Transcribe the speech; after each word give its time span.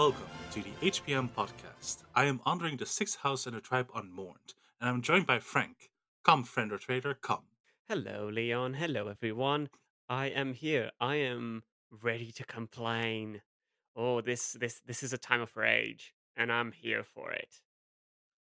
welcome 0.00 0.30
to 0.50 0.62
the 0.62 0.90
HBM 0.90 1.28
podcast. 1.36 2.04
I 2.14 2.24
am 2.24 2.40
honoring 2.46 2.78
the 2.78 2.86
sixth 2.86 3.18
house 3.18 3.44
and 3.44 3.54
the 3.54 3.60
tribe 3.60 3.90
unmourned, 3.94 4.54
and 4.80 4.88
I'm 4.88 5.02
joined 5.02 5.26
by 5.26 5.40
Frank. 5.40 5.90
Come, 6.24 6.42
friend 6.42 6.72
or 6.72 6.78
traitor, 6.78 7.12
come. 7.12 7.42
Hello, 7.86 8.30
Leon. 8.32 8.72
Hello, 8.72 9.08
everyone. 9.08 9.68
I 10.08 10.28
am 10.28 10.54
here. 10.54 10.90
I 11.02 11.16
am 11.16 11.64
ready 11.90 12.32
to 12.32 12.44
complain. 12.46 13.42
Oh, 13.94 14.22
this 14.22 14.52
this 14.52 14.80
this 14.86 15.02
is 15.02 15.12
a 15.12 15.18
time 15.18 15.42
of 15.42 15.54
rage, 15.54 16.14
and 16.34 16.50
I'm 16.50 16.72
here 16.72 17.04
for 17.04 17.30
it. 17.32 17.60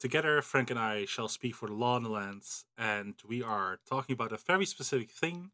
Together, 0.01 0.41
Frank 0.41 0.71
and 0.71 0.81
I 0.81 1.05
shall 1.05 1.29
speak 1.29 1.57
for 1.57 1.69
the 1.69 1.75
law 1.75 1.99
and 1.99 2.07
the 2.07 2.11
lands, 2.11 2.65
and 2.79 3.17
we 3.29 3.43
are 3.43 3.81
talking 3.87 4.15
about 4.15 4.33
a 4.33 4.39
very 4.39 4.65
specific 4.65 5.11
thing, 5.11 5.51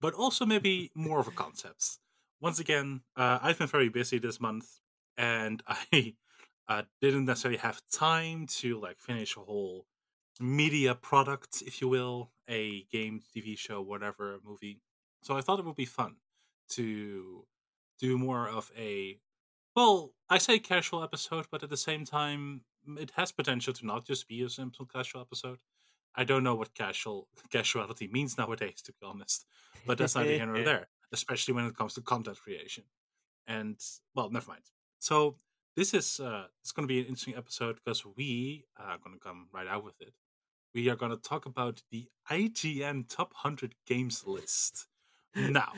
but 0.00 0.14
also 0.14 0.46
maybe 0.46 0.90
more 0.94 1.20
of 1.20 1.28
a 1.28 1.32
concept. 1.32 1.98
Once 2.40 2.58
again, 2.58 3.02
uh, 3.14 3.40
I've 3.42 3.58
been 3.58 3.66
very 3.66 3.90
busy 3.90 4.16
this 4.16 4.40
month, 4.40 4.80
and 5.16 5.62
I 5.68 6.14
uh, 6.68 6.82
didn't 7.00 7.26
necessarily 7.26 7.58
have 7.58 7.80
time 7.92 8.46
to 8.46 8.80
like 8.80 9.00
finish 9.00 9.36
a 9.36 9.40
whole 9.40 9.86
media 10.40 10.94
product, 10.94 11.62
if 11.66 11.80
you 11.80 11.88
will, 11.88 12.32
a 12.48 12.82
game, 12.90 13.20
TV 13.34 13.56
show, 13.56 13.80
whatever, 13.80 14.38
movie. 14.44 14.80
So 15.22 15.36
I 15.36 15.40
thought 15.40 15.58
it 15.58 15.64
would 15.64 15.76
be 15.76 15.84
fun 15.84 16.16
to 16.70 17.44
do 17.98 18.18
more 18.18 18.48
of 18.48 18.70
a 18.76 19.18
well, 19.76 20.12
I 20.30 20.38
say 20.38 20.60
casual 20.60 21.02
episode, 21.02 21.46
but 21.50 21.64
at 21.64 21.70
the 21.70 21.76
same 21.76 22.04
time, 22.04 22.62
it 22.96 23.10
has 23.16 23.32
potential 23.32 23.72
to 23.72 23.86
not 23.86 24.06
just 24.06 24.28
be 24.28 24.42
a 24.42 24.48
simple 24.48 24.86
casual 24.86 25.20
episode. 25.20 25.58
I 26.14 26.22
don't 26.22 26.44
know 26.44 26.54
what 26.54 26.74
casual 26.74 27.28
casuality 27.50 28.08
means 28.08 28.38
nowadays, 28.38 28.82
to 28.82 28.92
be 28.92 29.04
honest. 29.04 29.46
But 29.86 29.98
that's 29.98 30.14
neither 30.14 30.30
here 30.30 30.46
nor 30.46 30.62
there, 30.64 30.86
especially 31.12 31.54
when 31.54 31.66
it 31.66 31.76
comes 31.76 31.94
to 31.94 32.02
content 32.02 32.38
creation. 32.38 32.84
And 33.46 33.76
well, 34.14 34.30
never 34.30 34.48
mind. 34.48 34.62
So 35.04 35.36
this 35.76 35.92
is 35.92 36.18
uh, 36.18 36.46
it's 36.62 36.72
going 36.72 36.88
to 36.88 36.94
be 36.94 36.98
an 36.98 37.04
interesting 37.04 37.36
episode 37.36 37.76
because 37.76 38.06
we 38.16 38.64
are 38.78 38.96
going 39.04 39.14
to 39.14 39.22
come 39.22 39.48
right 39.52 39.66
out 39.66 39.84
with 39.84 40.00
it. 40.00 40.14
We 40.74 40.88
are 40.88 40.96
going 40.96 41.10
to 41.10 41.18
talk 41.18 41.44
about 41.44 41.82
the 41.90 42.08
IGN 42.30 43.10
Top 43.10 43.34
100 43.42 43.74
Games 43.86 44.24
list. 44.26 44.86
Now, 45.36 45.74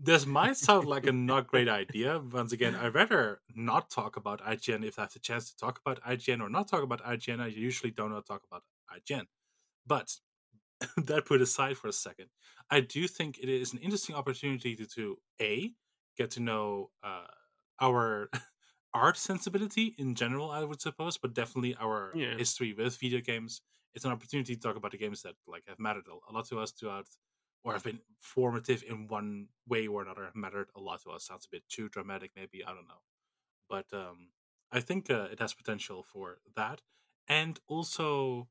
this 0.00 0.26
might 0.26 0.56
sound 0.56 0.88
like 0.88 1.06
a 1.06 1.12
not 1.12 1.46
great 1.46 1.68
idea. 1.68 2.20
Once 2.32 2.50
again, 2.50 2.74
I'd 2.74 2.92
rather 2.92 3.40
not 3.54 3.88
talk 3.88 4.16
about 4.16 4.40
IGN 4.40 4.84
if 4.84 4.98
I 4.98 5.02
have 5.02 5.12
the 5.12 5.20
chance 5.20 5.48
to 5.52 5.56
talk 5.56 5.78
about 5.86 6.02
IGN 6.02 6.40
or 6.40 6.48
not 6.48 6.66
talk 6.66 6.82
about 6.82 7.04
IGN. 7.04 7.40
I 7.40 7.46
usually 7.46 7.92
don't 7.92 8.10
talk 8.26 8.42
about 8.50 8.64
IGN. 8.92 9.26
But 9.86 10.12
that 11.04 11.24
put 11.24 11.40
aside 11.40 11.76
for 11.76 11.86
a 11.86 11.92
second, 11.92 12.30
I 12.68 12.80
do 12.80 13.06
think 13.06 13.38
it 13.38 13.48
is 13.48 13.74
an 13.74 13.78
interesting 13.78 14.16
opportunity 14.16 14.74
to, 14.74 14.86
to 14.86 15.18
A, 15.40 15.70
get 16.18 16.32
to 16.32 16.40
know 16.40 16.90
uh, 17.04 17.26
our 17.80 18.28
art 18.96 19.16
sensibility 19.16 19.94
in 19.98 20.14
general, 20.14 20.50
I 20.50 20.64
would 20.64 20.80
suppose, 20.80 21.18
but 21.18 21.34
definitely 21.34 21.76
our 21.76 22.18
Yeah. 22.18 22.38
history 22.38 22.72
with 22.72 22.96
video 22.98 23.20
games. 23.20 23.62
It's 23.94 24.04
an 24.04 24.12
opportunity 24.12 24.54
to 24.54 24.60
talk 24.60 24.76
about 24.76 24.92
the 24.92 24.98
games 24.98 25.22
that 25.22 25.36
like 25.46 25.66
have 25.68 25.78
mattered 25.78 26.08
a 26.08 26.32
lot 26.32 26.46
to 26.48 26.60
us 26.60 26.72
throughout 26.72 27.08
or 27.64 27.72
have 27.72 27.84
been 27.84 28.02
formative 28.20 28.82
in 28.84 29.08
one 29.08 29.48
way 29.66 29.86
or 29.86 30.02
another, 30.02 30.24
have 30.26 30.36
mattered 30.36 30.70
a 30.76 30.80
lot 30.80 31.02
to 31.02 31.10
us. 31.10 31.26
Sounds 31.26 31.46
a 31.46 31.50
bit 31.50 31.68
too 31.68 31.88
dramatic, 31.88 32.32
maybe. 32.36 32.64
I 32.64 32.74
don't 32.74 32.88
know. 32.88 33.02
But 33.68 33.92
um, 33.92 34.32
I 34.72 34.80
think 34.80 35.10
uh, 35.10 35.28
it 35.32 35.40
has 35.40 35.54
potential 35.54 36.02
for 36.02 36.40
that. 36.56 36.82
And 37.28 37.60
also 37.68 38.50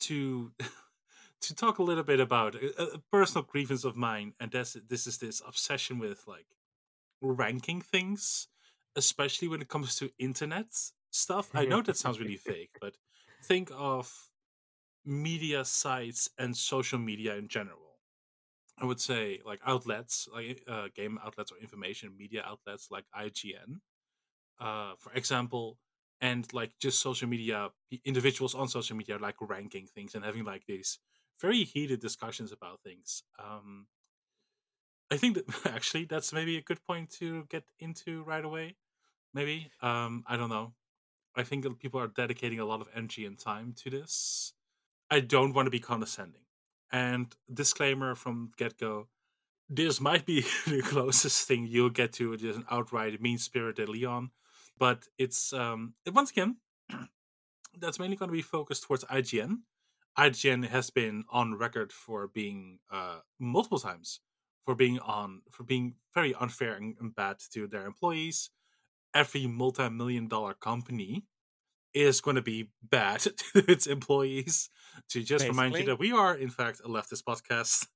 to 0.00 0.54
to 1.40 1.54
talk 1.54 1.78
a 1.78 1.82
little 1.82 2.04
bit 2.04 2.20
about 2.20 2.54
a, 2.54 2.94
a 2.94 2.98
personal 3.12 3.44
grievance 3.44 3.84
of 3.84 3.96
mine, 3.96 4.34
and 4.40 4.52
this 4.52 4.74
this 4.88 5.06
is 5.06 5.18
this 5.18 5.42
obsession 5.46 5.98
with 5.98 6.26
like 6.26 6.48
ranking 7.22 7.82
things, 7.82 8.48
especially 8.96 9.48
when 9.48 9.62
it 9.62 9.68
comes 9.68 9.96
to 9.96 10.12
internet 10.18 10.74
stuff. 11.10 11.50
I 11.54 11.64
know 11.64 11.82
that 11.82 11.96
sounds 11.96 12.20
really 12.20 12.36
fake, 12.36 12.70
but 12.80 12.96
think 13.42 13.70
of 13.72 14.30
media 15.04 15.64
sites 15.64 16.30
and 16.38 16.56
social 16.56 16.98
media 16.98 17.36
in 17.36 17.48
general. 17.48 18.00
I 18.78 18.86
would 18.86 19.00
say 19.00 19.40
like 19.44 19.60
outlets, 19.64 20.28
like 20.32 20.64
uh, 20.66 20.88
game 20.94 21.18
outlets 21.22 21.52
or 21.52 21.58
information 21.58 22.16
media 22.16 22.42
outlets 22.44 22.90
like 22.90 23.06
IGN, 23.12 23.80
uh, 24.60 24.96
for 24.96 25.12
example, 25.14 25.78
and 26.20 26.52
like 26.52 26.78
just 26.80 27.00
social 27.00 27.28
media 27.28 27.70
individuals 28.04 28.54
on 28.54 28.68
social 28.68 28.96
media 28.96 29.18
like 29.18 29.36
ranking 29.40 29.86
things 29.86 30.14
and 30.14 30.24
having 30.24 30.44
like 30.44 30.66
these 30.66 30.98
very 31.40 31.64
heated 31.64 32.00
discussions 32.00 32.52
about 32.52 32.82
things. 32.82 33.24
Um, 33.38 33.88
I 35.10 35.16
think 35.16 35.36
that 35.36 35.66
actually 35.66 36.04
that's 36.06 36.32
maybe 36.32 36.56
a 36.56 36.62
good 36.62 36.82
point 36.84 37.10
to 37.12 37.44
get 37.46 37.70
into 37.78 38.22
right 38.24 38.44
away. 38.44 38.76
Maybe 39.34 39.70
um, 39.80 40.24
I 40.26 40.36
don't 40.36 40.50
know. 40.50 40.74
I 41.34 41.42
think 41.44 41.66
people 41.78 42.00
are 42.00 42.08
dedicating 42.08 42.60
a 42.60 42.64
lot 42.64 42.80
of 42.80 42.88
energy 42.94 43.24
and 43.24 43.38
time 43.38 43.74
to 43.78 43.90
this. 43.90 44.52
I 45.10 45.20
don't 45.20 45.54
want 45.54 45.66
to 45.66 45.70
be 45.70 45.80
condescending. 45.80 46.42
And 46.90 47.34
disclaimer 47.52 48.14
from 48.14 48.52
get 48.56 48.78
go: 48.78 49.08
this 49.68 50.00
might 50.00 50.26
be 50.26 50.42
the 50.66 50.82
closest 50.82 51.48
thing 51.48 51.66
you'll 51.66 51.90
get 51.90 52.12
to 52.14 52.36
just 52.36 52.58
an 52.58 52.66
outright 52.70 53.20
mean 53.20 53.38
spirited 53.38 53.88
Leon, 53.88 54.30
but 54.78 55.06
it's 55.18 55.52
um 55.52 55.94
once 56.12 56.30
again 56.30 56.56
that's 57.78 57.98
mainly 57.98 58.16
going 58.16 58.28
to 58.28 58.32
be 58.32 58.42
focused 58.42 58.84
towards 58.84 59.04
IGN. 59.04 59.60
IGN 60.18 60.68
has 60.68 60.90
been 60.90 61.24
on 61.30 61.54
record 61.54 61.92
for 61.92 62.28
being 62.28 62.78
uh 62.90 63.20
multiple 63.38 63.78
times 63.78 64.20
for 64.64 64.74
being 64.74 64.98
on 65.00 65.42
for 65.50 65.64
being 65.64 65.94
very 66.14 66.34
unfair 66.34 66.74
and, 66.74 66.96
and 67.00 67.14
bad 67.14 67.36
to 67.52 67.66
their 67.66 67.86
employees. 67.86 68.50
Every 69.14 69.46
multi-million 69.46 70.28
dollar 70.28 70.54
company 70.54 71.24
is 71.94 72.20
going 72.20 72.36
to 72.36 72.42
be 72.42 72.70
bad 72.82 73.20
to 73.20 73.70
its 73.70 73.86
employees. 73.86 74.70
To 75.10 75.22
just 75.22 75.46
remind 75.46 75.76
you 75.76 75.86
that 75.86 75.98
we 75.98 76.12
are, 76.12 76.34
in 76.34 76.50
fact, 76.50 76.80
a 76.84 76.88
leftist 76.88 77.24
podcast. 77.24 77.86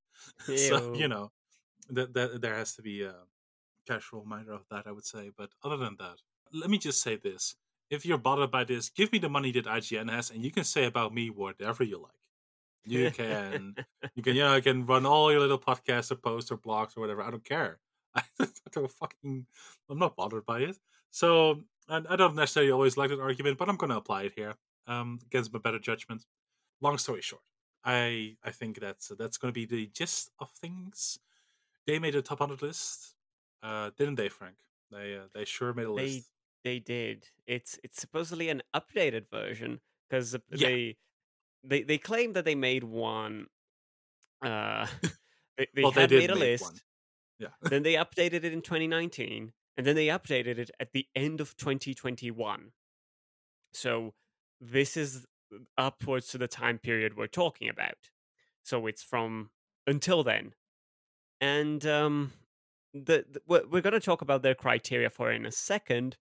so 0.57 0.93
you 0.93 1.07
know 1.07 1.31
that, 1.89 2.13
that 2.13 2.41
there 2.41 2.55
has 2.55 2.75
to 2.75 2.81
be 2.81 3.03
a 3.03 3.15
casual 3.87 4.21
reminder 4.21 4.53
of 4.53 4.65
that. 4.69 4.87
I 4.87 4.91
would 4.91 5.05
say, 5.05 5.31
but 5.35 5.49
other 5.63 5.77
than 5.77 5.95
that, 5.99 6.17
let 6.53 6.69
me 6.69 6.77
just 6.77 7.01
say 7.01 7.15
this: 7.15 7.55
if 7.89 8.05
you're 8.05 8.17
bothered 8.17 8.51
by 8.51 8.63
this, 8.63 8.89
give 8.89 9.11
me 9.11 9.19
the 9.19 9.29
money 9.29 9.51
that 9.51 9.65
IGN 9.65 10.11
has, 10.11 10.31
and 10.31 10.43
you 10.43 10.51
can 10.51 10.63
say 10.63 10.85
about 10.85 11.13
me 11.13 11.29
whatever 11.29 11.83
you 11.83 11.99
like. 12.01 12.11
You 12.85 13.11
can, 13.15 13.75
you 14.15 14.23
can, 14.23 14.35
you 14.35 14.41
know, 14.41 14.55
you 14.55 14.61
can 14.61 14.85
run 14.85 15.05
all 15.05 15.31
your 15.31 15.41
little 15.41 15.59
podcasts 15.59 16.11
or 16.11 16.15
posts 16.15 16.51
or 16.51 16.57
blogs 16.57 16.97
or 16.97 17.01
whatever. 17.01 17.21
I 17.21 17.31
don't 17.31 17.43
care. 17.43 17.79
I 18.39 18.47
don't 18.71 18.91
fucking, 18.91 19.45
I'm 19.89 19.99
not 19.99 20.15
bothered 20.15 20.45
by 20.45 20.59
it. 20.61 20.77
So 21.11 21.63
I, 21.89 22.01
I 22.09 22.15
don't 22.15 22.35
necessarily 22.35 22.71
always 22.71 22.97
like 22.97 23.09
that 23.09 23.19
argument, 23.19 23.57
but 23.57 23.69
I'm 23.69 23.77
going 23.77 23.91
to 23.91 23.97
apply 23.97 24.23
it 24.23 24.33
here 24.35 24.55
um, 24.87 25.19
against 25.25 25.53
my 25.53 25.59
better 25.59 25.79
judgment. 25.79 26.25
Long 26.81 26.97
story 26.97 27.21
short, 27.21 27.41
I 27.83 28.37
I 28.43 28.51
think 28.51 28.79
that's 28.79 29.07
that's 29.17 29.37
going 29.37 29.51
to 29.51 29.59
be 29.59 29.65
the 29.65 29.87
gist 29.87 30.29
of 30.39 30.51
things. 30.51 31.17
They 31.87 31.99
made 31.99 32.15
a 32.15 32.21
top 32.21 32.39
hundred 32.39 32.61
list, 32.61 33.15
uh, 33.63 33.91
didn't 33.97 34.15
they, 34.15 34.29
Frank? 34.29 34.57
They 34.91 35.15
uh, 35.17 35.27
they 35.33 35.45
sure 35.45 35.73
made 35.73 35.87
a 35.87 35.91
They 35.95 36.11
list. 36.13 36.31
they 36.63 36.79
did. 36.79 37.29
It's 37.47 37.79
it's 37.83 37.99
supposedly 37.99 38.49
an 38.49 38.61
updated 38.75 39.29
version 39.31 39.79
because 40.09 40.35
Yeah. 40.51 40.67
they 40.67 40.97
they 41.63 41.83
they 41.83 41.97
claim 41.97 42.33
that 42.33 42.45
they 42.45 42.55
made 42.55 42.83
one. 42.83 43.47
Uh, 44.41 44.87
they 45.57 45.67
they 45.73 45.83
Well, 45.83 45.91
they 45.91 46.01
had 46.01 46.09
did 46.09 46.19
made 46.19 46.29
a 46.29 46.35
list. 46.35 46.63
one. 46.63 46.79
Yeah. 47.39 47.49
then 47.61 47.83
they 47.83 47.93
updated 47.93 48.43
it 48.43 48.53
in 48.53 48.61
2019 48.61 49.51
and 49.77 49.85
then 49.85 49.95
they 49.95 50.07
updated 50.07 50.57
it 50.57 50.71
at 50.79 50.91
the 50.91 51.05
end 51.15 51.39
of 51.39 51.55
2021 51.57 52.71
so 53.73 54.13
this 54.59 54.97
is 54.97 55.25
upwards 55.77 56.27
to 56.29 56.37
the 56.37 56.47
time 56.47 56.77
period 56.77 57.15
we're 57.15 57.27
talking 57.27 57.69
about. 57.69 58.09
So 58.63 58.87
it's 58.87 59.03
from 59.03 59.51
until 59.85 60.23
then. 60.23 60.53
And 61.39 61.85
um 61.85 62.33
the, 62.93 63.25
the 63.29 63.41
we're, 63.47 63.81
going 63.81 63.93
to 63.93 63.99
talk 63.99 64.21
about 64.21 64.41
their 64.41 64.55
criteria 64.55 65.09
for 65.09 65.31
in 65.31 65.45
a 65.45 65.51
second 65.51 66.17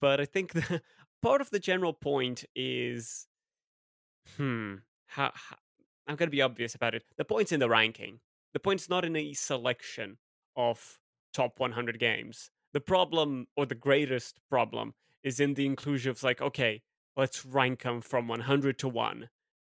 but 0.00 0.18
i 0.18 0.24
think 0.24 0.52
the 0.52 0.80
part 1.22 1.42
of 1.42 1.50
the 1.50 1.58
general 1.58 1.92
point 1.92 2.44
is 2.54 3.26
hmm 4.38 4.76
how, 5.06 5.30
how 5.34 5.56
i'm 6.06 6.16
going 6.16 6.28
to 6.28 6.34
be 6.34 6.40
obvious 6.40 6.74
about 6.74 6.94
it. 6.94 7.02
The 7.18 7.24
point's 7.24 7.52
in 7.52 7.60
the 7.60 7.68
ranking. 7.68 8.20
The 8.54 8.60
point's 8.60 8.88
not 8.88 9.04
in 9.04 9.14
a 9.14 9.34
selection 9.34 10.16
of 10.56 10.98
top 11.32 11.58
100 11.58 11.98
games 11.98 12.50
the 12.72 12.80
problem 12.80 13.46
or 13.56 13.66
the 13.66 13.74
greatest 13.74 14.40
problem 14.48 14.94
is 15.22 15.40
in 15.40 15.54
the 15.54 15.66
inclusion 15.66 16.10
of 16.10 16.22
like 16.22 16.40
okay 16.40 16.82
let's 17.16 17.44
rank 17.44 17.82
them 17.82 18.00
from 18.00 18.28
100 18.28 18.78
to 18.78 18.88
1 18.88 19.28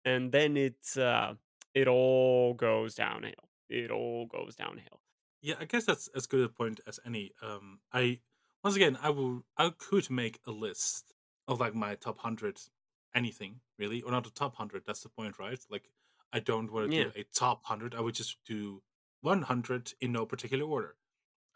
and 0.04 0.32
then 0.32 0.56
it's 0.56 0.96
uh 0.96 1.34
it 1.74 1.88
all 1.88 2.54
goes 2.54 2.94
downhill 2.94 3.50
it 3.68 3.90
all 3.90 4.26
goes 4.26 4.54
downhill 4.56 5.00
Yeah, 5.42 5.54
I 5.60 5.64
guess 5.64 5.84
that's 5.84 6.08
as 6.14 6.26
good 6.26 6.44
a 6.44 6.48
point 6.48 6.80
as 6.86 6.98
any. 7.06 7.32
Um, 7.42 7.80
I 7.92 8.20
once 8.64 8.76
again, 8.76 8.98
I 9.00 9.10
will, 9.10 9.44
I 9.56 9.70
could 9.70 10.10
make 10.10 10.40
a 10.46 10.50
list 10.50 11.14
of 11.46 11.60
like 11.60 11.74
my 11.74 11.94
top 11.94 12.18
hundred 12.18 12.58
anything 13.14 13.60
really, 13.78 14.02
or 14.02 14.10
not 14.10 14.24
the 14.24 14.30
top 14.30 14.56
hundred. 14.56 14.82
That's 14.86 15.02
the 15.02 15.08
point, 15.08 15.38
right? 15.38 15.58
Like, 15.70 15.88
I 16.32 16.40
don't 16.40 16.72
want 16.72 16.90
to 16.90 16.96
yeah 16.96 17.04
do 17.04 17.12
a 17.14 17.24
top 17.34 17.64
hundred. 17.64 17.94
I 17.94 18.00
would 18.00 18.14
just 18.14 18.38
do 18.46 18.82
one 19.26 19.42
hundred 19.42 19.92
in 20.00 20.12
no 20.12 20.24
particular 20.26 20.64
order. 20.64 20.94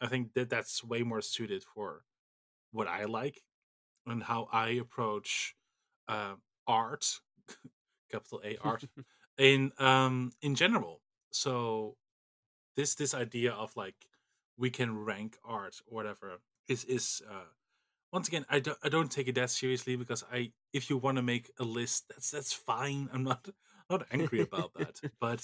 I 0.00 0.06
think 0.08 0.34
that 0.34 0.50
that's 0.50 0.82
way 0.82 1.02
more 1.02 1.22
suited 1.22 1.62
for 1.62 2.05
what 2.72 2.88
I 2.88 3.05
like 3.05 3.43
and 4.06 4.22
how 4.22 4.49
I 4.52 4.70
approach 4.70 5.55
uh, 6.08 6.34
art, 6.67 7.20
capital 8.12 8.40
A 8.44 8.56
art, 8.62 8.84
in 9.38 9.72
um 9.78 10.32
in 10.43 10.55
general. 10.55 11.00
So 11.31 11.96
this 12.76 12.94
this 12.94 13.14
idea 13.14 13.52
of 13.52 13.76
like 13.76 13.94
we 14.56 14.70
can 14.70 15.05
rank 15.05 15.38
art 15.44 15.81
or 15.87 15.94
whatever 15.94 16.40
is 16.69 16.84
is 16.84 17.23
uh 17.31 17.50
once 18.12 18.28
again 18.28 18.44
I 18.49 18.61
don't 18.61 18.78
I 18.82 18.88
don't 18.88 19.11
take 19.11 19.28
it 19.28 19.34
that 19.37 19.50
seriously 19.50 19.96
because 19.96 20.25
I 20.32 20.52
if 20.73 20.90
you 20.90 20.96
want 20.99 21.16
to 21.16 21.23
make 21.23 21.50
a 21.58 21.64
list 21.64 22.08
that's 22.08 22.31
that's 22.31 22.52
fine. 22.52 23.08
I'm 23.12 23.25
not 23.25 23.49
not 23.90 24.06
angry 24.11 24.40
about 24.40 24.75
that. 24.75 25.00
but 25.20 25.43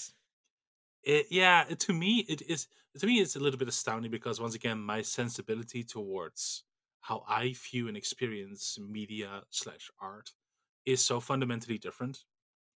it, 1.07 1.27
yeah, 1.31 1.65
to 1.65 1.93
me 1.93 2.25
it 2.29 2.43
is 2.43 2.67
to 2.99 3.07
me 3.07 3.21
it's 3.21 3.37
a 3.37 3.39
little 3.39 3.59
bit 3.59 3.69
astounding 3.69 4.11
because 4.11 4.41
once 4.41 4.55
again 4.55 4.79
my 4.81 5.01
sensibility 5.03 5.83
towards 5.83 6.65
how 7.01 7.23
I 7.29 7.55
view 7.71 7.89
and 7.89 7.97
experience 7.97 8.77
media 8.79 9.43
slash 9.51 9.91
art 10.01 10.31
is 10.85 11.03
so 11.03 11.21
fundamentally 11.21 11.79
different, 11.79 12.25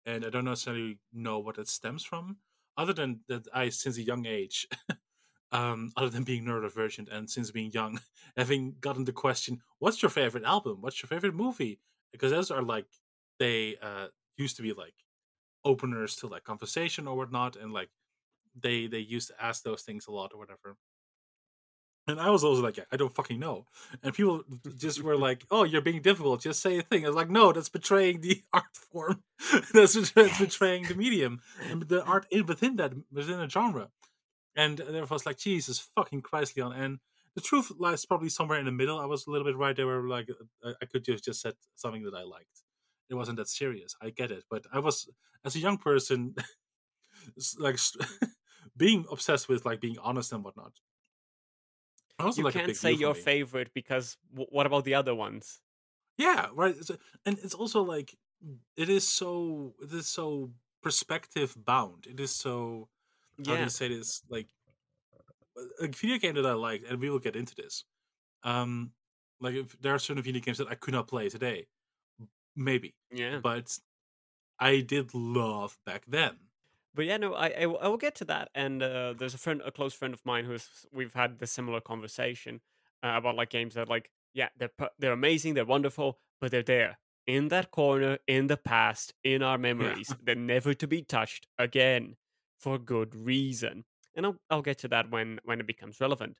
and 0.05 0.25
I 0.25 0.29
don't 0.31 0.45
necessarily 0.45 0.99
know 1.13 1.39
what 1.39 1.57
it 1.59 1.67
stems 1.69 2.03
from, 2.05 2.37
other 2.77 2.93
than 2.93 3.21
that 3.29 3.47
I 3.53 3.69
since 3.69 3.97
a 3.97 4.03
young 4.03 4.25
age. 4.27 4.67
um, 5.53 5.91
other 5.97 6.09
than 6.09 6.23
being 6.23 6.45
neurodivergent 6.45 7.09
and 7.11 7.29
since 7.29 7.51
being 7.51 7.71
young, 7.71 7.99
having 8.37 8.75
gotten 8.81 9.05
the 9.05 9.13
question, 9.13 9.61
"What's 9.79 10.01
your 10.01 10.11
favorite 10.11 10.45
album? 10.45 10.81
What's 10.81 11.01
your 11.01 11.09
favorite 11.09 11.35
movie?" 11.35 11.79
Because 12.11 12.31
those 12.31 12.51
are 12.51 12.63
like 12.63 12.87
they 13.39 13.77
uh, 13.81 14.07
used 14.37 14.57
to 14.57 14.63
be 14.63 14.73
like 14.73 14.95
openers 15.65 16.15
to 16.17 16.27
like 16.27 16.43
conversation 16.43 17.07
or 17.07 17.17
whatnot, 17.17 17.55
and 17.55 17.73
like 17.73 17.89
they 18.61 18.87
they 18.87 18.99
used 18.99 19.29
to 19.29 19.35
ask 19.43 19.63
those 19.63 19.83
things 19.83 20.07
a 20.07 20.11
lot 20.11 20.31
or 20.33 20.39
whatever. 20.39 20.75
And 22.07 22.21
I 22.21 22.29
was 22.29 22.43
also 22.45 22.63
like, 22.63 22.79
I 22.89 22.95
don't 22.95 23.13
fucking 23.13 23.37
know. 23.37 23.65
And 24.01 24.13
people 24.13 24.43
just 24.77 25.01
were 25.03 25.17
like, 25.17 25.45
"Oh, 25.51 25.63
you're 25.65 25.81
being 25.81 26.01
difficult. 26.01 26.41
Just 26.41 26.61
say 26.61 26.77
a 26.79 26.81
thing." 26.81 27.03
I 27.03 27.09
was 27.09 27.17
like, 27.17 27.29
"No, 27.29 27.51
that's 27.51 27.69
betraying 27.69 28.21
the 28.21 28.41
art 28.53 28.75
form. 28.91 29.23
that's, 29.73 30.11
that's 30.11 30.39
betraying 30.39 30.83
the 30.83 30.95
medium 30.95 31.41
and 31.69 31.83
the 31.83 32.03
art 32.03 32.25
in, 32.31 32.45
within 32.45 32.77
that 32.77 32.93
within 33.11 33.41
a 33.41 33.49
genre." 33.49 33.89
And 34.55 34.77
there 34.77 35.05
was 35.05 35.25
like, 35.25 35.37
"Jesus 35.37 35.89
fucking 35.95 36.21
Christ, 36.21 36.55
Leon!" 36.55 36.73
And 36.73 36.99
the 37.35 37.41
truth 37.41 37.71
lies 37.77 38.05
probably 38.05 38.29
somewhere 38.29 38.57
in 38.57 38.65
the 38.65 38.71
middle. 38.71 38.99
I 38.99 39.05
was 39.05 39.27
a 39.27 39.31
little 39.31 39.45
bit 39.45 39.57
right 39.57 39.75
there, 39.75 39.85
where 39.85 40.01
like 40.01 40.29
I 40.63 40.85
could 40.85 41.03
just 41.03 41.25
just 41.25 41.41
said 41.41 41.55
something 41.75 42.03
that 42.03 42.15
I 42.15 42.23
liked. 42.23 42.63
It 43.09 43.15
wasn't 43.15 43.37
that 43.37 43.49
serious. 43.49 43.95
I 44.01 44.11
get 44.11 44.31
it, 44.31 44.45
but 44.49 44.63
I 44.71 44.79
was 44.79 45.09
as 45.45 45.55
a 45.55 45.59
young 45.59 45.77
person, 45.77 46.35
like 47.59 47.77
being 48.77 49.05
obsessed 49.11 49.49
with 49.49 49.65
like 49.65 49.81
being 49.81 49.97
honest 49.99 50.31
and 50.31 50.43
whatnot. 50.43 50.73
Also, 52.19 52.39
you 52.39 52.45
like 52.45 52.53
can't 52.53 52.75
say 52.75 52.93
your 52.93 53.13
favorite 53.13 53.71
because 53.73 54.17
w- 54.31 54.49
what 54.51 54.65
about 54.65 54.85
the 54.85 54.95
other 54.95 55.13
ones? 55.13 55.59
Yeah, 56.17 56.47
right. 56.53 56.75
And 57.25 57.37
it's 57.43 57.53
also 57.53 57.83
like 57.83 58.15
it 58.75 58.89
is 58.89 59.07
so 59.07 59.75
it 59.81 59.93
is 59.93 60.07
so 60.07 60.51
perspective 60.81 61.55
bound. 61.65 62.07
It 62.07 62.19
is 62.19 62.31
so 62.31 62.89
how 63.45 63.53
yeah. 63.53 63.57
do 63.57 63.63
you 63.65 63.69
say 63.69 63.87
this? 63.89 64.23
Like 64.29 64.47
a 65.79 65.87
video 65.87 66.17
game 66.17 66.35
that 66.35 66.45
I 66.45 66.53
like, 66.53 66.83
and 66.89 66.99
we 66.99 67.09
will 67.09 67.19
get 67.19 67.35
into 67.35 67.55
this. 67.55 67.83
Um, 68.43 68.91
like 69.39 69.55
if 69.55 69.79
there 69.79 69.93
are 69.93 69.99
certain 69.99 70.23
video 70.23 70.41
games 70.41 70.57
that 70.57 70.69
I 70.69 70.75
could 70.75 70.93
not 70.93 71.07
play 71.07 71.29
today, 71.29 71.67
maybe. 72.55 72.95
Yeah. 73.11 73.39
But 73.41 73.77
I 74.59 74.81
did 74.81 75.13
love 75.13 75.77
back 75.85 76.03
then. 76.07 76.37
But 76.97 77.05
yeah, 77.05 77.17
no, 77.17 77.35
I 77.35 77.49
I, 77.49 77.61
I 77.61 77.87
will 77.87 77.97
get 77.97 78.15
to 78.15 78.25
that. 78.25 78.49
And 78.55 78.81
uh, 78.81 79.13
there's 79.17 79.35
a 79.35 79.37
friend, 79.37 79.61
a 79.63 79.71
close 79.71 79.93
friend 79.93 80.15
of 80.15 80.25
mine, 80.25 80.45
who's 80.45 80.67
we've 80.91 81.13
had 81.13 81.37
the 81.37 81.45
similar 81.45 81.79
conversation 81.79 82.59
uh, 83.03 83.13
about 83.15 83.35
like 83.35 83.51
games 83.51 83.75
that 83.75 83.87
like 83.87 84.09
yeah 84.33 84.49
they're 84.57 84.71
they're 84.97 85.13
amazing, 85.13 85.53
they're 85.53 85.63
wonderful, 85.63 86.17
but 86.41 86.49
they're 86.49 86.63
there 86.63 86.97
in 87.27 87.49
that 87.49 87.69
corner 87.69 88.17
in 88.25 88.47
the 88.47 88.57
past 88.57 89.13
in 89.23 89.43
our 89.43 89.59
memories. 89.59 90.07
Yeah. 90.09 90.15
they're 90.23 90.35
never 90.35 90.73
to 90.73 90.87
be 90.87 91.03
touched 91.03 91.45
again 91.59 92.15
for 92.59 92.79
good 92.79 93.15
reason. 93.15 93.85
And 94.15 94.25
I'll 94.25 94.37
I'll 94.49 94.63
get 94.63 94.79
to 94.79 94.87
that 94.87 95.11
when 95.11 95.39
when 95.43 95.59
it 95.59 95.67
becomes 95.67 96.01
relevant. 96.01 96.37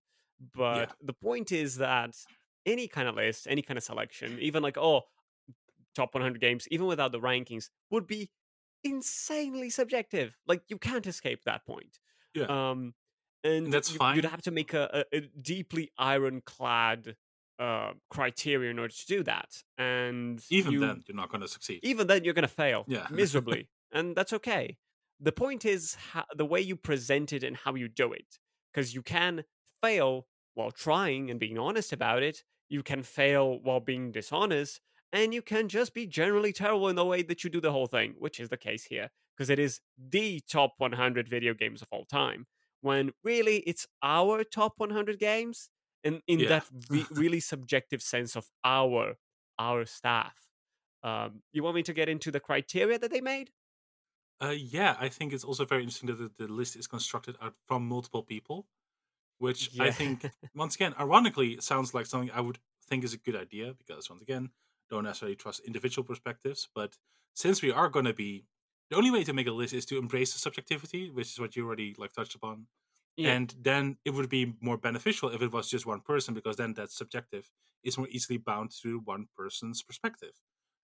But 0.56 0.90
yeah. 0.90 0.94
the 1.04 1.14
point 1.14 1.52
is 1.52 1.78
that 1.78 2.16
any 2.66 2.88
kind 2.88 3.08
of 3.08 3.16
list, 3.16 3.46
any 3.48 3.62
kind 3.62 3.78
of 3.78 3.84
selection, 3.84 4.40
even 4.42 4.64
like 4.64 4.78
oh 4.80 5.04
top 5.94 6.16
100 6.16 6.42
games, 6.42 6.68
even 6.72 6.88
without 6.88 7.12
the 7.12 7.20
rankings, 7.20 7.70
would 7.92 8.08
be 8.08 8.30
insanely 8.90 9.70
subjective. 9.70 10.38
Like 10.48 10.62
you 10.68 10.78
can't 10.78 11.06
escape 11.06 11.44
that 11.46 11.66
point. 11.66 12.00
Yeah. 12.34 12.46
Um, 12.46 12.94
and, 13.44 13.66
and 13.66 13.74
that's 13.74 13.92
you, 13.92 13.98
fine. 13.98 14.16
You'd 14.16 14.26
have 14.26 14.42
to 14.44 14.52
make 14.52 14.74
a, 14.74 15.06
a, 15.12 15.18
a 15.18 15.22
deeply 15.42 15.92
ironclad 15.98 17.16
uh, 17.60 17.92
criteria 18.10 18.72
in 18.72 18.80
order 18.80 18.94
to 18.94 19.06
do 19.08 19.24
that. 19.24 19.64
And 19.78 20.44
even 20.50 20.74
you, 20.74 20.80
then, 20.80 21.04
you're 21.08 21.18
not 21.18 21.30
going 21.30 21.42
to 21.42 21.48
succeed. 21.48 21.80
Even 21.84 22.08
then, 22.08 22.24
you're 22.24 22.34
going 22.34 22.44
to 22.44 22.48
fail. 22.48 22.86
Yeah. 22.88 23.08
miserably, 23.12 23.70
and 23.92 24.16
that's 24.16 24.34
okay. 24.34 24.78
The 25.20 25.32
point 25.32 25.66
is 25.66 25.96
how, 26.12 26.26
the 26.36 26.46
way 26.46 26.62
you 26.62 26.76
present 26.76 27.34
it 27.34 27.44
and 27.44 27.56
how 27.58 27.76
you 27.76 27.88
do 27.88 28.14
it, 28.14 28.38
because 28.72 28.94
you 28.94 29.02
can 29.02 29.44
fail 29.82 30.28
while 30.54 30.72
trying 30.72 31.30
and 31.30 31.40
being 31.40 31.58
honest 31.58 31.94
about 31.94 32.24
it. 32.24 32.44
You 32.70 32.84
can 32.84 33.02
fail 33.02 33.60
while 33.62 33.80
being 33.80 34.12
dishonest, 34.12 34.82
and 35.14 35.34
you 35.34 35.42
can 35.42 35.70
just 35.70 35.94
be 35.94 36.06
generally 36.06 36.54
terrible 36.54 36.90
in 36.90 36.96
the 36.96 37.06
way 37.06 37.22
that 37.24 37.44
you 37.44 37.50
do 37.50 37.62
the 37.62 37.72
whole 37.72 37.88
thing, 37.88 38.16
which 38.20 38.40
is 38.40 38.50
the 38.50 38.58
case 38.58 38.86
here, 38.86 39.10
because 39.36 39.50
it 39.50 39.60
is 39.60 39.80
the 39.98 40.42
top 40.50 40.74
100 40.78 41.28
video 41.28 41.54
games 41.54 41.82
of 41.82 41.88
all 41.92 42.06
time. 42.06 42.46
When 42.82 43.12
really 43.24 43.58
it's 43.60 43.88
our 44.04 44.44
top 44.44 44.74
100 44.78 45.20
games, 45.20 45.70
and 46.04 46.22
in 46.28 46.40
yeah. 46.40 46.50
that 46.50 46.66
re- 46.90 47.06
really 47.12 47.40
subjective 47.40 48.02
sense 48.02 48.36
of 48.36 48.48
our 48.64 49.16
our 49.60 49.86
staff. 49.86 50.36
Um, 51.04 51.42
you 51.52 51.64
want 51.64 51.76
me 51.76 51.84
to 51.84 51.94
get 51.94 52.10
into 52.10 52.32
the 52.32 52.40
criteria 52.40 53.00
that 53.00 53.12
they 53.12 53.22
made? 53.22 53.52
Uh, 54.42 54.54
yeah, 54.56 54.96
I 55.00 55.10
think 55.10 55.34
it's 55.34 55.44
also 55.44 55.66
very 55.66 55.82
interesting 55.82 56.10
that 56.10 56.38
the, 56.38 56.48
list 56.48 56.76
is 56.76 56.86
constructed 56.86 57.36
out 57.42 57.56
from 57.68 57.88
multiple 57.88 58.22
people, 58.22 58.68
which 59.40 59.72
yeah. 59.74 59.86
I 59.86 59.92
think 59.92 60.30
once 60.56 60.76
again, 60.76 60.94
ironically, 61.00 61.58
sounds 61.60 61.94
like 61.94 62.06
something 62.06 62.30
I 62.32 62.42
would 62.42 62.60
think 62.88 63.04
is 63.04 63.14
a 63.14 63.18
good 63.18 63.36
idea 63.36 63.74
because 63.78 64.10
once 64.10 64.22
again, 64.22 64.50
don't 64.90 65.04
necessarily 65.04 65.36
trust 65.36 65.62
individual 65.66 66.06
perspectives. 66.06 66.68
But 66.74 66.98
since 67.34 67.62
we 67.62 67.72
are 67.72 67.90
going 67.90 68.06
to 68.06 68.14
be, 68.14 68.46
the 68.90 68.98
only 68.98 69.12
way 69.12 69.24
to 69.24 69.34
make 69.34 69.48
a 69.48 69.52
list 69.52 69.74
is 69.74 69.86
to 69.88 69.98
embrace 69.98 70.34
the 70.34 70.40
subjectivity, 70.40 71.10
which 71.10 71.28
is 71.28 71.40
what 71.40 71.56
you 71.56 71.66
already 71.66 71.96
like 71.98 72.14
touched 72.14 72.36
upon. 72.36 72.68
Yeah. 73.18 73.32
And 73.32 73.54
then 73.60 73.98
it 74.06 74.12
would 74.12 74.30
be 74.30 74.54
more 74.62 74.78
beneficial 74.78 75.30
if 75.30 75.42
it 75.42 75.52
was 75.52 75.70
just 75.70 75.86
one 75.86 76.02
person, 76.02 76.34
because 76.34 76.56
then 76.56 76.74
that 76.76 76.92
subjective 76.92 77.50
is 77.84 77.98
more 77.98 78.08
easily 78.10 78.38
bound 78.38 78.72
to 78.84 79.00
one 79.06 79.28
person's 79.36 79.82
perspective. 79.82 80.34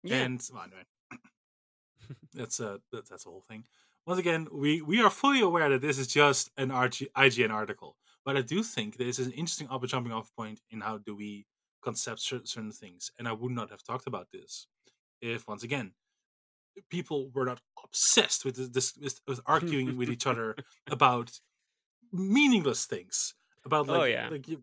Yeah. 0.02 0.16
And 0.16 0.46
well, 0.52 0.64
anyway, 0.64 0.84
that's 2.34 2.60
uh, 2.60 2.78
a 2.92 3.02
that's 3.08 3.26
a 3.26 3.30
whole 3.30 3.44
thing. 3.48 3.64
Once 4.06 4.20
again, 4.20 4.46
we 4.52 4.82
we 4.82 5.00
are 5.02 5.10
fully 5.10 5.40
aware 5.40 5.68
that 5.70 5.80
this 5.80 5.98
is 5.98 6.06
just 6.06 6.50
an 6.56 6.68
RG, 6.68 7.08
IGN 7.16 7.50
article, 7.50 7.96
but 8.24 8.36
I 8.36 8.42
do 8.42 8.62
think 8.62 8.96
this 8.96 9.18
is 9.18 9.26
an 9.26 9.32
interesting 9.32 9.68
jumping 9.86 10.12
off 10.12 10.30
point 10.36 10.60
in 10.70 10.82
how 10.82 10.98
do 10.98 11.16
we 11.16 11.46
concept 11.88 12.20
certain 12.20 12.72
things. 12.72 13.10
And 13.18 13.26
I 13.26 13.32
would 13.32 13.52
not 13.52 13.70
have 13.70 13.82
talked 13.82 14.06
about 14.06 14.28
this 14.32 14.66
if, 15.20 15.48
once 15.48 15.62
again, 15.62 15.92
people 16.90 17.30
were 17.34 17.46
not 17.46 17.60
obsessed 17.82 18.44
with 18.44 18.56
this, 18.72 18.88
with, 19.00 19.20
with 19.26 19.40
arguing 19.46 19.96
with 19.96 20.10
each 20.10 20.26
other 20.26 20.56
about 20.90 21.28
meaningless 22.12 22.84
things. 22.86 23.34
About 23.64 23.86
like, 23.88 24.00
oh 24.00 24.04
yeah, 24.04 24.28
like 24.30 24.48
you, 24.48 24.62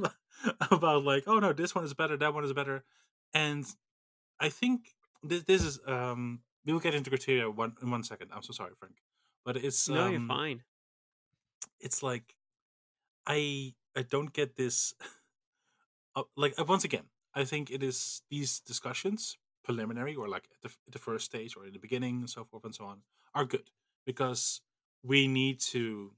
about 0.70 1.04
like 1.04 1.24
oh 1.26 1.38
no, 1.38 1.52
this 1.52 1.74
one 1.74 1.84
is 1.84 1.94
better, 1.94 2.16
that 2.16 2.34
one 2.34 2.44
is 2.44 2.52
better, 2.52 2.82
and 3.34 3.64
I 4.40 4.48
think 4.48 4.78
this, 5.22 5.42
this 5.44 5.62
is 5.62 5.78
um 5.86 6.40
we'll 6.64 6.80
get 6.80 6.94
into 6.94 7.10
criteria 7.10 7.48
one 7.48 7.74
in 7.82 7.90
one 7.90 8.02
second. 8.02 8.30
I'm 8.34 8.42
so 8.42 8.52
sorry, 8.52 8.72
Frank, 8.80 8.96
but 9.44 9.56
it's 9.56 9.88
no, 9.88 10.06
um, 10.06 10.12
you're 10.12 10.26
fine. 10.26 10.62
It's 11.78 12.02
like 12.02 12.34
I 13.26 13.74
I 13.94 14.02
don't 14.02 14.32
get 14.32 14.56
this 14.56 14.94
uh, 16.16 16.22
like 16.36 16.54
uh, 16.58 16.64
once 16.64 16.84
again, 16.84 17.04
I 17.34 17.44
think 17.44 17.70
it 17.70 17.82
is 17.82 18.22
these 18.30 18.60
discussions, 18.60 19.38
preliminary 19.64 20.14
or 20.14 20.28
like 20.28 20.44
at 20.52 20.70
the, 20.70 20.76
at 20.86 20.92
the 20.92 20.98
first 20.98 21.24
stage 21.24 21.56
or 21.56 21.66
in 21.66 21.72
the 21.72 21.78
beginning 21.78 22.20
and 22.20 22.30
so 22.30 22.44
forth 22.44 22.64
and 22.64 22.74
so 22.74 22.84
on, 22.84 23.02
are 23.34 23.44
good 23.44 23.70
because 24.04 24.60
we 25.02 25.28
need 25.28 25.60
to 25.60 26.12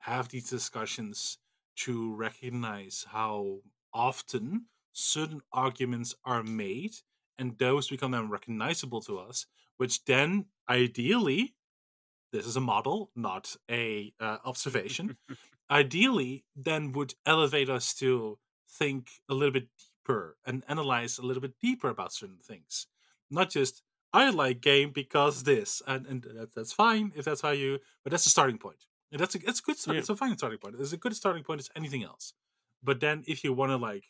have 0.00 0.28
these 0.28 0.50
discussions 0.50 1.38
to 1.76 2.14
recognize 2.14 3.06
how 3.08 3.58
often 3.92 4.66
certain 4.92 5.40
arguments 5.52 6.14
are 6.24 6.42
made 6.42 6.94
and 7.38 7.56
those 7.58 7.88
become 7.88 8.10
then 8.10 8.28
recognizable 8.28 9.00
to 9.00 9.18
us, 9.18 9.46
which 9.78 10.04
then 10.04 10.46
ideally, 10.68 11.54
this 12.32 12.46
is 12.46 12.56
a 12.56 12.60
model, 12.60 13.10
not 13.16 13.56
a 13.70 14.12
uh, 14.20 14.36
observation. 14.44 15.16
ideally, 15.70 16.44
then 16.54 16.92
would 16.92 17.14
elevate 17.24 17.70
us 17.70 17.94
to 17.94 18.38
think 18.70 19.08
a 19.28 19.34
little 19.34 19.52
bit 19.52 19.68
deeper 19.78 20.36
and 20.46 20.64
analyze 20.68 21.18
a 21.18 21.22
little 21.22 21.40
bit 21.40 21.54
deeper 21.60 21.88
about 21.88 22.12
certain 22.12 22.38
things. 22.42 22.86
Not 23.30 23.50
just 23.50 23.82
I 24.12 24.30
like 24.30 24.60
game 24.60 24.90
because 24.92 25.44
this, 25.44 25.82
and 25.86 26.06
and 26.06 26.22
that, 26.22 26.54
that's 26.54 26.72
fine 26.72 27.12
if 27.14 27.24
that's 27.24 27.40
how 27.40 27.50
you. 27.50 27.78
But 28.02 28.10
that's 28.10 28.26
a 28.26 28.30
starting 28.30 28.58
point. 28.58 28.86
And 29.12 29.20
that's 29.20 29.34
a 29.34 29.38
that's 29.38 29.60
a 29.60 29.62
good 29.62 29.78
start. 29.78 29.94
Yeah. 29.94 30.00
It's 30.00 30.08
a 30.08 30.16
fine 30.16 30.36
starting 30.36 30.58
point. 30.58 30.76
It's 30.78 30.92
a 30.92 30.96
good 30.96 31.14
starting 31.14 31.44
point 31.44 31.60
as 31.60 31.70
anything 31.76 32.04
else. 32.04 32.32
But 32.82 33.00
then 33.00 33.24
if 33.26 33.44
you 33.44 33.52
want 33.52 33.70
to 33.70 33.76
like 33.76 34.04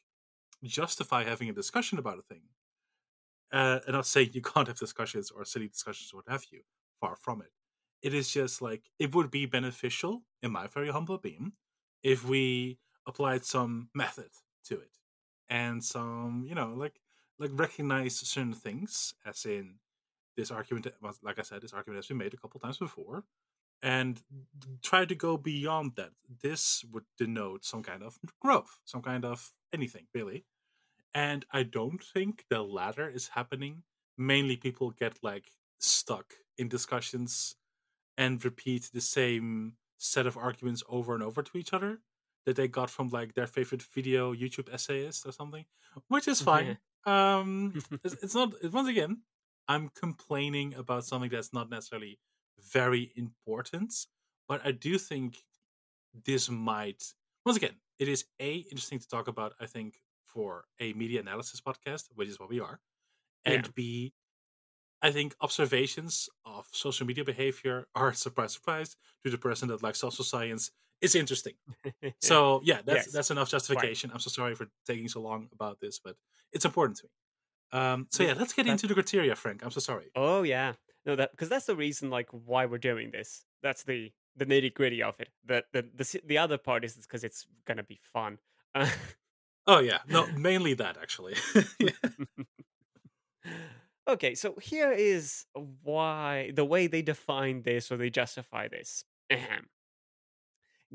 justify 0.65 1.25
having 1.25 1.49
a 1.49 1.53
discussion 1.53 1.99
about 1.99 2.19
a 2.19 2.23
thing. 2.23 2.43
Uh, 3.53 3.81
and 3.87 3.95
not 3.95 4.07
saying 4.07 4.31
you 4.33 4.43
can't 4.53 4.69
have 4.69 4.79
discussions 4.79 5.31
or 5.31 5.45
silly 5.45 5.69
discussions 5.69 6.13
or 6.13 6.19
what 6.19 6.29
have 6.29 6.45
you. 6.51 6.61
Far 7.01 7.17
from 7.17 7.41
it. 7.41 7.51
It 8.03 8.15
is 8.15 8.31
just 8.31 8.63
like 8.63 8.83
it 8.99 9.15
would 9.15 9.31
be 9.31 9.47
beneficial, 9.47 10.23
in 10.43 10.53
my 10.53 10.67
very 10.67 10.91
humble 10.91 11.15
opinion, 11.15 11.53
if 12.03 12.25
we 12.25 12.79
applied 13.07 13.45
some 13.45 13.91
method 13.95 14.31
to 14.65 14.75
it 14.75 14.91
and 15.51 15.83
some, 15.85 16.45
you 16.49 16.55
know, 16.55 16.73
like 16.75 17.01
like 17.39 17.51
recognize 17.55 18.17
certain 18.17 18.53
things, 18.55 19.15
as 19.27 19.45
in 19.45 19.75
this 20.37 20.51
argument. 20.51 20.87
Uh, 21.05 21.13
like 21.23 21.39
I 21.39 21.43
said, 21.43 21.61
this 21.61 21.73
argument 21.73 21.99
has 21.99 22.07
been 22.07 22.19
made 22.19 22.35
a 22.35 22.37
couple 22.37 22.61
times 22.61 22.79
before, 22.79 23.25
and 23.83 24.23
try 24.83 25.05
to 25.05 25.15
go 25.15 25.37
beyond 25.37 25.93
that. 25.97 26.11
This 26.43 26.85
would 26.93 27.05
denote 27.19 27.65
some 27.65 27.83
kind 27.83 28.03
of 28.03 28.19
growth, 28.41 28.79
some 28.85 29.03
kind 29.03 29.25
of 29.25 29.53
anything 29.75 30.07
really. 30.15 30.45
And 31.13 31.45
I 31.53 31.65
don't 31.65 32.03
think 32.03 32.45
the 32.49 32.63
latter 32.63 33.11
is 33.11 33.29
happening. 33.29 33.83
Mainly, 34.17 34.57
people 34.57 34.93
get 34.93 35.19
like 35.23 35.51
stuck 35.81 36.35
in 36.57 36.69
discussions 36.69 37.57
and 38.17 38.45
repeat 38.45 38.91
the 38.93 39.01
same 39.01 39.75
set 39.99 40.27
of 40.27 40.37
arguments 40.37 40.83
over 40.89 41.15
and 41.15 41.23
over 41.23 41.43
to 41.43 41.59
each 41.59 41.73
other 41.73 42.01
that 42.47 42.57
they 42.57 42.69
got 42.69 42.91
from 42.91 43.09
like 43.09 43.35
their 43.35 43.47
favorite 43.47 43.83
video 43.83 44.35
YouTube 44.35 44.73
essayist 44.73 45.27
or 45.27 45.33
something, 45.33 45.65
which 46.09 46.29
is 46.29 46.41
fine. 46.41 46.79
um, 47.07 47.79
it's, 48.05 48.15
it's 48.23 48.35
not. 48.35 48.55
Once 48.73 48.89
again, 48.89 49.23
I'm 49.69 49.89
complaining 49.91 50.75
about 50.75 51.05
something 51.05 51.31
that's 51.31 51.53
not 51.53 51.71
necessarily 51.71 52.21
very 52.59 53.13
important, 53.17 53.95
but 54.49 54.65
I 54.65 54.73
do 54.73 54.99
think 54.99 55.45
this 56.15 56.51
might. 56.51 57.15
Once 57.45 57.57
again, 57.57 57.77
it 57.99 58.09
is 58.09 58.27
a 58.41 58.57
interesting 58.57 58.99
to 58.99 59.09
talk 59.09 59.29
about. 59.29 59.55
I 59.61 59.67
think 59.67 60.03
for 60.23 60.67
a 60.81 60.93
media 60.95 61.21
analysis 61.21 61.61
podcast, 61.61 62.09
which 62.15 62.29
is 62.29 62.39
what 62.41 62.49
we 62.51 62.61
are, 62.61 62.81
and 63.45 63.63
Yeah. 63.63 63.73
b 63.75 64.15
I 65.03 65.11
think 65.13 65.35
observations 65.41 66.29
of 66.45 66.69
social 66.73 67.07
media 67.07 67.25
behavior 67.25 67.87
are 67.95 68.13
surprise, 68.27 68.55
surprise 68.55 68.97
to 69.25 69.31
the 69.31 69.39
person 69.39 69.69
that 69.69 69.83
likes 69.83 69.99
social 70.01 70.25
science 70.25 70.71
is 71.01 71.15
interesting. 71.15 71.55
So 72.21 72.61
yeah, 72.65 72.81
that's 72.85 73.07
Yes. 73.07 73.13
that's 73.13 73.31
enough 73.31 73.51
justification. 73.51 74.11
I'm 74.13 74.21
so 74.21 74.31
sorry 74.31 74.55
for 74.55 74.69
taking 74.87 75.09
so 75.09 75.21
long 75.21 75.49
about 75.53 75.81
this, 75.81 75.99
but 75.99 76.17
it's 76.53 76.65
important 76.65 76.99
to 76.99 77.05
me. 77.07 77.81
Um, 77.81 78.07
so 78.11 78.23
Yeah, 78.25 78.35
let's 78.37 78.53
get 78.53 78.67
that- 78.67 78.73
into 78.73 78.87
the 78.87 78.95
criteria, 78.95 79.35
Frank. 79.37 79.65
I'm 79.65 79.71
so 79.71 79.81
sorry. 79.81 80.11
Oh 80.15 80.43
yeah, 80.43 80.75
no, 81.07 81.17
that 81.17 81.31
because 81.31 81.49
that's 81.49 81.67
the 81.67 81.77
reason 81.77 82.11
like 82.11 82.29
why 82.31 82.67
we're 82.67 82.79
doing 82.79 83.11
this. 83.11 83.45
That's 83.63 83.85
the 83.85 84.13
the 84.37 84.47
nitty 84.47 84.75
gritty 84.75 85.03
of 85.03 85.19
it. 85.21 85.29
The 85.45 85.65
the 85.73 85.83
the 85.95 86.21
the 86.25 86.39
other 86.39 86.59
part 86.59 86.85
is 86.85 86.97
because 86.97 87.25
it's 87.25 87.47
gonna 87.67 87.85
be 87.85 88.01
fun. 88.13 88.39
Uh, 88.75 88.91
Oh 89.67 89.79
yeah, 89.79 89.99
no, 90.09 90.27
mainly 90.37 90.75
that 90.75 90.97
actually. 91.01 91.35
Okay, 94.09 94.35
so 94.35 94.57
here 94.61 94.91
is 94.91 95.45
why 95.85 96.51
the 96.55 96.65
way 96.65 96.89
they 96.89 97.03
define 97.03 97.63
this 97.63 97.93
or 97.93 97.97
they 97.97 98.11
justify 98.11 98.67
this. 98.67 99.05
Ahem. 99.31 99.69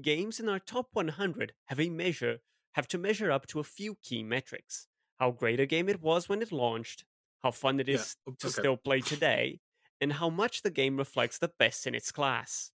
Games 0.01 0.39
in 0.39 0.49
our 0.49 0.59
top 0.59 0.89
100 0.93 1.53
have 1.65 1.79
a 1.79 1.89
measure 1.89 2.39
have 2.73 2.87
to 2.89 2.97
measure 2.97 3.31
up 3.31 3.47
to 3.47 3.59
a 3.59 3.63
few 3.63 3.95
key 4.03 4.23
metrics: 4.23 4.87
how 5.19 5.31
great 5.31 5.59
a 5.59 5.65
game 5.65 5.87
it 5.87 6.01
was 6.01 6.27
when 6.27 6.41
it 6.41 6.51
launched, 6.51 7.05
how 7.43 7.51
fun 7.51 7.79
it 7.79 7.87
is 7.87 7.95
Yeah, 7.95 8.01
is 8.01 8.17
o- 8.27 8.35
to 8.39 8.49
still 8.49 8.77
play 8.77 8.99
today, 9.01 9.59
and 10.01 10.13
how 10.13 10.29
much 10.29 10.61
the 10.61 10.71
game 10.71 10.97
reflects 10.97 11.37
the 11.37 11.51
best 11.57 11.87
in 11.87 11.95
its 11.95 12.11
class. 12.11 12.71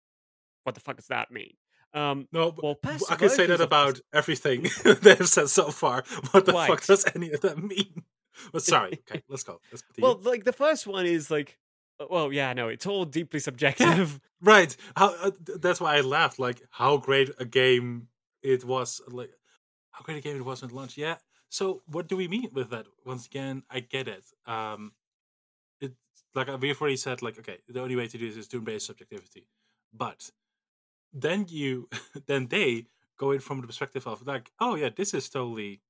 What 0.65 0.75
the 0.75 0.81
fuck 0.81 0.97
does 0.97 1.07
that 1.07 1.31
mean? 1.31 1.55
Um, 1.95 2.29
No, 2.33 2.55
Well, 2.63 2.79
I 3.09 3.15
can 3.15 3.31
say 3.31 3.47
that 3.47 3.61
about 3.61 4.01
everything 4.13 4.67
they've 5.03 5.29
said 5.29 5.49
so 5.49 5.71
far. 5.71 6.05
What 6.33 6.45
the 6.45 6.53
fuck 6.53 6.85
does 6.85 7.07
any 7.15 7.31
of 7.31 7.41
that 7.41 7.57
mean? 7.57 8.03
But 8.53 8.63
sorry, 8.75 9.03
okay, 9.11 9.23
let's 9.29 9.45
go. 9.45 9.61
Let's 9.71 9.83
well, 9.99 10.21
like 10.23 10.45
the 10.45 10.53
first 10.53 10.87
one 10.87 11.07
is 11.07 11.31
like, 11.31 11.59
well, 12.11 12.33
yeah, 12.33 12.53
no, 12.53 12.69
it's 12.69 12.87
all 12.87 13.05
deeply 13.05 13.41
subjective. 13.41 14.21
right. 14.41 14.77
How 14.97 15.15
uh, 15.15 15.31
th- 15.31 15.61
that's 15.61 15.81
why 15.81 15.97
I 15.97 16.01
laughed. 16.01 16.39
Like 16.39 16.63
how 16.71 16.97
great 16.99 17.31
a 17.39 17.45
game 17.45 18.09
it 18.43 18.65
was. 18.65 19.01
Like 19.09 19.31
how 19.91 20.05
great 20.05 20.19
a 20.19 20.21
game 20.21 20.37
it 20.37 20.45
was 20.45 20.63
at 20.63 20.73
launch. 20.73 20.97
Yeah. 20.97 21.17
So 21.49 21.83
what 21.87 22.09
do 22.09 22.17
we 22.17 22.29
mean 22.29 22.51
with 22.53 22.71
that? 22.71 22.87
Once 23.05 23.27
again, 23.27 23.63
I 23.71 23.81
get 23.81 24.09
it. 24.09 24.25
Um, 24.47 24.93
it's 25.81 25.95
like 26.35 26.49
uh, 26.49 26.59
we've 26.61 26.81
already 26.81 26.97
said. 26.97 27.23
Like 27.23 27.39
okay, 27.39 27.59
the 27.69 27.81
only 27.81 27.97
way 27.97 28.09
to 28.09 28.19
do 28.19 28.29
this 28.29 28.37
is 28.37 28.49
doom-based 28.49 28.87
subjectivity, 28.87 29.47
but 29.93 30.31
then 31.13 31.47
you 31.49 31.89
then 32.27 32.47
they 32.49 32.87
go 33.19 33.31
in 33.31 33.41
from 33.41 33.61
the 33.61 33.67
perspective 33.67 34.07
of 34.07 34.27
like, 34.27 34.51
oh 34.61 34.75
yeah, 34.75 34.91
this 34.95 35.15
is 35.15 35.29
totally 35.29 35.81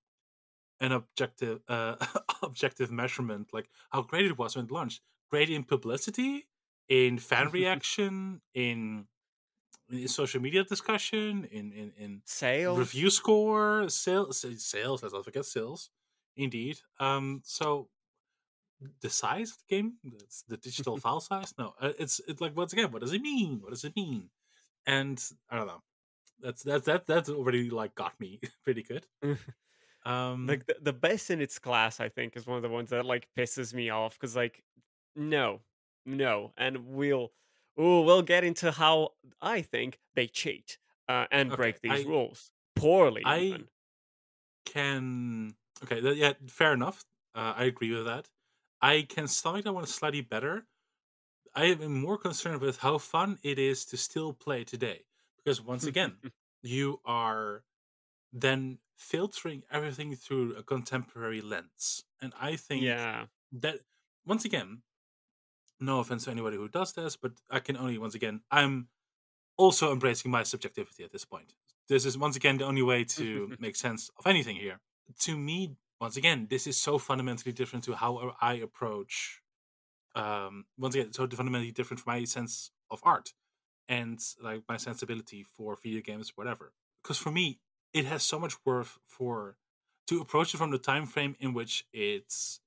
an 0.81 0.93
objective 0.93 1.61
uh 1.69 1.97
objective 2.43 2.91
measurement, 2.93 3.49
like 3.53 3.69
how 3.91 4.03
great 4.03 4.27
it 4.27 4.39
was 4.39 4.57
when 4.57 4.67
it 4.67 4.71
launched. 4.71 5.01
Great 5.31 5.51
in 5.51 5.65
publicity, 5.65 6.47
in 6.89 7.19
fan 7.19 7.51
reaction, 7.53 8.41
in, 8.55 9.07
in 9.91 10.09
social 10.09 10.41
media 10.41 10.65
discussion, 10.65 11.45
in 11.51 11.73
in, 11.73 11.93
in 11.99 12.23
Sales. 12.25 12.79
review 12.79 13.11
score, 13.11 13.89
sales, 13.89 14.45
sales. 14.59 15.03
Let's 15.03 15.15
not 15.15 15.25
forget 15.25 15.45
sales. 15.45 15.91
Indeed. 16.37 16.79
Um. 17.01 17.43
So 17.45 17.89
the 19.01 19.11
size 19.11 19.51
of 19.53 19.59
the 19.69 19.77
game, 19.77 19.95
it's 20.05 20.43
the 20.49 20.57
digital 20.57 20.97
file 21.05 21.21
size. 21.21 21.55
No, 21.59 21.75
uh, 21.81 21.93
it's 21.99 22.21
it's 22.29 22.41
like 22.41 22.57
once 22.57 22.73
again, 22.73 22.93
what 22.93 23.03
does 23.03 23.13
it 23.13 23.23
mean? 23.23 23.61
What 23.63 23.71
does 23.71 23.85
it 23.85 23.97
mean? 23.97 24.31
And 24.87 25.23
I 25.51 25.57
don't 25.57 25.67
know. 25.67 25.83
That's 26.41 26.63
that's 26.63 26.87
that 26.87 27.07
that's 27.07 27.31
already 27.31 27.71
like 27.71 27.95
got 27.95 28.19
me 28.21 28.41
pretty 28.65 28.83
good. 28.83 29.07
Um. 30.05 30.47
like 30.47 30.67
the, 30.67 30.77
the 30.81 30.93
best 30.93 31.31
in 31.31 31.41
its 31.41 31.59
class 31.59 31.99
i 31.99 32.09
think 32.09 32.37
is 32.37 32.47
one 32.47 32.57
of 32.57 32.63
the 32.63 32.69
ones 32.69 32.91
that 32.91 33.05
like 33.05 33.27
pisses 33.37 33.75
me 33.75 33.91
off 33.91 34.15
because 34.15 34.37
like 34.37 34.63
no 35.17 35.61
no 36.05 36.53
and 36.57 36.87
we'll 36.87 37.33
ooh, 37.81 38.03
we'll 38.03 38.23
get 38.23 38.45
into 38.45 38.71
how 38.73 39.11
i 39.41 39.61
think 39.63 39.99
they 40.15 40.27
cheat 40.27 40.79
uh, 41.09 41.27
and 41.31 41.53
Okay, 41.53 41.57
break 41.57 41.81
these 41.81 42.05
I- 42.05 42.09
rules 42.09 42.53
poorly 42.75 43.23
I- 43.25 43.39
even. 43.39 43.69
can 44.65 45.55
okay 45.83 46.01
th- 46.01 46.17
yeah 46.17 46.33
fair 46.49 46.73
enough 46.73 47.05
uh, 47.35 47.55
i 47.57 47.65
agree 47.65 47.93
with 47.95 48.07
that. 48.07 48.29
I 48.83 49.03
can 49.09 49.27
stomach 49.27 49.65
that 49.65 49.73
one 49.73 49.87
slightly 49.87 50.21
better. 50.21 50.67
I 51.55 51.65
am 51.67 52.01
more 52.03 52.19
concerned 52.19 52.61
with 52.61 52.79
how 52.79 52.99
fun 52.99 53.39
it 53.43 53.59
is 53.59 53.87
to 53.87 53.97
still 53.97 54.35
play 54.35 54.65
today 54.65 55.07
because 55.39 55.63
once 55.63 55.85
again 55.85 56.17
you 56.63 57.01
are 57.05 57.65
then 58.33 58.79
filtering 58.97 59.63
everything 59.71 60.15
through 60.15 60.55
a 60.57 60.63
contemporary 60.63 61.41
lens 61.41 62.05
and 62.21 62.33
i 62.41 62.57
think 62.57 62.83
yeah. 62.85 63.27
that 63.53 63.81
once 64.27 64.45
again 64.45 64.83
no 65.81 66.01
offense 66.01 66.25
to 66.25 66.31
anybody 66.31 66.57
who 66.57 66.69
does 66.69 66.93
this 66.95 67.17
but 67.17 67.33
i 67.51 67.61
can 67.61 67.77
only 67.77 67.99
once 67.99 68.15
again 68.15 68.41
i'm 68.51 68.89
also 69.57 69.93
embracing 69.93 70.31
my 70.31 70.43
subjectivity 70.43 71.05
at 71.05 71.13
this 71.13 71.25
point. 71.25 71.55
This 71.89 72.05
is 72.05 72.19
once 72.19 72.37
again 72.37 72.59
the 72.59 72.65
only 72.65 72.83
way 72.83 73.05
to 73.05 73.55
make 73.59 73.77
sense 73.77 74.11
of 74.19 74.27
anything 74.27 74.57
here. 74.57 74.81
To 75.21 75.37
me 75.37 75.77
once 76.01 76.17
again 76.17 76.47
this 76.51 76.67
is 76.67 76.77
so 76.77 76.99
fundamentally 76.99 77.53
different 77.53 77.83
to 77.83 77.95
how 77.95 78.35
i 78.43 78.53
approach 78.53 79.41
um 80.15 80.67
once 80.77 80.95
again 80.95 81.11
so 81.11 81.27
fundamentally 81.27 81.73
different 81.73 82.01
from 82.01 82.13
my 82.13 82.23
sense 82.25 82.71
of 82.91 83.01
art 83.03 83.33
and 83.89 84.21
like 84.43 84.63
my 84.69 84.77
sensibility 84.77 85.43
for 85.43 85.77
video 85.83 86.01
games 86.03 86.33
whatever. 86.35 86.73
Because 87.03 87.19
for 87.19 87.31
me 87.31 87.61
it 87.95 88.05
has 88.05 88.23
so 88.23 88.39
much 88.39 88.55
worth 88.67 88.99
for 89.07 89.57
to 90.09 90.21
approach 90.21 90.53
it 90.55 90.59
from 90.59 90.71
the 90.71 90.79
time 90.79 91.07
frame 91.07 91.37
in 91.41 91.55
which 91.55 91.85
it's 91.93 92.61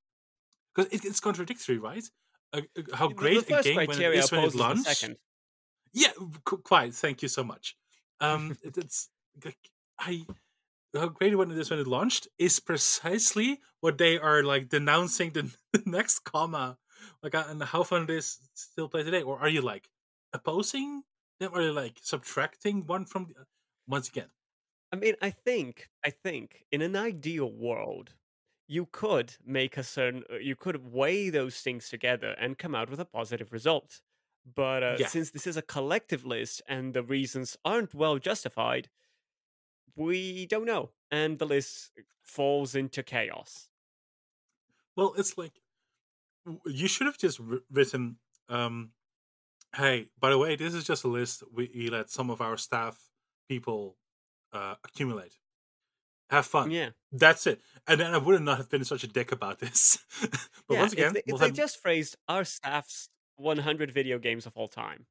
because 0.74 0.92
it, 0.94 1.06
it's 1.06 1.20
contradictory, 1.20 1.78
right? 1.78 2.10
Uh, 2.51 2.62
uh, 2.77 2.96
how 2.96 3.08
great 3.10 3.46
the 3.48 3.60
a 3.60 3.63
game 3.63 3.86
when 3.86 4.01
it 4.01 4.13
is 4.15 4.32
when 4.32 4.44
it 4.44 4.56
launched. 4.56 4.86
second 4.86 5.18
Yeah, 5.94 6.12
qu- 6.46 6.58
quite. 6.60 6.94
Thank 6.94 7.22
you 7.22 7.27
so 7.27 7.44
much. 7.44 7.77
Um, 8.20 8.58
like, 9.44 9.58
I 10.00 10.25
how 10.96 11.10
great 11.10 11.38
when 11.38 11.51
it 11.51 11.58
is 11.58 11.70
when 11.70 11.79
it 11.79 11.88
launched 11.88 12.27
is 12.38 12.60
precisely 12.60 13.60
what 13.82 13.98
they 13.98 14.18
are 14.18 14.44
like 14.44 14.70
denouncing 14.70 15.32
the, 15.32 15.56
the 15.74 15.84
next 15.86 16.20
comma, 16.20 16.77
like 17.22 17.34
and 17.36 17.62
how 17.63 17.84
fun 17.84 18.03
it 18.03 18.10
is 18.10 18.39
still 18.53 18.89
play 18.89 19.03
today. 19.03 19.22
Or 19.22 19.39
are 19.39 19.50
you 19.50 19.62
like 19.62 19.89
opposing 20.34 21.03
them? 21.39 21.51
Or 21.53 21.60
are 21.60 21.63
you 21.63 21.74
like 21.74 22.00
subtracting 22.01 22.86
one 22.88 23.06
from 23.06 23.27
the, 23.27 23.46
once 23.88 24.10
again? 24.10 24.29
I 24.91 24.96
mean, 24.96 25.15
I 25.22 25.29
think, 25.29 25.89
I 26.03 26.10
think, 26.10 26.65
in 26.72 26.82
an 26.82 26.96
ideal 26.96 27.51
world, 27.51 28.15
you 28.70 28.88
could 28.88 29.36
make 29.46 29.78
a 29.78 29.84
certain, 29.84 30.24
uh, 30.32 30.38
you 30.38 30.56
could 30.56 30.94
weigh 30.94 31.30
those 31.32 31.62
things 31.62 31.90
together 31.90 32.32
and 32.40 32.58
come 32.60 32.76
out 32.76 32.90
with 32.92 33.02
a 33.02 33.06
positive 33.06 33.54
result. 33.54 34.02
But 34.46 34.84
uh, 34.84 35.00
Yeah. 35.00 35.06
since 35.06 35.32
this 35.32 35.48
is 35.48 35.58
a 35.58 35.64
collective 35.64 36.26
list 36.26 36.64
and 36.68 36.94
the 36.96 37.04
reasons 37.04 37.58
aren't 37.66 37.96
well 37.96 38.20
justified, 38.20 38.90
we 39.96 40.46
don't 40.46 40.66
know, 40.66 40.92
and 41.12 41.40
the 41.40 41.46
list 41.46 41.92
falls 42.22 42.76
into 42.76 43.04
chaos. 43.04 43.70
Well, 44.96 45.14
it's 45.18 45.38
like 45.38 45.62
you 46.66 46.88
should 46.88 47.08
have 47.08 47.18
just 47.18 47.40
written, 47.70 48.18
um, 48.48 48.94
"Hey, 49.76 50.10
by 50.20 50.32
the 50.32 50.38
way, 50.40 50.56
this 50.56 50.74
is 50.76 50.86
just 50.86 51.04
a 51.04 51.10
list 51.10 51.44
we, 51.52 51.72
we 51.76 51.90
let 51.90 52.10
some 52.10 52.30
of 52.30 52.42
our 52.42 52.58
staff 52.58 53.12
people 53.50 53.98
uh, 54.54 54.76
accumulate." 54.84 55.40
Have 56.30 56.46
fun. 56.46 56.72
Yeah. 56.72 56.90
That's 57.12 57.48
it. 57.48 57.62
And 57.88 58.00
then 58.00 58.14
I 58.14 58.18
would 58.18 58.42
not 58.42 58.58
have 58.58 58.70
been 58.70 58.84
such 58.86 59.04
a 59.04 59.08
dick 59.08 59.32
about 59.32 59.60
this. 59.60 59.98
but 60.22 60.40
yeah, 60.70 60.80
once 60.80 60.94
again, 60.94 61.08
if 61.08 61.14
they, 61.14 61.20
if 61.20 61.26
we'll 61.28 61.38
they 61.40 61.46
have- 61.48 61.56
just 61.56 61.82
phrased 61.82 62.16
our 62.28 62.44
staff's 62.44 63.10
100 63.38 63.92
video 63.92 64.20
games 64.20 64.46
of 64.46 64.56
all 64.56 64.68
time. 64.68 65.06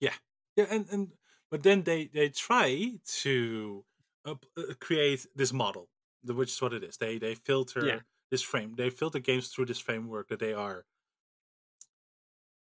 yeah, 0.00 0.14
yeah, 0.56 0.66
and 0.70 0.86
and 0.90 1.08
but 1.50 1.62
then 1.62 1.82
they 1.84 2.06
they 2.12 2.28
try 2.28 2.92
to 3.22 3.84
uh, 4.26 4.34
create 4.80 5.26
this 5.34 5.52
model, 5.52 5.88
which 6.24 6.50
is 6.50 6.60
what 6.60 6.72
it 6.74 6.82
is. 6.84 6.96
They 6.98 7.18
they 7.18 7.34
filter 7.34 7.86
Yeah. 7.86 8.00
this 8.30 8.42
frame. 8.42 8.74
They 8.76 8.90
filter 8.90 9.20
games 9.20 9.48
through 9.48 9.66
this 9.66 9.78
framework 9.78 10.28
that 10.28 10.40
they 10.40 10.52
are. 10.52 10.84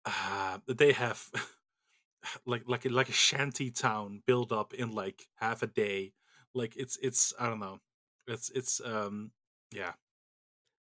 Uh, 0.05 0.58
that 0.67 0.77
they 0.77 0.91
have 0.91 1.29
like 2.46 2.63
like 2.67 2.86
a, 2.86 2.89
like 2.89 3.10
a 3.10 3.13
shanty 3.13 3.72
town 3.72 4.22
built 4.25 4.51
up 4.51 4.74
in 4.74 4.91
like 4.91 5.27
half 5.36 5.63
a 5.63 5.67
day. 5.67 6.13
Like 6.53 6.75
it's 6.77 6.98
it's 7.01 7.33
I 7.39 7.50
don't 7.50 7.60
know. 7.60 7.79
It's 8.27 8.50
it's 8.51 8.81
um 8.81 9.31
yeah 9.72 9.93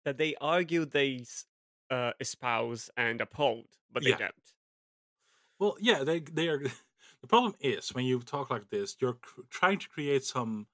That 0.04 0.18
they 0.18 0.34
argue 0.36 0.84
they 0.84 1.24
uh, 1.88 2.12
espouse 2.20 2.90
and 2.98 3.18
uphold, 3.22 3.78
but 3.90 4.04
they 4.04 4.12
Yeah. 4.12 4.16
don't. 4.16 4.52
Well, 5.58 5.76
yeah, 5.80 6.04
they 6.04 6.20
they 6.20 6.48
are. 6.48 6.62
The 7.22 7.26
problem 7.26 7.54
is 7.60 7.92
when 7.92 8.06
you 8.06 8.18
talk 8.20 8.48
like 8.48 8.70
this, 8.70 8.96
you're 8.98 9.12
cr- 9.14 9.42
trying 9.50 9.78
to 9.80 9.88
create 9.90 10.24
some 10.24 10.68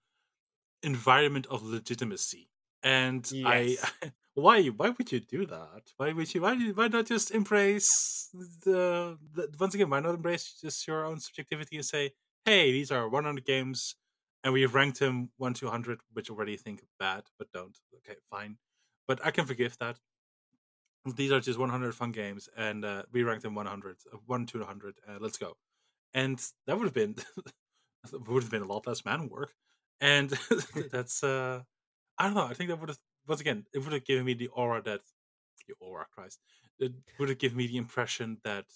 environment 0.82 1.46
of 1.46 1.62
legitimacy, 1.62 2.50
and 2.82 3.30
Yes. 3.30 3.44
I. 3.44 3.78
Why? 4.34 4.66
Why 4.68 4.90
would 4.90 5.12
you 5.12 5.20
do 5.20 5.46
that? 5.46 5.92
Why 5.98 6.12
would 6.12 6.34
you? 6.34 6.42
Why? 6.42 6.56
Why 6.72 6.88
not 6.88 7.06
just 7.06 7.30
embrace 7.32 8.30
the, 8.32 9.18
the? 9.34 9.54
Once 9.60 9.74
again, 9.74 9.90
why 9.90 10.00
not 10.00 10.14
embrace 10.16 10.60
just 10.60 10.86
your 10.88 11.04
own 11.06 11.20
subjectivity 11.20 11.76
and 11.76 11.86
say, 11.86 12.12
"Hey, 12.44 12.72
these 12.72 12.90
are 12.92 13.08
100 13.08 13.44
games, 13.46 13.96
and 14.46 14.52
we've 14.54 14.76
ranked 14.76 15.00
him 15.00 15.30
one 15.38 15.54
to 15.54 15.64
100, 15.64 15.98
which 16.12 16.30
already 16.30 16.56
think 16.56 16.84
bad, 17.00 17.24
but 17.36 17.50
don't. 17.52 17.76
Okay, 17.96 18.16
fine, 18.30 18.58
but 19.08 19.18
I 19.26 19.32
can 19.32 19.44
forgive 19.44 19.76
that. 19.78 19.98
These 21.16 21.32
are 21.32 21.40
just 21.40 21.58
100 21.58 21.94
fun 21.96 22.12
games 22.12 22.48
and 22.56 22.84
uh, 22.84 23.02
we 23.12 23.24
ranked 23.24 23.42
them 23.42 23.56
100 23.56 23.96
uh, 24.12 24.18
1 24.26 24.46
to 24.46 24.58
100 24.58 24.94
uh, 25.08 25.16
let's 25.20 25.36
go. 25.36 25.56
And 26.14 26.40
that 26.66 26.78
would 26.78 26.84
have 26.84 26.94
been 26.94 27.16
would 28.12 28.44
have 28.44 28.52
been 28.52 28.62
a 28.62 28.66
lot 28.66 28.86
less 28.86 29.04
man 29.04 29.28
work. 29.28 29.52
And 30.00 30.30
that's 30.92 31.24
uh 31.24 31.62
i 32.18 32.24
don't 32.24 32.34
know 32.34 32.46
i 32.46 32.54
think 32.54 32.70
that 32.70 32.80
would 32.80 32.90
have 32.90 32.98
once 33.26 33.40
again 33.40 33.64
it 33.74 33.80
would 33.80 33.92
have 33.92 34.04
given 34.04 34.24
me 34.24 34.34
the 34.34 34.48
aura 34.48 34.82
that 34.82 35.00
the 35.68 35.74
aura 35.80 36.06
christ 36.14 36.40
it 36.78 36.92
would 37.18 37.28
have 37.30 37.38
given 37.38 37.58
me 37.58 37.66
the 37.66 37.78
impression 37.78 38.38
that 38.44 38.66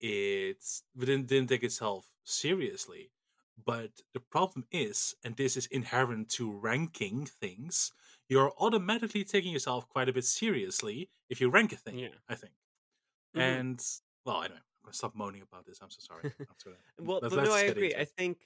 it's 0.00 0.82
didn't, 0.98 1.26
didn't 1.26 1.48
take 1.48 1.62
itself 1.62 2.06
seriously 2.24 3.10
but 3.64 3.90
the 4.14 4.20
problem 4.20 4.64
is 4.72 5.14
and 5.24 5.36
this 5.36 5.56
is 5.56 5.66
inherent 5.66 6.28
to 6.28 6.50
ranking 6.50 7.24
things 7.26 7.92
you're 8.28 8.52
automatically 8.58 9.22
taking 9.24 9.52
yourself 9.52 9.88
quite 9.88 10.08
a 10.08 10.12
bit 10.12 10.24
seriously 10.24 11.08
if 11.28 11.40
you 11.40 11.48
rank 11.50 11.72
a 11.72 11.76
thing 11.76 11.98
Yeah. 11.98 12.08
i 12.28 12.34
think 12.34 12.54
Mhm. 13.36 13.40
and 13.40 13.86
well 14.24 14.42
anyway 14.42 14.58
i'm 14.58 14.82
gonna 14.84 14.94
stop 14.94 15.14
moaning 15.14 15.42
about 15.42 15.66
this 15.66 15.78
i'm 15.82 15.90
so 15.90 16.00
sorry 16.00 16.32
Well, 16.98 17.20
Let's- 17.22 17.34
but 17.34 17.44
no, 17.44 17.52
I 17.52 17.60
agree. 17.62 17.94
I 17.94 18.04
think, 18.04 18.38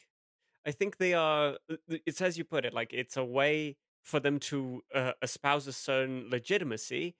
I 0.66 0.72
think 0.72 0.96
they 0.96 1.14
are. 1.14 1.58
uh, 1.70 1.76
It's 2.06 2.20
as 2.20 2.36
you 2.38 2.44
put 2.44 2.64
it. 2.64 2.72
Like 2.74 2.92
it's 2.92 3.16
a 3.16 3.24
way 3.24 3.76
for 4.02 4.20
them 4.20 4.38
to 4.50 4.82
uh, 4.94 5.12
espouse 5.22 5.66
a 5.66 5.72
certain 5.72 6.28
legitimacy, 6.30 7.14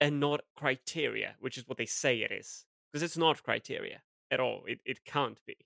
and 0.00 0.18
not 0.20 0.40
criteria, 0.56 1.36
which 1.40 1.58
is 1.58 1.66
what 1.68 1.76
they 1.78 1.86
say 1.86 2.22
it 2.22 2.32
is. 2.32 2.64
Because 2.92 3.02
it's 3.02 3.16
not 3.18 3.42
criteria 3.42 4.02
at 4.30 4.40
all. 4.40 4.64
It 4.66 4.80
it 4.84 5.04
can't 5.04 5.38
be. 5.46 5.56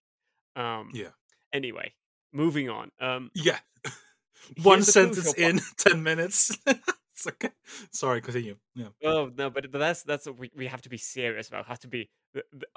Um. 0.56 0.90
yeah 0.94 1.12
Anyway, 1.54 1.94
moving 2.32 2.68
on. 2.68 2.90
Um. 3.00 3.30
yeah 3.34 3.58
one 4.62 4.82
sentence 4.82 5.32
in 5.34 5.60
10 5.78 6.02
minutes 6.02 6.58
it's 6.66 7.26
okay 7.26 7.48
sorry 7.90 8.20
continue 8.20 8.56
yeah 8.74 8.88
Oh 9.02 9.30
no, 9.38 9.48
but 9.48 9.70
but 9.72 9.78
that's 9.78 10.02
that's 10.02 10.26
what 10.26 10.36
we, 10.38 10.50
we 10.54 10.66
have 10.66 10.82
to 10.82 10.90
be 10.90 10.98
serious 10.98 11.48
about. 11.48 11.66
Have 11.66 11.78
to 11.80 11.88
be 11.88 12.10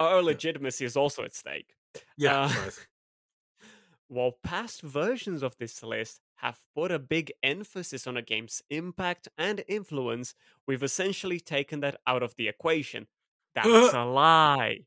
our 0.00 0.22
legitimacy 0.22 0.84
is 0.86 0.96
also 0.96 1.24
at 1.24 1.34
stake. 1.34 1.74
yeah 2.16 2.44
Uh, 2.44 2.48
right. 2.48 2.86
While 4.10 4.32
past 4.42 4.80
versions 4.80 5.42
of 5.42 5.56
this 5.58 5.82
list 5.82 6.20
have 6.36 6.60
put 6.74 6.90
a 6.90 6.98
big 6.98 7.30
emphasis 7.42 8.06
on 8.06 8.16
a 8.16 8.22
game's 8.22 8.62
impact 8.70 9.28
and 9.36 9.62
influence, 9.68 10.34
we've 10.66 10.82
essentially 10.82 11.40
taken 11.40 11.80
that 11.80 11.96
out 12.06 12.22
of 12.22 12.34
the 12.36 12.48
equation. 12.48 13.06
That's 13.54 13.92
a 13.92 14.04
lie. 14.06 14.78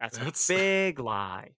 That's, 0.00 0.16
That's- 0.16 0.48
a 0.48 0.54
big 0.54 0.98
lie. 0.98 1.50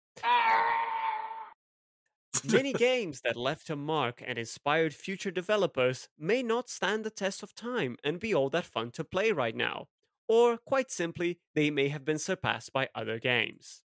Many 2.40 2.72
games 2.74 3.20
that 3.22 3.36
left 3.36 3.70
a 3.70 3.76
mark 3.76 4.22
and 4.24 4.38
inspired 4.38 4.94
future 4.94 5.30
developers 5.30 6.08
may 6.18 6.42
not 6.42 6.68
stand 6.68 7.04
the 7.04 7.10
test 7.10 7.42
of 7.42 7.54
time 7.54 7.96
and 8.02 8.18
be 8.20 8.34
all 8.34 8.48
that 8.50 8.64
fun 8.66 8.90
to 8.92 9.04
play 9.04 9.32
right 9.32 9.54
now. 9.54 9.88
Or, 10.28 10.56
quite 10.56 10.90
simply, 10.90 11.40
they 11.54 11.70
may 11.70 11.88
have 11.88 12.04
been 12.04 12.18
surpassed 12.18 12.72
by 12.72 12.88
other 12.94 13.18
games. 13.18 13.82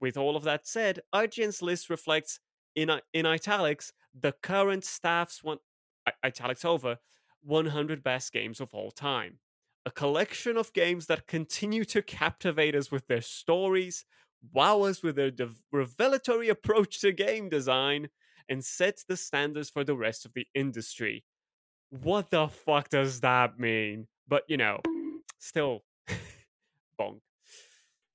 With 0.00 0.16
all 0.16 0.36
of 0.36 0.44
that 0.44 0.66
said, 0.66 1.00
IGN's 1.12 1.62
list 1.62 1.90
reflects, 1.90 2.40
in, 2.74 3.00
in 3.12 3.26
italics, 3.26 3.92
the 4.14 4.32
current 4.32 4.84
staff's 4.84 5.42
one, 5.42 5.58
i- 6.06 6.12
italics 6.24 6.64
over, 6.64 6.98
100 7.40 8.02
best 8.02 8.32
games 8.32 8.60
of 8.60 8.74
all 8.74 8.90
time. 8.90 9.40
A 9.86 9.90
collection 9.90 10.56
of 10.56 10.72
games 10.72 11.06
that 11.06 11.26
continue 11.26 11.84
to 11.86 12.02
captivate 12.02 12.74
us 12.74 12.90
with 12.92 13.06
their 13.06 13.22
stories, 13.22 14.04
wow 14.52 14.82
us 14.82 15.02
with 15.02 15.16
their 15.16 15.30
dev- 15.30 15.62
revelatory 15.72 16.48
approach 16.48 17.00
to 17.00 17.12
game 17.12 17.48
design, 17.48 18.08
and 18.48 18.64
set 18.64 19.04
the 19.08 19.16
standards 19.16 19.70
for 19.70 19.84
the 19.84 19.96
rest 19.96 20.24
of 20.24 20.32
the 20.34 20.46
industry. 20.54 21.24
What 21.90 22.30
the 22.30 22.48
fuck 22.48 22.90
does 22.90 23.20
that 23.20 23.58
mean? 23.58 24.08
But 24.26 24.44
you 24.48 24.56
know, 24.56 24.80
still, 25.38 25.84
bonk. 27.00 27.20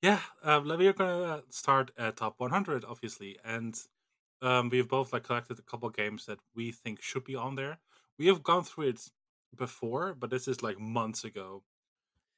Yeah, 0.01 0.19
um, 0.43 0.67
we're 0.67 0.93
gonna 0.93 1.23
uh, 1.23 1.41
start 1.49 1.91
at 1.97 2.17
top 2.17 2.35
100, 2.39 2.83
obviously, 2.85 3.37
and 3.43 3.79
um, 4.41 4.69
we've 4.69 4.87
both 4.87 5.13
like 5.13 5.23
collected 5.23 5.59
a 5.59 5.63
couple 5.63 5.89
games 5.89 6.25
that 6.25 6.39
we 6.55 6.71
think 6.71 7.01
should 7.01 7.23
be 7.23 7.35
on 7.35 7.55
there. 7.55 7.79
We 8.19 8.27
have 8.27 8.43
gone 8.43 8.63
through 8.63 8.89
it 8.89 9.01
before, 9.55 10.13
but 10.13 10.29
this 10.29 10.47
is 10.47 10.61
like 10.61 10.79
months 10.79 11.23
ago. 11.23 11.63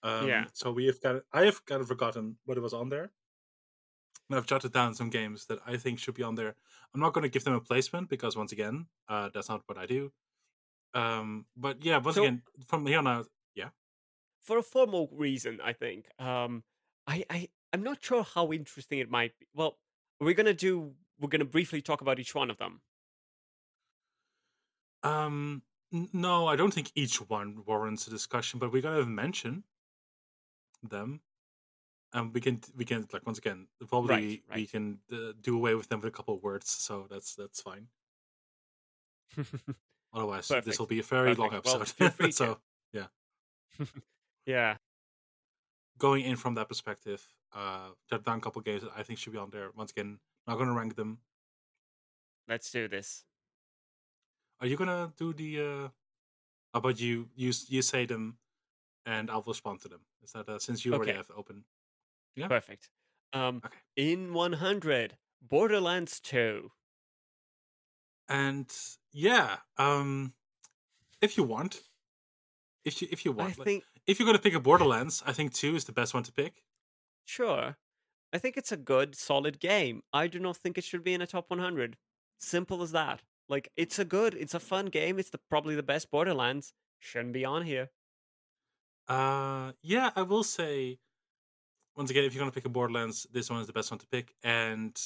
Um, 0.04 0.28
Yeah. 0.28 0.46
So 0.54 0.72
we 0.72 0.86
have 0.88 1.02
got. 1.02 1.24
I 1.34 1.46
have 1.46 1.66
kind 1.66 1.82
of 1.82 1.88
forgotten 1.88 2.38
what 2.46 2.58
it 2.58 2.62
was 2.62 2.74
on 2.74 2.90
there. 2.90 3.12
And 4.30 4.38
I've 4.38 4.46
jotted 4.48 4.74
down 4.74 4.94
some 4.96 5.10
games 5.10 5.46
that 5.48 5.60
I 5.68 5.78
think 5.78 6.00
should 6.00 6.16
be 6.16 6.24
on 6.24 6.36
there. 6.36 6.56
I'm 6.94 7.00
not 7.00 7.14
going 7.14 7.24
to 7.24 7.30
give 7.30 7.44
them 7.44 7.54
a 7.54 7.62
placement 7.62 8.10
because 8.10 8.36
once 8.36 8.52
again, 8.52 8.88
uh, 9.08 9.30
that's 9.34 9.50
not 9.50 9.62
what 9.68 9.78
I 9.78 9.86
do. 9.86 10.12
Um, 10.94 11.46
but 11.56 11.84
yeah, 11.84 11.98
once 11.98 12.16
So- 12.16 12.24
again, 12.24 12.42
from 12.68 12.86
here 12.86 13.00
on 13.00 13.08
out, 13.08 13.28
For 14.40 14.60
a 14.60 14.64
formal 14.64 15.10
reason, 15.12 15.60
I 15.64 15.74
think. 15.74 16.08
Um, 16.20 16.64
I, 17.08 17.26
I, 17.32 17.50
I'm 17.74 17.82
not 17.82 18.04
sure 18.04 18.22
how 18.22 18.52
interesting 18.54 19.00
it 19.00 19.10
might 19.10 19.34
be. 19.40 19.48
Well, 19.56 19.80
we're 20.20 20.36
gonna 20.36 20.54
do. 20.54 20.94
We're 21.20 21.30
gonna 21.30 21.46
briefly 21.46 21.82
talk 21.82 22.02
about 22.02 22.20
each 22.20 22.36
one 22.36 22.52
of 22.52 22.58
them. 22.60 22.82
Um, 25.02 25.64
no, 25.92 26.48
I 26.48 26.56
don't 26.56 26.72
think 26.74 26.92
each 26.94 27.18
one 27.28 27.64
warrants 27.66 28.06
a 28.08 28.12
discussion, 28.12 28.60
but 28.60 28.72
we're 28.72 28.84
gonna 28.84 29.06
mention 29.06 29.64
them, 30.84 31.22
and 32.16 32.34
we 32.34 32.40
can 32.42 32.60
we 32.76 32.86
can 32.86 33.08
like 33.12 33.26
once 33.26 33.38
again 33.38 33.68
probably 33.88 34.16
we 34.16 34.44
right. 34.50 34.72
can 34.72 35.00
uh, 35.12 35.34
do 35.42 35.56
away 35.56 35.76
with 35.76 35.90
them 35.90 36.00
with 36.00 36.08
a 36.08 36.16
couple 36.16 36.34
of 36.34 36.42
words, 36.42 36.70
so 36.70 37.08
that's 37.10 37.36
that's 37.36 37.62
fine. 37.62 37.88
Otherwise, 40.14 40.48
this 40.64 40.80
will 40.80 40.86
be 40.86 41.00
a 41.00 41.04
very 41.04 41.36
long 41.36 41.50
Perfect. 41.50 41.66
Well, 42.00 42.08
episode. 42.08 42.18
to. 42.26 42.32
so 42.32 42.58
yeah. 42.94 43.08
Yeah. 44.46 44.78
Going 45.98 46.24
in 46.24 46.36
from 46.36 46.54
that 46.56 46.70
perspective, 46.70 47.26
uh, 47.54 47.90
jot 48.10 48.24
down 48.24 48.38
a 48.38 48.42
couple 48.42 48.62
games 48.62 48.84
that 48.84 48.92
I 48.96 49.02
think 49.04 49.18
should 49.18 49.34
be 49.34 49.40
on 49.40 49.50
there. 49.50 49.72
Once 49.76 49.92
again, 49.92 50.20
not 50.48 50.58
gonna 50.58 50.74
rank 50.74 50.96
them. 50.96 51.18
Let's 52.48 52.72
do 52.72 52.88
this. 52.88 53.26
Are 54.62 54.68
you 54.68 54.78
gonna 54.78 55.12
do 55.18 55.34
the? 55.34 55.60
uh 55.60 55.88
How 56.74 56.80
about 56.80 57.00
you? 57.00 57.28
You 57.36 57.52
you 57.68 57.82
say 57.82 58.06
them, 58.06 58.38
and 59.06 59.30
I'll 59.30 59.44
respond 59.48 59.82
to 59.82 59.90
them. 59.90 60.02
Is 60.24 60.32
that 60.32 60.48
uh, 60.48 60.60
since 60.60 60.86
you 60.86 60.94
already 60.94 61.12
Okay. 61.12 61.18
have 61.18 61.32
open? 61.36 61.66
Yeah. 62.36 62.50
Perfect. 62.50 62.90
Um, 63.34 63.64
Okay. 63.66 63.80
in 63.96 64.34
100, 64.34 65.18
Borderlands 65.42 66.20
2. 66.20 66.72
And 68.28 68.72
yeah, 69.12 69.60
um, 69.78 70.34
if 71.22 71.38
you 71.38 71.44
want, 71.44 71.84
if 72.84 73.02
you 73.02 73.08
if 73.12 73.26
you 73.26 73.32
I 73.38 73.52
want, 73.52 73.58
like, 73.58 73.70
think 73.70 73.86
if 74.08 74.20
you're 74.20 74.26
gonna 74.26 74.40
pick 74.40 74.54
a 74.54 74.60
Borderlands, 74.60 75.24
I 75.26 75.34
think 75.34 75.54
two 75.54 75.76
is 75.76 75.86
the 75.86 75.92
best 75.92 76.14
one 76.14 76.24
to 76.24 76.32
pick. 76.32 76.64
Sure. 77.26 77.78
I 78.34 78.38
think 78.38 78.58
it's 78.58 78.72
a 78.72 78.78
good, 78.78 79.16
solid 79.16 79.60
game. 79.60 80.04
I 80.14 80.28
do 80.28 80.40
not 80.40 80.58
think 80.58 80.78
it 80.78 80.84
should 80.84 81.04
be 81.04 81.14
in 81.14 81.22
a 81.22 81.28
top 81.28 81.50
100. 81.50 81.98
Simple 82.40 82.82
as 82.84 82.92
that. 82.92 83.24
Like, 83.50 83.72
it's 83.78 84.00
a 84.00 84.06
good, 84.06 84.34
it's 84.36 84.54
a 84.54 84.60
fun 84.60 84.88
game. 84.88 85.20
It's 85.20 85.30
the, 85.30 85.38
probably 85.38 85.76
the 85.76 85.84
best 85.84 86.12
Borderlands. 86.12 86.74
Shouldn't 87.00 87.34
be 87.34 87.46
on 87.46 87.64
here. 87.64 87.92
Uh, 89.08 89.74
yeah, 89.82 90.12
I 90.16 90.22
will 90.24 90.44
say 90.44 91.00
once 91.96 92.10
again, 92.10 92.24
if 92.24 92.34
you're 92.34 92.42
gonna 92.42 92.52
pick 92.52 92.66
a 92.66 92.70
Borderlands, 92.70 93.28
this 93.32 93.50
one 93.50 93.62
is 93.62 93.68
the 93.68 93.74
best 93.74 93.92
one 93.92 94.00
to 94.00 94.08
pick. 94.08 94.36
And 94.44 95.00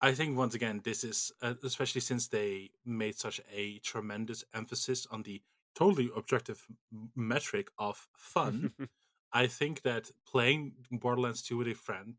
I 0.00 0.12
think 0.14 0.36
once 0.36 0.54
again, 0.54 0.80
this 0.84 1.04
is 1.04 1.32
uh, 1.42 1.54
especially 1.62 2.00
since 2.00 2.28
they 2.28 2.70
made 2.84 3.16
such 3.16 3.40
a 3.52 3.78
tremendous 3.80 4.44
emphasis 4.54 5.06
on 5.10 5.22
the 5.22 5.42
totally 5.74 6.10
objective 6.16 6.66
m- 6.92 7.10
metric 7.16 7.70
of 7.78 8.08
fun. 8.16 8.72
I 9.32 9.46
think 9.46 9.82
that 9.82 10.10
playing 10.26 10.72
Borderlands 10.90 11.42
2 11.42 11.58
with 11.58 11.68
a 11.68 11.74
friend, 11.74 12.16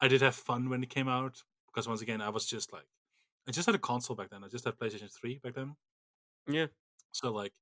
I 0.00 0.08
did 0.08 0.20
have 0.22 0.34
fun 0.34 0.68
when 0.68 0.82
it 0.82 0.90
came 0.90 1.08
out 1.08 1.44
because 1.66 1.86
once 1.88 2.02
again, 2.02 2.20
I 2.20 2.30
was 2.30 2.46
just 2.46 2.72
like, 2.72 2.86
I 3.48 3.52
just 3.52 3.66
had 3.66 3.74
a 3.74 3.78
console 3.78 4.16
back 4.16 4.30
then. 4.30 4.44
I 4.44 4.48
just 4.48 4.64
had 4.64 4.78
PlayStation 4.78 5.12
3 5.12 5.38
back 5.38 5.54
then. 5.54 5.76
yeah. 6.48 6.66
So 7.12 7.32
like 7.32 7.52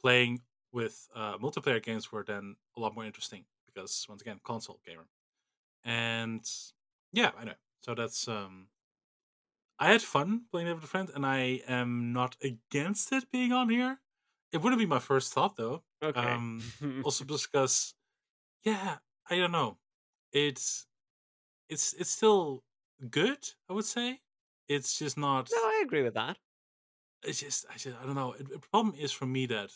playing 0.00 0.40
with 0.72 1.08
uh, 1.14 1.38
multiplayer 1.38 1.82
games 1.82 2.12
were 2.12 2.24
then 2.24 2.56
a 2.76 2.80
lot 2.80 2.94
more 2.94 3.04
interesting 3.04 3.44
because 3.80 4.06
once 4.08 4.22
again, 4.22 4.40
console 4.44 4.80
gamer. 4.86 5.08
And 5.84 6.44
yeah, 7.12 7.32
I 7.38 7.44
know. 7.44 7.54
So 7.82 7.94
that's 7.94 8.28
um 8.28 8.68
I 9.78 9.88
had 9.92 10.02
fun 10.02 10.44
playing 10.50 10.68
it 10.68 10.74
with 10.74 10.84
a 10.84 10.86
friend, 10.86 11.10
and 11.14 11.24
I 11.24 11.62
am 11.66 12.12
not 12.12 12.36
against 12.42 13.12
it 13.12 13.30
being 13.30 13.52
on 13.52 13.68
here. 13.70 14.00
It 14.52 14.58
wouldn't 14.58 14.78
be 14.80 14.86
my 14.86 14.98
first 14.98 15.32
thought 15.32 15.56
though. 15.56 15.84
Okay. 16.02 16.20
Um, 16.20 16.62
also 17.04 17.24
because, 17.24 17.94
yeah, 18.64 18.98
I 19.30 19.36
don't 19.36 19.52
know. 19.52 19.78
It's 20.32 20.86
it's 21.68 21.94
it's 21.94 22.10
still 22.10 22.64
good. 23.10 23.50
I 23.68 23.74
would 23.74 23.86
say 23.86 24.22
it's 24.68 24.98
just 24.98 25.18
not. 25.18 25.50
no, 25.52 25.58
I 25.58 25.82
agree 25.84 26.02
with 26.02 26.14
that. 26.14 26.38
It's 27.22 27.40
just 27.40 27.66
I 27.70 27.76
just 27.76 27.96
I 27.98 28.06
don't 28.06 28.14
know. 28.14 28.32
It- 28.34 28.48
The 28.48 28.58
problem 28.58 28.94
is 28.96 29.12
for 29.12 29.26
me 29.26 29.46
that, 29.46 29.72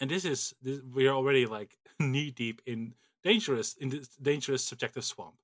and 0.00 0.10
this 0.10 0.24
is 0.24 0.54
this, 0.62 0.82
we 0.82 1.08
are 1.08 1.14
already 1.14 1.46
like 1.46 1.78
knee 2.00 2.30
deep 2.32 2.62
in 2.66 2.94
dangerous 3.26 3.74
in 3.74 3.88
this 3.88 4.08
dangerous 4.22 4.64
subjective 4.64 5.04
swamp, 5.04 5.34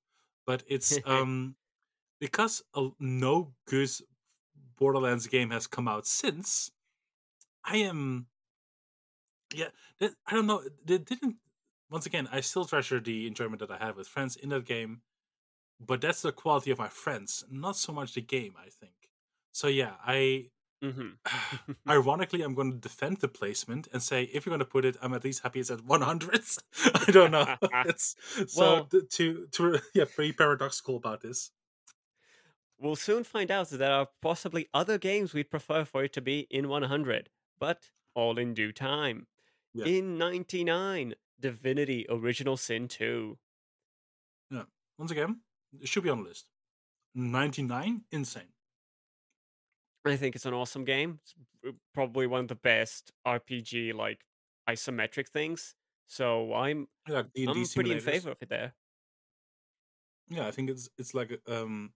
but 0.45 0.63
it's 0.67 0.97
um 1.05 1.55
because 2.19 2.63
a, 2.75 2.89
no 2.99 3.53
good 3.67 3.89
Borderlands 4.77 5.27
game 5.27 5.49
has 5.51 5.67
come 5.67 5.87
out 5.87 6.07
since. 6.07 6.71
I 7.65 7.77
am, 7.77 8.27
yeah, 9.53 9.69
I 10.01 10.31
don't 10.31 10.47
know. 10.47 10.63
They 10.85 10.97
didn't. 10.97 11.37
Once 11.89 12.05
again, 12.05 12.27
I 12.31 12.41
still 12.41 12.65
treasure 12.65 12.99
the 12.99 13.27
enjoyment 13.27 13.59
that 13.59 13.71
I 13.71 13.77
had 13.77 13.95
with 13.95 14.07
friends 14.07 14.35
in 14.35 14.49
that 14.49 14.65
game, 14.65 15.01
but 15.79 16.01
that's 16.01 16.21
the 16.21 16.31
quality 16.31 16.71
of 16.71 16.79
my 16.79 16.89
friends, 16.89 17.43
not 17.49 17.75
so 17.75 17.93
much 17.93 18.13
the 18.13 18.21
game. 18.21 18.55
I 18.57 18.69
think. 18.69 19.09
So 19.51 19.67
yeah, 19.67 19.95
I 20.05 20.49
hmm 20.83 21.09
ironically 21.89 22.41
i'm 22.43 22.53
going 22.53 22.71
to 22.71 22.77
defend 22.77 23.17
the 23.21 23.27
placement 23.27 23.87
and 23.93 24.03
say 24.03 24.23
if 24.33 24.45
you're 24.45 24.51
going 24.51 24.59
to 24.59 24.65
put 24.65 24.85
it 24.85 24.97
i'm 25.01 25.13
at 25.13 25.23
least 25.23 25.41
happy 25.43 25.59
it's 25.61 25.71
at 25.71 25.83
100 25.85 26.41
i 27.07 27.11
don't 27.11 27.31
know 27.31 27.55
it's 27.85 28.15
so 28.47 28.61
Well- 28.61 28.85
th- 28.85 29.09
to 29.17 29.47
to 29.51 29.79
yeah 29.93 30.05
pretty 30.15 30.33
paradoxical 30.33 30.97
about 30.97 31.21
this 31.21 31.51
We'll 32.79 32.97
soon 32.97 33.23
find 33.23 33.49
out 33.49 33.69
that 33.69 33.77
there 33.77 33.93
are 33.93 34.09
possibly 34.21 34.67
other 34.73 34.97
games 34.97 35.33
we'd 35.33 35.49
prefer 35.49 35.85
for 35.85 36.03
it 36.03 36.11
to 36.13 36.21
be 36.21 36.47
in 36.49 36.67
100, 36.67 37.29
but 37.57 37.91
all 38.13 38.37
in 38.37 38.53
due 38.53 38.73
time. 38.73 39.27
Yeah. 39.73 39.85
In 39.85 40.17
99, 40.17 41.13
Divinity 41.39 42.05
Original 42.09 42.57
Sin 42.57 42.89
2. 42.89 43.37
Yeah. 44.51 44.63
once 44.97 45.11
again 45.11 45.39
it 45.79 45.87
should 45.87 46.03
be 46.03 46.09
on 46.09 46.23
the 46.23 46.29
list 46.29 46.49
99 47.15 48.01
insane 48.11 48.52
I 50.05 50.17
think 50.17 50.35
it's 50.35 50.45
an 50.45 50.53
awesome 50.53 50.83
game. 50.85 51.19
It's 51.21 51.33
probably 51.93 52.27
one 52.27 52.41
of 52.41 52.47
the 52.49 52.55
best 52.55 53.11
RPG 53.25 53.93
like 53.93 54.25
isometric 54.69 55.29
things. 55.29 55.75
So 56.07 56.53
I'm 56.53 56.87
yeah 57.07 57.23
D&D 57.33 57.65
I'm 57.65 57.69
pretty 57.69 57.91
in 57.91 57.99
favor 57.99 58.31
of 58.31 58.37
it 58.41 58.49
there. 58.49 58.75
yeah 60.29 60.47
i 60.47 60.51
think 60.51 60.69
it's 60.69 60.89
it's 60.97 61.13
like 61.13 61.41
um 61.47 61.93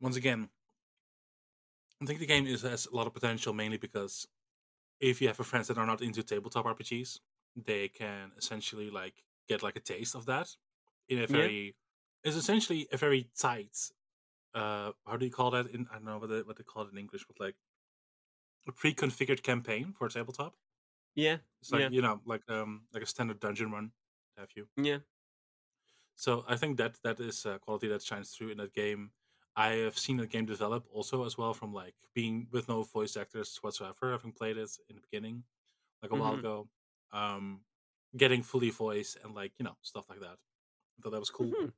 once 0.00 0.16
again 0.16 0.50
i 2.02 2.06
think 2.06 2.18
the 2.20 2.26
game 2.26 2.46
is 2.46 2.62
has 2.62 2.86
a 2.86 2.94
lot 2.96 3.06
of 3.06 3.14
potential 3.14 3.52
mainly 3.52 3.76
because 3.78 4.26
if 5.00 5.22
you 5.22 5.28
have 5.28 5.40
a 5.40 5.44
friends 5.44 5.68
that 5.68 5.78
are 5.78 5.86
not 5.86 6.02
into 6.02 6.22
tabletop 6.22 6.66
rpgs 6.66 7.20
they 7.56 7.88
can 7.88 8.32
essentially 8.38 8.90
like 8.90 9.24
get 9.48 9.62
like 9.62 9.76
a 9.76 9.80
taste 9.80 10.14
of 10.14 10.26
that 10.26 10.48
in 11.08 11.20
a 11.22 11.26
Yeah. 11.28 11.48
very 11.48 11.76
it's 12.24 12.36
essentially 12.36 12.88
a 12.92 12.96
very 12.96 13.30
tight 13.38 13.76
uh 14.54 14.92
how 15.06 15.16
do 15.16 15.24
you 15.26 15.32
call 15.32 15.50
that 15.50 15.66
in 15.68 15.86
i 15.90 15.94
don't 15.94 16.04
know 16.04 16.18
what 16.18 16.28
they, 16.30 16.42
what 16.42 16.56
they 16.56 16.64
call 16.64 16.82
it 16.84 16.92
in 16.92 16.98
english 16.98 17.24
but 17.26 17.40
like 17.40 17.56
a 18.66 18.72
pre-configured 18.72 19.42
campaign 19.42 19.94
for 19.94 20.06
a 20.06 20.10
tabletop 20.10 20.58
Yeah, 21.14 21.38
it's 21.60 21.72
like 21.72 21.84
Yeah. 21.84 21.90
you 21.90 22.02
know 22.02 22.20
like 22.24 22.48
um 22.50 22.86
like 22.92 23.02
a 23.02 23.06
standard 23.06 23.40
dungeon 23.40 23.70
run 23.70 23.92
have 24.36 24.50
you 24.56 24.68
yeah. 24.76 24.98
so 26.16 26.44
I 26.48 26.56
think 26.56 26.76
that 26.78 26.98
that 27.02 27.20
is 27.20 27.44
a 27.46 27.58
quality 27.58 27.88
that 27.88 28.02
shines 28.02 28.30
through 28.34 28.50
in 28.50 28.58
that 28.58 28.72
game. 28.72 29.12
I 29.56 29.68
have 29.86 29.98
seen 29.98 30.16
the 30.16 30.26
game 30.26 30.46
develop 30.46 30.86
also 30.90 31.24
as 31.24 31.38
well 31.38 31.54
from 31.54 31.72
like 31.72 31.94
being 32.14 32.48
with 32.50 32.68
no 32.68 32.82
voice 32.82 33.16
actors 33.16 33.56
whatsoever, 33.58 34.10
having 34.12 34.32
played 34.32 34.56
it 34.56 34.70
in 34.88 34.96
the 34.96 35.02
beginning, 35.02 35.44
like 36.02 36.12
a 36.12 36.16
while 36.16 36.34
Mhm. 36.34 36.36
ago. 36.36 36.70
Um, 37.12 37.64
getting 38.16 38.42
fully 38.42 38.70
voice 38.70 39.16
and 39.22 39.34
like 39.34 39.54
you 39.58 39.64
know 39.64 39.76
stuff 39.82 40.08
like 40.10 40.20
that. 40.20 40.38
I 40.98 41.02
thought 41.02 41.12
that 41.12 41.20
was 41.20 41.30
cool. 41.30 41.56
Mhm. 41.56 41.72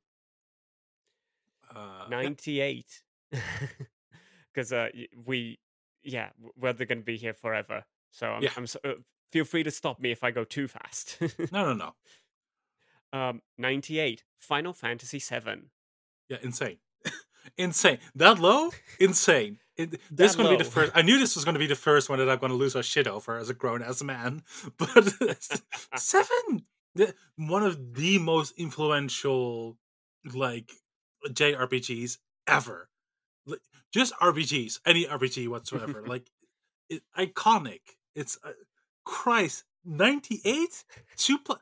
Uh, 1.73 2.05
98. 2.09 2.85
Because 4.53 4.73
uh, 4.73 4.87
we, 5.25 5.59
yeah, 6.03 6.29
we're 6.55 6.73
going 6.73 6.97
to 6.97 7.05
be 7.05 7.17
here 7.17 7.35
forever. 7.35 7.83
So 8.09 8.25
I'm, 8.25 8.41
Yeah. 8.41 8.49
I'm 8.57 8.65
so, 8.65 8.79
uh, 8.83 8.93
feel 9.31 9.45
free 9.45 9.61
to 9.61 9.69
stop 9.69 9.99
me 9.99 10.09
if 10.11 10.23
I 10.23 10.31
go 10.31 10.43
too 10.43 10.67
fast. 10.67 11.19
No, 11.51 11.73
no, 11.73 11.73
no. 11.73 11.93
um, 13.19 13.41
98, 13.59 14.23
Final 14.39 14.73
Fantasy 14.73 15.19
7. 15.19 15.69
Yeah, 16.29 16.37
insane, 16.41 16.77
insane. 17.57 17.99
That 18.15 18.39
low, 18.39 18.71
insane. 18.99 19.59
It, 19.77 20.01
this 20.09 20.31
is 20.31 20.35
going 20.35 20.49
to 20.49 20.57
be 20.57 20.63
the 20.63 20.69
first. 20.69 20.91
I 20.95 21.03
knew 21.03 21.19
this 21.19 21.35
was 21.35 21.45
going 21.45 21.53
to 21.53 21.59
be 21.59 21.67
the 21.67 21.75
first 21.75 22.09
one 22.09 22.17
that 22.17 22.27
I'm 22.27 22.39
going 22.39 22.51
to 22.51 22.57
lose 22.57 22.73
my 22.73 22.81
shit 22.81 23.05
over 23.05 23.37
as 23.37 23.49
a 23.49 23.53
grown 23.53 23.83
ass 23.83 24.01
man. 24.01 24.41
But 24.77 25.13
seven, 25.95 26.65
the, 26.95 27.13
one 27.35 27.63
of 27.63 27.93
the 27.93 28.17
most 28.17 28.53
influential 28.57 29.77
like 30.33 30.71
JRPGs 31.29 32.17
ever. 32.47 32.89
Like, 33.45 33.59
just 33.93 34.13
RPGs, 34.15 34.79
any 34.85 35.05
RPG 35.05 35.47
whatsoever. 35.47 36.03
like 36.07 36.29
it, 36.89 37.01
iconic. 37.17 37.81
It's 38.15 38.37
uh, 38.43 38.51
Christ 39.05 39.63
ninety 39.85 40.41
eight 40.45 40.83
two 41.15 41.37
pla 41.39 41.57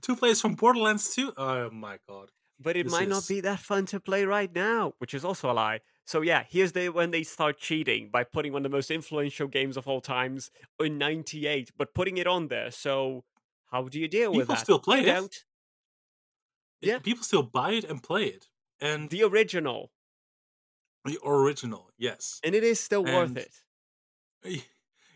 two 0.00 0.16
players 0.16 0.40
from 0.40 0.54
Borderlands 0.54 1.14
two. 1.14 1.32
Oh 1.36 1.70
my 1.70 1.98
god. 2.08 2.30
But 2.62 2.76
it 2.76 2.84
This 2.84 2.92
might 2.92 3.08
not 3.08 3.26
be 3.26 3.40
that 3.40 3.58
fun 3.58 3.86
to 3.86 4.00
play 4.00 4.26
right 4.26 4.54
now, 4.54 4.92
which 4.98 5.14
is 5.14 5.24
also 5.24 5.50
a 5.50 5.54
lie. 5.54 5.80
So 6.06 6.20
yeah, 6.20 6.44
here's 6.46 6.72
the 6.72 6.90
when 6.90 7.10
they 7.10 7.22
start 7.22 7.56
cheating 7.58 8.10
by 8.12 8.22
putting 8.24 8.52
one 8.52 8.60
of 8.66 8.70
the 8.70 8.76
most 8.76 8.90
influential 8.90 9.48
games 9.48 9.78
of 9.78 9.88
all 9.88 10.02
times 10.02 10.50
in 10.78 10.98
98, 10.98 11.70
but 11.78 11.94
putting 11.94 12.18
it 12.18 12.26
on 12.26 12.48
there. 12.48 12.70
So 12.70 13.24
how 13.70 13.88
do 13.88 13.98
you 13.98 14.08
deal 14.08 14.30
with 14.32 14.40
People 14.40 14.54
that? 14.56 14.60
still 14.60 14.78
play 14.78 15.00
it. 15.00 15.06
It- 15.08 15.44
Yeah. 16.82 16.98
people 16.98 17.22
still 17.24 17.42
buy 17.42 17.72
it 17.72 17.84
and 17.84 18.02
play 18.02 18.24
it. 18.26 18.48
And 18.80 19.10
The 19.10 19.22
original. 19.24 19.90
the 21.04 21.18
original, 21.24 21.90
yes. 21.98 22.40
And 22.44 22.54
it 22.54 22.62
is 22.64 22.78
still 22.80 23.04
worth 23.04 23.36
it. 23.36 24.62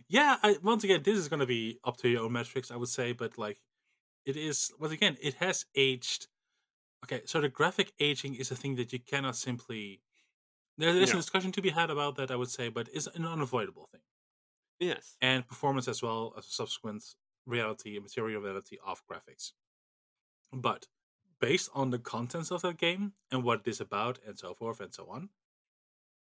Yeah, 0.09 0.37
I, 0.43 0.57
once 0.63 0.85
again, 0.85 1.03
this 1.03 1.17
is 1.19 1.29
going 1.29 1.41
to 1.41 1.47
be 1.47 1.79
up 1.85 1.97
to 1.99 2.09
your 2.09 2.25
own 2.25 2.33
metrics, 2.33 2.71
I 2.71 2.77
would 2.77 2.89
say, 2.91 3.13
but 3.13 3.39
like, 3.39 3.61
it 4.27 4.37
is 4.37 4.73
once 4.79 4.93
again, 4.93 5.17
it 5.21 5.35
has 5.35 5.67
aged. 5.75 6.29
Okay, 7.05 7.23
so 7.27 7.41
the 7.41 7.49
graphic 7.49 7.93
aging 8.01 8.35
is 8.35 8.51
a 8.51 8.57
thing 8.57 8.77
that 8.77 8.93
you 8.93 8.99
cannot 8.99 9.37
simply. 9.37 10.03
There's 10.79 11.11
No. 11.13 11.19
a 11.19 11.23
discussion 11.23 11.53
to 11.53 11.63
be 11.63 11.71
had 11.71 11.91
about 11.91 12.17
that, 12.17 12.31
I 12.31 12.37
would 12.37 12.51
say, 12.51 12.69
but 12.69 12.89
it's 12.93 13.07
an 13.07 13.25
unavoidable 13.27 13.87
thing. 13.93 14.01
Yes. 14.81 15.17
And 15.21 15.47
performance 15.47 15.87
as 15.89 16.03
well 16.03 16.35
as 16.37 16.47
a 16.47 16.51
subsequent 16.51 17.05
reality 17.47 17.95
and 17.97 18.03
material 18.03 18.41
reality 18.43 18.79
of 18.85 19.03
graphics. 19.07 19.53
But 20.53 20.87
based 21.41 21.71
on 21.75 21.91
the 21.91 21.99
contents 21.99 22.51
of 22.51 22.63
that 22.63 22.77
game 22.79 23.15
and 23.31 23.45
what 23.45 23.61
it 23.61 23.69
is 23.69 23.81
about 23.81 24.19
and 24.27 24.39
so 24.39 24.55
forth 24.55 24.81
and 24.81 24.95
so 24.95 25.07
on, 25.09 25.31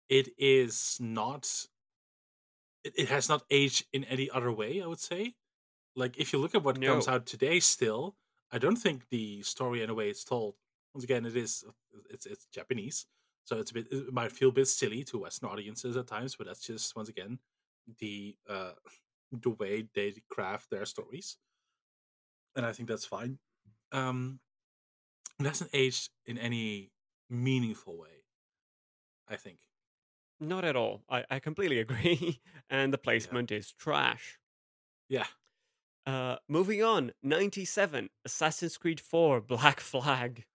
it 0.10 0.30
is 0.38 0.98
not 1.00 1.68
it, 2.84 2.94
it 2.98 3.10
has 3.10 3.30
not 3.30 3.44
aged 3.50 3.86
in 3.94 4.04
any 4.06 4.30
other 4.30 4.52
way, 4.52 4.82
I 4.82 4.88
would 4.88 5.00
say. 5.00 5.36
Like 5.96 6.18
if 6.20 6.34
you 6.34 6.40
look 6.40 6.56
at 6.56 6.64
what 6.64 6.84
comes 6.84 7.08
out 7.08 7.26
today 7.26 7.60
still, 7.60 8.18
I 8.52 8.58
don't 8.60 8.78
think 8.78 9.10
the 9.10 9.42
story 9.44 9.82
and 9.82 9.90
the 9.90 9.96
way 9.96 10.10
it's 10.10 10.24
told 10.24 10.56
once 10.94 11.04
again 11.04 11.26
it 11.26 11.36
is 11.36 11.64
it's 12.10 12.26
it's 12.26 12.48
Japanese. 12.48 13.08
So 13.46 13.60
it's 13.60 13.72
a 13.72 13.74
bit 13.76 13.88
it 13.92 14.14
might 14.14 14.32
feel 14.32 14.50
a 14.50 14.54
bit 14.54 14.68
silly 14.68 15.04
to 15.06 15.20
Western 15.20 15.50
audiences 15.50 15.98
at 15.98 16.08
times, 16.08 16.36
but 16.36 16.48
that's 16.48 16.66
just 16.66 16.96
once 16.96 17.10
again 17.10 17.40
the 18.00 18.38
uh 18.50 18.74
the 19.32 19.52
way 19.52 19.88
they 19.94 20.14
craft 20.30 20.70
their 20.70 20.86
stories. 20.86 21.38
And 22.56 22.66
I 22.66 22.74
think 22.74 22.90
that's 22.90 23.06
fine. 23.06 23.40
Um 23.92 24.40
it 25.46 25.50
hasn't 25.50 25.72
aged 25.74 26.10
in 26.26 26.38
any 26.38 26.92
meaningful 27.30 27.98
way. 27.98 28.24
I 29.28 29.36
think. 29.36 29.60
Not 30.40 30.66
at 30.66 30.76
all. 30.76 31.04
I, 31.10 31.24
I 31.30 31.40
completely 31.40 31.80
agree. 31.86 32.42
and 32.70 32.94
the 32.94 32.98
placement 32.98 33.52
is 33.52 33.72
trash. 33.72 34.40
Yeah. 35.08 35.28
Uh, 36.06 36.38
moving 36.48 36.84
on, 36.84 37.12
97, 37.22 38.10
Assassin's 38.26 38.78
Creed 38.78 39.00
4, 39.00 39.42
Black 39.42 39.80
Flag. 39.92 40.46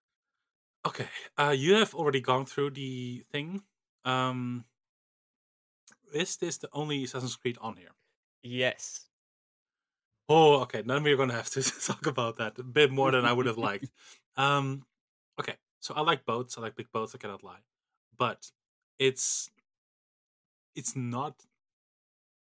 Okay, 0.86 1.06
uh, 1.36 1.54
you 1.56 1.74
have 1.74 1.94
already 1.94 2.20
gone 2.20 2.46
through 2.46 2.70
the 2.70 3.24
thing. 3.32 3.62
Um, 4.04 4.64
is 6.14 6.36
this 6.36 6.58
the 6.58 6.68
only 6.72 7.04
Assassin's 7.04 7.36
Creed 7.36 7.58
on 7.60 7.76
here? 7.76 7.90
Yes. 8.42 9.06
Oh, 10.28 10.60
okay. 10.62 10.82
Then 10.82 11.02
we're 11.02 11.16
gonna 11.16 11.32
have 11.34 11.50
to 11.50 11.62
talk 11.86 12.06
about 12.06 12.38
that 12.38 12.58
a 12.58 12.62
bit 12.62 12.90
more 12.90 13.10
than 13.10 13.24
I 13.24 13.32
would 13.32 13.46
have 13.46 13.58
liked. 13.58 13.90
Um, 14.36 14.86
okay. 15.40 15.56
So 15.80 15.94
I 15.94 16.00
like 16.02 16.24
boats. 16.24 16.58
I 16.58 16.60
like 16.62 16.76
big 16.76 16.90
boats. 16.92 17.14
I 17.14 17.18
cannot 17.18 17.44
lie, 17.44 17.60
but 18.16 18.50
it's 18.98 19.50
it's 20.74 20.94
not 20.94 21.46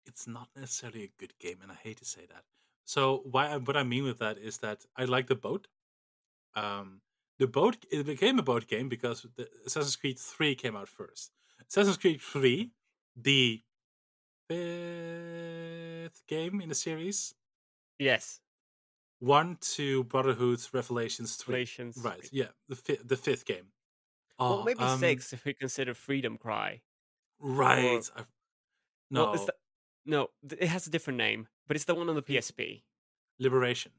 it's 0.06 0.28
not 0.28 0.50
necessarily 0.56 1.04
a 1.04 1.12
good 1.20 1.38
game, 1.40 1.60
and 1.62 1.72
I 1.72 1.76
hate 1.76 1.98
to 1.98 2.06
say 2.06 2.26
that. 2.30 2.44
So 2.86 3.22
why 3.26 3.56
what 3.58 3.76
I 3.78 3.84
mean 3.84 4.04
with 4.06 4.20
that 4.20 4.38
is 4.38 4.60
that 4.60 4.86
I 4.96 5.06
like 5.06 5.28
the 5.28 5.36
boat. 5.36 5.68
Um, 6.56 7.02
the 7.40 7.48
boat 7.48 7.86
it 7.92 8.06
became 8.06 8.40
a 8.40 8.44
boat 8.44 8.68
game 8.68 8.90
because 8.90 9.24
the 9.38 9.50
Assassin's 9.66 9.96
Creed 9.98 10.20
Three 10.20 10.56
came 10.56 10.76
out 10.76 10.90
first. 10.90 11.32
Assassin's 11.70 11.98
Creed 11.98 12.22
Three, 12.22 12.72
the 13.16 13.64
fifth 14.50 16.26
game 16.28 16.62
in 16.62 16.70
the 16.70 16.76
series, 16.76 17.36
Yes. 18.00 18.42
One 19.20 19.58
to 19.76 20.04
Brotherhood 20.06 20.60
Revelations 20.74 21.36
three. 21.36 21.56
Relations. 21.56 21.98
Right? 22.04 22.28
Yeah, 22.32 22.48
the 22.70 22.76
fi- 22.76 23.00
the 23.04 23.18
fifth 23.18 23.46
game. 23.46 23.68
Well, 24.40 24.60
Oh, 24.60 24.64
maybe 24.64 24.80
um, 24.80 25.00
six 25.00 25.34
if 25.34 25.44
we 25.46 25.54
consider 25.54 25.94
Freedom 25.94 26.38
Cry. 26.38 26.82
Right. 27.40 28.04
I, 28.16 28.24
no, 29.10 29.32
Well, 29.32 29.34
the, 29.46 29.54
no, 30.06 30.28
it 30.60 30.68
has 30.68 30.86
a 30.88 30.90
different 30.92 31.18
name, 31.18 31.48
but 31.68 31.76
it's 31.76 31.86
the 31.86 31.96
one 31.96 32.10
on 32.10 32.16
the 32.16 32.22
PSP. 32.22 32.84
Liberation. 33.40 33.92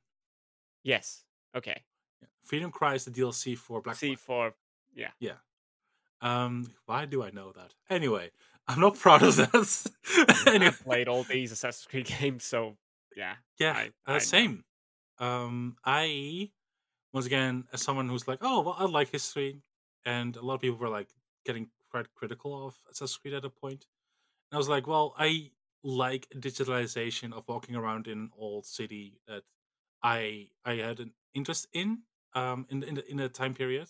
Yes. 0.84 1.24
Okay. 1.56 1.82
Yeah. 2.22 2.28
Freedom 2.44 2.70
Cry 2.70 2.94
is 2.94 3.04
the 3.04 3.10
DLC 3.10 3.56
for 3.56 3.80
Black 3.82 3.96
C 3.96 4.14
for 4.14 4.54
yeah. 4.94 5.10
Yeah. 5.20 5.34
Um, 6.20 6.72
why 6.86 7.04
do 7.06 7.22
I 7.22 7.30
know 7.30 7.52
that? 7.52 7.74
Anyway, 7.90 8.30
I'm 8.66 8.80
not 8.80 8.96
proud 8.98 9.22
of 9.22 9.36
that. 9.36 9.86
anyway, 10.46 10.66
I've 10.66 10.82
played 10.84 11.06
all 11.08 11.22
these 11.22 11.52
Assassin's 11.52 11.86
Creed 11.86 12.06
games, 12.20 12.44
so 12.44 12.76
yeah. 13.16 13.34
yeah, 13.58 13.72
I- 14.06 14.10
uh, 14.12 14.14
I 14.16 14.18
same. 14.18 14.64
Um, 15.18 15.76
I 15.84 16.50
once 17.12 17.26
again, 17.26 17.66
as 17.72 17.82
someone 17.82 18.08
who's 18.08 18.28
like, 18.28 18.38
oh, 18.42 18.60
well, 18.62 18.76
I 18.78 18.84
like 18.84 19.10
history, 19.10 19.62
and 20.04 20.36
a 20.36 20.42
lot 20.42 20.54
of 20.56 20.60
people 20.60 20.78
were 20.78 20.88
like 20.88 21.10
getting 21.44 21.70
quite 21.90 22.12
critical 22.14 22.66
of 22.66 22.76
Assassin's 22.90 23.16
Creed 23.18 23.34
at 23.34 23.44
a 23.44 23.50
point. 23.50 23.86
And 24.50 24.56
I 24.56 24.58
was 24.58 24.68
like, 24.68 24.86
well, 24.86 25.14
I 25.18 25.52
like 25.84 26.28
digitalization 26.36 27.32
of 27.32 27.48
walking 27.48 27.76
around 27.76 28.08
in 28.08 28.18
an 28.18 28.30
old 28.36 28.66
city 28.66 29.20
that 29.28 29.44
I 30.02 30.50
I 30.64 30.74
had 30.76 31.00
an 31.00 31.14
interest 31.34 31.68
in, 31.72 32.02
um, 32.34 32.66
in 32.70 32.82
in 32.84 32.94
the, 32.96 33.10
in 33.10 33.20
a 33.20 33.28
time 33.28 33.54
period. 33.54 33.88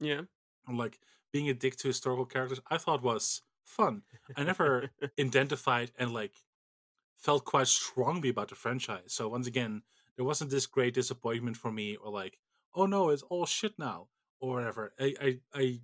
Yeah. 0.00 0.22
and, 0.66 0.78
like 0.78 0.98
being 1.32 1.48
a 1.48 1.54
dick 1.54 1.76
to 1.76 1.88
historical 1.88 2.26
characters 2.26 2.60
i 2.70 2.78
thought 2.78 3.02
was 3.02 3.42
fun 3.64 4.02
i 4.36 4.44
never 4.44 4.90
identified 5.20 5.90
and 5.98 6.12
like 6.12 6.34
felt 7.18 7.44
quite 7.44 7.68
strongly 7.68 8.28
about 8.30 8.48
the 8.48 8.54
franchise 8.54 9.12
so 9.14 9.28
once 9.28 9.46
again 9.46 9.82
there 10.16 10.24
wasn't 10.24 10.50
this 10.50 10.66
great 10.66 10.94
disappointment 10.94 11.56
for 11.56 11.70
me 11.70 11.96
or 11.96 12.10
like 12.10 12.38
oh 12.74 12.86
no 12.86 13.10
it's 13.10 13.22
all 13.22 13.46
shit 13.46 13.72
now 13.78 14.08
or 14.40 14.54
whatever 14.54 14.92
i 15.00 15.14
i 15.20 15.38
i, 15.54 15.80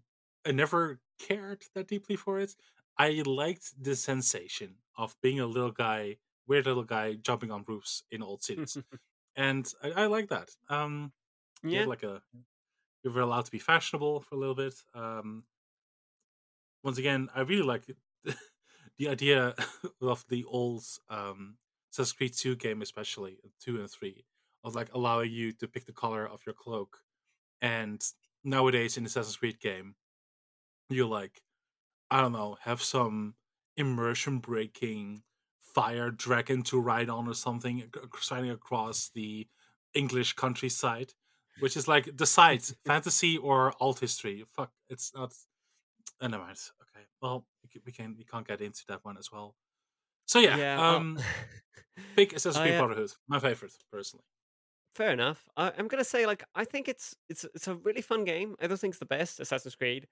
I 0.47 0.53
never 0.53 1.01
cared 1.19 1.63
that 1.75 1.89
deeply 1.89 2.17
for 2.17 2.41
it 2.41 2.55
i 2.99 3.23
liked 3.25 3.83
the 3.83 3.97
sensation 3.97 4.77
of 4.97 5.15
being 5.23 5.41
a 5.41 5.47
little 5.47 5.73
guy 5.73 6.17
weird 6.47 6.67
little 6.67 6.85
guy 6.85 7.15
jumping 7.15 7.51
on 7.51 7.65
roofs 7.67 8.03
in 8.11 8.23
old 8.23 8.43
cities 8.43 8.77
and 9.37 9.73
i, 9.83 10.03
I 10.03 10.07
like 10.07 10.29
that 10.29 10.51
um 10.69 11.13
you 11.63 11.81
yeah. 11.81 11.85
like 11.85 12.03
a 12.03 12.23
you 13.03 13.11
were 13.11 13.21
allowed 13.21 13.47
to 13.47 13.51
be 13.51 13.59
fashionable 13.59 14.21
for 14.21 14.35
a 14.35 14.39
little 14.39 14.55
bit. 14.55 14.75
Um, 14.95 15.45
once 16.83 16.99
again, 16.99 17.29
I 17.35 17.41
really 17.41 17.63
like 17.63 17.85
the 18.99 19.09
idea 19.09 19.55
of 20.03 20.25
the 20.29 20.45
old 20.45 20.85
um, 21.09 21.57
Assassin's 21.93 22.13
Creed 22.13 22.35
2 22.35 22.57
game, 22.57 22.83
especially 22.83 23.39
2 23.61 23.81
and 23.81 23.91
3, 23.91 24.25
of 24.65 24.75
like 24.75 24.93
allowing 24.95 25.33
you 25.33 25.53
to 25.53 25.69
pick 25.69 25.87
the 25.87 25.93
color 25.93 26.27
of 26.27 26.41
your 26.47 26.55
cloak. 26.55 26.99
And 27.63 28.03
nowadays 28.45 28.97
in 28.97 29.07
Assassin's 29.07 29.37
Creed 29.37 29.61
game, 29.61 29.95
you 30.89 31.09
like, 31.09 31.43
I 32.11 32.21
don't 32.21 32.33
know, 32.33 32.57
have 32.63 32.83
some 32.83 33.35
immersion 33.77 34.39
breaking 34.39 35.23
fire 35.61 36.11
dragon 36.11 36.63
to 36.65 36.81
ride 36.81 37.09
on 37.09 37.29
or 37.29 37.35
something, 37.35 37.85
riding 38.31 38.51
across 38.51 39.11
the 39.15 39.47
English 39.95 40.35
countryside 40.35 41.13
which 41.61 41.77
is 41.77 41.87
like 41.87 42.15
decide 42.17 42.63
fantasy 42.87 43.37
or 43.37 43.73
alt 43.81 44.01
history. 44.01 44.45
Fuck, 44.55 44.73
it's 44.89 45.13
not. 45.15 45.33
Uh, 46.21 46.29
never 46.29 46.45
mind. 46.45 46.59
Okay, 46.83 47.07
well 47.23 47.47
we 47.85 47.93
can 47.93 48.17
we 48.19 48.25
can't 48.25 48.47
get 48.47 48.61
into 48.61 48.83
that 48.89 49.05
one 49.05 49.17
as 49.17 49.31
well. 49.31 49.55
So 50.31 50.39
yeah, 50.39 50.57
well, 50.79 50.95
um, 50.97 51.19
big 52.17 52.33
Assassin's 52.35 52.63
Creed 52.63 52.75
uh, 52.75 52.79
Brotherhood, 52.87 53.11
my 53.27 53.41
favorite 53.41 53.73
personally. 53.91 54.23
fair 54.95 55.11
enough. 55.11 55.49
I, 55.57 55.73
I'm 55.77 55.89
gonna 55.89 56.05
say 56.05 56.25
like 56.25 56.45
I 56.55 56.65
think 56.65 56.89
it's 56.89 57.17
it's 57.29 57.45
it's 57.53 57.67
a 57.67 57.75
really 57.75 58.01
fun 58.03 58.23
game. 58.25 58.55
I 58.63 58.69
don't 58.69 58.79
think 58.79 58.93
it's 58.93 59.01
the 59.01 59.07
best 59.07 59.41
Assassin's 59.41 59.75
Creed. 59.75 60.07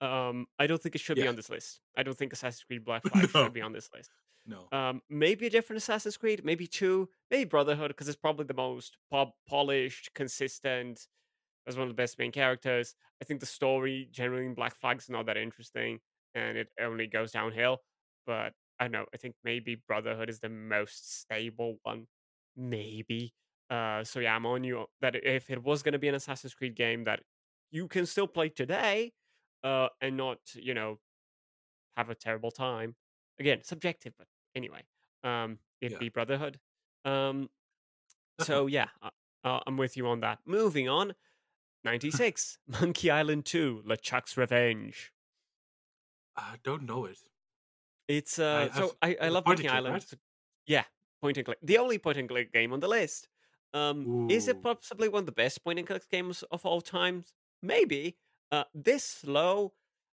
Um, 0.00 0.46
I 0.60 0.68
don't 0.68 0.80
think 0.80 0.94
it 0.94 1.00
should 1.00 1.16
be 1.16 1.26
on 1.26 1.34
this 1.34 1.50
list. 1.50 1.80
I 1.96 2.04
don't 2.04 2.16
think 2.16 2.32
Assassin's 2.32 2.62
Creed 2.62 2.84
Black 2.84 3.02
Flag 3.08 3.30
No. 3.34 3.42
should 3.44 3.52
be 3.52 3.62
on 3.62 3.72
this 3.72 3.88
list. 3.92 4.10
No, 4.46 4.68
Um, 4.78 5.00
maybe 5.08 5.46
a 5.46 5.50
different 5.50 5.78
Assassin's 5.78 6.18
Creed, 6.18 6.44
maybe 6.44 6.66
two, 6.68 7.08
maybe 7.30 7.44
Brotherhood 7.44 7.88
because 7.88 8.06
it's 8.08 8.16
probably 8.26 8.44
the 8.44 8.54
most 8.54 8.96
pop- 9.10 9.34
polished, 9.48 10.10
consistent. 10.14 11.08
As 11.66 11.76
one 11.76 11.84
of 11.84 11.88
the 11.88 12.02
best 12.02 12.18
main 12.18 12.30
characters, 12.30 12.94
I 13.20 13.24
think 13.24 13.40
the 13.40 13.46
story 13.46 14.06
generally 14.12 14.44
in 14.46 14.54
Black 14.54 14.76
Flag's 14.76 15.08
not 15.08 15.26
that 15.26 15.36
interesting, 15.38 15.98
and 16.34 16.58
it 16.58 16.68
only 16.80 17.06
goes 17.08 17.32
downhill. 17.32 17.78
But 18.26 18.52
I 18.84 18.88
don't 18.88 18.92
know. 18.92 19.06
I 19.14 19.16
think 19.16 19.36
maybe 19.42 19.76
Brotherhood 19.76 20.28
is 20.28 20.40
the 20.40 20.48
most 20.50 21.20
stable 21.20 21.78
one, 21.82 22.06
maybe. 22.56 23.32
Uh, 23.70 24.04
so 24.04 24.20
yeah, 24.20 24.36
I'm 24.36 24.44
on 24.46 24.62
you 24.62 24.86
that 25.00 25.16
if 25.16 25.48
it 25.50 25.62
was 25.62 25.82
going 25.82 25.94
to 25.94 25.98
be 25.98 26.08
an 26.08 26.14
Assassin's 26.14 26.54
Creed 26.54 26.76
game 26.76 27.04
that 27.04 27.20
you 27.70 27.88
can 27.88 28.04
still 28.06 28.26
play 28.28 28.50
today, 28.50 29.12
uh, 29.62 29.88
and 30.02 30.16
not 30.16 30.38
you 30.54 30.74
know 30.74 30.98
have 31.96 32.10
a 32.10 32.14
terrible 32.14 32.50
time. 32.50 32.94
Again, 33.40 33.62
subjective, 33.64 34.12
but 34.18 34.26
anyway, 34.54 34.82
um, 35.22 35.58
it'd 35.80 35.92
Yeah. 35.92 35.98
be 35.98 36.08
Brotherhood. 36.10 36.60
Um, 37.04 37.48
so 38.40 38.66
yeah, 38.66 38.88
uh, 39.02 39.10
uh, 39.44 39.60
I'm 39.66 39.76
with 39.78 39.96
you 39.96 40.06
on 40.08 40.20
that. 40.20 40.40
Moving 40.46 40.88
on, 40.88 41.14
96, 41.84 42.58
Monkey 42.66 43.10
Island 43.10 43.46
2, 43.46 43.84
LeChuck's 43.86 44.36
Revenge. 44.36 45.12
I 46.36 46.56
don't 46.62 46.82
know 46.82 47.06
it. 47.06 47.18
It's 48.08 48.38
uh, 48.38 48.68
I- 48.72 48.78
so 48.78 48.96
I, 49.02 49.16
I 49.22 49.28
love 49.28 49.46
Monkey 49.46 49.68
Island. 49.68 49.94
right? 49.94 50.14
Yeah, 50.66 50.84
point 51.22 51.36
and 51.38 51.44
click. 51.46 51.58
The 51.62 51.78
only 51.78 51.98
point 51.98 52.18
and 52.18 52.28
click 52.28 52.52
game 52.52 52.72
on 52.72 52.80
the 52.80 52.88
list. 52.88 53.28
Um, 53.72 54.28
is 54.30 54.46
it 54.46 54.62
possibly 54.62 55.08
one 55.08 55.20
of 55.20 55.26
the 55.26 55.32
best 55.32 55.64
point 55.64 55.78
and 55.78 55.88
click 55.88 56.08
games 56.10 56.44
of 56.50 56.64
all 56.64 56.80
times? 56.80 57.32
Maybe. 57.62 58.16
Uh, 58.52 58.64
this 58.74 59.04
slow. 59.04 59.72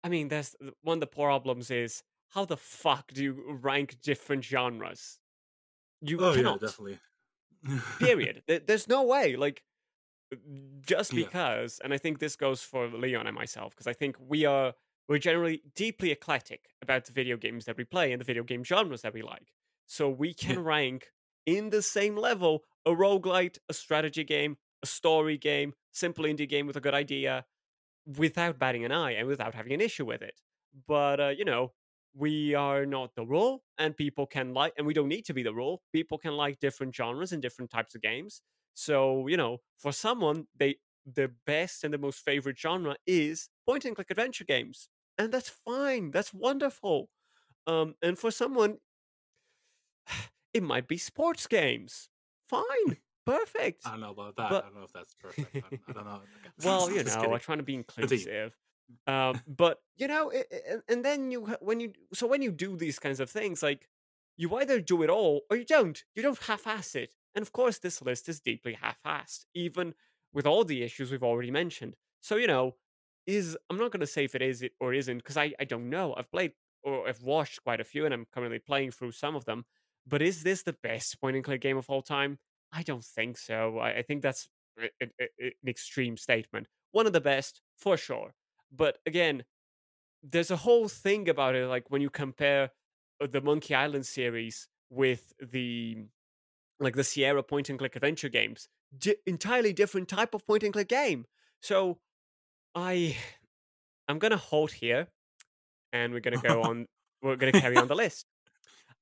I 0.04 0.10
mean, 0.10 0.28
there's 0.28 0.56
one 0.82 0.98
of 0.98 1.00
the 1.02 1.08
problems 1.08 1.72
is 1.72 2.04
how 2.30 2.44
the 2.46 2.58
fuck 2.58 3.12
do 3.14 3.24
you 3.24 3.58
rank 3.62 4.02
different 4.02 4.44
genres? 4.44 5.20
You 6.02 6.20
Oh 6.20 6.34
cannot. 6.36 6.62
yeah, 6.62 6.68
definitely. 6.68 7.00
period. 8.00 8.44
There's 8.68 8.88
no 8.88 9.04
way. 9.04 9.36
Like, 9.38 9.64
just 10.82 11.14
Yeah. 11.14 11.26
because, 11.26 11.80
and 11.84 11.94
I 11.94 11.98
think 11.98 12.20
this 12.20 12.36
goes 12.36 12.62
for 12.62 12.88
Leon 12.88 13.26
and 13.28 13.36
myself, 13.36 13.74
because 13.74 13.88
I 13.88 13.94
think 13.94 14.18
we 14.20 14.46
are 14.46 14.74
we're 15.08 15.20
generally 15.20 15.62
deeply 15.76 16.12
eclectic 16.12 16.70
about 16.82 17.06
the 17.06 17.12
video 17.12 17.38
games 17.38 17.66
that 17.66 17.78
we 17.78 17.84
play 17.84 18.12
and 18.12 18.20
the 18.20 18.26
video 18.26 18.44
game 18.44 18.64
genres 18.64 19.02
that 19.02 19.14
we 19.14 19.22
like. 19.22 19.54
So 19.86 20.10
we 20.10 20.34
can 20.34 20.64
rank 20.64 21.08
in 21.46 21.70
the 21.70 21.82
same 21.82 22.16
level 22.16 22.64
a 22.86 22.92
roguelite, 22.92 23.58
a 23.70 23.74
strategy 23.74 24.24
game, 24.24 24.58
a 24.84 24.86
story 24.88 25.38
game, 25.38 25.74
simple 25.92 26.26
indie 26.26 26.50
game 26.50 26.68
with 26.68 26.76
a 26.76 26.82
good 26.82 26.94
idea, 26.94 27.46
without 28.18 28.60
batting 28.60 28.86
an 28.86 28.92
eye 28.92 29.12
and 29.12 29.28
without 29.28 29.56
having 29.56 29.74
an 29.74 29.82
issue 29.82 30.06
with 30.06 30.22
it. 30.22 30.40
But 30.88 31.20
uh, 31.20 31.30
you 31.30 31.46
know, 31.46 31.74
we 32.14 32.56
are 32.56 32.86
not 32.86 33.16
the 33.16 33.26
rule, 33.26 33.64
and 33.78 33.96
people 33.96 34.26
can 34.26 34.54
like, 34.54 34.74
and 34.78 34.88
we 34.88 34.94
don't 34.94 35.08
need 35.08 35.26
to 35.26 35.34
be 35.34 35.44
the 35.44 35.54
rule. 35.54 35.82
People 35.92 36.18
can 36.18 36.36
like 36.36 36.60
different 36.60 36.96
genres 36.96 37.32
and 37.32 37.42
different 37.42 37.72
types 37.72 37.96
of 37.96 38.02
games. 38.02 38.42
So 38.74 39.28
you 39.28 39.38
know, 39.38 39.60
for 39.78 39.92
someone, 39.92 40.48
they 40.58 40.78
the 41.06 41.32
best 41.46 41.84
and 41.84 41.94
the 41.94 41.98
most 41.98 42.20
favorite 42.20 42.58
genre 42.58 42.96
is 43.06 43.50
point 43.68 43.86
and 43.86 43.96
click 43.96 44.10
adventure 44.10 44.44
games, 44.44 44.90
and 45.18 45.32
that's 45.32 45.50
fine. 45.50 46.12
That's 46.12 46.34
wonderful. 46.34 47.10
Um, 47.68 47.96
and 48.02 48.18
for 48.18 48.32
someone, 48.32 48.78
it 50.54 50.64
might 50.64 50.88
be 50.88 50.98
sports 50.98 51.48
games. 51.48 52.10
Fine, 52.50 52.98
perfect. 53.26 53.82
I 53.86 53.92
don't 53.92 54.02
know 54.02 54.12
about 54.12 54.36
that. 54.38 54.50
But- 54.50 54.64
I 54.66 54.68
don't 54.68 54.76
know 54.78 54.84
if 54.84 54.94
that's 54.94 55.14
perfect. 55.16 55.56
I, 55.56 55.92
don't 55.94 56.06
know. 56.06 56.22
Well, 56.64 56.90
you 56.92 57.04
know. 57.04 57.34
I'm 57.34 57.40
trying 57.40 57.58
to 57.58 57.64
be 57.64 57.76
inclusive. 57.76 58.56
Um, 59.08 59.42
but 59.48 59.80
you 59.98 60.08
know, 60.08 60.32
i- 60.32 60.46
i- 60.52 60.62
and, 60.74 60.82
and 60.88 61.06
then 61.06 61.32
you 61.32 61.42
when 61.60 61.80
you 61.80 61.94
so 62.14 62.28
when 62.28 62.42
you 62.42 62.52
do 62.52 62.78
these 62.78 63.00
kinds 63.00 63.20
of 63.20 63.30
things, 63.30 63.64
like 63.64 63.90
you 64.38 64.54
either 64.58 64.80
do 64.80 65.02
it 65.02 65.10
all 65.10 65.42
or 65.50 65.58
you 65.58 65.66
don't. 65.66 66.04
You 66.16 66.22
don't 66.22 66.38
half-ass 66.40 66.96
it. 66.96 67.14
And 67.34 67.42
of 67.42 67.52
course, 67.52 67.80
this 67.80 68.02
list 68.02 68.30
is 68.30 68.40
deeply 68.40 68.74
half-assed, 68.80 69.46
even 69.54 69.94
with 70.34 70.46
all 70.46 70.64
the 70.64 70.84
issues 70.84 71.10
we've 71.12 71.24
already 71.24 71.52
mentioned. 71.52 71.96
So 72.22 72.36
you 72.36 72.48
know, 72.48 72.76
is 73.28 73.58
I'm 73.70 73.78
not 73.78 73.92
going 73.92 74.02
to 74.02 74.08
say 74.08 74.26
if 74.26 74.36
it 74.36 74.42
is 74.42 74.62
it 74.62 74.74
or 74.80 74.94
isn't 74.94 75.18
because 75.18 75.38
I, 75.38 75.54
I 75.60 75.66
don't 75.66 75.90
know. 75.90 76.14
I've 76.18 76.32
played 76.32 76.54
or 76.84 77.08
I've 77.08 77.24
watched 77.24 77.64
quite 77.64 77.82
a 77.82 77.84
few 77.84 78.06
and 78.06 78.14
I'm 78.14 78.26
currently 78.34 78.60
playing 78.60 78.92
through 78.92 79.12
some 79.12 79.36
of 79.36 79.46
them. 79.46 79.66
But 80.08 80.22
is 80.22 80.44
this 80.44 80.64
the 80.64 80.74
best 80.84 81.20
point 81.20 81.36
and 81.36 81.44
click 81.44 81.62
game 81.62 81.78
of 81.78 81.90
all 81.90 82.02
time? 82.04 82.38
I 82.72 82.84
don't 82.84 83.04
think 83.04 83.38
so. 83.38 83.80
I, 83.80 83.98
I 83.98 84.02
think 84.04 84.22
that's 84.22 84.48
a- 84.80 84.90
a- 85.02 85.10
a- 85.20 85.46
an 85.64 85.68
extreme 85.68 86.18
statement. 86.18 86.68
One 86.92 87.08
of 87.08 87.14
the 87.14 87.22
best 87.22 87.62
for 87.76 87.98
sure. 87.98 88.36
But 88.72 89.00
again, 89.06 89.46
there's 90.22 90.52
a 90.52 90.58
whole 90.58 90.88
thing 90.88 91.28
about 91.30 91.56
it. 91.56 91.68
Like 91.68 91.90
when 91.90 92.02
you 92.02 92.10
compare 92.10 92.72
uh, 93.22 93.28
the 93.28 93.42
Monkey 93.42 93.74
Island 93.74 94.06
series 94.06 94.68
with 94.90 95.34
the 95.42 96.06
like 96.80 96.96
the 96.96 97.04
Sierra 97.04 97.42
point 97.42 97.70
and 97.70 97.80
click 97.80 97.96
adventure 97.96 98.30
games, 98.30 98.68
di- 98.98 99.16
entirely 99.26 99.72
different 99.74 100.10
type 100.10 100.34
of 100.34 100.46
point 100.46 100.64
and 100.64 100.74
click 100.74 100.90
game. 100.90 101.26
So 101.62 102.00
I 102.76 103.16
I'm 104.08 104.20
gonna 104.20 104.38
halt 104.38 104.72
here, 104.72 105.08
and 105.94 106.14
we're 106.14 106.20
gonna 106.20 106.42
go 106.42 106.62
on. 106.70 106.86
We're 107.22 107.38
gonna 107.38 107.54
carry 107.54 107.78
on 107.78 107.88
the 107.88 107.96
list. 107.96 108.26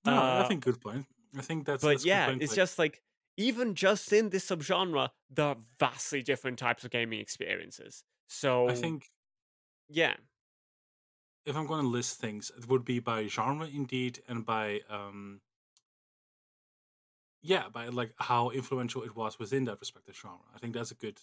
no, 0.05 0.13
I 0.13 0.39
Uh, 0.41 0.47
think 0.47 0.63
good 0.63 0.79
point. 0.79 1.05
I 1.37 1.41
think 1.41 1.65
that's. 1.65 1.81
but 1.83 1.89
that's 1.89 2.05
yeah, 2.05 2.29
it's 2.29 2.51
like- 2.51 2.55
just 2.55 2.79
like 2.79 3.01
even 3.37 3.73
just 3.73 4.13
in 4.13 4.29
this 4.29 4.45
subgenre, 4.45 5.09
there 5.31 5.47
are 5.47 5.57
vastly 5.79 6.21
different 6.21 6.59
types 6.59 6.83
of 6.85 6.91
gaming 6.91 7.19
experiences. 7.19 8.03
So 8.29 8.69
I 8.69 8.75
think 8.75 9.09
yeah, 9.89 10.15
if 11.45 11.55
I'm 11.57 11.65
going 11.65 11.81
to 11.81 11.87
list 11.89 12.19
things, 12.19 12.51
it 12.57 12.67
would 12.69 12.85
be 12.85 12.99
by 12.99 13.27
genre 13.27 13.67
indeed, 13.67 14.21
and 14.27 14.45
by 14.45 14.81
um, 14.89 15.41
yeah, 17.41 17.69
by 17.69 17.87
like 17.87 18.13
how 18.17 18.51
influential 18.51 19.03
it 19.03 19.15
was 19.15 19.39
within 19.39 19.63
that 19.65 19.79
respective 19.79 20.15
genre. 20.15 20.37
I 20.55 20.59
think 20.59 20.73
that's 20.75 20.91
a 20.91 20.95
good 20.95 21.19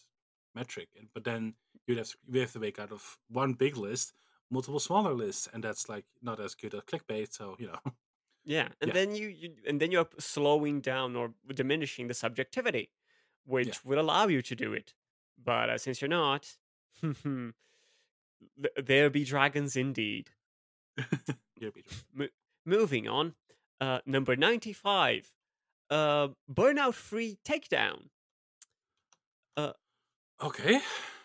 metric. 0.55 0.89
And 0.99 1.09
but 1.15 1.25
then 1.25 1.55
you'd 1.87 1.99
have 1.99 2.09
to, 2.09 2.17
we 2.29 2.41
have 2.41 2.53
to 2.53 2.61
make 2.61 2.79
out 2.79 2.93
of 2.93 3.19
one 3.29 3.55
big 3.55 3.77
list 3.77 4.15
multiple 4.51 4.81
smaller 4.81 5.15
lists, 5.15 5.49
and 5.53 5.63
that's 5.63 5.89
like 5.89 6.05
not 6.23 6.41
as 6.41 6.55
good 6.55 6.75
as 6.75 6.81
clickbait. 6.83 7.33
So 7.33 7.57
you 7.59 7.69
know, 7.69 7.79
yeah, 8.45 8.69
and 8.81 8.89
Yeah. 8.89 8.95
then 8.95 9.15
you, 9.15 9.29
you 9.29 9.55
and 9.67 9.81
then 9.81 9.91
you're 9.91 10.09
slowing 10.19 10.81
down 10.81 11.17
or 11.17 11.33
diminishing 11.55 12.09
the 12.09 12.15
subjectivity, 12.15 12.91
which 13.45 13.85
would 13.85 13.99
allow 13.99 14.27
you 14.27 14.43
to 14.43 14.55
do 14.57 14.73
it. 14.73 14.95
But 15.43 15.71
uh, 15.71 15.79
since 15.79 16.01
you're 16.01 16.09
not, 16.09 16.57
there 18.77 19.11
be 19.11 19.25
dragons 19.25 19.77
indeed. 19.77 20.31
Here, 21.59 21.71
Peter. 21.71 22.31
Moving 22.67 23.09
on, 23.09 23.35
uh, 23.81 24.01
number 24.05 24.37
95, 24.37 25.33
uh, 25.91 26.29
Burnout 26.53 26.95
Three 26.95 27.39
Takedown. 27.45 28.09
Okay, 30.40 30.81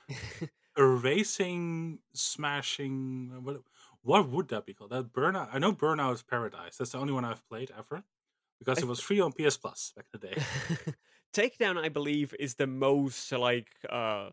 a 0.77 0.85
racing 0.85 1.99
smashing. 2.13 3.43
What 3.43 3.63
what 4.01 4.29
would 4.29 4.49
that 4.49 4.65
be 4.65 4.73
called? 4.73 4.91
That 4.91 5.11
burnout. 5.13 5.49
I 5.51 5.59
know 5.59 5.73
Burnout 5.73 6.13
is 6.13 6.23
Paradise. 6.23 6.77
That's 6.77 6.91
the 6.91 6.97
only 6.99 7.13
one 7.13 7.25
I've 7.25 7.47
played 7.47 7.71
ever 7.75 8.03
because 8.59 8.81
it 8.83 8.87
was 8.87 8.99
free 8.99 9.19
on 9.19 9.33
PS 9.33 9.57
Plus 9.57 9.93
back 9.95 10.07
in 10.13 10.19
the 10.19 10.27
day. 10.27 10.37
Takedown, 11.33 11.77
I 11.77 11.89
believe, 11.89 12.33
is 12.39 12.55
the 12.55 12.67
most 12.67 13.31
like 13.31 13.69
uh 13.89 14.29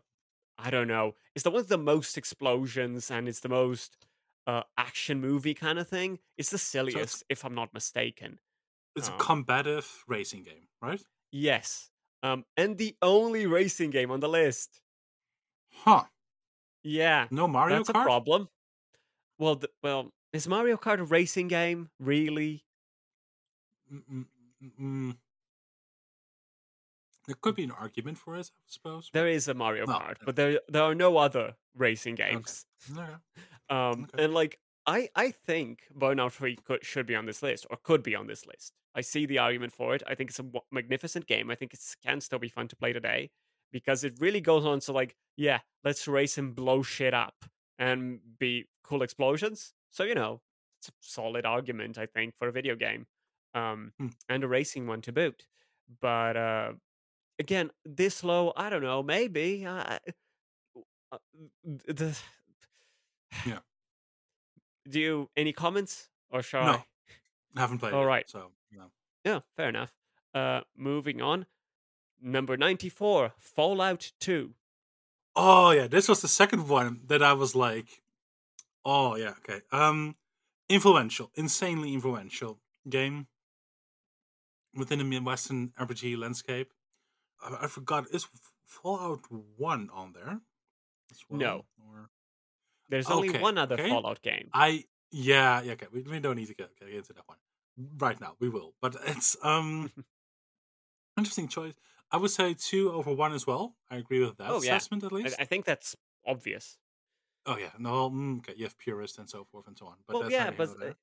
I 0.57 0.71
don't 0.71 0.87
know. 0.87 1.15
It's 1.35 1.43
the 1.43 1.51
one 1.51 1.61
with 1.61 1.69
the 1.69 1.77
most 1.77 2.17
explosions 2.17 3.11
and 3.11 3.27
it's 3.27 3.41
the 3.41 3.49
most 3.49 3.97
uh 4.47 4.63
action 4.77 5.21
movie 5.21 5.53
kind 5.55 5.79
of 5.79 5.87
thing. 5.89 6.19
It's 6.37 6.51
the 6.51 6.59
silliest, 6.59 7.23
if 7.29 7.45
I'm 7.45 7.55
not 7.55 7.73
mistaken. 7.73 8.39
It's 8.95 9.07
Um, 9.07 9.13
a 9.13 9.23
combative 9.23 10.03
racing 10.07 10.41
game, 10.43 10.67
right? 10.81 11.03
Yes. 11.31 11.91
Um 12.23 12.45
and 12.57 12.77
the 12.77 12.95
only 13.01 13.45
racing 13.45 13.91
game 13.91 14.09
on 14.09 14.19
the 14.19 14.29
list. 14.29 14.81
Huh? 15.71 16.05
Yeah. 16.83 17.27
No 17.31 17.47
Mario 17.47 17.77
that's 17.77 17.89
a 17.89 17.93
problem. 17.93 18.49
Well, 19.37 19.57
th- 19.57 19.71
well, 19.83 20.13
is 20.31 20.47
Mario 20.47 20.77
Kart 20.77 20.99
a 20.99 21.03
racing 21.03 21.47
game? 21.47 21.89
Really? 21.99 22.65
Mm, 23.91 24.03
mm, 24.11 24.25
mm, 24.61 24.71
mm. 24.79 25.17
There 27.25 27.35
could 27.41 27.55
be 27.55 27.63
an 27.63 27.71
argument 27.71 28.17
for 28.17 28.35
it, 28.35 28.51
I 28.53 28.63
suppose. 28.67 29.09
There 29.13 29.27
is 29.27 29.47
a 29.47 29.53
Mario 29.53 29.85
Oh, 29.85 29.91
Kart, 29.93 30.11
okay. 30.11 30.25
but 30.25 30.35
there 30.35 30.59
there 30.67 30.83
are 30.83 30.95
no 30.95 31.17
other 31.17 31.55
racing 31.75 32.15
games. 32.15 32.65
Okay. 32.91 33.13
Um, 33.69 34.03
Okay. 34.03 34.25
and 34.25 34.33
like 34.33 34.59
I, 34.85 35.09
I 35.15 35.31
think 35.31 35.87
Burnout 35.97 36.33
Three 36.33 36.57
could, 36.57 36.85
should 36.85 37.05
be 37.05 37.15
on 37.15 37.25
this 37.25 37.41
list 37.41 37.65
or 37.69 37.77
could 37.77 38.03
be 38.03 38.13
on 38.13 38.27
this 38.27 38.45
list. 38.45 38.73
I 38.95 39.01
see 39.01 39.25
the 39.25 39.39
argument 39.39 39.73
for 39.73 39.95
it. 39.95 40.03
I 40.07 40.15
think 40.15 40.29
it's 40.29 40.39
a 40.39 40.45
magnificent 40.71 41.25
game. 41.25 41.49
I 41.49 41.55
think 41.55 41.73
it 41.73 41.79
can 42.05 42.21
still 42.21 42.39
be 42.39 42.49
fun 42.49 42.67
to 42.69 42.75
play 42.75 42.93
today 42.93 43.31
because 43.71 44.03
it 44.03 44.13
really 44.19 44.41
goes 44.41 44.65
on 44.65 44.79
to 44.81 44.91
like, 44.91 45.15
yeah, 45.35 45.59
let's 45.83 46.07
race 46.07 46.37
and 46.37 46.55
blow 46.55 46.83
shit 46.83 47.13
up 47.13 47.45
and 47.79 48.19
be 48.39 48.65
cool 48.83 49.01
explosions. 49.01 49.73
So 49.89 50.03
you 50.03 50.15
know, 50.15 50.41
it's 50.79 50.89
a 50.89 50.91
solid 51.01 51.45
argument 51.45 51.97
I 51.97 52.05
think 52.05 52.35
for 52.37 52.47
a 52.47 52.51
video 52.51 52.75
game, 52.75 53.07
um, 53.53 53.93
Hmm. 53.99 54.07
and 54.29 54.43
a 54.43 54.47
racing 54.47 54.85
one 54.87 55.01
to 55.01 55.11
boot. 55.11 55.47
But 56.01 56.37
uh, 56.37 56.73
again, 57.39 57.71
this 57.85 58.23
low, 58.23 58.53
I 58.55 58.69
don't 58.69 58.83
know, 58.83 59.01
maybe. 59.03 59.65
Uh, 59.65 59.97
uh, 61.11 61.17
the 61.63 62.17
Yeah. 63.45 63.59
do 64.87 64.99
you 64.99 65.29
any 65.35 65.53
comments 65.53 66.09
or 66.29 66.41
shall 66.41 66.65
No. 66.65 66.71
I? 66.73 66.85
I 67.55 67.59
haven't 67.61 67.79
played 67.79 67.93
All 67.93 68.03
it, 68.03 68.07
right. 68.07 68.29
so 68.29 68.51
no. 68.75 68.91
Yeah, 69.23 69.39
fair 69.55 69.69
enough. 69.69 69.93
Uh, 70.33 70.61
moving 70.75 71.21
on. 71.21 71.45
Number 72.21 72.55
ninety-four, 72.57 73.33
Fallout 73.37 74.11
Two. 74.19 74.55
Oh 75.35 75.71
yeah, 75.71 75.87
this 75.87 76.07
was 76.07 76.21
the 76.21 76.27
second 76.27 76.69
one 76.69 77.01
that 77.07 77.21
I 77.21 77.33
was 77.33 77.55
like, 77.55 78.01
oh 78.85 79.15
yeah, 79.15 79.33
okay. 79.39 79.61
Um, 79.71 80.15
influential, 80.69 81.31
insanely 81.35 81.93
influential 81.93 82.59
game 82.89 83.27
within 84.75 84.99
the 84.99 85.05
Midwestern 85.05 85.73
RPG 85.79 86.17
landscape. 86.17 86.71
I, 87.41 87.65
I 87.65 87.67
forgot 87.67 88.05
is 88.11 88.27
Fallout 88.65 89.21
One 89.57 89.89
on 89.93 90.13
there? 90.13 90.39
as 91.11 91.19
No. 91.29 91.65
or 91.77 92.09
There's 92.89 93.09
only 93.09 93.37
one 93.39 93.57
other 93.57 93.75
okay. 93.75 93.89
Fallout 93.89 94.21
game. 94.21 94.49
I 94.53 94.85
yeah 95.11 95.61
yeah 95.61 95.73
okay. 95.73 95.87
We, 95.91 96.01
we 96.01 96.19
don't 96.19 96.35
need 96.35 96.47
to 96.47 96.55
get, 96.55 96.69
get 96.79 96.89
into 96.89 97.13
that 97.13 97.27
one 97.27 97.37
right 97.77 98.19
now. 98.19 98.35
We 98.39 98.49
will, 98.49 98.75
but 98.81 98.95
it's 99.05 99.35
um 99.43 99.91
interesting 101.17 101.47
choice. 101.47 101.73
I 102.11 102.17
would 102.17 102.31
say 102.31 102.53
two 102.53 102.91
over 102.91 103.11
one 103.13 103.33
as 103.33 103.47
well. 103.47 103.75
I 103.89 103.97
agree 103.97 104.19
with 104.19 104.37
that 104.37 104.49
Oh, 104.49 104.61
yeah. 104.61 104.75
assessment 104.75 105.03
at 105.03 105.11
least. 105.11 105.39
I 105.39 105.45
think 105.45 105.65
that's 105.65 105.95
obvious. 106.25 106.77
Oh 107.45 107.57
yeah, 107.57 107.71
no, 107.77 108.09
mm, 108.09 108.37
okay, 108.39 108.53
you 108.55 108.63
have 108.65 108.77
purist 108.77 109.17
and 109.19 109.29
so 109.29 109.43
forth 109.43 109.67
and 109.67 109.77
so 109.77 109.87
on. 109.87 109.97
But 110.07 110.13
well, 110.13 110.23
that's 110.23 110.33
yeah, 110.33 110.51
but 110.51 110.69
uh, 110.81 110.93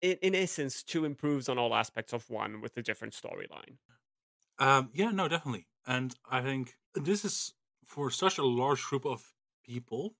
in, 0.00 0.16
in 0.22 0.34
essence, 0.34 0.82
two 0.82 1.04
improves 1.04 1.48
on 1.48 1.58
all 1.58 1.74
aspects 1.74 2.12
of 2.12 2.28
one 2.30 2.60
with 2.60 2.76
a 2.76 2.82
different 2.82 3.14
storyline. 3.14 3.76
um, 4.58 4.90
yeah, 4.94 5.10
no, 5.10 5.28
definitely. 5.28 5.66
And 5.86 6.14
I 6.28 6.42
think 6.42 6.76
this 6.94 7.24
is 7.24 7.54
for 7.84 8.10
such 8.10 8.38
a 8.38 8.44
large 8.44 8.82
group 8.82 9.06
of 9.06 9.32
people 9.64 10.16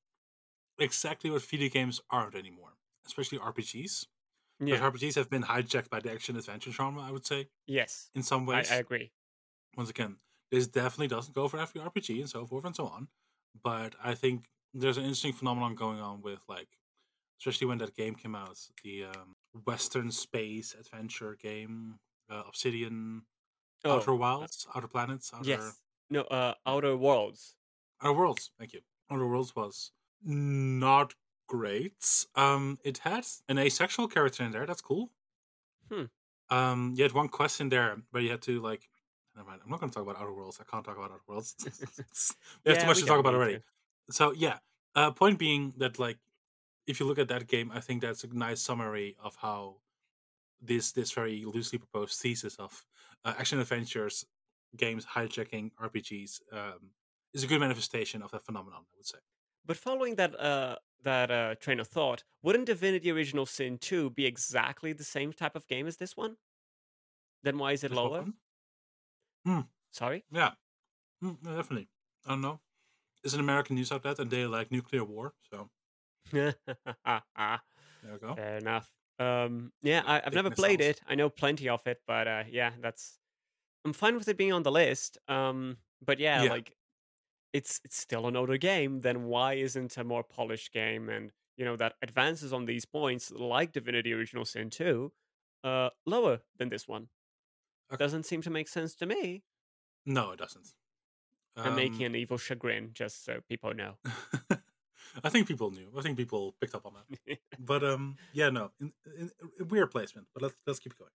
exactly 0.79 1.31
what 1.31 1.42
video 1.42 1.68
games 1.68 2.01
aren't 2.11 2.35
anymore, 2.37 2.75
especially 3.07 3.38
RPGs. 3.38 4.07
Yeah. 4.68 4.77
RPGs 4.79 5.14
have 5.14 5.31
been 5.31 5.42
hijacked 5.42 5.88
by 5.88 6.01
the 6.01 6.12
action 6.12 6.37
adventure 6.37 6.70
genre, 6.70 7.03
I 7.03 7.11
would 7.11 7.27
say, 7.27 7.49
Yes, 7.66 8.11
in 8.14 8.23
some 8.23 8.49
I, 8.49 8.57
ways. 8.59 8.70
I 8.70 8.77
agree. 8.77 9.11
Once 9.77 9.90
again, 9.90 10.16
this 10.51 10.66
definitely 10.66 11.09
doesn't 11.09 11.34
go 11.34 11.49
for 11.49 11.59
every 11.59 11.80
RPG 11.80 12.20
and 12.20 12.28
so 12.28 12.45
forth 12.47 12.64
and 12.64 12.74
so 12.76 12.87
on. 12.87 13.09
But 13.62 13.95
I 14.03 14.14
think 14.14 14.49
there's 14.74 14.97
an 14.99 15.05
interesting 15.05 15.32
phenomenon 15.32 15.74
going 15.74 16.01
on 16.01 16.20
with 16.22 16.41
like, 16.49 16.68
especially 17.41 17.68
when 17.68 17.78
that 17.78 17.95
game 17.97 18.14
came 18.14 18.34
out, 18.34 18.59
the 18.84 19.05
um, 19.05 19.34
Western 19.66 20.11
space 20.11 20.74
adventure 20.78 21.37
game, 21.41 21.99
uh, 22.30 22.43
Obsidian, 22.47 23.22
Oh, 23.82 23.97
Outer 23.97 24.14
Wilds, 24.14 24.66
Outer 24.74 24.89
Planets, 24.89 25.32
Outer, 25.32 25.49
yes. 25.49 25.78
No, 26.11 26.20
uh, 26.22 26.53
Outer 26.66 26.97
Worlds. 26.99 27.55
Outer 28.03 28.12
Worlds. 28.12 28.51
Thank 28.59 28.74
you. 28.74 28.80
Outer 29.11 29.26
Worlds 29.26 29.57
was 29.57 29.93
not 30.22 31.14
great. 31.51 32.26
Um, 32.36 32.78
it 32.84 32.98
had 32.98 33.26
an 33.48 33.59
asexual 33.59 34.07
character 34.09 34.44
in 34.44 34.53
there. 34.53 34.66
That's 34.66 34.80
cool. 34.80 35.11
Hmm. 35.90 36.05
Um, 36.48 36.94
you 36.96 37.03
had 37.03 37.12
one 37.12 37.28
quest 37.28 37.61
in 37.61 37.68
there 37.68 37.96
where 38.12 38.22
you 38.22 38.30
had 38.30 38.42
to 38.42 38.61
like. 38.61 38.88
Never 39.36 39.48
mind. 39.48 39.61
I'm 39.64 39.70
not 39.70 39.80
going 39.80 39.90
to 39.90 39.94
talk 39.94 40.05
about 40.09 40.20
Outer 40.20 40.32
Worlds. 40.32 40.59
I 40.61 40.64
can't 40.70 40.84
talk 40.84 40.96
about 40.96 41.11
Outer 41.12 41.22
Worlds. 41.26 41.55
There's 42.64 42.76
Yeah, 42.76 42.82
too 42.82 42.86
much 42.86 43.01
to 43.01 43.07
talk 43.07 43.20
about 43.20 43.34
already. 43.34 43.57
to. 43.57 43.62
So 44.11 44.32
yeah. 44.32 44.59
Uh, 44.94 45.11
point 45.12 45.38
being 45.38 45.72
that 45.78 45.98
like, 45.98 46.18
if 46.86 46.98
you 47.01 47.07
look 47.07 47.18
at 47.18 47.28
that 47.28 47.46
game, 47.46 47.70
I 47.72 47.80
think 47.80 48.03
that's 48.03 48.24
a 48.24 48.28
nice 48.28 48.61
summary 48.61 49.16
of 49.22 49.36
how 49.36 49.76
this 50.61 50.92
this 50.92 51.12
very 51.12 51.44
loosely 51.44 51.78
proposed 51.78 52.20
thesis 52.20 52.57
of 52.57 52.84
uh, 53.24 53.34
action 53.38 53.61
adventures 53.61 54.24
games 54.76 55.07
hijacking 55.07 55.70
RPGs 55.82 56.40
um, 56.53 56.90
is 57.34 57.44
a 57.44 57.46
good 57.46 57.61
manifestation 57.61 58.22
of 58.22 58.30
that 58.32 58.44
phenomenon. 58.44 58.82
I 58.92 58.96
would 58.96 59.07
say. 59.07 59.18
But 59.64 59.76
following 59.76 60.16
that 60.16 60.38
uh, 60.38 60.76
that 61.02 61.30
uh, 61.30 61.54
train 61.56 61.80
of 61.80 61.88
thought, 61.88 62.24
wouldn't 62.42 62.66
Divinity 62.66 63.11
Original 63.11 63.46
Sin 63.46 63.78
2 63.78 64.11
be 64.11 64.26
exactly 64.26 64.92
the 64.92 65.04
same 65.04 65.32
type 65.32 65.56
of 65.56 65.66
game 65.66 65.86
as 65.86 65.96
this 65.96 66.16
one? 66.16 66.36
Then 67.42 67.58
why 67.58 67.72
is 67.72 67.84
it 67.84 67.90
This 67.90 67.96
lower? 67.96 68.18
one? 68.18 68.38
Sorry? 69.90 70.24
Yeah, 70.30 70.54
Mm, 71.22 71.42
no, 71.42 71.56
definitely. 71.56 71.90
I 72.26 72.30
don't 72.30 72.42
know. 72.42 72.61
is 73.24 73.34
an 73.34 73.40
American 73.40 73.76
news 73.76 73.92
outlet, 73.92 74.18
and 74.20 74.30
they 74.30 74.46
like 74.46 74.70
nuclear 74.72 75.04
war. 75.04 75.34
So 75.42 75.70
there 76.32 76.54
you 78.02 78.18
go. 78.18 78.36
Fair 78.36 78.58
enough. 78.58 78.92
Um, 79.18 79.72
yeah, 79.82 80.02
I, 80.06 80.22
I've 80.24 80.34
never 80.34 80.50
played 80.50 80.80
it. 80.80 81.00
I 81.06 81.14
know 81.14 81.28
plenty 81.28 81.68
of 81.68 81.86
it, 81.86 82.02
but 82.06 82.26
uh, 82.26 82.44
yeah, 82.48 82.72
that's. 82.80 83.18
I'm 83.84 83.92
fine 83.94 84.16
with 84.16 84.28
it 84.28 84.38
being 84.38 84.52
on 84.52 84.64
the 84.64 84.72
list. 84.72 85.18
Um, 85.28 85.78
but 86.02 86.18
yeah, 86.20 86.42
Yeah. 86.42 86.50
like, 86.50 86.76
it's 87.53 87.80
it's 87.84 87.96
still 87.96 88.26
an 88.26 88.36
older 88.36 88.57
game. 88.57 89.01
Then 89.01 89.24
why 89.24 89.55
isn't 89.55 89.96
a 89.96 90.05
more 90.05 90.22
polished 90.22 90.72
game 90.72 91.09
and 91.09 91.32
you 91.57 91.64
know 91.64 91.76
that 91.76 91.94
advances 92.03 92.53
on 92.53 92.64
these 92.66 92.84
points, 92.84 93.30
like 93.30 93.72
Divinity: 93.72 94.12
Original 94.12 94.44
Sin 94.44 94.70
2, 94.70 95.12
uh, 95.64 95.90
lower 96.07 96.40
than 96.59 96.68
this 96.68 96.86
one? 96.88 97.09
Okay. 97.92 98.03
Doesn't 98.05 98.24
seem 98.24 98.40
to 98.42 98.51
make 98.51 98.68
sense 98.68 98.94
to 98.96 99.07
me. 99.07 99.42
No, 100.07 100.30
it 100.30 100.38
doesn't. 100.38 100.68
I'm 101.57 101.74
making 101.74 102.07
Um, 102.07 102.14
an 102.14 102.14
evil 102.14 102.38
chagrin, 102.38 102.90
just 102.94 103.24
so 103.24 103.40
people 103.48 103.74
know. 103.74 103.96
I 105.24 105.28
think 105.28 105.48
people 105.48 105.70
knew. 105.72 105.90
I 105.98 106.03
think 106.03 106.16
people 106.16 106.55
picked 106.61 106.74
up 106.74 106.86
on 106.86 106.94
that. 106.94 107.38
But 107.59 107.82
um, 107.84 108.16
yeah, 108.32 108.48
no, 108.51 108.70
in, 108.80 108.92
in, 109.18 109.30
in 109.59 109.68
weird 109.68 109.90
placement. 109.90 110.28
But 110.32 110.42
let's 110.44 110.55
let's 110.66 110.78
keep 110.78 110.96
going. 110.96 111.11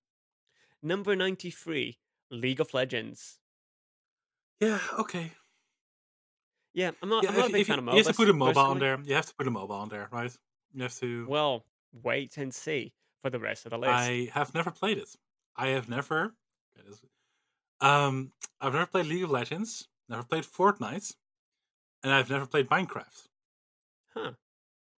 Number 0.83 1.15
93, 1.15 1.97
League 2.29 2.59
of 2.59 2.73
Legends. 2.73 3.39
Yeah, 4.59 4.79
okay. 4.99 5.31
Yeah, 6.75 6.91
I'm 7.01 7.09
not, 7.09 7.23
Yeah, 7.23 7.29
I'm 7.29 7.35
not 7.37 7.45
if, 7.45 7.49
a 7.49 7.53
big 7.53 7.65
fan 7.67 7.79
you, 7.79 7.87
of 7.89 7.93
you 7.93 8.03
have 8.03 8.07
to 8.07 8.13
put 8.13 8.29
a 8.29 8.33
MOBA 8.33 8.57
on 8.57 8.79
there. 8.79 8.99
You 9.05 9.15
have 9.15 9.25
to 9.25 9.33
put 9.35 9.47
a 9.47 9.51
MOBA 9.51 9.71
on 9.71 9.89
there, 9.89 10.09
right? 10.11 10.35
You 10.73 10.83
have 10.83 10.95
to. 10.95 11.25
Well, 11.25 11.65
wait 12.03 12.37
and 12.37 12.53
see 12.53 12.93
for 13.21 13.29
the 13.29 13.39
rest 13.39 13.65
of 13.65 13.71
the 13.71 13.77
list. 13.77 13.91
I 13.91 14.29
have 14.33 14.53
never 14.53 14.71
played 14.71 14.97
it. 14.97 15.15
I 15.55 15.67
have 15.69 15.87
never. 15.87 16.35
Um, 17.79 18.33
I've 18.59 18.73
never 18.73 18.85
played 18.85 19.05
League 19.05 19.23
of 19.23 19.31
Legends. 19.31 19.87
Never 20.09 20.23
played 20.23 20.43
Fortnite, 20.43 21.15
and 22.03 22.13
I've 22.13 22.29
never 22.29 22.45
played 22.45 22.69
Minecraft, 22.69 23.27
Huh. 24.13 24.33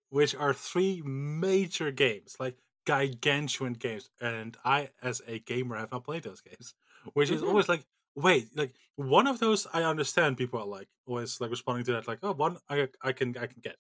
which 0.10 0.36
are 0.36 0.54
three 0.54 1.02
major 1.04 1.92
games, 1.92 2.38
like 2.40 2.58
gigantuan 2.86 3.78
games. 3.78 4.10
And 4.20 4.58
I, 4.66 4.90
as 5.02 5.22
a 5.28 5.40
gamer, 5.40 5.78
have 5.78 5.92
not 5.92 6.04
played 6.06 6.24
those 6.24 6.42
games, 6.42 6.74
which 7.14 7.30
is 7.30 7.42
Mhm. 7.42 7.48
always 7.50 7.70
like, 7.70 7.86
wait, 8.18 8.50
like 8.58 8.74
one 8.96 9.28
of 9.28 9.40
those 9.40 9.68
I 9.72 9.84
understand. 9.84 10.38
People 10.38 10.60
are 10.60 10.66
like 10.66 10.90
always 11.06 11.40
like 11.40 11.52
responding 11.52 11.86
to 11.86 11.94
that, 11.94 12.08
like, 12.08 12.20
oh, 12.24 12.34
one 12.34 12.58
I 12.70 12.90
I 13.02 13.14
can 13.14 13.38
I 13.38 13.48
can 13.48 13.62
get, 13.62 13.78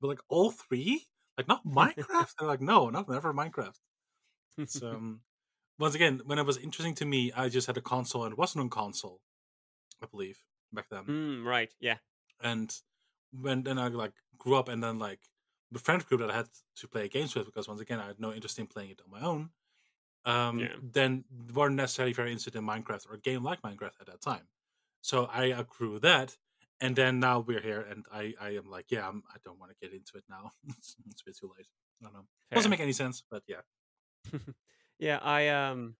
but 0.00 0.08
like 0.08 0.20
all 0.28 0.50
three, 0.50 1.06
like 1.38 1.46
not 1.46 1.64
Minecraft. 1.66 2.30
They're 2.38 2.48
like, 2.48 2.60
no, 2.62 2.90
not 2.90 3.08
never 3.08 3.32
Minecraft. 3.32 3.78
It's 4.58 4.82
um 4.82 5.20
once 5.78 5.94
again, 5.94 6.22
when 6.24 6.38
it 6.38 6.46
was 6.46 6.56
interesting 6.56 6.94
to 6.96 7.04
me, 7.04 7.32
I 7.32 7.48
just 7.48 7.66
had 7.66 7.76
a 7.76 7.82
console 7.82 8.24
and 8.24 8.32
it 8.32 8.38
wasn't 8.38 8.62
on 8.62 8.70
console, 8.70 9.20
I 10.02 10.06
believe, 10.06 10.38
back 10.72 10.88
then. 10.88 11.04
Mm, 11.04 11.44
right, 11.44 11.72
yeah. 11.80 11.98
And 12.42 12.74
when 13.32 13.62
then 13.64 13.78
I 13.78 13.88
like 13.88 14.14
grew 14.38 14.56
up 14.56 14.68
and 14.68 14.82
then 14.82 14.98
like 14.98 15.20
the 15.72 15.78
friend 15.78 16.04
group 16.06 16.20
that 16.20 16.30
I 16.30 16.36
had 16.36 16.48
to 16.76 16.88
play 16.88 17.08
games 17.08 17.34
with 17.34 17.46
because 17.46 17.68
once 17.68 17.80
again 17.80 18.00
I 18.00 18.06
had 18.06 18.20
no 18.20 18.32
interest 18.32 18.58
in 18.58 18.66
playing 18.66 18.90
it 18.90 19.00
on 19.04 19.10
my 19.10 19.26
own. 19.26 19.50
Um 20.24 20.58
Yeah. 20.58 20.76
then 20.82 21.24
weren't 21.52 21.74
necessarily 21.76 22.12
very 22.14 22.30
interested 22.30 22.56
in 22.56 22.64
Minecraft 22.64 23.08
or 23.10 23.14
a 23.14 23.20
game 23.20 23.42
like 23.42 23.62
Minecraft 23.62 24.00
at 24.00 24.06
that 24.06 24.20
time. 24.22 24.48
So 25.02 25.26
I 25.26 25.52
outgrew 25.52 25.98
that. 26.00 26.36
And 26.80 26.96
then 26.96 27.20
now 27.20 27.40
we're 27.40 27.60
here 27.60 27.80
and 27.80 28.04
I, 28.12 28.34
I 28.40 28.50
am 28.56 28.68
like, 28.68 28.86
yeah, 28.90 29.08
I'm, 29.08 29.22
I 29.32 29.36
don't 29.44 29.58
want 29.60 29.70
to 29.72 29.76
get 29.80 29.94
into 29.94 30.16
it 30.16 30.24
now. 30.28 30.50
it's, 30.68 30.96
it's 31.08 31.22
a 31.22 31.24
bit 31.24 31.36
too 31.36 31.50
late. 31.56 31.68
I 32.00 32.04
don't 32.06 32.14
know. 32.14 32.26
Fair. 32.50 32.56
Doesn't 32.56 32.70
make 32.70 32.80
any 32.80 32.92
sense, 32.92 33.22
but 33.30 33.42
yeah. 33.46 33.60
yeah, 34.98 35.18
I 35.22 35.48
um 35.48 35.96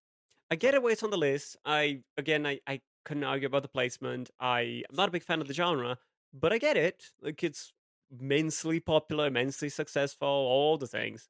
I 0.50 0.56
get 0.56 0.74
it 0.74 0.82
why 0.82 0.90
it's 0.90 1.02
on 1.02 1.10
the 1.10 1.18
list. 1.18 1.56
I 1.64 2.02
again 2.16 2.46
I, 2.46 2.60
I 2.66 2.80
couldn't 3.04 3.24
argue 3.24 3.46
about 3.46 3.62
the 3.62 3.68
placement. 3.68 4.30
I'm 4.40 4.82
not 4.92 5.08
a 5.08 5.12
big 5.12 5.22
fan 5.22 5.40
of 5.40 5.48
the 5.48 5.54
genre, 5.54 5.98
but 6.32 6.52
I 6.52 6.58
get 6.58 6.76
it. 6.76 7.04
Like 7.20 7.42
it's 7.44 7.72
immensely 8.10 8.80
popular, 8.80 9.26
immensely 9.26 9.68
successful, 9.68 10.28
all 10.28 10.78
the 10.78 10.86
things. 10.86 11.28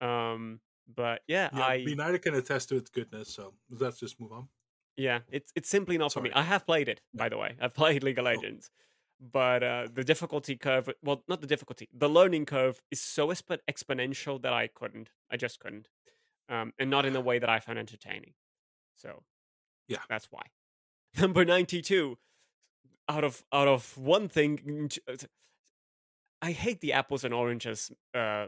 Um 0.00 0.60
but 0.94 1.22
yeah, 1.26 1.48
Yeah, 1.52 1.62
I 1.64 1.84
neither 1.86 2.18
can 2.18 2.34
attest 2.34 2.68
to 2.70 2.76
its 2.76 2.90
goodness, 2.90 3.32
so 3.34 3.54
let's 3.70 3.98
just 3.98 4.20
move 4.20 4.32
on. 4.32 4.48
Yeah, 4.96 5.20
it's 5.30 5.52
it's 5.54 5.68
simply 5.68 5.98
not 5.98 6.12
for 6.12 6.20
me. 6.22 6.30
I 6.34 6.42
have 6.42 6.64
played 6.66 6.88
it, 6.88 7.00
by 7.14 7.28
the 7.28 7.36
way. 7.36 7.56
I've 7.60 7.74
played 7.74 8.02
League 8.02 8.18
of 8.18 8.24
Oh. 8.26 8.30
Legends, 8.30 8.70
but 9.20 9.62
uh, 9.62 9.88
the 9.92 10.04
difficulty 10.04 10.56
curve, 10.56 10.88
well, 11.02 11.22
not 11.28 11.40
the 11.40 11.46
difficulty, 11.46 11.88
the 11.92 12.08
learning 12.08 12.46
curve 12.46 12.80
is 12.90 13.00
so 13.02 13.28
exp- 13.28 13.58
exponential 13.70 14.40
that 14.42 14.52
I 14.52 14.68
couldn't. 14.68 15.10
I 15.30 15.36
just 15.36 15.60
couldn't, 15.60 15.88
um, 16.48 16.72
and 16.78 16.88
not 16.90 17.04
in 17.04 17.14
a 17.16 17.20
way 17.20 17.38
that 17.38 17.50
I 17.50 17.60
found 17.60 17.78
entertaining. 17.78 18.34
So, 18.94 19.22
Yeah. 19.88 19.98
that's 20.08 20.26
why. 20.30 20.42
Number 21.20 21.44
ninety-two, 21.44 22.16
out 23.08 23.24
of 23.24 23.44
out 23.52 23.68
of 23.68 23.98
one 23.98 24.28
thing, 24.28 24.90
uh, 25.06 25.16
I 26.40 26.52
hate 26.52 26.80
the 26.80 26.92
apples 26.94 27.24
and 27.24 27.34
oranges 27.34 27.90
uh, 28.14 28.46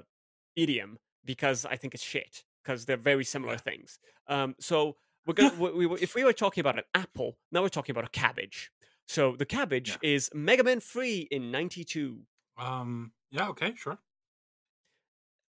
idiom 0.56 0.98
because 1.24 1.64
I 1.66 1.76
think 1.76 1.94
it's 1.94 2.02
shit 2.02 2.44
because 2.62 2.84
they're 2.86 2.96
very 2.96 3.24
similar 3.24 3.54
Yeah. 3.54 3.58
things. 3.58 3.98
Um, 4.28 4.54
so 4.60 4.96
we're 5.26 5.34
gonna 5.34 5.54
we, 5.76 5.86
we, 5.86 5.98
if 6.00 6.14
we 6.14 6.24
were 6.24 6.32
talking 6.32 6.60
about 6.60 6.76
an 6.78 6.84
apple, 6.94 7.36
now 7.52 7.62
we're 7.62 7.68
talking 7.68 7.92
about 7.92 8.04
a 8.04 8.10
cabbage. 8.10 8.70
So 9.06 9.36
the 9.36 9.46
cabbage 9.46 9.90
Yeah. 10.02 10.10
is 10.14 10.30
Mega 10.34 10.64
Man 10.64 10.80
Three 10.80 11.28
in 11.30 11.50
'92. 11.50 12.20
Um, 12.56 13.12
yeah, 13.30 13.48
okay, 13.48 13.74
sure. 13.74 13.98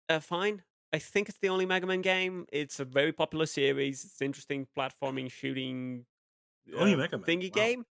Uh, 0.09 0.21
fine. 0.21 0.62
I 0.93 0.99
think 0.99 1.29
it's 1.29 1.39
the 1.39 1.49
only 1.49 1.67
Mega 1.67 1.87
Man 1.87 2.03
game. 2.03 2.47
It's 2.53 2.79
a 2.79 2.85
very 2.85 3.12
popular 3.12 3.47
series. 3.47 4.05
It's 4.05 4.23
interesting 4.23 4.67
platforming, 4.77 5.31
shooting, 5.31 6.05
The 6.67 6.77
only 6.79 6.95
uh, 6.95 6.99
Mega 6.99 7.19
Man. 7.19 7.27
thingy 7.27 7.51
wow. 7.51 7.62
game. 7.62 7.87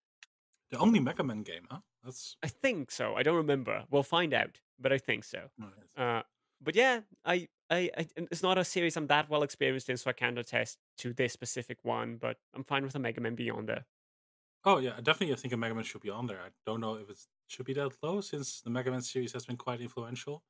The 0.70 0.78
only 0.78 1.00
Mega 1.00 1.24
Man 1.24 1.42
game, 1.42 1.66
huh? 1.70 1.78
That's 2.04 2.36
I 2.42 2.48
think 2.48 2.90
so. 2.90 3.14
I 3.14 3.22
don't 3.22 3.36
remember. 3.36 3.84
We'll 3.90 4.02
find 4.02 4.34
out, 4.34 4.60
but 4.78 4.92
I 4.92 4.98
think 4.98 5.24
so. 5.24 5.50
nice. 5.58 5.70
Uh, 5.96 6.22
but 6.60 6.74
yeah, 6.76 7.00
I, 7.24 7.48
I, 7.72 7.90
I, 7.96 8.06
it's 8.16 8.42
not 8.42 8.58
a 8.58 8.64
series 8.64 8.96
I'm 8.96 9.06
that 9.08 9.28
well 9.30 9.42
experienced 9.42 9.88
in, 9.90 9.96
so 9.96 10.10
I 10.10 10.12
can't 10.12 10.38
attest 10.38 10.78
to 10.98 11.12
this 11.12 11.32
specific 11.32 11.78
one. 11.84 12.16
But 12.16 12.38
I'm 12.54 12.64
fine 12.64 12.84
with 12.84 12.94
a 12.94 12.98
Mega 12.98 13.20
Man 13.20 13.34
Beyond 13.34 13.68
there. 13.68 13.86
Oh 14.64 14.78
yeah, 14.78 15.00
definitely. 15.00 15.32
I 15.32 15.36
think 15.36 15.54
a 15.54 15.56
Mega 15.56 15.74
Man 15.74 15.84
should 15.84 16.00
be 16.02 16.10
on 16.10 16.26
there. 16.26 16.40
I 16.40 16.50
don't 16.66 16.80
know 16.80 16.94
if 16.96 17.10
it 17.10 17.18
should 17.48 17.66
be 17.66 17.74
that 17.74 17.92
low 18.02 18.20
since 18.20 18.60
the 18.60 18.70
Mega 18.70 18.90
Man 18.90 19.02
series 19.02 19.32
has 19.32 19.46
been 19.46 19.56
quite 19.56 19.80
influential. 19.80 20.44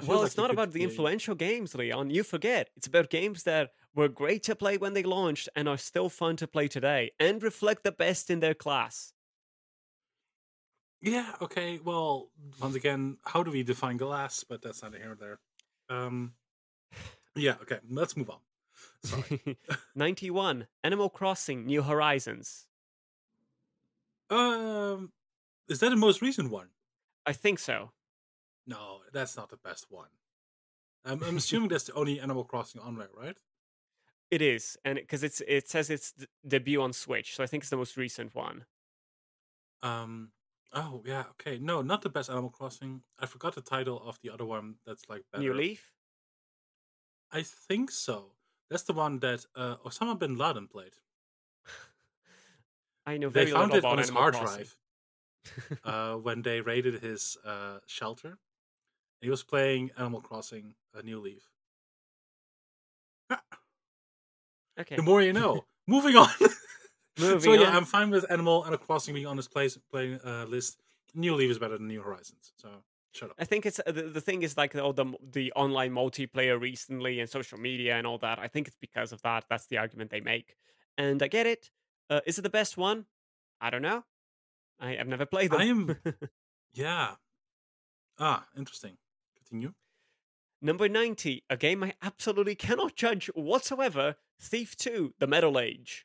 So 0.00 0.06
Well, 0.06 0.22
like 0.22 0.26
it's 0.26 0.36
not 0.36 0.50
about 0.50 0.72
the 0.72 0.82
influential 0.84 1.34
games, 1.34 1.74
Leon. 1.74 2.10
You 2.10 2.22
forget. 2.22 2.70
It's 2.76 2.86
about 2.86 3.10
games 3.10 3.44
that 3.44 3.70
were 3.94 4.08
great 4.08 4.42
to 4.44 4.54
play 4.54 4.76
when 4.78 4.92
they 4.94 5.02
launched 5.02 5.48
and 5.56 5.68
are 5.68 5.78
still 5.78 6.08
fun 6.08 6.36
to 6.36 6.46
play 6.46 6.68
today 6.68 7.12
and 7.18 7.42
reflect 7.42 7.84
the 7.84 7.92
best 7.92 8.30
in 8.30 8.40
their 8.40 8.54
class. 8.54 9.12
Yeah. 11.00 11.36
Okay. 11.40 11.78
Well, 11.78 12.30
once 12.60 12.74
again, 12.74 13.18
how 13.24 13.42
do 13.42 13.50
we 13.50 13.62
define 13.62 13.96
glass? 13.96 14.44
But 14.44 14.62
that's 14.62 14.82
not 14.82 14.94
here 14.94 15.12
or 15.12 15.14
there. 15.16 15.40
Um. 15.88 16.34
Yeah. 17.38 17.54
Okay. 17.62 17.78
Let's 17.88 18.16
move 18.16 18.30
on. 18.30 18.38
Sorry. 19.02 19.56
91. 19.94 20.66
Animal 20.84 21.08
Crossing 21.10 21.66
New 21.66 21.82
Horizons. 21.82 22.66
um. 24.30 25.12
Is 25.68 25.80
that 25.80 25.90
the 25.90 25.96
most 25.96 26.22
recent 26.22 26.50
one? 26.50 26.68
I 27.26 27.32
think 27.34 27.58
so. 27.58 27.90
No, 28.66 29.00
that's 29.12 29.36
not 29.36 29.50
the 29.50 29.58
best 29.58 29.86
one. 29.90 30.08
I'm, 31.04 31.22
I'm 31.22 31.36
assuming 31.36 31.68
that's 31.68 31.84
the 31.84 31.92
only 31.94 32.20
Animal 32.20 32.44
Crossing 32.44 32.80
on 32.80 32.96
there, 32.96 33.08
right? 33.14 33.36
It 34.30 34.42
is, 34.42 34.76
and 34.84 34.96
because 34.96 35.22
it's 35.22 35.40
it 35.46 35.68
says 35.68 35.88
it's 35.90 36.12
d- 36.12 36.26
debut 36.46 36.80
on 36.82 36.92
Switch, 36.92 37.34
so 37.36 37.42
I 37.42 37.46
think 37.46 37.62
it's 37.62 37.70
the 37.70 37.76
most 37.76 37.96
recent 37.96 38.34
one. 38.34 38.64
Um. 39.82 40.32
Oh 40.72 41.02
yeah. 41.06 41.24
Okay. 41.40 41.58
No, 41.58 41.80
not 41.82 42.02
the 42.02 42.10
best 42.10 42.28
Animal 42.30 42.50
Crossing. 42.50 43.02
I 43.18 43.26
forgot 43.26 43.54
the 43.54 43.62
title 43.62 44.02
of 44.04 44.18
the 44.22 44.30
other 44.30 44.44
one. 44.44 44.74
That's 44.86 45.08
like 45.08 45.22
better. 45.32 45.42
New 45.42 45.54
Leaf. 45.54 45.92
I 47.32 47.42
think 47.42 47.90
so. 47.90 48.32
That's 48.70 48.84
the 48.84 48.92
one 48.92 49.18
that 49.20 49.44
uh, 49.56 49.76
Osama 49.84 50.18
bin 50.18 50.36
Laden 50.36 50.68
played. 50.68 50.92
I 53.06 53.16
know 53.16 53.30
Very 53.30 53.46
They 53.46 53.52
found 53.52 53.74
it 53.74 53.84
on 53.84 53.98
his 53.98 54.10
hard 54.10 54.34
drive 54.34 54.76
uh, 55.84 56.14
when 56.14 56.42
they 56.42 56.60
raided 56.60 57.00
his 57.02 57.36
uh, 57.44 57.78
shelter. 57.86 58.38
He 59.20 59.30
was 59.30 59.42
playing 59.42 59.90
Animal 59.96 60.20
Crossing: 60.20 60.74
A 60.94 61.02
New 61.02 61.18
Leaf. 61.20 61.42
Ah, 63.30 63.40
okay. 64.78 64.96
The 64.96 65.02
more 65.02 65.22
you 65.22 65.32
know. 65.32 65.64
Moving 65.86 66.16
on. 66.16 66.28
so 67.16 67.52
yeah, 67.52 67.68
on. 67.68 67.76
I'm 67.76 67.84
fine 67.84 68.10
with 68.10 68.30
Animal 68.30 68.64
Animal 68.64 68.78
Crossing 68.78 69.14
being 69.14 69.26
on 69.26 69.36
this 69.36 69.48
place 69.48 69.78
playing 69.90 70.20
uh, 70.24 70.44
list. 70.44 70.78
New 71.14 71.34
Leaf 71.34 71.50
is 71.50 71.58
better 71.58 71.78
than 71.78 71.88
New 71.88 72.02
Horizons. 72.02 72.52
So 72.56 72.68
shut 73.18 73.30
up. 73.30 73.36
I 73.38 73.44
think 73.44 73.66
it's 73.66 73.80
uh, 73.86 73.92
the, 73.92 74.02
the 74.02 74.20
thing 74.20 74.42
is 74.42 74.56
like 74.56 74.74
all 74.76 74.92
the 74.92 75.06
the 75.32 75.52
online 75.52 75.92
multiplayer 75.92 76.60
recently 76.60 77.20
and 77.20 77.28
social 77.28 77.58
media 77.58 77.96
and 77.96 78.06
all 78.06 78.18
that. 78.18 78.38
I 78.38 78.48
think 78.48 78.66
it's 78.68 78.76
because 78.80 79.12
of 79.12 79.20
that. 79.22 79.44
That's 79.50 79.66
the 79.66 79.78
argument 79.78 80.10
they 80.10 80.20
make, 80.20 80.56
and 80.96 81.22
I 81.22 81.28
get 81.28 81.46
it. 81.46 81.70
Uh, 82.10 82.20
is 82.26 82.38
it 82.38 82.42
the 82.42 82.50
best 82.50 82.76
one? 82.76 83.06
I 83.60 83.70
don't 83.70 83.82
know. 83.82 84.04
I, 84.80 84.96
I've 84.98 85.08
never 85.08 85.26
played 85.26 85.50
them. 85.50 85.60
I 85.60 85.64
am- 85.64 85.96
Yeah. 86.72 87.14
Ah, 88.18 88.46
interesting. 88.56 88.96
Continue. 89.36 89.72
Number 90.62 90.88
ninety, 90.88 91.44
a 91.50 91.56
game 91.56 91.82
I 91.84 91.94
absolutely 92.02 92.54
cannot 92.54 92.94
judge 92.96 93.26
whatsoever. 93.34 94.16
Thief 94.40 94.76
Two: 94.76 95.14
The 95.18 95.26
Metal 95.26 95.58
Age. 95.58 96.04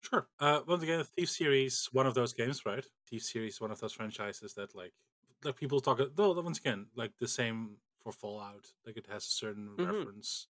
Sure. 0.00 0.26
Uh, 0.40 0.60
once 0.66 0.82
again, 0.82 1.04
Thief 1.04 1.30
series, 1.30 1.88
one 1.92 2.06
of 2.06 2.14
those 2.14 2.32
games, 2.32 2.66
right? 2.66 2.84
Thief 3.08 3.22
series, 3.22 3.60
one 3.60 3.70
of 3.70 3.78
those 3.80 3.92
franchises 3.92 4.54
that 4.54 4.74
like 4.74 4.92
like 5.44 5.56
people 5.56 5.80
talk. 5.80 6.00
Though 6.14 6.40
once 6.40 6.58
again, 6.58 6.88
like 6.94 7.16
the 7.18 7.28
same 7.28 7.78
for 8.00 8.12
Fallout, 8.12 8.72
like 8.86 8.96
it 8.96 9.06
has 9.08 9.24
a 9.26 9.30
certain 9.30 9.78
hmm 9.78 10.04
reference 10.04 10.48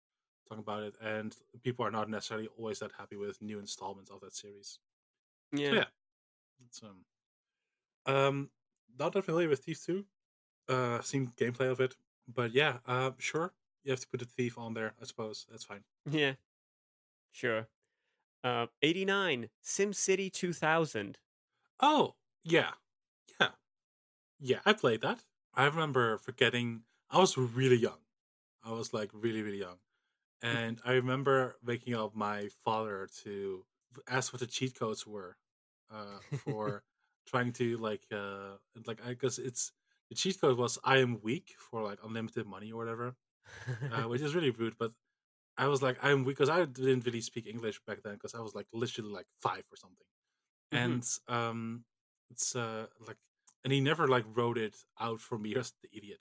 talking 0.48 0.62
about 0.64 0.84
it, 0.84 0.98
and 1.02 1.36
people 1.64 1.86
are 1.86 1.92
not 1.92 2.10
necessarily 2.10 2.48
always 2.58 2.80
that 2.80 2.94
happy 2.94 3.16
with 3.16 3.42
new 3.42 3.60
installments 3.60 4.12
of 4.12 4.22
that 4.22 4.34
series. 4.34 4.80
So 5.64 5.76
Yeah. 5.76 5.76
yeah, 5.76 5.88
it's 6.66 6.84
um 6.84 7.06
um 8.06 8.52
not 9.00 9.14
that 9.14 9.24
familiar 9.24 9.50
with 9.50 9.64
Thief 9.64 9.84
two. 9.84 10.06
Uh, 10.70 11.02
seen 11.02 11.28
gameplay 11.38 11.70
of 11.72 11.82
it, 11.82 11.98
but 12.28 12.54
yeah, 12.54 12.80
uh, 12.86 13.12
sure. 13.20 13.54
You 13.84 13.92
have 13.92 14.02
to 14.02 14.08
put 14.08 14.20
the 14.22 14.26
thief 14.28 14.58
on 14.58 14.74
there, 14.74 14.96
I 15.02 15.06
suppose. 15.06 15.48
That's 15.50 15.66
fine. 15.66 15.84
Yeah. 16.06 16.36
Sure. 17.32 17.70
Uh, 18.44 18.68
89, 18.82 19.52
SimCity 19.64 20.32
2000. 20.32 21.20
Oh, 21.82 22.16
yeah. 22.44 22.62
Yeah. 22.62 22.76
Yeah, 24.42 24.62
I 24.66 24.74
played 24.74 25.02
that. 25.02 25.26
I 25.54 25.66
remember 25.66 26.18
forgetting 26.18 26.86
I 27.10 27.20
was 27.20 27.38
really 27.38 27.78
young. 27.78 28.02
I 28.64 28.72
was 28.74 28.94
like 28.94 29.12
really, 29.14 29.44
really 29.44 29.60
young. 29.60 29.80
And 30.42 30.82
I 30.86 30.94
remember 30.94 31.58
waking 31.64 31.96
up 31.96 32.16
my 32.16 32.50
father 32.50 33.08
to 33.24 33.66
ask 34.08 34.34
what 34.34 34.42
the 34.42 34.48
cheat 34.48 34.76
codes 34.76 35.08
were 35.08 35.38
uh, 35.92 36.22
for 36.32 36.84
trying 37.28 37.54
to 37.54 37.78
like 37.78 38.08
uh 38.12 38.58
like 38.88 39.06
I 39.06 39.14
guess 39.16 39.39
it's 39.39 39.74
the 40.10 40.16
cheat 40.16 40.39
code 40.42 40.58
was 40.58 40.80
I 40.84 41.00
am 41.00 41.22
weak 41.22 41.56
for 41.60 41.84
like 41.84 42.00
unlimited 42.04 42.48
money 42.48 42.72
or 42.74 42.78
whatever, 42.78 43.18
uh, 43.89 44.04
which 44.06 44.22
is 44.22 44.36
really 44.36 44.52
rude. 44.52 44.78
But 44.78 44.94
I 45.58 45.68
was 45.68 45.82
like 45.82 46.00
I'm 46.04 46.26
weak 46.26 46.38
because 46.38 46.50
I 46.50 46.66
didn't 46.66 47.06
really 47.06 47.22
speak 47.22 47.48
English 47.48 47.82
back 47.86 48.04
then 48.04 48.16
because 48.16 48.36
I 48.36 48.42
was 48.42 48.56
like 48.56 48.68
literally 48.74 49.12
like 49.12 49.28
five 49.42 49.66
or 49.72 49.78
something 49.78 50.08
hmm 50.72 50.98
and 50.98 51.08
um 51.28 51.86
it's 52.32 52.56
uh 52.56 52.88
like 53.00 53.18
and 53.64 53.74
he 53.74 53.82
never 53.82 54.07
like 54.07 54.26
wrote 54.36 54.57
it 54.57 54.76
out 54.99 55.20
for 55.20 55.38
me 55.38 55.55
as 55.57 55.74
the 55.82 55.89
idiot. 55.97 56.20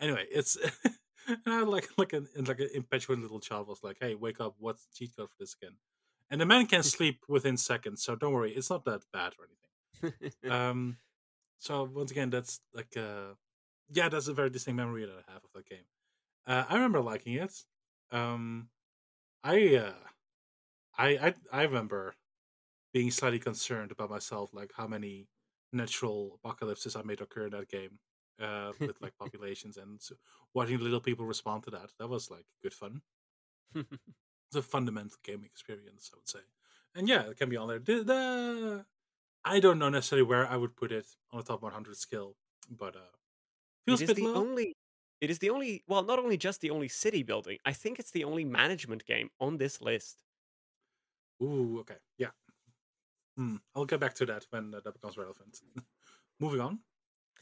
Anyway 0.00 0.26
it's 0.30 0.56
and 1.28 1.38
I 1.46 1.62
like 1.62 1.88
like 1.98 2.12
an 2.12 2.28
like 2.46 2.60
an 2.60 2.70
impetuous 2.74 3.18
little 3.18 3.40
child 3.40 3.68
was 3.68 3.82
like 3.82 3.98
hey 4.00 4.14
wake 4.14 4.40
up 4.40 4.54
what's 4.58 4.84
the 4.84 4.90
cheat 4.94 5.16
code 5.16 5.30
for 5.30 5.36
this 5.38 5.54
again? 5.60 5.76
And 6.30 6.40
the 6.40 6.46
man 6.46 6.66
can 6.66 6.82
sleep 6.94 7.24
within 7.28 7.56
seconds 7.56 8.02
so 8.02 8.16
don't 8.16 8.32
worry 8.32 8.52
it's 8.52 8.70
not 8.70 8.84
that 8.84 9.02
bad 9.12 9.34
or 9.38 9.46
anything. 9.46 10.50
Um 10.50 10.98
so 11.58 11.84
once 11.84 12.10
again 12.10 12.30
that's 12.30 12.60
like 12.74 12.96
uh 12.96 13.34
yeah 13.90 14.08
that's 14.08 14.28
a 14.28 14.34
very 14.34 14.50
distinct 14.50 14.76
memory 14.76 15.06
that 15.06 15.24
i 15.28 15.32
have 15.32 15.44
of 15.44 15.50
that 15.54 15.66
game. 15.68 15.84
Uh 16.46 16.64
i 16.68 16.74
remember 16.74 17.00
liking 17.00 17.34
it. 17.34 17.54
Um 18.12 18.70
i 19.44 19.76
uh 19.76 19.94
i 20.98 21.08
i, 21.28 21.34
I 21.52 21.62
remember 21.62 22.14
being 22.92 23.10
slightly 23.10 23.38
concerned 23.40 23.92
about 23.92 24.10
myself, 24.10 24.54
like 24.54 24.72
how 24.76 24.86
many 24.88 25.28
natural 25.72 26.34
apocalypses 26.42 26.96
I 26.96 27.02
made 27.02 27.20
occur 27.20 27.46
in 27.46 27.52
that 27.52 27.68
game, 27.68 27.98
uh, 28.40 28.72
with 28.84 29.00
like 29.00 29.16
populations 29.18 29.76
and 29.76 30.00
so 30.02 30.16
watching 30.54 30.78
little 30.80 31.00
people 31.00 31.26
respond 31.26 31.64
to 31.64 31.70
that. 31.72 31.90
That 31.98 32.08
was 32.08 32.30
like 32.30 32.46
good 32.62 32.74
fun. 32.74 33.02
It's 34.48 34.56
a 34.56 34.62
fundamental 34.62 35.18
gaming 35.22 35.46
experience, 35.46 36.10
I 36.12 36.16
would 36.16 36.28
say. 36.28 36.40
And 36.94 37.08
yeah, 37.08 37.28
it 37.28 37.36
can 37.36 37.48
be 37.48 37.56
on 37.56 37.68
there. 37.68 37.78
The, 37.78 38.02
the 38.02 38.86
I 39.44 39.60
don't 39.60 39.78
know 39.78 39.88
necessarily 39.90 40.26
where 40.26 40.46
I 40.46 40.56
would 40.56 40.76
put 40.76 40.92
it 40.92 41.06
on 41.30 41.38
the 41.40 41.44
top 41.44 41.62
100 41.62 41.96
skill, 41.96 42.36
but 42.68 42.96
uh, 42.96 43.16
it 43.86 43.86
feels 43.86 44.02
a 44.02 44.04
bit 44.04 44.16
the 44.16 44.22
low. 44.22 44.34
only. 44.34 44.74
It 45.20 45.30
is 45.30 45.38
the 45.40 45.50
only. 45.50 45.84
Well, 45.88 46.02
not 46.04 46.18
only 46.18 46.36
just 46.36 46.60
the 46.60 46.70
only 46.70 46.88
city 46.88 47.22
building. 47.22 47.58
I 47.64 47.72
think 47.72 47.98
it's 47.98 48.10
the 48.12 48.24
only 48.24 48.44
management 48.44 49.04
game 49.06 49.30
on 49.40 49.58
this 49.58 49.80
list. 49.80 50.24
Ooh, 51.42 51.80
okay, 51.80 51.96
yeah. 52.18 52.30
Hmm. 53.40 53.56
I'll 53.74 53.86
get 53.86 54.00
back 54.00 54.12
to 54.16 54.26
that 54.26 54.44
when 54.50 54.74
uh, 54.74 54.80
that 54.84 54.92
becomes 54.92 55.16
relevant. 55.16 55.60
Moving 56.40 56.60
on. 56.60 56.80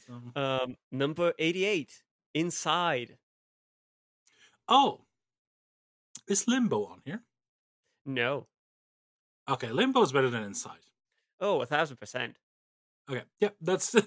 Um, 0.09 0.31
Um, 0.33 0.77
number 0.93 1.33
88, 1.37 2.03
Inside. 2.33 3.17
oh, 4.69 5.01
is 6.25 6.47
Limbo 6.47 6.85
on 6.85 7.01
here? 7.03 7.21
No. 8.05 8.47
Okay, 9.49 9.71
Limbo 9.71 10.01
is 10.03 10.13
better 10.13 10.29
than 10.29 10.43
Inside. 10.43 10.85
Oh, 11.41 11.59
a 11.61 11.65
thousand 11.65 11.97
percent. 11.97 12.37
Okay, 13.11 13.23
yeah, 13.41 13.49
that's. 13.59 13.93
uh, 13.95 14.05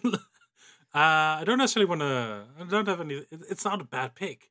I 0.94 1.42
don't 1.44 1.58
necessarily 1.58 1.88
want 1.90 2.00
to. 2.00 2.46
I 2.58 2.64
don't 2.64 2.88
have 2.88 3.00
any. 3.02 3.16
it- 3.16 3.28
It's 3.50 3.64
not 3.66 3.82
a 3.82 3.84
bad 3.84 4.14
pick. 4.14 4.50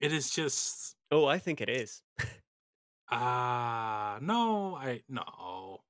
It 0.00 0.12
is 0.12 0.28
just. 0.30 0.96
Oh, 1.10 1.24
I 1.24 1.38
think 1.38 1.60
it 1.62 1.70
is. 1.70 2.02
Ah, 3.10 4.18
no, 4.22 4.76
I 4.76 5.02
no, 5.08 5.80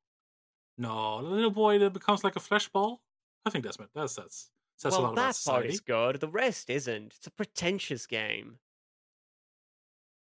no. 0.81 1.23
The 1.23 1.29
little 1.29 1.51
boy 1.51 1.79
that 1.79 1.93
becomes 1.93 2.25
like 2.25 2.37
a 2.37 2.41
flesh 2.41 2.69
ball. 2.69 3.03
I 3.45 3.51
think 3.51 3.65
that's. 3.65 3.79
That's 3.95 4.15
that's 4.15 4.51
says 4.77 4.95
a 4.95 4.97
well, 4.97 5.09
lot 5.09 5.13
about 5.13 5.35
that 5.35 5.51
part 5.51 5.67
is 5.67 5.81
good. 5.81 6.21
The 6.21 6.29
rest 6.29 6.71
isn't. 6.71 7.13
It's 7.15 7.27
a 7.27 7.31
pretentious 7.31 8.07
game. 8.07 8.59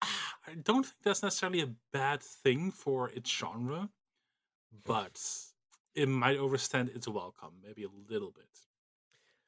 Ah, 0.03 0.35
I 0.47 0.55
don't 0.55 0.87
think 0.87 0.97
that's 1.05 1.23
necessarily 1.23 1.61
a 1.61 1.75
bad 1.93 2.23
thing 2.23 2.71
for 2.71 3.11
its 3.11 3.31
genre, 3.31 3.91
but 4.85 5.21
it 5.95 6.09
might 6.09 6.39
overstand 6.39 6.91
its 6.95 7.07
welcome, 7.07 7.53
maybe 7.63 7.85
a 7.85 8.11
little 8.11 8.31
bit. 8.31 8.49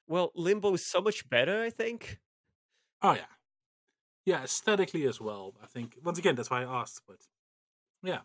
Well, 0.07 0.33
Limbo 0.35 0.75
is 0.75 0.85
so 0.85 1.01
much 1.01 1.27
better, 1.31 1.63
I 1.63 1.71
think. 1.71 2.19
Oh 3.01 3.15
yeah, 3.15 3.33
yeah, 4.27 4.43
aesthetically 4.43 5.05
as 5.07 5.19
well. 5.19 5.55
I 5.63 5.67
think 5.67 5.97
once 6.05 6.19
again 6.19 6.35
that's 6.35 6.51
why 6.51 6.63
I 6.63 6.81
asked, 6.81 7.03
but 7.07 7.21
yeah, 8.03 8.21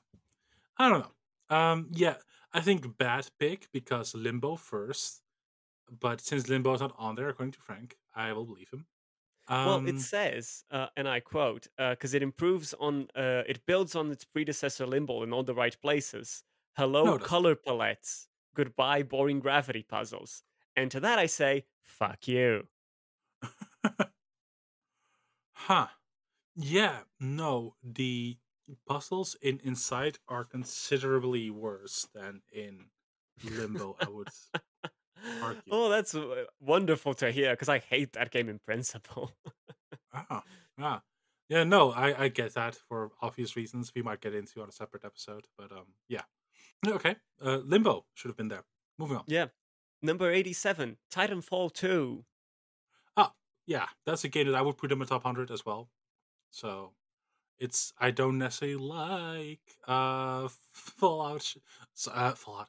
I 0.77 0.89
don't 0.89 0.99
know. 0.99 1.55
Um, 1.55 1.87
yeah, 1.93 2.15
I 2.55 2.61
think 2.61 2.97
bad 2.97 3.29
pick 3.39 3.71
because 3.71 4.15
Limbo 4.15 4.55
first, 4.55 5.21
but 5.89 6.21
since 6.21 6.49
Limbo 6.49 6.73
is 6.75 6.81
not 6.81 6.95
on 6.97 7.15
there, 7.15 7.29
according 7.29 7.53
to 7.53 7.61
Frank, 7.61 7.97
I 8.15 8.33
will 8.33 8.45
believe 8.45 8.69
him. 8.71 8.87
Well, 9.63 9.81
it 9.85 9.97
Um, 9.97 9.99
says, 9.99 10.63
uh, 10.71 10.87
and 10.95 11.07
I 11.07 11.19
quote, 11.19 11.67
because 11.77 12.13
it 12.13 12.21
improves 12.23 12.73
on, 12.75 13.09
uh, 13.15 13.43
it 13.47 13.65
builds 13.65 13.95
on 13.95 14.11
its 14.11 14.23
predecessor 14.23 14.85
Limbo 14.85 15.23
in 15.23 15.33
all 15.33 15.43
the 15.43 15.55
right 15.55 15.79
places. 15.81 16.43
Hello, 16.77 17.11
no, 17.11 17.17
color 17.17 17.55
palettes. 17.55 18.29
Goodbye, 18.53 19.03
boring 19.03 19.39
gravity 19.39 19.83
puzzles. 19.83 20.43
And 20.75 20.91
to 20.91 20.99
that 21.01 21.19
I 21.19 21.25
say, 21.25 21.65
fuck 21.81 22.27
you. 22.27 22.67
huh? 25.53 25.87
Yeah, 26.55 27.03
no, 27.19 27.75
the 27.83 28.37
puzzles 28.87 29.35
in 29.41 29.59
Inside 29.63 30.19
are 30.27 30.43
considerably 30.43 31.49
worse 31.49 32.07
than 32.13 32.41
in 32.51 32.85
Limbo. 33.43 33.95
I 33.99 34.09
would 34.09 34.29
argue. 35.41 35.61
oh, 35.71 35.89
that's 35.89 36.15
uh, 36.15 36.45
wonderful 36.59 37.13
to 37.15 37.31
hear 37.31 37.51
because 37.51 37.69
I 37.69 37.79
hate 37.79 38.13
that 38.13 38.31
game 38.31 38.49
in 38.49 38.59
principle. 38.59 39.31
Ah, 40.29 40.43
ah. 40.79 41.01
Yeah, 41.49 41.63
no, 41.63 41.91
I, 41.91 42.23
I 42.23 42.27
get 42.29 42.53
that 42.53 42.75
for 42.75 43.11
obvious 43.21 43.55
reasons 43.55 43.91
we 43.93 44.01
might 44.01 44.21
get 44.21 44.33
into 44.33 44.61
on 44.61 44.69
a 44.69 44.71
separate 44.71 45.05
episode, 45.05 45.45
but 45.57 45.71
um, 45.71 45.87
yeah. 46.07 46.21
Okay, 46.87 47.15
uh, 47.43 47.57
Limbo 47.57 48.05
should 48.13 48.29
have 48.29 48.37
been 48.37 48.47
there. 48.47 48.63
Moving 48.97 49.17
on. 49.17 49.23
yeah. 49.27 49.47
Number 50.01 50.31
87, 50.31 50.97
Titanfall 51.13 51.73
2. 51.73 52.23
Ah, 53.17 53.33
yeah, 53.65 53.87
that's 54.05 54.23
a 54.23 54.29
game 54.29 54.47
that 54.47 54.55
I 54.55 54.61
would 54.61 54.77
put 54.77 54.91
in 54.91 54.99
my 54.99 55.05
top 55.05 55.23
hundred 55.23 55.51
as 55.51 55.65
well. 55.65 55.89
So 56.51 56.93
it's 57.59 57.93
I 57.99 58.11
don't 58.11 58.37
necessarily 58.37 58.77
like 58.77 59.61
uh 59.87 60.47
Fallout, 60.73 61.53
uh, 62.11 62.31
Fallout, 62.33 62.67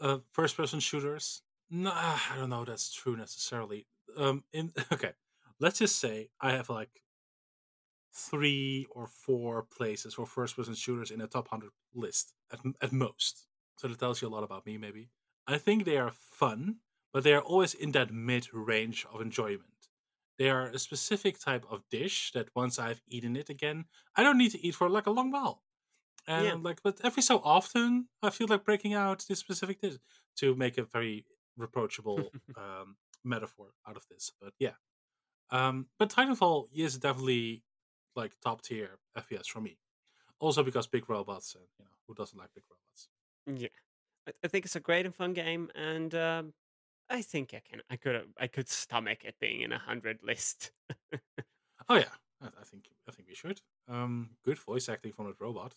uh, 0.00 0.18
first 0.32 0.56
person 0.56 0.80
shooters. 0.80 1.42
No, 1.70 1.90
I 1.92 2.34
don't 2.36 2.50
know. 2.50 2.64
That's 2.64 2.92
true 2.92 3.16
necessarily. 3.16 3.86
Um, 4.16 4.44
in 4.52 4.72
okay, 4.92 5.12
let's 5.60 5.78
just 5.78 5.98
say 5.98 6.30
I 6.40 6.52
have 6.52 6.70
like 6.70 7.02
three 8.14 8.86
or 8.90 9.06
four 9.06 9.62
places 9.62 10.14
for 10.14 10.26
first 10.26 10.56
person 10.56 10.74
shooters 10.74 11.10
in 11.10 11.20
a 11.20 11.26
top 11.26 11.46
100 11.50 11.70
list 11.94 12.32
at, 12.52 12.60
at 12.80 12.92
most. 12.92 13.46
So 13.76 13.88
that 13.88 13.98
tells 13.98 14.20
you 14.20 14.28
a 14.28 14.30
lot 14.30 14.42
about 14.44 14.66
me, 14.66 14.76
maybe. 14.78 15.10
I 15.46 15.58
think 15.58 15.84
they 15.84 15.96
are 15.98 16.10
fun, 16.10 16.76
but 17.12 17.24
they 17.24 17.32
are 17.34 17.40
always 17.42 17.74
in 17.74 17.92
that 17.92 18.12
mid 18.12 18.52
range 18.52 19.06
of 19.12 19.20
enjoyment. 19.20 19.77
They 20.38 20.50
are 20.50 20.68
a 20.68 20.78
specific 20.78 21.38
type 21.38 21.64
of 21.70 21.88
dish 21.90 22.32
that 22.32 22.50
once 22.54 22.78
I've 22.78 23.02
eaten 23.06 23.36
it 23.36 23.50
again, 23.50 23.86
I 24.16 24.22
don't 24.22 24.38
need 24.38 24.52
to 24.52 24.66
eat 24.66 24.74
for 24.76 24.88
like 24.88 25.06
a 25.06 25.10
long 25.10 25.30
while. 25.30 25.64
And 26.26 26.46
Yeah. 26.46 26.56
Like, 26.62 26.82
but 26.82 27.00
every 27.04 27.22
so 27.22 27.38
often, 27.40 28.08
I 28.22 28.30
feel 28.30 28.48
like 28.48 28.64
breaking 28.64 28.94
out 28.94 29.24
this 29.28 29.40
specific 29.40 29.80
dish 29.80 29.98
to 30.38 30.54
make 30.56 30.78
a 30.78 30.84
very 30.84 31.26
reproachable 31.56 32.34
um, 32.56 32.98
metaphor 33.24 33.74
out 33.86 33.96
of 33.96 34.06
this. 34.10 34.32
But 34.40 34.54
yeah, 34.58 34.74
um, 35.50 35.88
but 35.98 36.10
Titanfall 36.10 36.68
is 36.72 36.98
definitely 36.98 37.64
like 38.16 38.38
top 38.40 38.62
tier 38.62 38.98
FPS 39.16 39.48
for 39.48 39.60
me. 39.60 39.78
Also 40.40 40.62
because 40.64 40.86
big 40.88 41.08
robots, 41.10 41.54
and 41.56 41.66
you 41.78 41.84
know 41.86 41.92
who 42.08 42.14
doesn't 42.14 42.38
like 42.38 42.54
big 42.54 42.64
robots? 42.70 43.08
Yeah. 43.46 43.68
I, 44.26 44.32
I 44.44 44.48
think 44.48 44.64
it's 44.64 44.76
a 44.76 44.80
great 44.80 45.06
and 45.06 45.14
fun 45.14 45.32
game, 45.34 45.70
and 45.74 46.14
um, 46.14 46.54
I 47.10 47.22
think 47.22 47.54
I 47.54 47.60
can. 47.68 47.80
I 47.90 47.96
could. 47.96 48.22
I 48.38 48.46
could 48.46 48.68
stomach 48.68 49.24
it 49.24 49.36
being 49.40 49.62
in 49.62 49.72
a 49.72 49.78
hundred 49.78 50.18
list. 50.22 50.70
Oh 51.88 51.96
yeah, 51.96 52.04
I, 52.42 52.46
I 52.46 52.64
think 52.64 52.84
I 53.08 53.12
think 53.12 53.28
we 53.28 53.34
should. 53.34 53.60
Um, 53.88 54.30
good 54.44 54.58
voice 54.58 54.88
acting 54.90 55.12
from 55.12 55.26
that 55.26 55.40
robot. 55.40 55.74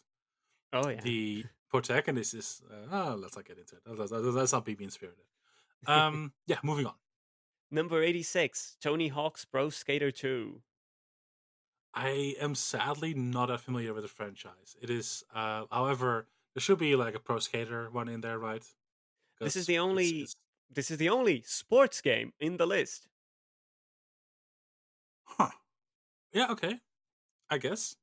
Oh 0.74 0.90
yeah. 0.90 1.00
The 1.02 1.46
protagonist 1.70 2.34
is. 2.34 2.62
Uh, 2.70 2.88
oh, 3.12 3.16
let's 3.16 3.36
not 3.36 3.46
get 3.46 3.58
into 3.58 3.76
it. 3.78 3.82
Let's, 3.86 4.12
let's, 4.12 4.26
let's 4.26 4.52
not 4.54 4.66
be 4.66 4.76
mean 4.76 4.90
spirited. 4.90 5.24
Um, 5.88 6.34
yeah, 6.46 6.58
moving 6.64 6.86
on. 6.86 6.94
Number 7.72 8.04
86, 8.04 8.78
Tony 8.82 9.08
Hawk's 9.08 9.46
Pro 9.46 9.70
Skater 9.72 10.12
2. 10.12 10.62
I 11.96 12.36
am 12.40 12.54
sadly 12.54 13.14
not 13.16 13.48
that 13.48 13.62
familiar 13.62 13.92
with 13.94 14.04
the 14.04 14.08
franchise. 14.10 14.76
It 14.80 14.92
is, 14.92 15.24
uh, 15.34 15.64
however, 15.72 16.28
there 16.54 16.62
should 16.62 16.78
be 16.78 16.96
like 16.96 17.16
a 17.16 17.20
pro 17.20 17.40
skater 17.40 17.90
one 17.90 18.10
in 18.10 18.22
there, 18.22 18.38
right? 18.38 18.64
This 19.40 19.56
is 19.56 19.66
the 19.66 19.74
it's- 19.76 19.84
only 19.84 20.08
it's- 20.10 20.36
this 20.74 20.92
is 20.92 20.98
the 20.98 21.10
only 21.10 21.42
sports 21.44 22.02
game 22.02 22.34
in 22.40 22.58
the 22.58 22.66
list. 22.66 23.08
huh. 25.26 25.50
Yeah. 26.34 26.52
Okay. 26.52 26.80
I 27.50 27.58
guess. 27.58 27.96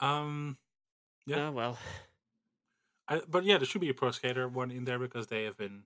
Um. 0.00 0.58
Yeah. 1.26 1.48
Oh 1.48 1.52
well. 1.52 1.78
I, 3.08 3.20
but 3.28 3.44
yeah, 3.44 3.58
there 3.58 3.66
should 3.66 3.80
be 3.82 3.90
a 3.90 3.94
pro 3.94 4.10
skater 4.12 4.48
one 4.48 4.70
in 4.70 4.84
there 4.84 4.98
because 4.98 5.26
they 5.26 5.44
have 5.44 5.56
been 5.56 5.84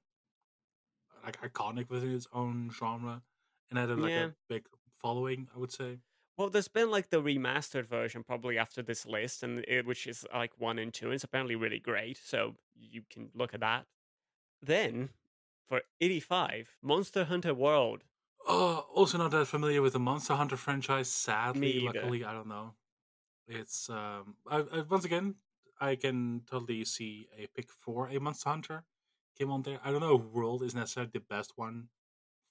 like 1.24 1.40
iconic 1.42 1.90
within 1.90 2.14
its 2.14 2.28
own 2.32 2.70
genre 2.72 3.22
and 3.70 3.78
had 3.78 3.90
a, 3.90 3.96
like 3.96 4.10
Yeah. 4.10 4.24
a 4.26 4.32
big 4.48 4.66
following. 5.00 5.48
I 5.54 5.58
would 5.58 5.72
say. 5.72 5.98
Well, 6.36 6.48
there's 6.50 6.68
been 6.68 6.90
like 6.90 7.10
the 7.10 7.20
remastered 7.20 7.86
version 7.86 8.22
probably 8.22 8.58
after 8.58 8.80
this 8.82 9.04
list, 9.04 9.42
and 9.42 9.64
it, 9.66 9.84
which 9.84 10.06
is 10.06 10.24
like 10.32 10.52
one 10.58 10.78
and 10.78 10.94
two. 10.94 11.06
And 11.06 11.14
it's 11.14 11.24
apparently 11.24 11.56
really 11.56 11.80
great, 11.80 12.16
so 12.16 12.54
you 12.76 13.02
can 13.10 13.30
look 13.34 13.54
at 13.54 13.60
that. 13.60 13.86
Then, 14.62 15.10
for 15.68 15.82
85, 16.00 16.76
Monster 16.82 17.24
Hunter 17.24 17.54
World. 17.54 18.04
Oh, 18.46 18.86
also 18.94 19.18
not 19.18 19.30
that 19.32 19.46
familiar 19.46 19.82
with 19.82 19.92
the 19.92 19.98
Monster 19.98 20.34
Hunter 20.34 20.56
franchise. 20.56 21.10
Sadly, 21.10 21.80
luckily, 21.80 22.24
I 22.24 22.32
don't 22.32 22.48
know. 22.48 22.74
It's 23.46 23.90
um, 23.90 24.36
I, 24.46 24.58
I 24.58 24.80
once 24.88 25.04
again, 25.04 25.36
I 25.80 25.96
can 25.96 26.42
totally 26.50 26.84
see 26.84 27.28
a 27.36 27.46
pick 27.48 27.70
for 27.70 28.08
a 28.08 28.18
Monster 28.18 28.50
Hunter 28.50 28.84
came 29.38 29.50
on 29.50 29.62
there. 29.62 29.80
I 29.84 29.90
don't 29.90 30.00
know 30.00 30.16
if 30.16 30.24
World 30.24 30.62
is 30.62 30.74
necessarily 30.74 31.10
the 31.12 31.20
best 31.20 31.52
one 31.56 31.88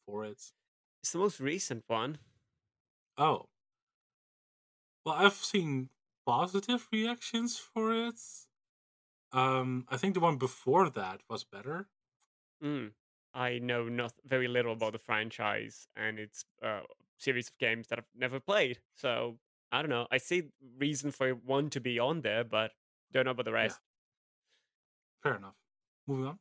for 0.05 0.25
it. 0.25 0.41
It's 1.01 1.11
the 1.11 1.19
most 1.19 1.39
recent 1.39 1.83
one. 1.87 2.19
Oh, 3.17 3.47
well, 5.05 5.15
I've 5.15 5.33
seen 5.33 5.89
positive 6.25 6.87
reactions 6.91 7.57
for 7.57 7.93
it. 7.93 8.19
Um, 9.31 9.85
I 9.89 9.97
think 9.97 10.13
the 10.13 10.19
one 10.19 10.37
before 10.37 10.89
that 10.89 11.21
was 11.29 11.43
better. 11.43 11.87
Mm. 12.63 12.91
I 13.37 13.59
know 13.59 13.87
not 13.87 14.13
very 14.25 14.47
little 14.47 14.73
about 14.73 14.93
the 14.93 14.99
franchise 14.99 15.87
and 15.95 16.17
its 16.17 16.43
uh, 16.63 16.81
series 17.19 17.49
of 17.49 17.57
games 17.59 17.87
that 17.87 17.99
I've 17.99 18.09
never 18.15 18.39
played. 18.39 18.79
So 18.95 19.37
I 19.71 19.83
don't 19.83 19.91
know. 19.91 20.07
I 20.11 20.17
see 20.17 20.49
reason 20.75 21.11
for 21.11 21.29
one 21.33 21.69
to 21.69 21.79
be 21.79 21.99
on 21.99 22.21
there, 22.21 22.43
but 22.43 22.71
don't 23.13 23.25
know 23.25 23.31
about 23.31 23.45
the 23.45 23.51
rest. 23.51 23.79
Fair 25.21 25.35
enough. 25.35 25.53
Moving 26.07 26.25
on. 26.25 26.39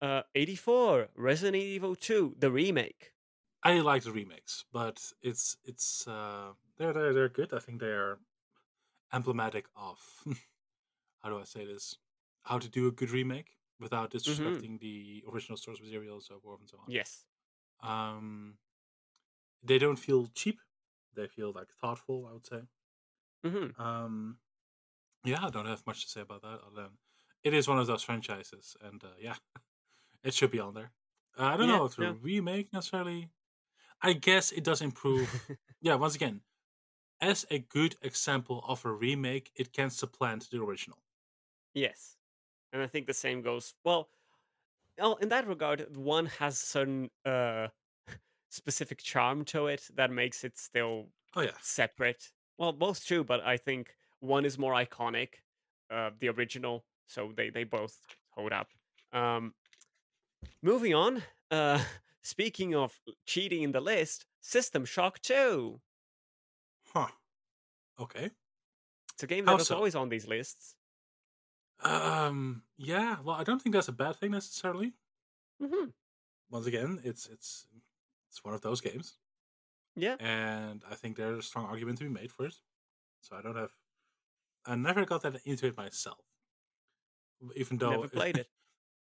Uh, 0.00 0.22
84, 0.36 1.08
Resident 1.16 1.56
Evil 1.56 1.96
2, 1.96 2.36
the 2.38 2.52
remake. 2.52 3.12
I 3.64 3.80
like 3.80 4.04
the 4.04 4.12
remakes, 4.12 4.64
but 4.72 5.02
it's 5.20 5.56
it's 5.64 6.06
uh 6.06 6.52
they're 6.76 6.92
they're 6.92 7.12
they're 7.12 7.28
good. 7.28 7.52
I 7.52 7.58
think 7.58 7.80
they're 7.80 8.18
emblematic 9.12 9.66
of 9.74 9.98
how 11.22 11.30
do 11.30 11.40
I 11.40 11.44
say 11.44 11.66
this? 11.66 11.96
How 12.42 12.60
to 12.60 12.68
do 12.68 12.86
a 12.86 12.92
good 12.92 13.10
remake 13.10 13.57
without 13.80 14.10
disrespecting 14.12 14.80
the 14.80 15.24
original 15.32 15.56
source 15.56 15.80
materials 15.80 16.26
so 16.26 16.40
forth 16.40 16.60
and 16.60 16.68
so 16.70 16.78
on. 16.78 16.88
Yes. 16.88 17.26
Um, 17.80 18.58
they 19.62 19.78
don't 19.78 19.98
feel 20.00 20.26
cheap. 20.26 20.60
They 21.12 21.28
feel 21.28 21.52
like 21.52 21.70
thoughtful. 21.70 22.26
I 22.26 22.32
would 22.32 22.46
say. 22.46 22.66
hmm 23.44 23.70
Um, 23.76 24.40
yeah, 25.24 25.46
I 25.46 25.50
don't 25.50 25.66
have 25.66 25.86
much 25.86 26.02
to 26.04 26.10
say 26.10 26.22
about 26.22 26.42
that. 26.42 26.60
Other 26.62 26.82
than 26.84 26.98
it 27.44 27.54
is 27.54 27.68
one 27.68 27.78
of 27.78 27.88
those 27.88 28.02
franchises, 28.04 28.76
and 28.80 29.02
uh, 29.04 29.14
yeah, 29.18 29.36
it 30.24 30.34
should 30.34 30.50
be 30.52 30.60
on 30.60 30.74
there. 30.74 30.92
Uh, 31.38 31.46
I 31.46 31.56
don't 31.58 31.66
Yeah, 31.66 31.70
know 31.70 31.84
if 31.86 31.98
yeah. 31.98 32.14
remake 32.22 32.72
necessarily. 32.72 33.30
I 34.02 34.14
guess 34.14 34.52
it 34.52 34.64
does 34.64 34.82
improve. 34.82 35.36
yeah, 35.80 35.96
once 35.96 36.16
again, 36.16 36.42
as 37.20 37.46
a 37.50 37.60
good 37.60 37.96
example 38.02 38.64
of 38.66 38.84
a 38.84 38.92
remake, 38.92 39.52
it 39.56 39.72
can 39.72 39.90
supplant 39.90 40.50
the 40.50 40.62
original. 40.62 41.04
yes. 41.74 42.17
And 42.72 42.82
I 42.82 42.86
think 42.86 43.06
the 43.06 43.14
same 43.14 43.42
goes. 43.42 43.74
Well, 43.84 44.10
well, 44.98 45.16
in 45.16 45.28
that 45.30 45.46
regard, 45.46 45.96
one 45.96 46.26
has 46.26 46.58
certain 46.58 47.10
uh, 47.24 47.68
specific 48.50 48.98
charm 48.98 49.44
to 49.46 49.66
it 49.68 49.88
that 49.94 50.10
makes 50.10 50.44
it 50.44 50.58
still 50.58 51.08
Oh 51.34 51.42
yeah, 51.42 51.52
separate. 51.60 52.30
Well, 52.58 52.72
both 52.72 53.04
true, 53.04 53.24
but 53.24 53.40
I 53.40 53.56
think 53.56 53.94
one 54.20 54.44
is 54.44 54.58
more 54.58 54.72
iconic, 54.72 55.34
uh, 55.90 56.10
the 56.18 56.28
original, 56.30 56.84
so 57.06 57.32
they 57.36 57.50
they 57.50 57.64
both 57.64 58.06
hold 58.30 58.52
up. 58.52 58.68
Um, 59.12 59.54
moving 60.62 60.94
on. 60.94 61.22
Uh, 61.50 61.82
speaking 62.22 62.74
of 62.74 63.00
cheating 63.26 63.62
in 63.62 63.72
the 63.72 63.80
list, 63.80 64.26
System 64.40 64.84
Shock 64.84 65.20
Two. 65.20 65.80
huh? 66.92 67.08
Okay. 67.98 68.30
It's 69.14 69.22
a 69.24 69.26
game 69.26 69.46
How 69.46 69.56
that 69.56 69.58
was 69.58 69.68
so? 69.68 69.76
always 69.76 69.94
on 69.96 70.08
these 70.08 70.26
lists. 70.28 70.76
Um. 71.82 72.62
Yeah. 72.76 73.20
Well, 73.20 73.36
I 73.36 73.44
don't 73.44 73.60
think 73.60 73.74
that's 73.74 73.88
a 73.88 73.92
bad 73.92 74.16
thing 74.16 74.30
necessarily. 74.32 74.94
hmm 75.60 75.90
Once 76.50 76.66
again, 76.66 77.00
it's 77.04 77.26
it's 77.26 77.66
it's 78.28 78.44
one 78.44 78.54
of 78.54 78.60
those 78.62 78.80
games. 78.80 79.18
Yeah. 79.96 80.16
and 80.18 80.84
I 80.90 80.94
think 80.94 81.16
there's 81.16 81.38
a 81.38 81.42
strong 81.42 81.66
argument 81.66 81.98
to 81.98 82.04
be 82.04 82.10
made 82.10 82.32
for 82.32 82.46
it. 82.46 82.54
So 83.20 83.36
I 83.36 83.42
don't 83.42 83.56
have, 83.56 83.72
I 84.66 84.76
never 84.76 85.04
got 85.06 85.22
that 85.22 85.40
into 85.46 85.66
it 85.66 85.76
myself. 85.76 86.24
Even 87.56 87.78
though, 87.78 87.90
Never 87.90 88.08
played 88.08 88.38
it. 88.38 88.48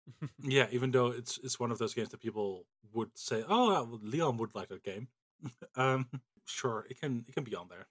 yeah, 0.40 0.68
even 0.72 0.92
though 0.92 1.08
it's 1.08 1.38
it's 1.40 1.60
one 1.60 1.72
of 1.72 1.78
those 1.80 1.94
games 1.94 2.10
that 2.10 2.22
people 2.22 2.68
would 2.94 3.18
say, 3.18 3.44
oh, 3.48 4.00
Leon 4.02 4.38
would 4.38 4.56
like 4.56 4.70
that 4.70 4.84
game. 4.84 5.08
um, 5.76 6.10
sure, 6.46 6.86
it 6.90 7.00
can 7.00 7.26
it 7.28 7.34
can 7.34 7.44
be 7.44 7.56
on 7.56 7.68
there. 7.70 7.88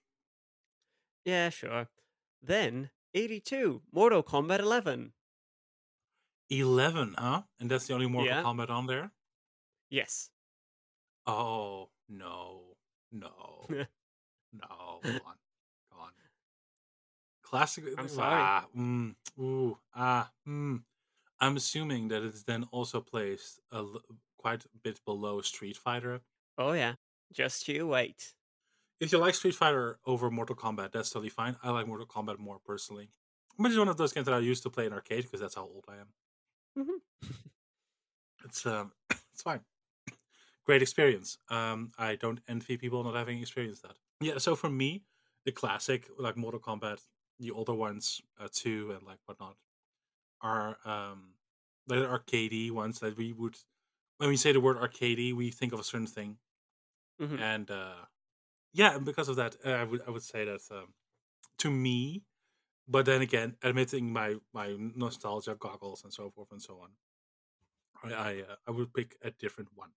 yeah, 1.25 1.49
sure. 1.49 1.89
Then 2.41 2.91
82, 3.13 3.81
Mortal 3.91 4.23
Kombat 4.23 4.59
11. 4.59 5.13
Eleven, 6.49 7.15
huh? 7.17 7.41
And 7.59 7.69
that's 7.69 7.87
the 7.87 7.93
only 7.93 8.07
Mortal 8.07 8.33
Yeah. 8.33 8.43
Kombat 8.43 8.69
on 8.69 8.87
there. 8.87 9.11
Yes. 9.89 10.29
Oh 11.25 11.89
no, 12.07 12.77
no, 13.11 13.65
no! 14.53 14.99
Come 15.03 15.21
on, 15.25 15.35
come 15.91 15.99
on. 15.99 16.11
Classic. 17.43 17.83
I'm 17.97 18.07
sorry. 18.07 18.41
Ah, 18.41 18.65
mm, 18.75 19.13
ooh, 19.39 19.77
ah, 19.93 20.31
mm. 20.47 20.81
I'm 21.41 21.57
assuming 21.57 22.07
that 22.09 22.23
it's 22.23 22.43
then 22.43 22.63
also 22.71 23.01
placed 23.01 23.59
a 23.71 23.77
l- 23.77 24.01
quite 24.37 24.63
a 24.63 24.69
bit 24.83 25.03
below 25.05 25.41
Street 25.41 25.75
Fighter. 25.75 26.21
Oh 26.57 26.71
yeah. 26.71 26.93
Just 27.33 27.67
you 27.67 27.87
wait. 27.87 28.33
If 28.99 29.11
you 29.11 29.19
like 29.19 29.35
Street 29.35 29.55
Fighter 29.55 29.99
over 30.05 30.31
Mortal 30.31 30.55
Kombat, 30.55 30.91
that's 30.91 31.09
totally 31.11 31.29
fine. 31.29 31.55
I 31.61 31.69
like 31.69 31.87
Mortal 31.87 32.07
Kombat 32.07 32.39
more 32.39 32.59
personally. 32.59 33.09
But 33.59 33.69
it's 33.71 33.77
one 33.77 33.87
of 33.87 33.97
those 33.97 34.13
games 34.13 34.25
that 34.25 34.33
I 34.33 34.39
used 34.39 34.63
to 34.63 34.69
play 34.69 34.85
in 34.85 34.93
arcade 34.93 35.23
because 35.23 35.39
that's 35.39 35.55
how 35.55 35.63
old 35.63 35.85
I 35.87 35.97
am. 35.97 36.13
Mhm. 36.77 37.01
It's 38.45 38.65
um, 38.65 38.91
it's 39.33 39.41
fine. 39.43 39.61
Great 40.65 40.81
experience. 40.81 41.37
Um, 41.49 41.91
I 41.97 42.15
don't 42.15 42.41
envy 42.47 42.77
people 42.77 43.03
not 43.03 43.15
having 43.15 43.39
experienced 43.39 43.83
that. 43.83 43.95
Yeah. 44.19 44.37
So 44.37 44.55
for 44.55 44.69
me, 44.69 45.03
the 45.45 45.51
classic 45.51 46.09
like 46.17 46.37
Mortal 46.37 46.59
Kombat, 46.59 47.01
the 47.39 47.51
older 47.51 47.73
ones, 47.73 48.21
uh, 48.39 48.47
two 48.51 48.91
and 48.91 49.03
like 49.05 49.19
whatnot, 49.25 49.55
are 50.41 50.77
um, 50.85 51.33
the 51.87 51.95
arcadey 51.95 52.71
ones 52.71 52.99
that 52.99 53.17
we 53.17 53.33
would. 53.33 53.57
When 54.17 54.29
we 54.29 54.37
say 54.37 54.51
the 54.51 54.59
word 54.61 54.77
arcadey, 54.77 55.33
we 55.33 55.51
think 55.51 55.73
of 55.73 55.79
a 55.79 55.83
certain 55.83 56.07
thing, 56.07 56.37
Mhm. 57.21 57.39
and 57.39 57.71
uh, 57.71 58.05
yeah, 58.77 58.95
and 58.95 59.03
because 59.03 59.27
of 59.27 59.37
that, 59.37 59.55
uh, 59.65 59.71
I 59.71 59.83
would 59.83 60.01
I 60.07 60.11
would 60.11 60.21
say 60.21 60.45
that 60.45 60.61
um, 60.71 60.93
to 61.57 61.71
me, 61.71 62.23
but 62.87 63.05
then 63.07 63.21
again, 63.21 63.55
admitting 63.63 64.13
my 64.13 64.35
my 64.53 64.75
nostalgia 64.95 65.55
goggles 65.59 66.03
and 66.03 66.13
so 66.13 66.29
forth 66.29 66.51
and 66.51 66.61
so 66.61 66.79
on, 66.83 66.89
I 68.03 68.13
I, 68.13 68.31
uh, 68.41 68.55
I 68.67 68.71
would 68.71 68.93
pick 68.93 69.17
a 69.23 69.31
different 69.31 69.69
one. 69.73 69.89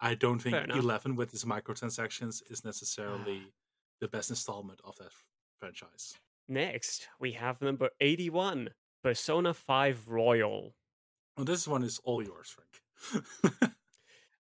I 0.00 0.14
don't 0.14 0.38
think 0.38 0.54
eleven 0.68 1.16
with 1.16 1.32
its 1.32 1.44
microtransactions 1.44 2.42
is 2.50 2.62
necessarily 2.62 3.40
the 4.02 4.08
best 4.08 4.28
installment 4.28 4.80
of 4.84 4.94
that 4.96 5.12
franchise. 5.58 6.14
Next, 6.46 7.08
we 7.18 7.32
have 7.32 7.62
number 7.62 7.88
81, 8.02 8.68
Persona 9.02 9.54
5 9.54 10.08
Royal. 10.08 10.74
Well, 11.38 11.46
this 11.46 11.66
one 11.66 11.82
is 11.82 11.98
all 12.04 12.22
yours, 12.22 12.54
Frank. 12.54 13.24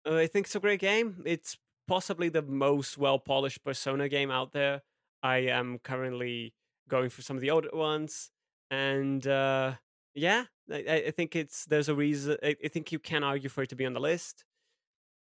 Uh, 0.05 0.15
I 0.15 0.27
think 0.27 0.45
it's 0.45 0.55
a 0.55 0.61
great 0.61 0.79
game. 0.79 1.21
It's 1.25 1.57
possibly 1.89 2.29
the 2.29 2.41
most 2.43 2.97
well 2.97 3.19
polished 3.19 3.63
Persona 3.63 4.07
game 4.07 4.31
out 4.31 4.53
there. 4.53 4.83
I 5.23 5.37
am 5.39 5.79
currently 5.79 6.53
going 6.87 7.09
for 7.09 7.21
some 7.21 7.35
of 7.35 7.41
the 7.41 7.49
older 7.51 7.69
ones, 7.73 8.31
and 8.71 9.25
uh, 9.27 9.73
yeah, 10.15 10.45
I, 10.71 11.03
I- 11.07 11.11
think 11.11 11.35
it's 11.35 11.65
there's 11.65 11.89
a 11.89 11.95
reason. 11.95 12.37
I, 12.43 12.55
I 12.63 12.67
think 12.69 12.91
you 12.91 12.99
can 12.99 13.23
argue 13.23 13.49
for 13.49 13.63
it 13.63 13.69
to 13.69 13.75
be 13.75 13.85
on 13.85 13.93
the 13.93 13.99
list. 13.99 14.45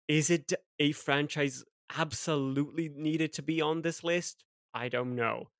Is 0.08 0.30
it 0.30 0.52
a 0.78 0.92
franchise 0.92 1.64
absolutely 1.96 2.88
needed 2.88 3.32
to 3.34 3.42
be 3.42 3.60
on 3.60 3.82
this 3.82 4.02
list? 4.02 4.44
I 4.74 4.88
don't 4.88 5.14
know. 5.14 5.50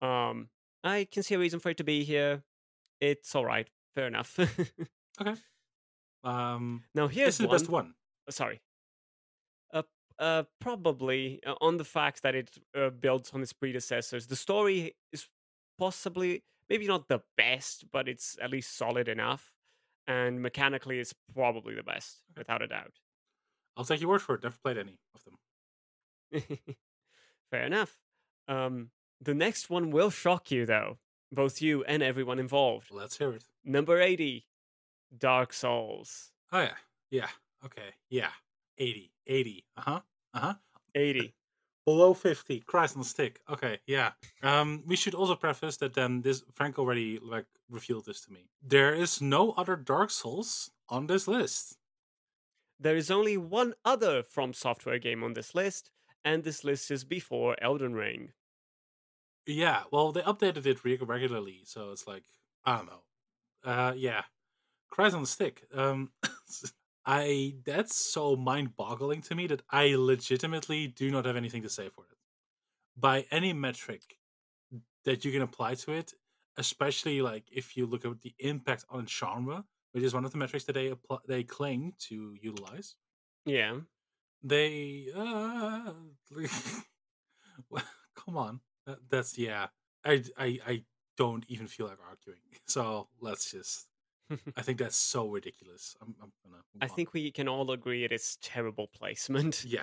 Um, 0.00 0.48
I 0.82 1.06
can 1.10 1.22
see 1.22 1.34
a 1.34 1.38
reason 1.38 1.60
for 1.60 1.70
it 1.70 1.76
to 1.76 1.84
be 1.84 2.02
here. 2.04 2.42
It's 3.00 3.34
all 3.34 3.44
right. 3.44 3.68
Fair 3.94 4.06
enough. 4.06 4.38
Okay. 5.20 5.34
Um, 6.24 6.84
now 6.94 7.06
this 7.06 7.16
here's 7.16 7.28
is 7.34 7.38
the 7.38 7.48
best 7.48 7.68
one. 7.68 7.92
Sorry. 8.30 8.60
Uh, 10.18 10.44
probably 10.60 11.40
uh, 11.46 11.54
on 11.60 11.76
the 11.78 11.84
fact 11.84 12.22
that 12.22 12.34
it 12.34 12.50
uh, 12.76 12.90
builds 12.90 13.30
on 13.32 13.42
its 13.42 13.52
predecessors. 13.52 14.26
The 14.26 14.36
story 14.36 14.94
is 15.12 15.26
possibly 15.78 16.44
maybe 16.68 16.86
not 16.86 17.08
the 17.08 17.20
best, 17.36 17.84
but 17.92 18.08
it's 18.08 18.36
at 18.40 18.50
least 18.50 18.76
solid 18.76 19.08
enough. 19.08 19.52
And 20.06 20.40
mechanically, 20.42 20.98
it's 21.00 21.14
probably 21.34 21.74
the 21.74 21.82
best, 21.82 22.22
Okay. 22.32 22.40
without 22.40 22.62
a 22.62 22.66
doubt. 22.66 22.92
I'll 23.76 23.84
take 23.84 24.00
your 24.00 24.10
word 24.10 24.22
for 24.22 24.34
it. 24.34 24.42
Never 24.42 24.56
played 24.62 24.78
any 24.78 24.98
of 25.14 25.24
them. 25.24 26.58
Fair 27.50 27.64
enough. 27.64 27.96
Um, 28.48 28.90
the 29.20 29.34
next 29.34 29.70
one 29.70 29.90
will 29.90 30.10
shock 30.10 30.50
you, 30.50 30.66
though, 30.66 30.98
both 31.30 31.62
you 31.62 31.84
and 31.84 32.02
everyone 32.02 32.38
involved. 32.38 32.90
Let's 32.90 33.16
hear 33.18 33.32
it. 33.32 33.44
Number 33.64 34.00
80 34.00 34.46
Dark 35.16 35.52
Souls. 35.52 36.32
Oh 36.52 36.60
yeah, 36.60 36.74
yeah. 37.10 37.28
Okay, 37.64 37.94
yeah. 38.10 38.30
80, 38.82 39.12
80. 39.26 39.64
Uh 39.76 39.80
huh. 39.80 40.00
Uh 40.34 40.40
huh. 40.40 40.54
80. 40.94 41.34
Below 41.84 42.14
50. 42.14 42.60
Christ 42.60 42.96
on 42.96 43.02
the 43.02 43.08
stick. 43.08 43.40
Okay, 43.48 43.78
yeah. 43.86 44.10
Um, 44.42 44.82
we 44.86 44.96
should 44.96 45.14
also 45.14 45.34
preface 45.34 45.76
that 45.78 45.96
um, 45.98 46.22
this 46.22 46.42
Frank 46.52 46.78
already 46.78 47.18
like 47.22 47.46
revealed 47.70 48.06
this 48.06 48.20
to 48.22 48.32
me. 48.32 48.48
There 48.62 48.94
is 48.94 49.20
no 49.20 49.52
other 49.52 49.76
Dark 49.76 50.10
Souls 50.10 50.70
on 50.88 51.06
this 51.06 51.28
list. 51.28 51.76
There 52.78 52.96
is 52.96 53.10
only 53.10 53.36
one 53.36 53.74
other 53.84 54.24
From 54.24 54.52
Software 54.52 54.98
game 54.98 55.22
on 55.22 55.34
this 55.34 55.54
list, 55.54 55.90
and 56.24 56.42
this 56.42 56.64
list 56.64 56.90
is 56.90 57.04
before 57.04 57.56
Elden 57.62 57.94
Ring. 57.94 58.32
Yeah, 59.46 59.82
well, 59.92 60.12
they 60.12 60.22
updated 60.22 60.66
it 60.66 60.84
regularly, 60.84 61.62
so 61.64 61.92
it's 61.92 62.06
like 62.06 62.24
I 62.64 62.76
don't 62.76 62.86
know. 62.86 63.02
Uh, 63.64 63.92
yeah, 63.96 64.22
Christ 64.90 65.14
on 65.14 65.22
the 65.22 65.28
stick. 65.28 65.62
Um, 65.72 66.10
I 67.04 67.56
that's 67.64 68.12
so 68.12 68.36
mind-boggling 68.36 69.22
to 69.22 69.34
me 69.34 69.46
that 69.48 69.62
I 69.70 69.94
legitimately 69.96 70.88
do 70.88 71.10
not 71.10 71.24
have 71.24 71.36
anything 71.36 71.62
to 71.62 71.68
say 71.68 71.88
for 71.88 72.04
it. 72.04 72.18
By 72.96 73.26
any 73.30 73.52
metric 73.52 74.18
that 75.04 75.24
you 75.24 75.32
can 75.32 75.42
apply 75.42 75.74
to 75.74 75.92
it, 75.92 76.12
especially 76.56 77.22
like 77.22 77.44
if 77.52 77.76
you 77.76 77.86
look 77.86 78.04
at 78.04 78.20
the 78.20 78.34
impact 78.38 78.84
on 78.90 79.06
genre, 79.06 79.64
which 79.92 80.04
is 80.04 80.14
one 80.14 80.24
of 80.24 80.32
the 80.32 80.38
metrics 80.38 80.64
that 80.66 80.74
they 80.74 80.88
apply, 80.88 81.18
they 81.26 81.42
claim 81.42 81.92
to 82.08 82.36
utilize. 82.40 82.96
Yeah. 83.44 83.78
They 84.42 85.06
uh, 85.14 85.92
well, 87.70 87.84
come 88.16 88.36
on, 88.36 88.60
that, 88.86 88.98
that's 89.08 89.38
yeah. 89.38 89.68
I, 90.04 90.24
I 90.36 90.58
I 90.66 90.84
don't 91.16 91.44
even 91.48 91.66
feel 91.66 91.86
like 91.86 91.98
arguing. 92.08 92.40
So 92.66 93.08
let's 93.20 93.50
just. 93.50 93.86
I 94.56 94.62
think 94.62 94.78
that's 94.78 94.96
so 94.96 95.28
ridiculous. 95.28 95.94
I'm, 96.00 96.14
I'm 96.22 96.32
gonna. 96.44 96.62
I 96.80 96.84
on. 96.86 96.88
think 96.96 97.12
we 97.12 97.30
can 97.30 97.48
all 97.48 97.70
agree 97.72 98.04
it 98.04 98.12
is 98.12 98.38
terrible 98.42 98.86
placement. 98.88 99.64
Yeah. 99.64 99.82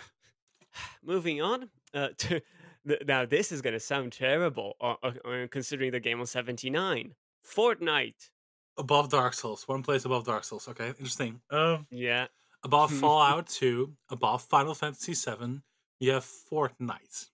Moving 1.03 1.41
on. 1.41 1.69
Uh, 1.93 2.09
to, 2.17 2.41
th- 2.87 3.01
now, 3.07 3.25
this 3.25 3.51
is 3.51 3.61
going 3.61 3.73
to 3.73 3.79
sound 3.79 4.11
terrible 4.13 4.75
uh, 4.81 4.95
uh, 5.03 5.11
uh, 5.25 5.47
considering 5.51 5.91
the 5.91 5.99
game 5.99 6.19
was 6.19 6.31
79. 6.31 7.13
Fortnite. 7.47 8.29
Above 8.77 9.09
Dark 9.09 9.33
Souls, 9.33 9.67
one 9.67 9.83
place 9.83 10.05
above 10.05 10.25
Dark 10.25 10.43
Souls. 10.43 10.67
Okay, 10.69 10.87
interesting. 10.89 11.41
Um, 11.51 11.85
Yeah. 11.91 12.27
above 12.63 12.91
Fallout 12.99 13.47
Two, 13.47 13.93
above 14.09 14.43
Final 14.43 14.73
Fantasy 14.73 15.13
Seven, 15.13 15.61
you 15.99 16.11
have 16.11 16.25
Fortnite, 16.25 17.27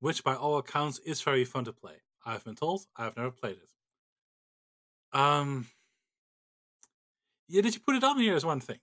which 0.00 0.22
by 0.22 0.34
all 0.34 0.58
accounts 0.58 0.98
is 1.00 1.22
very 1.22 1.44
fun 1.44 1.64
to 1.64 1.72
play. 1.72 1.94
I've 2.26 2.44
been 2.44 2.54
told. 2.54 2.82
I've 2.96 3.16
never 3.16 3.30
played 3.30 3.56
it. 3.56 3.68
Um. 5.14 5.66
Yeah, 7.48 7.62
did 7.62 7.74
you 7.74 7.80
put 7.80 7.96
it 7.96 8.04
on 8.04 8.18
here 8.18 8.34
is 8.34 8.44
one 8.44 8.60
thing, 8.60 8.80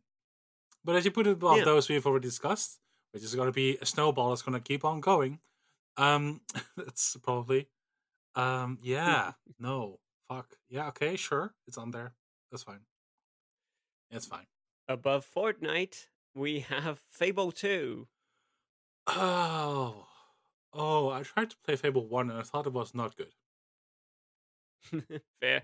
but 0.85 0.95
as 0.95 1.03
you 1.03 1.11
put 1.11 1.27
it 1.27 1.31
above 1.31 1.57
Yeah. 1.57 1.63
those 1.65 1.89
we've 1.89 2.05
already 2.05 2.27
discussed, 2.27 2.79
which 3.11 3.23
is 3.23 3.33
going 3.35 3.47
to 3.47 3.51
be 3.51 3.77
a 3.81 3.85
snowball 3.85 4.29
that's 4.29 4.43
going 4.43 4.53
to 4.53 4.63
keep 4.63 4.85
on 4.85 5.01
going. 5.01 5.39
Um, 5.97 6.41
that's 6.77 7.17
probably. 7.23 7.67
Um, 8.35 8.77
yeah, 8.81 9.33
no, 9.59 9.99
fuck, 10.29 10.55
yeah, 10.69 10.87
okay, 10.89 11.15
sure, 11.15 11.53
it's 11.67 11.77
on 11.77 11.91
there. 11.91 12.13
That's 12.51 12.63
fine. 12.63 12.81
It's 14.11 14.25
fine. 14.25 14.45
Above 14.87 15.25
Fortnite, 15.35 16.05
we 16.35 16.59
have 16.61 16.99
Fable 17.09 17.51
2. 17.51 18.07
Oh, 19.07 20.05
oh, 20.73 21.09
I 21.09 21.23
tried 21.23 21.49
to 21.49 21.57
play 21.65 21.75
Fable 21.75 22.05
One 22.07 22.29
and 22.29 22.39
I 22.39 22.43
thought 22.43 22.67
it 22.67 22.73
was 22.73 22.93
not 22.93 23.15
good. 23.17 23.33
Fair. 25.41 25.63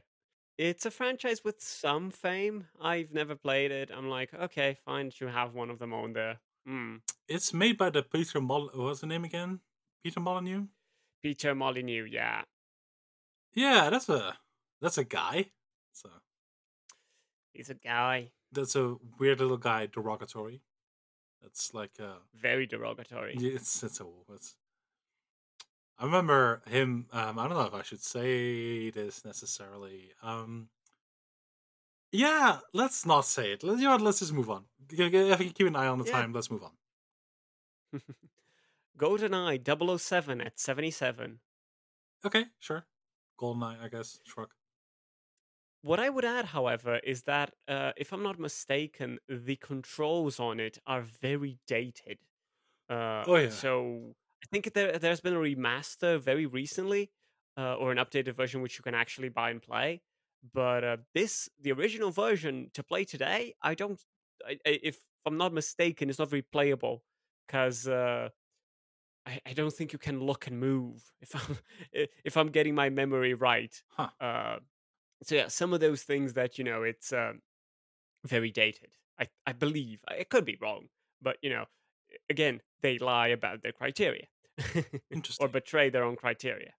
It's 0.57 0.85
a 0.85 0.91
franchise 0.91 1.43
with 1.43 1.61
some 1.61 2.09
fame. 2.09 2.65
I've 2.81 3.11
never 3.13 3.35
played 3.35 3.71
it. 3.71 3.91
I'm 3.95 4.09
like, 4.09 4.33
okay, 4.33 4.77
fine, 4.85 5.11
you 5.19 5.27
have 5.27 5.53
one 5.53 5.69
of 5.69 5.77
them 5.79 5.93
on 5.93 6.13
there. 6.13 6.39
Hmm. 6.65 6.95
It's 7.27 7.53
made 7.53 7.77
by 7.77 7.89
the 7.91 8.01
Peter 8.03 8.41
Mol. 8.41 8.69
What's 8.73 9.01
the 9.01 9.07
name 9.07 9.23
again? 9.23 9.59
Peter 10.03 10.19
Molyneux. 10.19 10.65
Peter 11.21 11.53
Molyneux, 11.55 12.05
yeah. 12.09 12.41
Yeah, 13.53 13.89
that's 13.89 14.09
a 14.09 14.37
that's 14.81 14.97
a 14.97 15.03
guy. 15.03 15.51
So 15.93 16.09
He's 17.53 17.69
a 17.69 17.73
guy. 17.75 18.29
that's 18.51 18.75
a 18.75 18.95
weird 19.19 19.39
little 19.39 19.57
guy, 19.57 19.87
derogatory. 19.87 20.61
That's 21.41 21.73
like 21.73 21.97
a 21.99 22.17
Very 22.35 22.65
derogatory. 22.67 23.35
it's 23.39 23.83
it's 23.83 23.99
a 24.01 24.05
it's. 24.33 24.55
I 25.99 26.05
remember 26.05 26.61
him. 26.67 27.07
Um, 27.11 27.37
I 27.39 27.47
don't 27.47 27.57
know 27.57 27.65
if 27.65 27.73
I 27.73 27.81
should 27.83 28.01
say 28.01 28.89
this 28.89 29.23
necessarily. 29.25 30.13
Um, 30.21 30.69
yeah, 32.11 32.59
let's 32.73 33.05
not 33.05 33.25
say 33.25 33.51
it. 33.53 33.63
Let's, 33.63 33.79
you 33.79 33.85
know 33.85 33.91
what, 33.93 34.01
let's 34.01 34.19
just 34.19 34.33
move 34.33 34.49
on. 34.49 34.65
If 34.89 35.39
you 35.41 35.51
keep 35.51 35.67
an 35.67 35.75
eye 35.75 35.87
on 35.87 35.99
the 35.99 36.05
Yeah. 36.05 36.11
time, 36.11 36.33
let's 36.33 36.49
move 36.49 36.63
on. 36.63 36.77
GoldenEye 38.97 39.99
007 39.99 40.41
at 40.41 40.59
77. 40.59 41.39
Okay, 42.23 42.45
sure. 42.59 42.85
Goldeneye, 43.39 43.79
I 43.81 43.89
guess. 43.89 44.19
Shrug. 44.23 44.53
What 45.81 45.99
I 45.99 46.09
would 46.09 46.25
add, 46.25 46.45
however, 46.45 46.97
is 47.03 47.23
that 47.23 47.53
uh, 47.67 47.93
if 47.97 48.11
I'm 48.11 48.23
not 48.23 48.39
mistaken, 48.39 49.19
the 49.29 49.55
controls 49.55 50.39
on 50.39 50.59
it 50.59 50.79
are 50.85 51.01
very 51.01 51.59
dated. 51.67 52.19
Uh, 52.89 53.25
Oh, 53.27 53.35
yeah. 53.35 53.49
So 53.49 54.15
I 54.43 54.45
think 54.51 54.73
there 54.73 54.97
there's 54.97 55.21
been 55.21 55.33
a 55.33 55.39
remaster 55.39 56.19
very 56.19 56.45
recently, 56.45 57.11
uh, 57.57 57.75
or 57.75 57.91
an 57.91 57.97
updated 57.97 58.35
version 58.35 58.61
which 58.61 58.77
you 58.77 58.83
can 58.83 58.95
actually 58.95 59.29
buy 59.29 59.49
and 59.49 59.61
play. 59.61 60.01
But 60.53 60.83
uh, 60.83 60.97
this, 61.13 61.49
the 61.59 61.71
original 61.71 62.11
version 62.11 62.69
to 62.73 62.83
play 62.83 63.03
today, 63.03 63.55
I 63.61 63.73
don't. 63.73 63.99
I, 64.47 64.57
if 64.65 64.99
I'm 65.25 65.37
not 65.37 65.53
mistaken, 65.53 66.09
it's 66.09 66.19
not 66.19 66.29
very 66.29 66.43
playable 66.43 67.03
because 67.47 67.87
uh, 67.87 68.29
I, 69.25 69.41
I 69.45 69.53
don't 69.53 69.73
think 69.73 69.93
you 69.93 69.99
can 69.99 70.21
look 70.21 70.47
and 70.47 70.59
move. 70.59 71.11
If 71.21 71.35
I'm 71.35 71.57
if 72.23 72.37
I'm 72.37 72.49
getting 72.49 72.75
my 72.75 72.89
memory 72.89 73.33
right. 73.33 73.73
Huh. 73.89 74.09
Uh, 74.19 74.57
so 75.23 75.35
yeah, 75.35 75.47
some 75.47 75.73
of 75.73 75.79
those 75.79 76.03
things 76.03 76.33
that 76.33 76.57
you 76.57 76.63
know 76.63 76.83
it's 76.83 77.11
um, 77.11 77.41
very 78.25 78.51
dated. 78.51 78.91
I 79.19 79.27
I 79.45 79.53
believe 79.53 79.99
I 80.07 80.23
could 80.23 80.45
be 80.45 80.57
wrong, 80.61 80.87
but 81.21 81.37
you 81.41 81.49
know, 81.49 81.65
again, 82.29 82.61
they 82.81 82.97
lie 82.97 83.27
about 83.29 83.61
their 83.63 83.71
criteria 83.71 84.27
or 85.39 85.47
betray 85.47 85.89
their 85.89 86.03
own 86.03 86.15
criteria. 86.15 86.73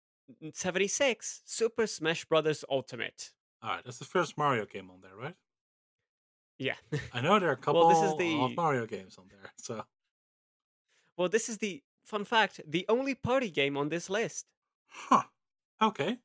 Seventy 0.53 0.89
six, 0.89 1.43
Super 1.45 1.87
Smash 1.87 2.25
Brothers 2.27 2.65
Ultimate. 2.71 3.31
All 3.63 3.71
right, 3.71 3.85
that's 3.85 3.99
the 3.99 4.05
first 4.05 4.37
Mario 4.39 4.67
game 4.67 4.91
on 4.91 5.01
there, 5.01 5.17
right? 5.17 5.35
Yeah. 6.59 6.75
I 7.15 7.21
know 7.21 7.39
there 7.39 7.49
are 7.49 7.53
a 7.53 7.57
couple 7.57 7.81
Well, 7.87 7.89
this 7.89 8.03
is 8.05 8.13
of 8.13 8.19
the- 8.19 8.55
Mario 8.55 8.87
games 8.87 9.17
on 9.19 9.25
there. 9.31 9.53
So 9.57 9.85
well, 11.17 11.29
this 11.29 11.49
is 11.49 11.59
the 11.59 11.83
fun 12.05 12.25
fact: 12.25 12.61
the 12.67 12.85
only 12.89 13.15
party 13.15 13.51
game 13.51 13.77
on 13.77 13.89
this 13.89 14.09
list. 14.11 14.47
Huh. 14.89 15.23
Okay. 15.81 16.19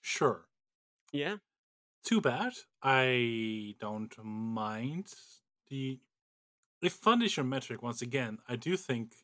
Sure. 0.00 0.46
Yeah. 1.12 1.36
Too 2.04 2.20
bad. 2.20 2.52
I 2.82 3.74
don't 3.80 4.14
mind 4.24 5.12
the. 5.68 5.98
If 6.82 6.92
fun 6.94 7.22
is 7.22 7.36
your 7.36 7.44
metric, 7.44 7.82
once 7.82 8.02
again, 8.02 8.38
I 8.48 8.56
do 8.56 8.76
think 8.76 9.14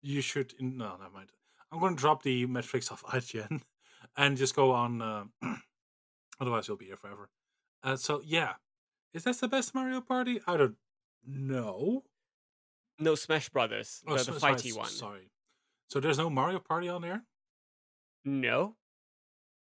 you 0.00 0.20
should. 0.20 0.54
No, 0.60 0.96
never 0.96 1.10
mind. 1.12 1.30
I'm 1.70 1.80
going 1.80 1.94
to 1.96 2.00
drop 2.00 2.22
the 2.22 2.46
metrics 2.46 2.90
of 2.90 3.02
IGN 3.06 3.60
and 4.16 4.36
just 4.36 4.54
go 4.56 4.72
on. 4.72 5.02
Uh, 5.02 5.24
otherwise, 6.40 6.68
you'll 6.68 6.76
be 6.76 6.86
here 6.86 6.96
forever. 6.96 7.28
Uh, 7.82 7.96
so, 7.96 8.22
yeah. 8.24 8.54
Is 9.12 9.24
that 9.24 9.36
the 9.38 9.48
best 9.48 9.74
Mario 9.74 10.00
Party? 10.00 10.40
I 10.46 10.56
don't 10.56 10.76
know. 11.26 12.04
No 12.98 13.14
Smash 13.14 13.48
Brothers, 13.48 14.02
Oh, 14.06 14.12
the, 14.12 14.18
the 14.18 14.24
so- 14.32 14.38
sorry, 14.38 14.54
fighty 14.54 14.70
s- 14.70 14.76
one. 14.76 14.88
Sorry. 14.88 15.30
So, 15.88 16.00
there's 16.00 16.18
no 16.18 16.30
Mario 16.30 16.58
Party 16.58 16.88
on 16.88 17.02
there? 17.02 17.22
No. 18.24 18.76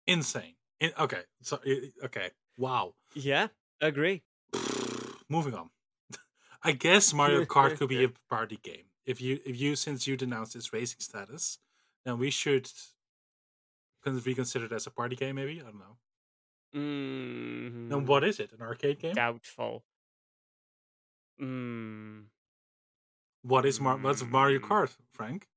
Insane. 0.07 0.55
In, 0.79 0.91
okay. 0.99 1.21
So, 1.41 1.59
okay. 2.05 2.29
Wow. 2.57 2.93
Yeah. 3.13 3.47
Agree. 3.81 4.21
moving 5.29 5.53
on. 5.53 5.69
I 6.63 6.71
guess 6.71 7.13
Mario 7.13 7.45
Kart 7.53 7.77
could 7.77 7.89
be 7.89 8.03
a 8.03 8.09
party 8.29 8.57
game. 8.63 8.85
If 9.05 9.19
you 9.21 9.39
if 9.45 9.59
you 9.59 9.75
since 9.75 10.07
you 10.07 10.15
denounced 10.15 10.55
its 10.55 10.71
racing 10.71 10.99
status, 11.01 11.59
then 12.05 12.17
we 12.17 12.29
should 12.31 12.71
can 14.03 14.19
be 14.19 14.35
considered 14.35 14.71
as 14.73 14.87
a 14.87 14.91
party 14.91 15.15
game? 15.15 15.35
Maybe 15.35 15.59
I 15.61 15.63
don't 15.63 15.79
know. 15.79 15.97
Mm, 16.75 17.89
Then 17.89 18.05
what 18.05 18.23
is 18.23 18.39
it? 18.39 18.51
An 18.51 18.61
arcade 18.61 18.99
game? 18.99 19.13
Doubtful. 19.13 19.83
Mm, 21.41 22.27
What 23.41 23.65
is 23.65 23.79
Mar- 23.79 23.97
what's 23.97 24.23
Mario 24.23 24.59
Mm. 24.59 24.67
Kart, 24.67 24.95
Frank? 25.13 25.47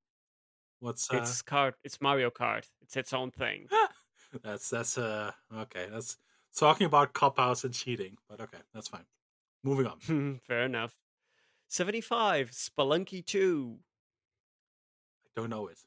What's 0.80 1.10
uh, 1.10 1.18
it's 1.18 1.42
card. 1.42 1.74
It's 1.84 2.00
Mario 2.00 2.30
Kart. 2.30 2.66
It's 2.82 2.96
its 2.96 3.12
own 3.12 3.30
thing. 3.30 3.68
that's 4.42 4.68
that's 4.70 4.98
uh 4.98 5.32
okay. 5.52 5.88
That's 5.90 6.18
talking 6.54 6.86
about 6.86 7.12
cop 7.12 7.38
outs 7.38 7.64
and 7.64 7.72
cheating, 7.72 8.18
but 8.28 8.40
okay, 8.40 8.58
that's 8.74 8.88
fine. 8.88 9.06
Moving 9.66 9.86
on. 9.86 10.40
Fair 10.46 10.62
enough. 10.64 10.94
Seventy-five. 11.68 12.52
Spelunky 12.52 13.24
Two. 13.26 13.78
I 15.36 15.40
don't 15.40 15.50
know 15.50 15.66
it. 15.66 15.78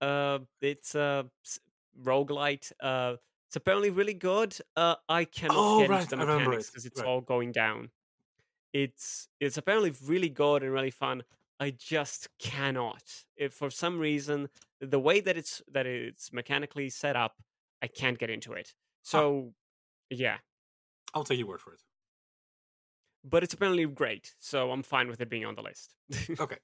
Uh, 0.00 0.40
it's 0.60 0.94
a 0.94 1.26
s- 1.44 1.60
roguelite. 2.02 2.72
Uh, 2.80 3.14
it's 3.46 3.56
apparently 3.56 3.90
really 3.90 4.14
good. 4.14 4.56
Uh, 4.76 4.96
I 5.08 5.24
cannot 5.24 5.56
Oh, 5.56 5.80
get 5.80 5.90
right, 5.90 6.02
into 6.02 6.16
the 6.16 6.24
mechanics 6.26 6.66
it, 6.66 6.72
because 6.72 6.86
it's 6.86 7.00
right. 7.00 7.06
all 7.08 7.20
going 7.20 7.52
down. 7.52 7.90
It's 8.72 9.28
it's 9.40 9.56
apparently 9.56 9.92
really 10.04 10.28
good 10.28 10.62
and 10.62 10.72
really 10.72 10.90
fun. 10.90 11.22
I 11.60 11.70
just 11.70 12.28
cannot. 12.38 13.02
If 13.36 13.52
for 13.52 13.70
some 13.70 13.98
reason 13.98 14.48
the 14.80 14.98
way 14.98 15.20
that 15.20 15.36
it's 15.36 15.62
that 15.72 15.86
it's 15.86 16.32
mechanically 16.32 16.88
set 16.90 17.14
up, 17.16 17.36
I 17.82 17.86
can't 17.86 18.18
get 18.18 18.30
into 18.30 18.52
it. 18.54 18.74
So, 19.02 19.52
yeah, 20.10 20.38
I'll 21.14 21.24
take 21.24 21.38
your 21.38 21.48
word 21.48 21.60
for 21.60 21.72
it. 21.74 21.80
But 23.24 23.42
it's 23.42 23.54
apparently 23.54 23.86
great. 23.86 24.34
So 24.38 24.70
I'm 24.70 24.82
fine 24.82 25.08
with 25.08 25.20
it 25.20 25.28
being 25.28 25.44
on 25.44 25.54
the 25.54 25.62
list. 25.62 25.94
Okay. 26.38 26.56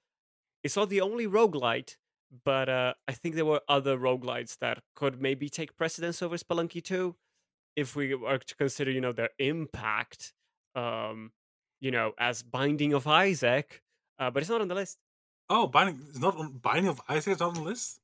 it's 0.64 0.76
not 0.76 0.88
the 0.88 1.00
only 1.00 1.26
roguelite, 1.26 1.96
but 2.44 2.68
uh, 2.68 2.94
I 3.08 3.12
think 3.12 3.34
there 3.34 3.44
were 3.44 3.60
other 3.68 3.96
roguelites 3.96 4.58
that 4.58 4.82
could 4.94 5.20
maybe 5.20 5.48
take 5.48 5.76
precedence 5.76 6.22
over 6.22 6.36
Spelunky 6.36 6.82
2 6.82 7.14
if 7.76 7.96
we 7.96 8.14
were 8.14 8.38
to 8.38 8.56
consider, 8.56 8.90
you 8.90 9.00
know, 9.00 9.12
their 9.12 9.30
impact, 9.38 10.32
um, 10.74 11.32
you 11.80 11.90
know, 11.90 12.12
as 12.18 12.42
Binding 12.42 12.92
of 12.92 13.06
Isaac, 13.06 13.82
uh, 14.18 14.30
but 14.30 14.42
it's 14.42 14.50
not 14.50 14.60
on 14.60 14.68
the 14.68 14.74
list. 14.74 14.98
Oh, 15.48 15.66
binding 15.66 16.00
is 16.10 16.20
not 16.20 16.36
on 16.36 16.58
Binding 16.58 16.88
of 16.88 17.00
Isaac 17.08 17.34
is 17.34 17.40
not 17.40 17.48
on 17.48 17.54
the 17.54 17.62
list. 17.62 18.00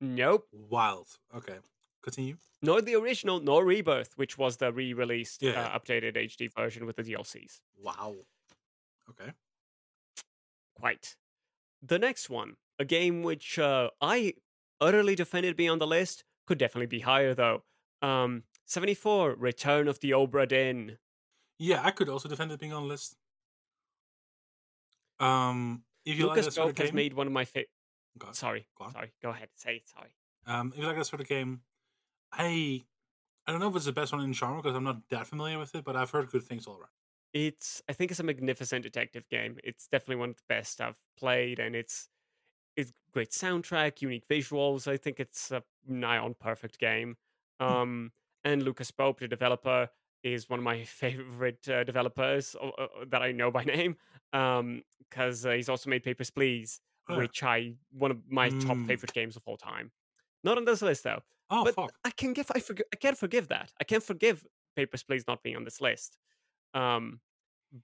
Nope. 0.00 0.46
Wild. 0.52 1.08
Okay, 1.34 1.56
continue. 2.06 2.36
Nor 2.62 2.80
the 2.82 2.94
original, 2.94 3.40
nor 3.40 3.64
Rebirth, 3.64 4.12
which 4.16 4.38
was 4.38 4.56
the 4.56 4.72
re-released, 4.72 5.42
Yeah. 5.42 5.66
uh, 5.66 5.78
updated 5.78 6.16
HD 6.16 6.48
version 6.54 6.86
with 6.86 6.96
the 6.96 7.02
DLCs. 7.02 7.60
Wow. 7.82 8.14
Okay. 9.10 9.32
Quite. 10.74 11.16
The 11.82 11.98
next 11.98 12.30
one, 12.30 12.56
a 12.78 12.84
game 12.84 13.22
which 13.22 13.58
uh, 13.58 13.90
I 14.00 14.34
utterly 14.80 15.14
defended 15.14 15.56
being 15.56 15.70
on 15.70 15.78
the 15.78 15.86
list, 15.86 16.24
could 16.46 16.58
definitely 16.58 16.86
be 16.86 17.00
higher 17.00 17.34
though. 17.34 17.62
Um, 18.02 18.44
74, 18.66 19.34
Return 19.34 19.88
of 19.88 20.00
the 20.00 20.10
Obra 20.12 20.46
Dinn. 20.48 20.98
Yeah, 21.58 21.80
I 21.84 21.90
could 21.90 22.08
also 22.08 22.28
defend 22.28 22.52
it 22.52 22.60
being 22.60 22.72
on 22.72 22.82
the 22.84 22.88
list. 22.88 23.16
Um, 25.18 25.82
if 26.04 26.18
you 26.18 26.26
like 26.26 26.36
Lucas 26.36 26.46
that 26.46 26.52
sort 26.52 26.70
of 26.70 26.76
Pope 26.76 26.84
has 26.84 26.92
made 26.92 27.14
one 27.14 27.26
of 27.26 27.32
my 27.32 27.44
favorite. 27.44 27.70
Sorry, 28.32 28.66
Go 28.78 28.84
on. 28.86 28.92
sorry. 28.92 29.12
Go 29.22 29.30
ahead. 29.30 29.48
Say 29.56 29.76
it. 29.76 29.88
Sorry. 29.88 30.10
Um, 30.46 30.72
if 30.74 30.80
you 30.80 30.86
like 30.86 30.96
that 30.96 31.04
sort 31.06 31.20
of 31.20 31.28
game, 31.28 31.60
I 32.32 32.84
I 33.46 33.52
don't 33.52 33.60
know 33.60 33.68
if 33.68 33.76
it's 33.76 33.84
the 33.86 33.92
best 33.92 34.12
one 34.12 34.22
in 34.22 34.32
genre 34.32 34.62
because 34.62 34.76
I'm 34.76 34.84
not 34.84 35.08
that 35.10 35.26
familiar 35.26 35.58
with 35.58 35.74
it, 35.74 35.84
but 35.84 35.96
I've 35.96 36.10
heard 36.10 36.30
good 36.30 36.42
things 36.44 36.66
all 36.66 36.76
around. 36.76 36.90
It's. 37.32 37.82
I 37.88 37.92
think 37.92 38.10
it's 38.10 38.20
a 38.20 38.24
magnificent 38.24 38.82
detective 38.82 39.28
game. 39.28 39.58
It's 39.62 39.88
definitely 39.88 40.16
one 40.16 40.30
of 40.30 40.36
the 40.36 40.42
best 40.48 40.80
I've 40.80 41.00
played, 41.18 41.58
and 41.58 41.76
it's 41.76 42.08
it's 42.76 42.92
great 43.12 43.30
soundtrack, 43.30 44.02
unique 44.02 44.28
visuals. 44.28 44.88
I 44.88 44.96
think 44.96 45.20
it's 45.20 45.50
a 45.50 45.62
nigh 45.86 46.18
on 46.18 46.34
perfect 46.34 46.78
game. 46.78 47.16
Um, 47.60 48.12
and 48.44 48.62
Lucas 48.62 48.90
Pope, 48.90 49.20
the 49.20 49.28
developer, 49.28 49.90
is 50.22 50.48
one 50.48 50.60
of 50.60 50.64
my 50.64 50.84
favorite 50.86 51.68
uh, 51.68 51.84
developers 51.84 52.56
uh, 52.60 52.68
uh, 52.68 52.88
that 53.08 53.22
I 53.22 53.32
know 53.32 53.50
by 53.50 53.64
name. 53.76 53.96
Um, 54.32 54.82
because 55.10 55.46
uh, 55.46 55.52
he's 55.52 55.68
also 55.68 55.88
made 55.90 56.02
Papers 56.02 56.30
Please, 56.30 56.80
Oh, 57.08 57.14
yeah. 57.14 57.20
which 57.20 57.42
I 57.42 57.74
one 57.92 58.10
of 58.10 58.22
my 58.30 58.50
top 58.50 58.78
Mm. 58.78 58.86
favorite 58.86 59.12
games 59.12 59.36
of 59.36 59.42
all 59.46 59.56
time. 59.56 59.92
Not 60.44 60.58
on 60.58 60.64
this 60.64 60.82
list 60.82 61.04
though. 61.04 61.22
Oh 61.50 61.64
but 61.64 61.74
fuck! 61.74 61.92
I 62.04 62.10
can 62.10 62.32
give 62.32 62.50
I 62.54 62.60
forgive 62.60 62.86
I 62.92 62.96
can't 62.96 63.16
forgive 63.16 63.48
that. 63.48 63.72
I 63.80 63.84
can't 63.84 64.02
forgive 64.02 64.44
Papers 64.74 65.02
Please 65.02 65.24
not 65.26 65.42
being 65.42 65.56
on 65.56 65.64
this 65.64 65.80
list. 65.80 66.18
Um, 66.74 67.20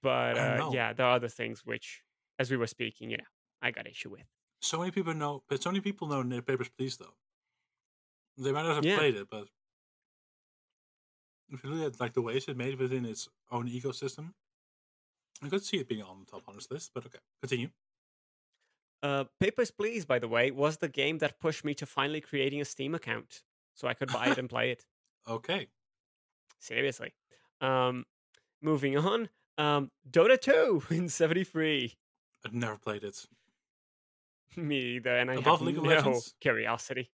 but 0.01 0.37
uh, 0.37 0.69
yeah, 0.71 0.93
there 0.93 1.05
are 1.05 1.15
other 1.15 1.27
things 1.27 1.65
which, 1.65 2.01
as 2.39 2.51
we 2.51 2.57
were 2.57 2.67
speaking, 2.67 3.09
you 3.09 3.17
know, 3.17 3.23
I 3.61 3.71
got 3.71 3.87
issue 3.87 4.09
with. 4.09 4.25
So 4.61 4.79
many 4.79 4.91
people 4.91 5.13
know, 5.13 5.43
but 5.49 5.61
so 5.61 5.69
many 5.71 5.81
people 5.81 6.07
know 6.07 6.41
Papers, 6.41 6.69
Please 6.77 6.97
though. 6.97 7.15
They 8.37 8.51
might 8.51 8.63
not 8.63 8.75
have 8.75 8.85
Yeah. 8.85 8.97
played 8.97 9.15
it, 9.15 9.27
but 9.29 9.47
if 11.49 11.63
you 11.63 11.69
look 11.69 11.93
at 11.93 11.99
like 11.99 12.13
the 12.13 12.21
ways 12.21 12.47
it 12.47 12.57
made 12.57 12.79
within 12.79 13.05
its 13.05 13.29
own 13.51 13.69
ecosystem, 13.69 14.33
I 15.41 15.49
could 15.49 15.63
see 15.63 15.77
it 15.77 15.87
being 15.87 16.01
on 16.01 16.19
the 16.21 16.25
top 16.25 16.47
on 16.47 16.55
this 16.55 16.71
list. 16.71 16.91
But 16.93 17.05
okay, 17.05 17.19
continue. 17.41 17.69
Uh, 19.03 19.25
Papers 19.39 19.69
Please, 19.69 20.05
by 20.05 20.17
the 20.17 20.29
way, 20.29 20.49
was 20.49 20.77
the 20.77 20.87
game 20.87 21.17
that 21.17 21.39
pushed 21.39 21.65
me 21.65 21.73
to 21.75 21.85
finally 21.85 22.21
creating 22.21 22.61
a 22.61 22.65
Steam 22.65 22.95
account 22.95 23.43
so 23.75 23.87
I 23.87 23.93
could 23.93 24.11
buy 24.11 24.27
it 24.27 24.37
and 24.39 24.49
play 24.49 24.71
it. 24.71 24.85
Okay, 25.27 25.67
Seriously. 26.59 27.13
Um, 27.61 28.05
moving 28.61 28.97
on. 28.97 29.29
Um, 29.57 29.91
Dota 30.09 30.39
2 30.39 30.83
in 30.95 31.09
73. 31.09 31.93
I've 32.45 32.53
never 32.53 32.77
played 32.77 33.03
it. 33.03 33.25
me 34.57 34.95
either, 34.95 35.15
and 35.15 35.29
I 35.31 35.35
Above 35.35 35.59
have 35.59 35.67
League 35.67 35.77
of 35.77 35.83
no 35.83 35.89
Legends? 35.89 36.33
curiosity. 36.41 37.09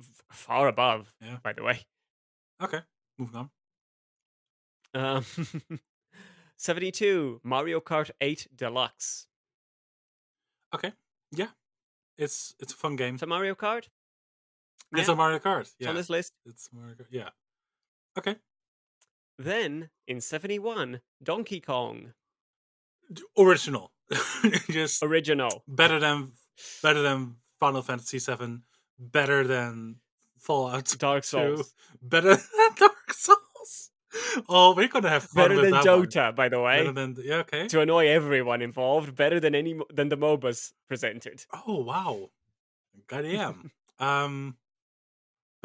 F- 0.00 0.22
far 0.30 0.68
above, 0.68 1.14
Yeah. 1.22 1.38
by 1.42 1.52
the 1.54 1.62
way. 1.62 1.86
Okay, 2.62 2.80
moving 3.18 3.36
on. 3.36 3.50
Um, 4.94 5.24
72, 6.56 7.40
Mario 7.44 7.80
Kart 7.80 8.10
8 8.20 8.48
Deluxe. 8.54 9.26
Okay, 10.74 10.92
yeah, 11.32 11.48
it's 12.18 12.54
it's 12.58 12.72
a 12.72 12.76
fun 12.76 12.96
game. 12.96 13.14
It's 13.14 13.22
a 13.22 13.26
Mario 13.26 13.54
Kart? 13.54 13.88
It's 14.94 15.08
a 15.08 15.16
Mario 15.16 15.38
Kart. 15.38 15.62
it's 15.62 15.74
Yeah, 15.78 15.90
on 15.90 15.94
this 15.96 16.08
list. 16.10 16.32
it's 16.46 16.68
Mario 16.72 16.94
Kart. 16.94 17.06
Yeah. 17.10 17.28
Okay, 18.18 18.36
Then, 19.38 19.90
in 20.08 20.20
71, 20.20 21.00
Donkey 21.22 21.60
Kong. 21.60 22.12
D- 23.12 23.22
original. 23.38 23.92
Just 24.70 25.02
Original. 25.02 25.62
better 25.68 25.98
than 25.98 26.32
better 26.82 27.02
than 27.02 27.36
Final 27.60 27.82
Fantasy 27.82 28.18
7, 28.18 28.62
Better 28.98 29.46
than 29.46 29.96
Fallout 30.38 30.94
Dark 30.98 31.24
2. 31.24 31.26
Souls. 31.26 31.74
Better 32.00 32.36
than 32.36 32.70
Dark 32.76 33.12
Souls. 33.12 33.90
Oh, 34.48 34.74
we're 34.74 34.88
gonna 34.88 35.08
have 35.10 35.24
fun 35.24 35.44
Better 35.44 35.54
with 35.56 35.64
than 35.64 35.84
that 35.84 36.24
one. 36.24 36.34
By 36.34 36.48
the 36.48 36.60
way. 36.60 36.78
Better 36.78 36.92
than 36.92 37.16
yeah. 37.22 37.34
Okay. 37.38 37.66
to 37.68 37.80
annoy 37.80 38.06
everyone 38.08 38.62
involved. 38.62 39.14
Better 39.14 39.38
than 39.40 39.54
any 39.54 39.78
than 39.92 40.08
the 40.08 40.16
MOBAs 40.16 40.72
presented. 40.88 41.44
Oh 41.66 41.82
wow. 41.82 42.30
Goddamn. 43.08 43.70
um, 43.98 44.56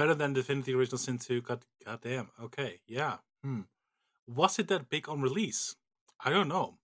better 0.01 0.15
than 0.15 0.33
Divinity 0.33 0.73
Original 0.73 0.97
Sin 0.97 1.19
2. 1.19 1.41
God, 1.41 1.63
goddamn. 1.85 2.29
Okay. 2.41 2.79
Yeah. 2.87 3.17
Hmm. 3.43 3.61
Was 4.27 4.57
it 4.57 4.67
that 4.69 4.89
big 4.89 5.07
on 5.07 5.21
release? 5.21 5.75
I 6.19 6.31
don't 6.31 6.47
know. 6.47 6.79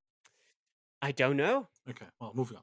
I 1.01 1.11
don't 1.13 1.36
know. 1.36 1.68
Okay. 1.89 2.05
Well, 2.22 2.34
moving 2.36 2.57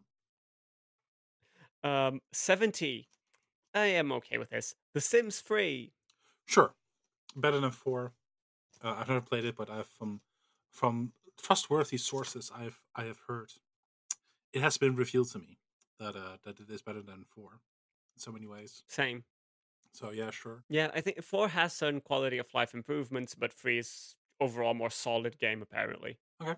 on. 1.83 1.91
Um, 1.91 2.21
70. 2.33 3.09
I 3.75 3.87
am 3.87 4.13
okay 4.13 4.39
with 4.39 4.51
this. 4.51 4.77
The 4.93 5.01
Sims 5.01 5.41
3. 5.41 5.93
Sure. 6.47 6.73
Better 7.35 7.59
than 7.59 7.73
four. 7.73 8.13
Uh, 8.81 8.95
I've 8.97 9.09
never 9.09 9.23
played 9.23 9.45
it, 9.45 9.57
but 9.57 9.69
I've 9.69 9.89
from 9.89 10.21
from 10.71 11.13
trustworthy 11.43 11.97
sources 11.97 12.53
I've 12.55 12.81
I 12.95 13.05
have 13.05 13.19
heard 13.27 13.51
it 14.53 14.61
has 14.61 14.79
been 14.79 14.95
revealed 14.95 15.31
to 15.33 15.39
me 15.39 15.59
that 15.99 16.15
uh 16.15 16.37
that 16.45 16.61
it 16.61 16.71
is 16.71 16.83
better 16.83 17.03
than 17.03 17.25
four 17.35 17.61
in 18.15 18.21
so 18.21 18.31
many 18.31 18.47
ways. 18.47 18.85
Same. 18.89 19.25
So 19.95 20.11
yeah, 20.11 20.31
sure. 20.31 20.65
Yeah, 20.69 20.91
I 20.93 21.01
think 21.01 21.23
4 21.23 21.49
has 21.49 21.73
certain 21.73 22.01
quality 22.01 22.39
of 22.39 22.53
life 22.53 22.75
improvements, 22.75 23.35
but 23.37 23.53
3 23.53 23.79
is 23.79 24.17
overall 24.41 24.75
more 24.75 24.91
solid 24.91 25.39
game, 25.39 25.63
apparently. 25.63 26.19
Okay. 26.43 26.57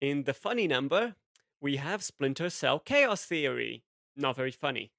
In 0.00 0.24
the 0.24 0.34
funny 0.34 0.68
number, 0.68 1.16
we 1.60 1.76
have 1.76 2.04
Splinter 2.04 2.50
Cell 2.50 2.78
Chaos 2.78 3.24
Theory. 3.24 3.84
Not 4.14 4.36
very 4.36 4.52
funny. 4.52 4.92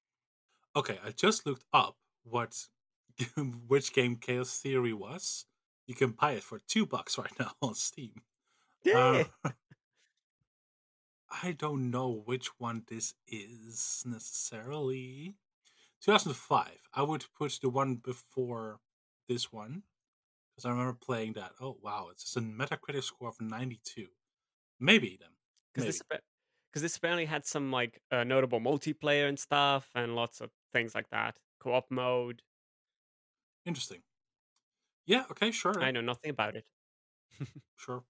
Okay, 0.74 0.98
I 1.04 1.12
just 1.12 1.46
looked 1.46 1.64
up 1.72 1.96
what 2.24 2.68
which 3.68 3.92
game 3.92 4.16
Chaos 4.16 4.58
Theory 4.58 4.92
was. 4.92 5.46
You 5.86 5.94
can 5.94 6.10
buy 6.10 6.32
it 6.32 6.42
for 6.42 6.58
two 6.58 6.86
bucks 6.86 7.16
right 7.16 7.32
now 7.38 7.52
on 7.62 7.74
Steam. 7.74 8.22
Yeah. 8.84 9.24
Uh, 9.44 9.50
I 11.44 11.52
don't 11.52 11.90
know 11.90 12.10
which 12.24 12.48
one 12.58 12.82
this 12.88 13.14
is 13.28 14.02
necessarily. 14.04 15.36
2005. 16.04 16.68
I 16.94 17.02
would 17.02 17.24
put 17.36 17.58
the 17.62 17.68
one 17.68 17.96
before 17.96 18.80
this 19.28 19.52
one 19.52 19.82
because 20.50 20.66
I 20.66 20.70
remember 20.70 20.96
playing 21.00 21.34
that. 21.34 21.52
Oh 21.60 21.76
wow, 21.82 22.08
it's 22.10 22.24
just 22.24 22.36
a 22.36 22.40
Metacritic 22.40 23.02
score 23.04 23.28
of 23.28 23.40
92. 23.40 24.06
Maybe 24.78 25.18
then. 25.20 25.30
Because 25.74 25.86
this, 25.86 26.02
because 26.70 26.82
this 26.82 26.96
apparently 26.96 27.26
had 27.26 27.46
some 27.46 27.70
like 27.70 28.00
uh, 28.10 28.24
notable 28.24 28.60
multiplayer 28.60 29.28
and 29.28 29.38
stuff, 29.38 29.88
and 29.94 30.14
lots 30.16 30.40
of 30.40 30.50
things 30.72 30.94
like 30.94 31.08
that. 31.10 31.38
Co-op 31.60 31.90
mode. 31.90 32.42
Interesting. 33.66 34.00
Yeah. 35.06 35.24
Okay. 35.30 35.50
Sure. 35.50 35.80
I 35.80 35.90
know 35.90 36.00
nothing 36.00 36.30
about 36.30 36.56
it. 36.56 36.64
Sure. 37.76 38.04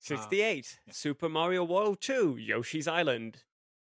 68. 0.00 0.78
yeah. 0.86 0.92
Super 0.92 1.28
Mario 1.28 1.64
World 1.64 2.00
2, 2.00 2.38
Yoshi's 2.38 2.88
Island. 2.88 3.42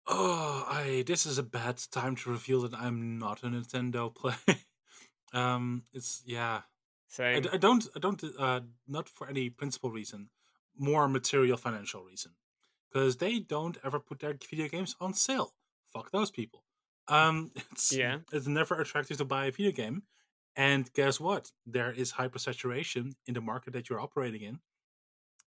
Oh, 0.08 0.66
I. 0.68 1.04
This 1.08 1.26
is 1.26 1.38
a 1.38 1.44
bad 1.44 1.82
time 1.92 2.16
to 2.18 2.30
reveal 2.32 2.62
that 2.62 2.74
I'm 2.74 3.18
not 3.20 3.44
a 3.44 3.48
Nintendo 3.48 4.14
play. 4.14 4.36
um, 5.34 5.84
it's 5.94 6.22
yeah. 6.26 6.62
I, 7.20 7.54
I 7.54 7.58
don't. 7.58 7.88
I 7.96 8.00
don't. 8.00 8.24
Uh, 8.38 8.62
not 8.88 9.08
for 9.08 9.28
any 9.30 9.50
principal 9.50 9.92
reason. 9.92 10.30
More 10.78 11.08
material, 11.08 11.58
financial 11.58 12.04
reason. 12.04 12.32
Because 12.92 13.18
they 13.18 13.40
don't 13.40 13.78
ever 13.84 14.00
put 14.00 14.20
their 14.20 14.36
video 14.50 14.68
games 14.68 14.96
on 15.00 15.14
sale. 15.14 15.54
Fuck 15.94 16.12
those 16.12 16.32
people. 16.32 16.64
Um, 17.08 17.52
it's 17.72 17.92
Yeah. 17.96 18.20
it's 18.32 18.48
never 18.48 18.76
attractive 18.80 19.18
to 19.18 19.26
buy 19.26 19.46
a 19.46 19.52
video 19.52 19.72
game. 19.72 20.04
And 20.56 20.92
guess 20.94 21.20
what? 21.20 21.52
There 21.66 21.92
is 21.92 22.14
hypersaturation 22.14 23.14
in 23.26 23.34
the 23.34 23.42
market 23.42 23.74
that 23.74 23.90
you're 23.90 24.00
operating 24.02 24.42
in. 24.42 24.60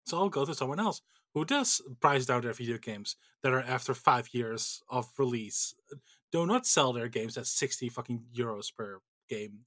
So 0.08 0.16
I'll 0.16 0.30
go 0.30 0.46
to 0.46 0.54
someone 0.54 0.80
else 0.80 1.02
who 1.34 1.44
does 1.44 1.82
price 2.00 2.24
down 2.24 2.40
their 2.40 2.54
video 2.54 2.78
games 2.78 3.16
that 3.42 3.52
are 3.52 3.60
after 3.60 3.92
five 3.92 4.30
years 4.32 4.82
of 4.88 5.06
release. 5.18 5.74
Do 6.32 6.46
not 6.46 6.66
sell 6.66 6.94
their 6.94 7.08
games 7.08 7.36
at 7.36 7.46
60 7.46 7.90
fucking 7.90 8.22
euros 8.34 8.74
per 8.74 9.00
game. 9.28 9.66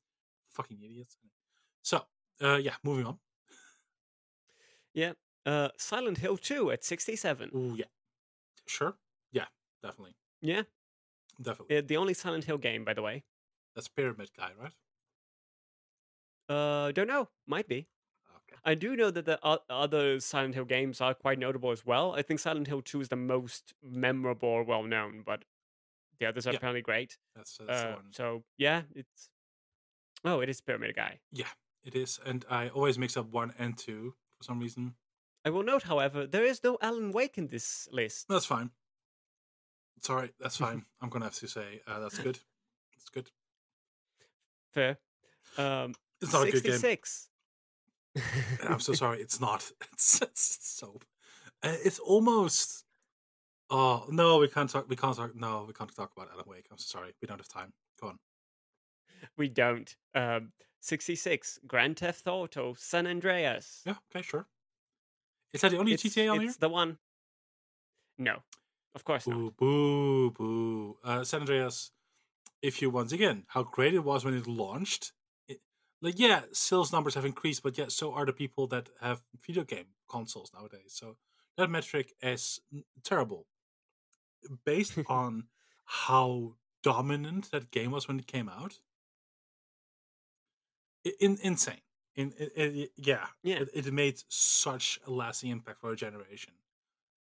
Fucking 0.49 0.79
idiots. 0.83 1.15
So, 1.83 2.01
uh, 2.43 2.57
yeah, 2.57 2.73
moving 2.83 3.05
on. 3.05 3.19
Yeah. 4.95 5.13
Uh, 5.45 5.69
Silent 5.77 6.17
Hill 6.17 6.37
2 6.37 6.71
at 6.71 6.83
67. 6.83 7.51
Ooh, 7.55 7.75
yeah. 7.77 7.85
Sure. 8.65 8.95
Yeah, 9.31 9.45
definitely. 9.83 10.15
Yeah. 10.41 10.63
Definitely. 11.39 11.77
Uh, 11.77 11.81
the 11.85 11.97
only 11.97 12.15
Silent 12.15 12.45
Hill 12.45 12.57
game, 12.57 12.83
by 12.83 12.95
the 12.95 13.03
way. 13.03 13.23
That's 13.75 13.87
Pyramid 13.87 14.31
Guy, 14.35 14.51
right? 14.59 14.73
Uh, 16.49 16.91
don't 16.93 17.07
know. 17.07 17.29
Might 17.45 17.67
be. 17.67 17.87
I 18.63 18.75
do 18.75 18.95
know 18.95 19.09
that 19.11 19.25
the 19.25 19.39
other 19.69 20.19
Silent 20.19 20.53
Hill 20.55 20.65
games 20.65 21.01
are 21.01 21.13
quite 21.13 21.39
notable 21.39 21.71
as 21.71 21.85
well. 21.85 22.13
I 22.13 22.21
think 22.21 22.39
Silent 22.39 22.67
Hill 22.67 22.81
2 22.81 23.01
is 23.01 23.09
the 23.09 23.15
most 23.15 23.73
memorable 23.83 24.49
or 24.49 24.63
well 24.63 24.83
known, 24.83 25.23
but 25.25 25.45
the 26.19 26.27
others 26.27 26.45
are 26.45 26.51
Yeah. 26.51 26.57
apparently 26.57 26.81
great. 26.83 27.17
That's, 27.35 27.57
that's 27.57 27.83
Uh, 27.83 27.95
one. 27.95 28.13
so, 28.13 28.43
yeah, 28.57 28.83
it's. 28.93 29.29
Oh, 30.23 30.41
it 30.41 30.49
is 30.49 30.61
Pyramid 30.61 30.95
Guy. 30.95 31.19
Yeah, 31.31 31.47
it 31.83 31.95
is. 31.95 32.19
And 32.23 32.45
I 32.49 32.69
always 32.69 32.99
mix 32.99 33.17
up 33.17 33.25
one 33.31 33.53
and 33.57 33.75
two 33.75 34.15
for 34.37 34.43
some 34.43 34.59
reason. 34.59 34.93
I 35.43 35.49
will 35.49 35.63
note, 35.63 35.81
however, 35.83 36.27
there 36.27 36.45
is 36.45 36.63
no 36.63 36.77
Alan 36.81 37.11
Wake 37.11 37.39
in 37.39 37.47
this 37.47 37.87
list. 37.91 38.27
That's 38.27 38.45
fine. 38.45 38.69
Sorry, 40.01 40.31
that's 40.39 40.57
fine. 40.67 40.85
I'm 41.01 41.09
gonna 41.09 41.25
have 41.25 41.33
to 41.35 41.47
say 41.47 41.81
uh, 41.87 41.99
that's 41.99 42.19
good. 42.19 42.39
It's 42.95 43.09
good. 43.09 43.31
Fair. 44.71 44.99
Um, 45.57 45.95
It's 46.21 46.31
not 46.33 46.47
a 46.47 46.51
good 46.51 46.63
game. 46.63 46.77
66. 48.15 48.65
I'm 48.69 48.79
so 48.79 48.93
sorry. 48.93 49.21
It's 49.21 49.39
not. 49.39 49.69
It's, 49.93 50.21
it's 50.21 50.57
so. 50.61 50.99
uh, 51.63 51.75
It's 51.83 51.99
almost. 51.99 52.85
Oh 53.69 54.05
no, 54.09 54.37
we 54.37 54.47
can't 54.49 54.69
talk. 54.69 54.89
We 54.89 54.95
can't 54.95 55.15
talk. 55.15 55.35
No, 55.35 55.63
we 55.67 55.73
can't 55.73 55.93
talk 55.95 56.11
about 56.15 56.29
Alan 56.33 56.45
Wake. 56.47 56.65
I'm 56.71 56.77
so 56.77 56.97
sorry. 56.99 57.13
We 57.21 57.27
don't 57.27 57.39
have 57.39 57.47
time. 57.47 57.71
Go 58.01 58.07
on. 58.09 58.19
we 59.37 59.47
don't. 59.47 59.95
Um, 60.13 60.51
66. 60.81 61.59
Grand 61.67 61.97
Theft 61.99 62.27
Auto 62.27 62.73
San 62.77 63.07
Andreas. 63.07 63.81
Yeah. 63.85 63.95
Okay. 64.13 64.23
Sure. 64.23 64.45
Is 65.53 65.61
that 65.61 65.71
the 65.71 65.77
only 65.77 65.93
it's, 65.93 66.03
GTA 66.03 66.31
on 66.31 66.39
here? 66.39 66.49
it's 66.49 66.57
the 66.57 66.69
one. 66.69 66.97
No, 68.17 68.37
of 68.95 69.03
course 69.03 69.27
not. 69.27 69.37
Boo, 69.37 69.51
boo, 69.57 70.31
boo. 70.31 70.97
Uh, 71.03 71.23
San 71.23 71.41
Andreas, 71.41 71.91
if 72.61 72.81
you 72.81 72.89
once 72.89 73.11
again, 73.13 73.43
how 73.47 73.63
great 73.63 73.93
it 73.93 74.03
was 74.03 74.25
when 74.25 74.33
it 74.35 74.47
launched. 74.47 75.13
Like, 76.01 76.17
yeah, 76.19 76.43
sales 76.51 76.91
numbers 76.91 77.13
have 77.15 77.25
increased, 77.25 77.61
but 77.63 77.77
yet 77.77 77.91
so 77.91 78.13
are 78.13 78.25
the 78.25 78.33
people 78.33 78.67
that 78.67 78.89
have 79.01 79.23
video 79.45 79.63
game 79.63 79.87
consoles 80.09 80.51
nowadays. 80.53 80.93
So 80.93 81.17
that 81.57 81.69
metric 81.69 82.13
is 82.21 82.59
terrible. 83.03 83.47
Based 84.63 84.97
on 85.07 85.49
how 85.85 86.57
dominant 86.83 87.51
that 87.51 87.69
game 87.71 87.91
was 87.91 88.07
when 88.07 88.17
it 88.19 88.27
came 88.27 88.49
out, 88.49 88.79
in, 91.19 91.37
insane. 91.41 91.81
In, 92.15 92.33
i 92.39 92.49
i- 92.63 92.89
yeah, 92.97 93.27
Yeah. 93.43 93.59
it, 93.61 93.69
it 93.73 93.93
made 93.93 94.21
such 94.27 94.99
a 95.05 95.11
lasting 95.11 95.49
impact 95.49 95.79
for 95.79 95.91
a 95.91 95.95
generation. 95.95 96.53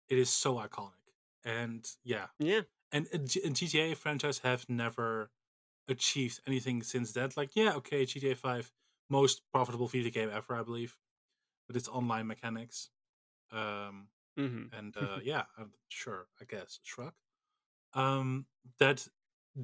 It 0.08 0.18
is 0.18 0.30
so 0.30 0.56
iconic, 0.56 1.06
and 1.44 1.88
yeah, 2.04 2.28
Yeah. 2.38 2.62
and, 2.92 3.08
and 3.12 3.28
GTA 3.28 3.96
franchise 3.96 4.38
have 4.40 4.68
never 4.68 5.30
achieved 5.88 6.40
anything 6.46 6.82
since 6.82 7.12
that. 7.12 7.36
Like, 7.36 7.56
yeah, 7.56 7.74
okay, 7.76 8.04
GTA 8.04 8.34
Five, 8.36 8.72
most 9.08 9.42
profitable 9.52 9.88
video 9.88 10.10
game 10.10 10.30
ever, 10.30 10.54
I 10.56 10.62
believe, 10.62 10.98
with 11.68 11.76
its 11.76 11.88
online 11.88 12.26
mechanics. 12.28 12.90
Um, 13.52 14.10
hmm 14.36 14.72
and 14.72 14.96
uh, 14.96 15.20
yeah, 15.22 15.46
I'm 15.58 15.74
sure, 15.88 16.28
I 16.40 16.44
guess, 16.46 16.80
shrug. 16.82 17.14
Um, 17.94 18.46
that 18.78 19.06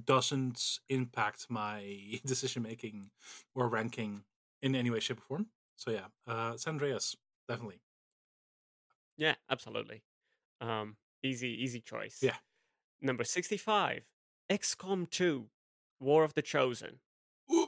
doesn't 0.04 0.80
impact 0.88 1.50
my 1.50 2.20
decision 2.26 2.62
making 2.62 3.10
or 3.54 3.68
ranking 3.68 4.24
in 4.62 4.74
any 4.74 4.90
way, 4.90 5.00
shape, 5.00 5.18
or 5.18 5.22
form. 5.22 5.50
So 5.76 5.90
yeah, 5.90 6.08
uh, 6.26 6.56
San 6.56 6.74
Andreas, 6.74 7.16
definitely. 7.48 7.82
Yeah, 9.16 9.36
absolutely. 9.48 10.04
Um, 10.60 10.98
easy, 11.22 11.50
easy 11.50 11.80
choice. 11.80 12.32
Yeah. 12.32 12.36
Number 13.00 13.24
65. 13.24 14.06
XCOM 14.50 15.10
2 15.10 15.50
War 16.00 16.24
of 16.24 16.34
the 16.34 16.42
Chosen. 16.42 17.00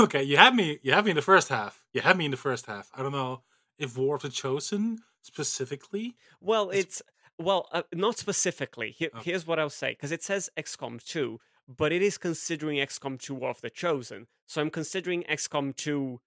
Okay, 0.00 0.22
you 0.22 0.36
had 0.36 0.54
me. 0.56 0.78
You 0.82 0.92
had 0.92 1.04
me 1.04 1.10
in 1.10 1.16
the 1.16 1.22
first 1.22 1.48
half. 1.48 1.84
You 1.92 2.00
had 2.00 2.16
me 2.16 2.24
in 2.24 2.30
the 2.32 2.36
first 2.36 2.66
half. 2.66 2.90
I 2.94 3.02
don't 3.02 3.12
know 3.12 3.42
if 3.78 3.96
War 3.96 4.16
of 4.16 4.22
the 4.22 4.28
Chosen 4.28 4.98
specifically. 5.22 6.16
Well, 6.40 6.70
It's- 6.70 7.02
well, 7.38 7.68
uh, 7.72 7.82
not 7.92 8.16
specifically. 8.18 8.90
Here, 8.92 9.10
Okay. 9.14 9.30
Here's 9.30 9.46
what 9.46 9.58
I'll 9.58 9.70
say 9.70 9.90
because 9.92 10.12
it 10.12 10.22
says 10.22 10.48
XCOM 10.56 11.02
2, 11.04 11.40
but 11.68 11.92
it 11.92 12.02
is 12.02 12.18
considering 12.18 12.78
XCOM 12.78 13.20
2 13.20 13.34
War 13.34 13.50
of 13.50 13.60
the 13.60 13.70
Chosen. 13.70 14.26
So 14.46 14.60
I'm 14.60 14.70
considering 14.70 15.24
XCOM 15.24 15.74
2 15.76 16.20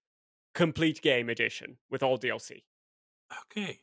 Complete 0.54 1.00
Game 1.02 1.28
Edition 1.30 1.78
with 1.90 2.02
all 2.02 2.18
DLC. 2.18 2.64
Okay, 3.42 3.80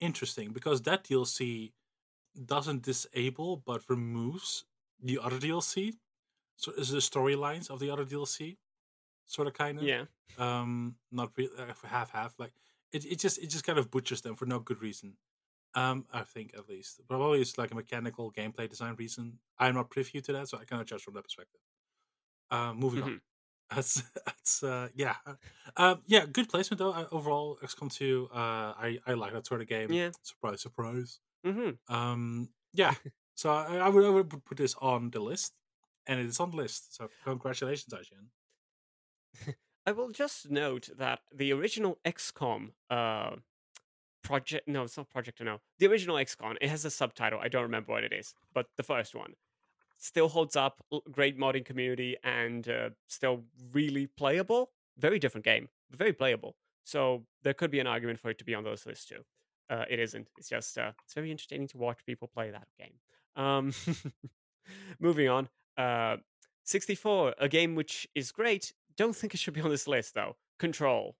interesting 0.00 0.52
because 0.52 0.82
that 0.82 1.04
DLC 1.04 1.72
doesn't 2.44 2.82
disable 2.82 3.56
but 3.58 3.82
removes 3.88 4.64
the 5.02 5.18
other 5.18 5.38
DLC. 5.38 5.94
So 6.56 6.72
is 6.72 6.88
the 6.90 6.98
storylines 6.98 7.70
of 7.70 7.80
the 7.80 7.90
other 7.90 8.04
DLC 8.04 8.56
sort 9.26 9.48
of 9.48 9.54
kind 9.54 9.78
of 9.78 9.84
Yeah. 9.84 10.04
um 10.38 10.96
not 11.10 11.32
really 11.36 11.50
uh, 11.58 11.72
half 11.84 12.10
half 12.10 12.34
like 12.38 12.52
it, 12.92 13.04
it 13.04 13.18
just 13.18 13.38
it 13.38 13.48
just 13.48 13.64
kind 13.66 13.78
of 13.78 13.90
butchers 13.90 14.20
them 14.22 14.36
for 14.36 14.46
no 14.46 14.58
good 14.60 14.80
reason. 14.80 15.16
Um 15.74 16.06
i 16.12 16.22
think 16.22 16.54
at 16.56 16.68
least. 16.68 17.00
Probably 17.08 17.40
it's 17.40 17.58
like 17.58 17.72
a 17.72 17.74
mechanical 17.74 18.32
gameplay 18.32 18.68
design 18.68 18.94
reason. 18.96 19.38
I'm 19.58 19.74
not 19.74 19.90
privy 19.90 20.20
to 20.22 20.32
that 20.32 20.48
so 20.48 20.58
i 20.58 20.64
cannot 20.64 20.86
judge 20.86 21.02
from 21.02 21.14
that 21.14 21.24
perspective. 21.24 21.60
Um 22.50 22.78
moving 22.78 23.02
on. 23.02 23.10
Mhm. 23.10 23.20
that's 23.74 24.02
that's 24.24 24.62
uh 24.62 24.88
yeah. 24.94 25.16
Uh, 25.26 25.34
um 25.76 26.02
yeah 26.06 26.24
good 26.26 26.48
placement 26.48 26.78
though. 26.78 26.92
Uh, 26.92 27.06
overall 27.10 27.58
xcom 27.64 27.92
2 27.92 28.28
uh 28.32 28.72
i 28.86 28.98
i 29.06 29.12
like 29.14 29.32
that 29.34 29.46
sort 29.46 29.60
of 29.60 29.66
game. 29.68 29.92
Yeah. 29.92 30.10
surprise 30.22 30.60
surprise. 30.62 31.20
Hmm 31.44 31.70
um 31.88 32.48
yeah 32.72 32.94
so 33.36 33.50
I, 33.50 33.76
I 33.76 33.88
would 33.88 34.04
i 34.04 34.10
would 34.10 34.44
put 34.44 34.58
this 34.58 34.74
on 34.80 35.10
the 35.10 35.20
list 35.20 35.52
and 36.08 36.18
it 36.18 36.26
is 36.26 36.40
on 36.40 36.50
the 36.50 36.56
list 36.56 36.96
so 36.96 37.08
congratulations 37.24 37.94
IGN. 37.94 39.54
I 39.86 39.92
will 39.92 40.10
just 40.10 40.50
note 40.50 40.88
that 40.98 41.20
the 41.32 41.52
original 41.52 41.98
XCOM 42.04 42.70
uh, 42.90 43.36
project, 44.26 44.66
no, 44.66 44.82
it's 44.82 44.96
not 44.96 45.08
Project 45.08 45.40
No, 45.40 45.60
the 45.78 45.86
original 45.86 46.16
XCOM, 46.16 46.56
it 46.60 46.68
has 46.68 46.84
a 46.84 46.90
subtitle. 46.90 47.38
I 47.40 47.48
don't 47.48 47.62
remember 47.62 47.92
what 47.92 48.02
it 48.02 48.12
is, 48.12 48.34
but 48.52 48.66
the 48.76 48.82
first 48.82 49.14
one 49.14 49.34
still 49.96 50.28
holds 50.28 50.56
up. 50.56 50.84
Great 51.12 51.38
modding 51.38 51.64
community 51.64 52.16
and 52.24 52.68
uh, 52.68 52.90
still 53.06 53.44
really 53.72 54.08
playable. 54.08 54.70
Very 54.98 55.20
different 55.20 55.44
game, 55.44 55.68
very 55.92 56.12
playable. 56.12 56.56
So 56.82 57.24
there 57.42 57.54
could 57.54 57.70
be 57.70 57.78
an 57.78 57.86
argument 57.86 58.18
for 58.18 58.30
it 58.30 58.38
to 58.38 58.44
be 58.44 58.54
on 58.54 58.64
those 58.64 58.86
lists 58.86 59.06
too. 59.06 59.22
Uh, 59.70 59.84
it 59.88 60.00
isn't. 60.00 60.28
It's 60.36 60.48
just 60.48 60.78
uh, 60.78 60.92
it's 61.04 61.14
very 61.14 61.30
entertaining 61.30 61.68
to 61.68 61.78
watch 61.78 62.04
people 62.04 62.28
play 62.28 62.50
that 62.50 62.66
game. 62.78 62.94
Um, 63.36 63.72
moving 65.00 65.28
on. 65.28 65.48
Uh, 65.76 66.16
64, 66.64 67.34
a 67.38 67.48
game 67.48 67.74
which 67.74 68.06
is 68.14 68.32
great. 68.32 68.72
Don't 68.96 69.14
think 69.14 69.34
it 69.34 69.38
should 69.38 69.54
be 69.54 69.60
on 69.60 69.70
this 69.70 69.86
list 69.86 70.14
though. 70.14 70.36
Control. 70.58 71.16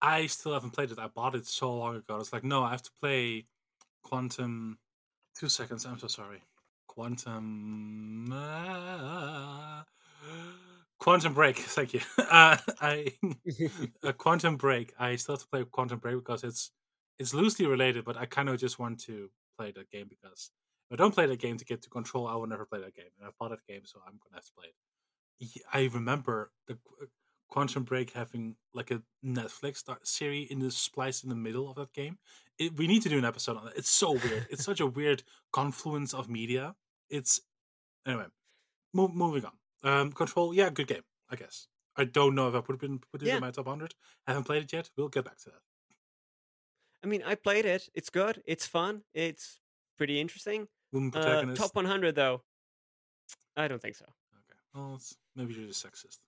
I 0.00 0.26
still 0.26 0.52
haven't 0.52 0.72
played 0.72 0.90
it. 0.90 0.98
I 0.98 1.08
bought 1.08 1.34
it 1.34 1.46
so 1.46 1.74
long 1.74 1.96
ago. 1.96 2.18
It's 2.18 2.32
like, 2.32 2.44
no, 2.44 2.62
I 2.62 2.70
have 2.70 2.82
to 2.82 2.90
play 3.00 3.46
Quantum. 4.02 4.78
Two 5.36 5.48
seconds. 5.48 5.86
I'm 5.86 5.98
so 5.98 6.08
sorry. 6.08 6.42
Quantum. 6.86 8.32
Uh, 8.32 9.82
Quantum 10.98 11.34
Break. 11.34 11.56
Thank 11.58 11.94
you. 11.94 12.00
Uh, 12.18 12.56
I 12.80 13.12
uh, 14.02 14.12
Quantum 14.12 14.56
Break. 14.56 14.92
I 14.98 15.16
still 15.16 15.36
have 15.36 15.42
to 15.42 15.48
play 15.48 15.64
Quantum 15.64 15.98
Break 15.98 16.16
because 16.16 16.44
it's 16.44 16.70
it's 17.18 17.34
loosely 17.34 17.66
related, 17.66 18.04
but 18.04 18.16
I 18.16 18.26
kind 18.26 18.48
of 18.48 18.58
just 18.58 18.78
want 18.78 19.00
to 19.04 19.30
play 19.56 19.72
that 19.72 19.90
game 19.90 20.08
because 20.08 20.50
I 20.90 20.96
don't 20.96 21.14
play 21.14 21.26
that 21.26 21.38
game 21.40 21.56
to 21.58 21.64
get 21.64 21.82
to 21.82 21.90
control, 21.90 22.26
I 22.26 22.34
will 22.34 22.46
never 22.46 22.64
play 22.64 22.80
that 22.80 22.94
game. 22.94 23.10
And 23.18 23.26
I 23.28 23.30
bought 23.38 23.50
that 23.50 23.66
game, 23.66 23.82
so 23.84 23.98
I'm 24.06 24.18
gonna 24.22 24.36
have 24.36 24.44
to 24.46 24.52
play 24.56 24.66
it. 24.68 25.62
I 25.72 25.90
remember 25.94 26.50
the 26.66 26.78
Quantum 27.48 27.84
Break 27.84 28.12
having 28.12 28.56
like 28.74 28.90
a 28.90 29.02
Netflix 29.24 29.84
series 30.02 30.50
in 30.50 30.58
the 30.58 30.70
splice 30.70 31.22
in 31.22 31.28
the 31.28 31.34
middle 31.34 31.68
of 31.70 31.76
that 31.76 31.92
game. 31.92 32.18
It, 32.58 32.76
we 32.76 32.86
need 32.86 33.02
to 33.02 33.08
do 33.08 33.18
an 33.18 33.24
episode 33.24 33.56
on 33.56 33.64
that. 33.66 33.76
It's 33.76 33.88
so 33.90 34.12
weird. 34.12 34.46
it's 34.50 34.64
such 34.64 34.80
a 34.80 34.86
weird 34.86 35.22
confluence 35.52 36.12
of 36.12 36.28
media. 36.28 36.74
It's 37.08 37.40
anyway. 38.06 38.26
Mo- 38.92 39.08
moving 39.08 39.44
on. 39.44 39.52
Um, 39.84 40.12
Control, 40.12 40.52
yeah, 40.52 40.70
good 40.70 40.88
game. 40.88 41.04
I 41.30 41.36
guess. 41.36 41.68
I 41.96 42.04
don't 42.04 42.34
know 42.34 42.48
if 42.48 42.54
I 42.54 42.60
put 42.60 42.82
it 42.82 42.86
in, 42.86 42.98
put 42.98 43.22
it 43.22 43.26
Yeah. 43.26 43.36
in 43.36 43.40
my 43.40 43.50
top 43.50 43.66
hundred. 43.66 43.94
Haven't 44.26 44.44
played 44.44 44.62
it 44.64 44.72
yet. 44.72 44.90
We'll 44.96 45.08
get 45.08 45.24
back 45.24 45.38
to 45.40 45.50
that. 45.50 45.60
I 47.04 47.06
mean, 47.06 47.22
I 47.24 47.34
played 47.34 47.64
it. 47.64 47.88
It's 47.94 48.10
good. 48.10 48.42
It's 48.46 48.66
fun. 48.66 49.02
It's 49.14 49.60
pretty 49.96 50.20
interesting. 50.20 50.68
Woman 50.92 51.14
Uh, 51.14 51.54
top 51.54 51.74
100 51.74 52.14
though. 52.14 52.42
I 53.56 53.68
don't 53.68 53.80
think 53.80 53.96
so. 53.96 54.04
Okay. 54.04 54.58
Well, 54.74 54.94
it's, 54.96 55.16
maybe 55.34 55.54
you're 55.54 55.66
just 55.66 55.84
sexist. 55.84 56.18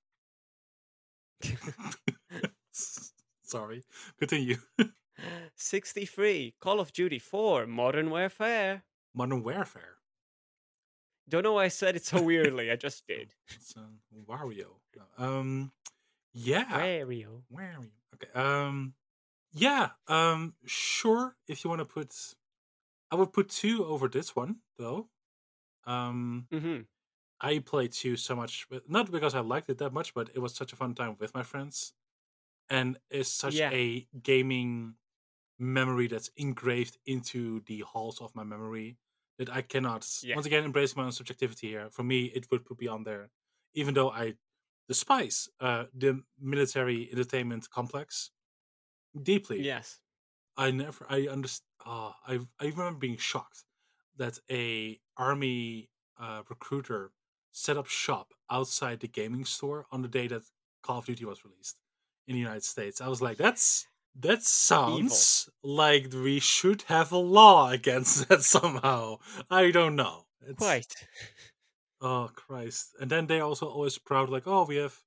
Sorry. 3.43 3.85
Continue. 4.19 4.57
63. 5.57 6.55
Call 6.61 6.81
of 6.81 6.93
Duty 6.93 7.19
4. 7.19 7.67
Modern 7.67 8.11
Warfare. 8.11 8.85
Modern 9.15 9.43
Warfare. 9.43 9.97
Don't 11.29 11.45
know 11.45 11.53
why 11.55 11.65
I 11.65 11.69
said 11.69 11.97
it 11.97 12.05
so 12.05 12.21
weirdly. 12.23 12.71
I 12.71 12.77
just 12.77 13.07
did. 13.07 13.35
It's 13.49 13.75
uh, 13.77 13.83
Wario. 14.29 14.67
Um, 15.17 15.71
yeah. 16.33 16.65
Wario. 16.65 17.43
Wario. 17.53 17.87
Okay. 18.15 18.33
Um, 18.35 18.95
yeah. 19.53 19.91
Um, 20.09 20.55
sure. 20.67 21.37
If 21.47 21.63
you 21.65 21.71
want 21.71 21.81
to 21.81 21.85
put, 21.85 22.15
I 23.11 23.17
would 23.17 23.33
put 23.33 23.49
two 23.49 23.85
over 23.85 24.09
this 24.09 24.37
one 24.37 24.61
though. 24.79 25.11
Um, 25.85 26.49
hmm 26.53 26.83
I 27.41 27.61
played 27.61 27.93
two 27.93 28.17
so 28.17 28.37
much, 28.37 28.67
not 28.89 29.11
because 29.11 29.35
I 29.35 29.41
liked 29.41 29.71
it 29.71 29.79
that 29.79 29.93
much, 29.93 30.15
but 30.15 30.31
it 30.35 30.41
was 30.41 30.55
such 30.55 30.73
a 30.73 30.77
fun 30.77 30.95
time 30.95 31.17
with 31.21 31.35
my 31.35 31.43
friends, 31.43 31.95
and 32.71 32.99
it's 33.11 33.31
such 33.31 33.57
Yeah. 33.57 33.71
a 33.71 34.09
gaming 34.23 34.97
memory 35.59 36.09
that's 36.09 36.31
engraved 36.37 36.99
into 37.07 37.61
the 37.63 37.81
halls 37.81 38.21
of 38.21 38.35
my 38.37 38.45
memory 38.45 38.99
that 39.39 39.51
I 39.51 39.63
cannot. 39.63 40.09
Yeah. 40.23 40.35
Once 40.37 40.47
again, 40.47 40.65
embrace 40.65 40.97
my 40.97 41.05
own 41.05 41.13
subjectivity 41.13 41.69
here. 41.69 41.91
For 41.91 42.05
me, 42.05 42.27
it 42.27 42.51
would 42.51 42.67
be 42.79 42.89
on 42.89 43.05
there, 43.05 43.31
even 43.75 43.95
though 43.95 44.11
I 44.11 44.37
despise 44.89 45.49
uh, 45.61 45.87
the 45.95 46.25
military 46.39 47.11
entertainment 47.13 47.71
complex 47.71 48.33
deeply. 49.23 49.61
Yes. 49.63 50.01
I 50.57 50.71
never 50.73 51.07
I 51.11 51.29
understand. 51.29 51.70
Oh, 51.87 52.14
I 52.26 52.41
I 52.61 52.66
remember 52.66 52.99
being 52.99 53.16
shocked 53.16 53.64
that 54.16 54.39
a 54.51 54.99
army 55.16 55.89
uh, 56.18 56.43
recruiter 56.49 57.12
set 57.53 57.76
up 57.76 57.87
shop 57.87 58.35
outside 58.51 59.01
the 59.01 59.09
gaming 59.09 59.45
store 59.45 59.87
on 59.91 60.03
the 60.03 60.09
day 60.09 60.26
that 60.28 60.43
Call 60.83 60.99
of 60.99 61.07
Duty 61.07 61.24
was 61.24 61.45
released 61.45 61.81
in 62.26 62.35
the 62.35 62.41
United 62.41 62.64
States. 62.64 63.01
I 63.01 63.09
was 63.09 63.22
like, 63.22 63.39
that's 63.39 63.87
that 64.18 64.43
sounds 64.43 65.49
like 65.62 66.12
we 66.12 66.41
should 66.41 66.83
have 66.83 67.12
a 67.12 67.18
law 67.18 67.70
against 67.70 68.28
that 68.28 68.43
somehow. 68.43 69.18
I 69.51 69.70
don't 69.70 69.97
know. 69.97 70.26
It's, 70.47 70.59
Quite. 70.59 70.95
Oh 72.01 72.31
Christ! 72.35 72.95
And 73.01 73.11
then 73.11 73.26
they 73.26 73.41
also 73.41 73.66
always 73.66 73.99
proud 73.99 74.31
like, 74.31 74.47
oh, 74.47 74.64
we 74.64 74.76
have 74.76 74.99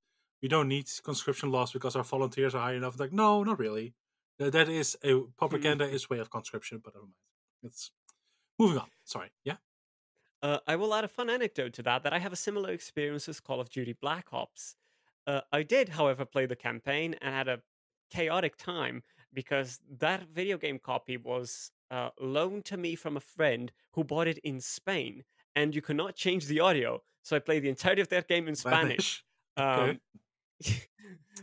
we 0.42 0.48
don't 0.48 0.68
need 0.68 0.86
conscription 1.02 1.50
laws 1.50 1.72
because 1.72 1.96
our 1.96 2.04
volunteers 2.04 2.54
are 2.54 2.60
high 2.60 2.74
enough. 2.74 2.98
Like, 3.00 3.12
no, 3.12 3.42
not 3.42 3.58
really. 3.58 3.94
That, 4.38 4.52
that 4.52 4.68
is 4.68 4.96
a 5.04 5.20
propaganda 5.36 5.84
is 5.84 6.10
way 6.10 6.18
of 6.18 6.30
conscription, 6.30 6.80
but 6.82 6.94
never 6.94 7.06
mind. 7.06 7.14
It's 7.62 7.90
moving 8.58 8.78
on. 8.78 8.88
Sorry. 9.04 9.30
Yeah. 9.44 9.56
Uh, 10.42 10.58
I 10.66 10.76
will 10.76 10.94
add 10.94 11.04
a 11.04 11.08
fun 11.08 11.30
anecdote 11.30 11.72
to 11.74 11.82
that 11.84 12.02
that 12.02 12.12
I 12.12 12.18
have 12.18 12.32
a 12.32 12.36
similar 12.36 12.70
experience 12.70 13.26
with 13.26 13.42
Call 13.42 13.60
of 13.60 13.70
Duty 13.70 13.94
Black 13.98 14.26
Ops. 14.32 14.76
Uh, 15.26 15.40
I 15.52 15.62
did, 15.62 15.88
however, 15.88 16.24
play 16.26 16.44
the 16.44 16.56
campaign 16.56 17.14
and 17.22 17.34
had 17.34 17.48
a 17.48 17.60
chaotic 18.10 18.56
time 18.56 19.02
because 19.32 19.80
that 19.98 20.28
video 20.28 20.58
game 20.58 20.78
copy 20.78 21.16
was 21.16 21.70
uh, 21.90 22.10
loaned 22.20 22.64
to 22.66 22.76
me 22.76 22.94
from 22.94 23.16
a 23.16 23.20
friend 23.20 23.72
who 23.92 24.04
bought 24.04 24.28
it 24.28 24.38
in 24.38 24.60
Spain, 24.60 25.24
and 25.56 25.74
you 25.74 25.80
cannot 25.80 26.14
change 26.14 26.46
the 26.46 26.60
audio. 26.60 27.00
So 27.22 27.36
I 27.36 27.38
played 27.38 27.62
the 27.62 27.68
entirety 27.70 28.02
of 28.02 28.08
that 28.10 28.28
game 28.28 28.48
in 28.48 28.54
Spanish. 28.54 29.24
Okay. 29.58 29.90
Um, 29.90 30.00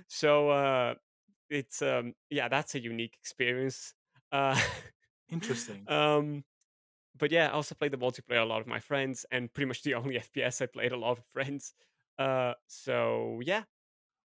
so 0.07 0.49
uh, 0.49 0.93
it's 1.51 1.81
um, 1.81 2.13
yeah, 2.29 2.47
that's 2.47 2.75
a 2.75 2.79
unique 2.79 3.15
experience. 3.19 3.93
Uh, 4.31 4.59
Interesting. 5.29 5.83
um, 5.87 6.43
but 7.17 7.31
yeah, 7.31 7.47
I 7.49 7.51
also 7.51 7.75
played 7.75 7.91
the 7.91 7.97
multiplayer 7.97 8.41
a 8.41 8.45
lot 8.45 8.59
with 8.59 8.67
my 8.67 8.79
friends, 8.79 9.25
and 9.31 9.53
pretty 9.53 9.67
much 9.67 9.83
the 9.83 9.93
only 9.95 10.15
FPS 10.15 10.61
I 10.61 10.65
played 10.65 10.91
a 10.91 10.97
lot 10.97 11.17
of 11.17 11.25
friends. 11.33 11.73
Uh, 12.17 12.53
so 12.67 13.41
yeah, 13.43 13.63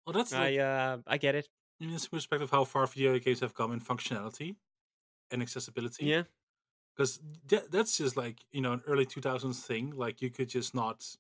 well, 0.05 0.13
that's 0.13 0.33
I 0.33 0.57
uh, 0.57 0.97
I 1.07 1.17
get 1.17 1.35
it. 1.35 1.47
in 1.79 1.91
this 1.91 2.11
respect 2.11 2.43
of 2.43 2.51
how 2.51 2.65
far 2.65 2.85
video 2.87 3.17
games 3.19 3.39
have 3.39 3.53
come 3.53 3.71
in 3.71 3.79
functionality 3.79 4.55
and 5.31 5.41
accessibility. 5.41 6.05
Yeah, 6.05 6.23
Because 6.95 7.19
that, 7.47 7.71
that's 7.71 7.97
just 7.97 8.17
like 8.17 8.37
you 8.51 8.61
know 8.61 8.73
an 8.73 8.81
early 8.87 9.05
2000s 9.05 9.61
thing. 9.65 9.93
Like 9.95 10.21
you 10.21 10.29
could 10.29 10.49
just 10.49 10.75
not 10.75 11.17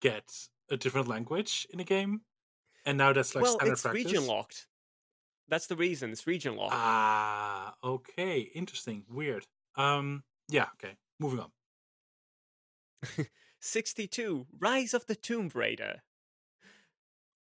get 0.00 0.48
a 0.70 0.76
different 0.76 1.08
language 1.08 1.66
in 1.70 1.80
a 1.80 1.84
game, 1.84 2.22
and 2.84 2.98
now 2.98 3.12
that's 3.12 3.34
like 3.34 3.42
well, 3.44 3.54
standard 3.54 3.72
it's 3.74 3.82
practice. 3.82 4.04
region 4.06 4.26
locked. 4.26 4.66
That's 5.48 5.66
the 5.68 5.76
reason 5.76 6.10
it's 6.10 6.26
region 6.26 6.56
locked. 6.56 6.74
Ah, 6.74 7.74
okay, 7.84 8.40
interesting, 8.40 9.04
weird. 9.08 9.46
Um, 9.76 10.24
yeah, 10.48 10.66
okay, 10.74 10.96
moving 11.20 11.40
on. 11.40 11.50
62 13.60 14.46
Rise 14.58 14.94
of 14.94 15.06
the 15.06 15.14
Tomb 15.14 15.50
Raider, 15.54 16.02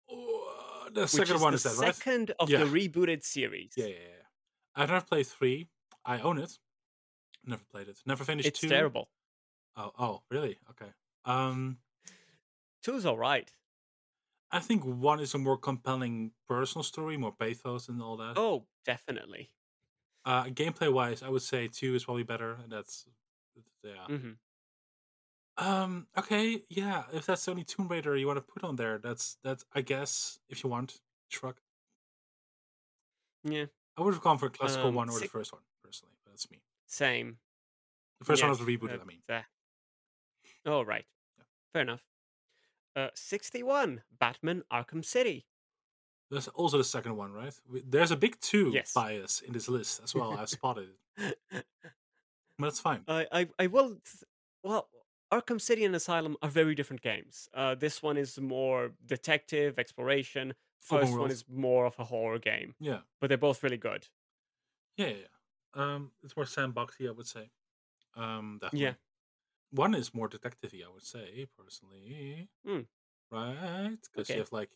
Oh, 0.09 0.88
the 0.93 1.03
which 1.03 1.11
second 1.11 1.36
is 1.36 1.43
one 1.43 1.53
the 1.53 1.57
is 1.57 1.62
that 1.64 1.76
right? 1.78 1.95
second 1.95 2.32
of 2.41 2.51
Yeah. 2.51 2.64
the 2.64 2.66
rebooted 2.66 3.22
series. 3.24 3.72
Yeah, 3.76 3.86
yeah, 3.86 3.95
yeah. 3.95 4.22
I've 4.74 4.88
never 4.91 5.05
played 5.05 5.26
three. 5.26 5.68
I 6.05 6.18
own 6.20 6.38
it. 6.38 6.59
Never 7.45 7.62
played 7.70 7.88
it. 7.88 7.99
Never 8.07 8.25
finished 8.25 8.49
It's 8.49 8.61
two. 8.61 8.68
terrible. 8.68 9.08
Oh, 9.76 9.92
oh, 9.99 10.22
really? 10.30 10.58
Okay. 10.71 10.91
Um, 11.25 11.79
Two's 12.83 13.07
all 13.07 13.18
right. 13.18 13.53
I 14.53 14.61
think 14.61 14.85
one 14.85 15.18
is 15.21 15.35
a 15.35 15.39
more 15.39 15.59
compelling 15.59 16.35
personal 16.47 16.85
story, 16.85 17.17
more 17.17 17.33
pathos 17.35 17.89
and 17.89 18.01
all 18.03 18.17
that. 18.18 18.35
Oh, 18.35 18.67
definitely. 18.85 19.53
Uh, 20.25 20.45
gameplay 20.45 20.93
wise, 20.93 21.22
I 21.22 21.29
would 21.31 21.43
say 21.43 21.68
two 21.68 21.95
is 21.95 22.05
probably 22.05 22.22
better, 22.25 22.53
and 22.55 22.71
that's 22.71 23.07
yeah. 23.85 24.09
hmm 24.09 24.33
Um. 25.57 26.09
Okay. 26.17 26.64
Yeah. 26.71 27.05
If 27.13 27.27
that's 27.27 27.45
the 27.45 27.51
only 27.51 27.64
Tomb 27.64 27.89
Raider 27.89 28.17
you 28.17 28.27
want 28.27 28.39
to 28.39 28.53
put 28.53 28.64
on 28.64 28.77
there, 28.77 28.99
that's 28.99 29.37
that's. 29.43 29.64
I 29.72 29.83
guess 29.83 30.39
if 30.49 30.64
you 30.64 30.71
want, 30.71 31.01
shrug. 31.29 31.61
Yeah, 33.45 33.67
I 33.97 34.03
would 34.03 34.14
have 34.14 34.22
gone 34.22 34.39
for 34.39 34.47
a 34.47 34.51
classical 34.51 34.93
Um, 34.93 34.95
one 34.95 35.09
or 35.11 35.18
the 35.21 35.27
first 35.27 35.53
one 35.53 35.63
personally, 35.83 36.17
but 36.25 36.31
that's 36.33 36.51
me. 36.51 36.63
same. 36.87 37.39
The 38.21 38.25
first 38.25 38.43
one 38.43 38.51
was 38.51 38.61
rebooted. 38.61 39.01
uh, 39.01 39.03
I 39.03 39.05
mean, 39.05 39.22
the- 39.27 39.45
Oh, 40.64 40.81
right. 40.83 41.07
Yeah. 41.39 41.45
Fair 41.72 41.83
enough. 41.83 42.09
Uh, 42.96 43.08
61 43.14 44.03
Batman 44.18 44.62
Arkham 44.72 45.04
City. 45.04 45.46
that's 46.30 46.49
also 46.49 46.76
the 46.79 46.84
second 46.84 47.17
one, 47.17 47.33
right? 47.33 47.54
There's 47.88 48.11
a 48.11 48.17
big 48.17 48.38
two 48.41 48.71
Yes. 48.75 48.92
bias 48.92 49.41
in 49.41 49.53
this 49.53 49.68
list 49.68 50.00
as 50.03 50.14
well. 50.14 50.33
I've 50.38 50.49
spotted 50.61 50.88
it, 51.18 51.37
but 51.50 51.64
that's 52.58 52.80
fine. 52.80 53.03
I, 53.08 53.26
I, 53.33 53.49
I 53.58 53.67
will. 53.68 53.88
th- 53.91 54.25
Well, 54.62 54.88
Arkham 55.33 55.61
City 55.61 55.84
and 55.84 55.95
Asylum 55.95 56.37
are 56.42 56.50
very 56.50 56.75
different 56.75 57.03
games. 57.03 57.49
Uh, 57.54 57.75
this 57.76 58.03
one 58.03 58.17
is 58.17 58.38
more 58.41 58.92
detective 59.07 59.79
exploration. 59.79 60.54
First 60.80 61.17
one 61.17 61.30
is 61.30 61.45
more 61.49 61.87
of 61.87 61.95
a 61.99 62.04
horror 62.04 62.38
game, 62.38 62.75
Yeah. 62.80 63.00
but 63.21 63.29
they're 63.29 63.38
both 63.38 63.62
really 63.62 63.76
good. 63.76 64.08
Yeah. 64.96 65.08
Yeah. 65.08 65.14
yeah. 65.76 65.95
Um, 65.95 66.11
it's 66.25 66.34
more 66.37 66.46
sandboxy, 66.46 67.07
I 67.08 67.12
would 67.12 67.26
say. 67.29 67.50
Um, 68.17 68.58
definitely. 68.61 68.87
Yeah. 68.87 68.95
One 69.71 69.95
is 69.95 70.13
more 70.14 70.29
detective-y, 70.29 70.83
I 70.87 70.92
would 70.92 71.05
say 71.05 71.47
personally. 71.57 72.49
Hmm. 72.67 72.80
Right? 73.30 73.97
Because 74.13 74.29
Okay. 74.30 74.34
you 74.34 74.41
have 74.41 74.53
like 74.53 74.71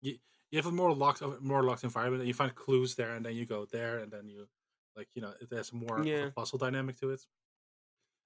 you 0.00 0.18
you 0.50 0.58
have 0.58 0.66
a 0.66 0.72
more 0.72 0.94
locked 0.94 1.20
a 1.22 1.40
more 1.40 1.62
locked 1.64 1.84
environment, 1.84 2.22
and 2.22 2.28
you 2.28 2.34
find 2.34 2.54
clues 2.54 2.94
there, 2.94 3.14
and 3.14 3.24
then 3.26 3.34
you 3.34 3.46
go 3.46 3.66
there, 3.66 3.98
and 3.98 4.12
then 4.12 4.28
you 4.28 4.48
like 4.96 5.08
you 5.14 5.22
know 5.22 5.34
there's 5.50 5.72
more 5.72 6.00
of 6.00 6.06
Yeah. 6.06 6.26
a 6.26 6.30
puzzle 6.32 6.58
dynamic 6.58 6.96
to 7.00 7.10
it. 7.10 7.26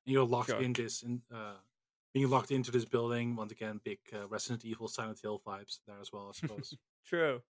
And 0.07 0.13
you're 0.15 0.27
locked 0.27 0.51
Sure. 0.51 0.61
in 0.63 0.73
this 0.73 1.03
in 1.03 1.23
uh 1.33 1.57
being 2.13 2.29
locked 2.29 2.51
into 2.51 2.71
this 2.71 2.85
building 2.85 3.37
once 3.37 3.53
again. 3.53 3.81
Big 3.83 4.01
uh, 4.13 4.29
Resident 4.29 4.65
Evil, 4.67 4.89
Silent 4.89 5.21
Hill 5.21 5.41
vibes 5.47 5.81
there 5.87 5.99
as 6.01 6.13
well, 6.13 6.29
I 6.29 6.33
suppose. 6.33 6.77
True. 7.07 7.43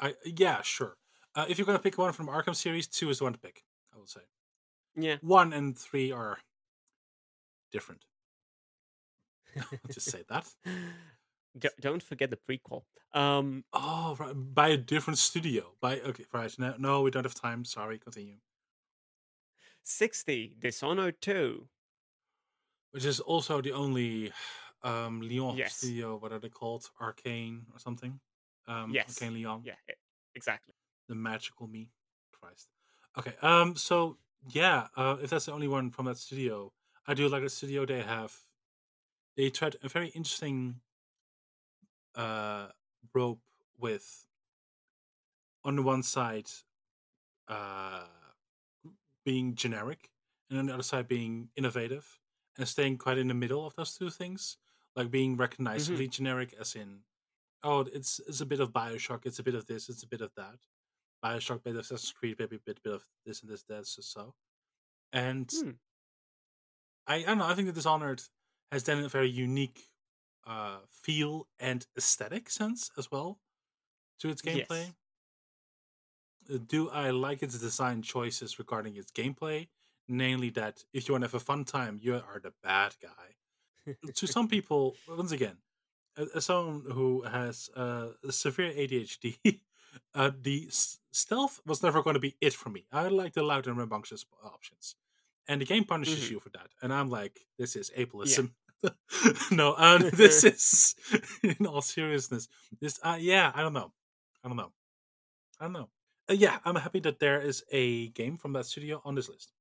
I 0.00 0.14
yeah 0.24 0.62
sure. 0.62 0.96
Uh, 1.34 1.46
if 1.48 1.58
you're 1.58 1.66
gonna 1.66 1.78
pick 1.78 1.98
one 1.98 2.12
from 2.12 2.28
Arkham 2.28 2.54
series, 2.56 2.86
two 2.88 3.10
is 3.10 3.18
the 3.18 3.24
one 3.24 3.34
to 3.34 3.38
pick. 3.38 3.64
I 3.94 3.98
would 3.98 4.08
say 4.08 4.22
Yeah. 4.96 5.18
one 5.20 5.52
and 5.52 5.76
three 5.78 6.12
are 6.12 6.38
different. 7.72 8.04
I'll 9.56 9.64
just 9.92 10.10
say 10.10 10.24
that. 10.28 10.46
D- 11.58 11.68
don't 11.80 12.02
forget 12.02 12.30
the 12.30 12.36
prequel. 12.48 12.82
Um, 13.14 13.64
Oh, 13.72 14.14
right, 14.18 14.32
by 14.34 14.68
a 14.68 14.76
different 14.76 15.18
studio. 15.18 15.72
By 15.80 16.00
okay, 16.00 16.24
right. 16.32 16.54
No, 16.58 16.74
no, 16.78 17.02
we 17.02 17.10
don't 17.10 17.24
have 17.24 17.34
time. 17.34 17.64
Sorry, 17.64 17.98
continue. 17.98 18.36
60, 19.84 20.56
Dishonored 20.60 21.20
2. 21.22 21.66
Which 22.92 23.04
is 23.04 23.20
also 23.20 23.60
the 23.60 23.72
only 23.72 24.32
um 24.82 25.20
Leon 25.20 25.56
Yes. 25.56 25.76
studio. 25.76 26.16
What 26.16 26.32
are 26.32 26.38
they 26.38 26.48
called? 26.48 26.88
Arkane 27.00 27.62
or 27.74 27.78
something? 27.78 28.20
Um, 28.66 28.92
Yes. 28.92 29.18
Arkane 29.18 29.34
Leon. 29.34 29.62
Yeah, 29.64 29.74
exactly. 30.34 30.74
the 31.08 31.14
magical 31.14 31.66
me. 31.66 31.88
Christ. 32.32 32.68
Okay. 33.18 33.34
Um. 33.42 33.74
So 33.76 34.18
yeah. 34.50 34.86
Uh. 34.96 35.16
If 35.22 35.30
that's 35.30 35.46
the 35.46 35.52
only 35.52 35.68
one 35.68 35.90
from 35.90 36.06
that 36.06 36.16
studio, 36.18 36.72
I 37.08 37.14
do 37.14 37.28
like 37.28 37.42
the 37.42 37.50
studio. 37.50 37.84
They 37.84 38.02
have. 38.02 38.36
They 39.36 39.50
tried 39.50 39.76
a 39.82 39.88
very 39.88 40.08
interesting. 40.08 40.76
Uh, 42.14 42.68
rope 43.14 43.40
with. 43.78 44.26
On 45.64 45.76
the 45.76 45.82
one 45.82 46.02
side, 46.02 46.48
uh, 47.48 48.04
being 49.24 49.54
generic, 49.54 50.10
and 50.50 50.58
on 50.58 50.66
the 50.66 50.74
other 50.74 50.82
side 50.82 51.08
being 51.08 51.50
innovative, 51.56 52.20
and 52.56 52.66
staying 52.66 52.98
quite 52.98 53.18
in 53.18 53.28
the 53.28 53.34
middle 53.34 53.66
of 53.66 53.74
those 53.76 53.94
two 53.96 54.10
things, 54.10 54.56
like 54.96 55.10
being 55.10 55.36
recognizably 55.36 56.08
generic, 56.08 56.54
as 56.60 56.74
in, 56.74 57.00
oh, 57.62 57.80
it's 57.92 58.20
it's 58.26 58.40
a 58.40 58.46
bit 58.46 58.60
of 58.60 58.72
Bioshock, 58.72 59.26
it's 59.26 59.38
a 59.38 59.42
bit 59.42 59.54
of 59.54 59.66
this, 59.66 59.88
it's 59.88 60.02
a 60.02 60.08
bit 60.08 60.20
of 60.20 60.32
that. 60.36 60.58
Bioshock, 61.24 61.62
bit 61.64 61.74
of 61.74 61.80
Assassin's 61.80 62.12
Creed, 62.12 62.36
maybe 62.38 62.56
a 62.56 62.60
bit, 62.60 62.82
bit 62.82 62.94
of 62.94 63.04
this 63.26 63.42
and 63.42 63.50
this, 63.50 63.62
that, 63.64 63.86
so 63.86 64.02
so. 64.02 64.34
And 65.12 65.50
Hmm. 65.52 65.70
I, 67.08 67.16
I 67.16 67.22
don't 67.22 67.38
know. 67.38 67.46
I 67.46 67.54
think 67.54 67.66
that 67.66 67.74
Dishonored 67.74 68.22
has 68.70 68.84
then 68.84 69.02
a 69.04 69.08
very 69.08 69.28
unique 69.30 69.90
uh, 70.46 70.80
feel 70.90 71.48
and 71.58 71.86
aesthetic 71.96 72.50
sense 72.50 72.90
as 72.96 73.10
well 73.10 73.40
to 74.20 74.30
its 74.30 74.42
gameplay. 74.42 74.86
Yes. 74.86 74.96
Uh, 76.52 76.58
Do 76.58 76.88
I 76.90 77.10
like 77.10 77.42
its 77.42 77.58
design 77.58 78.02
choices 78.02 78.58
regarding 78.58 78.96
its 78.96 79.10
gameplay? 79.12 79.68
Namely, 80.10 80.48
that 80.50 80.84
if 80.92 81.06
you 81.06 81.12
want 81.12 81.22
to 81.22 81.26
have 81.28 81.34
a 81.34 81.40
fun 81.40 81.64
time, 81.66 81.98
you 82.00 82.14
are 82.14 82.40
the 82.40 82.54
bad 82.62 82.96
guy. 83.02 83.36
to 84.14 84.26
some 84.26 84.48
people, 84.48 85.00
once 85.06 85.32
again, 85.32 85.58
as 86.16 86.28
as 86.30 86.46
someone 86.46 86.84
who 86.92 87.22
has 87.22 87.70
uh, 87.76 88.12
severe 88.30 88.72
ADHD, 88.74 89.36
uh, 90.14 90.32
the 90.38 90.66
s- 90.68 91.00
stealth 91.12 91.60
was 91.66 91.82
never 91.82 92.02
going 92.02 92.14
to 92.14 92.20
be 92.20 92.36
it 92.40 92.54
for 92.54 92.70
me. 92.70 92.86
I 92.92 93.08
like 93.08 93.34
the 93.34 93.42
loud 93.44 93.66
and 93.68 93.78
rambunctious 93.78 94.24
options, 94.42 94.96
and 95.48 95.60
the 95.60 95.64
game 95.64 95.84
punishes 95.84 96.26
Mhm. 96.28 96.30
you 96.32 96.40
for 96.40 96.50
that. 96.50 96.68
And 96.82 96.92
I'm 96.92 97.08
like, 97.10 97.40
this 97.58 97.74
is 97.76 97.90
ableism. 97.96 98.52
no, 99.50 99.72
uh, 99.72 99.98
this 100.12 100.44
is 100.44 100.94
in 101.42 101.66
all 101.66 101.82
seriousness. 101.82 102.48
This, 102.80 103.00
uh, 103.02 103.16
yeah, 103.18 103.50
I 103.54 103.62
don't 103.62 103.72
know, 103.72 103.92
I 104.44 104.48
don't 104.48 104.56
know, 104.56 104.72
I 105.60 105.64
don't 105.64 105.72
know. 105.72 105.90
Uh, 106.30 106.34
yeah, 106.34 106.58
I'm 106.64 106.76
happy 106.76 107.00
that 107.00 107.18
there 107.18 107.40
is 107.40 107.64
a 107.72 108.08
game 108.08 108.36
from 108.36 108.52
that 108.52 108.66
studio 108.66 109.00
on 109.04 109.14
this 109.14 109.28
list. 109.28 109.52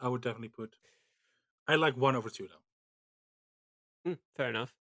I 0.00 0.08
would 0.08 0.20
definitely 0.20 0.48
put. 0.48 0.76
I 1.68 1.76
like 1.76 1.96
one 1.96 2.16
over 2.16 2.28
two 2.28 2.48
though. 2.48 4.10
Mm, 4.12 4.18
fair 4.36 4.48
enough. 4.50 4.74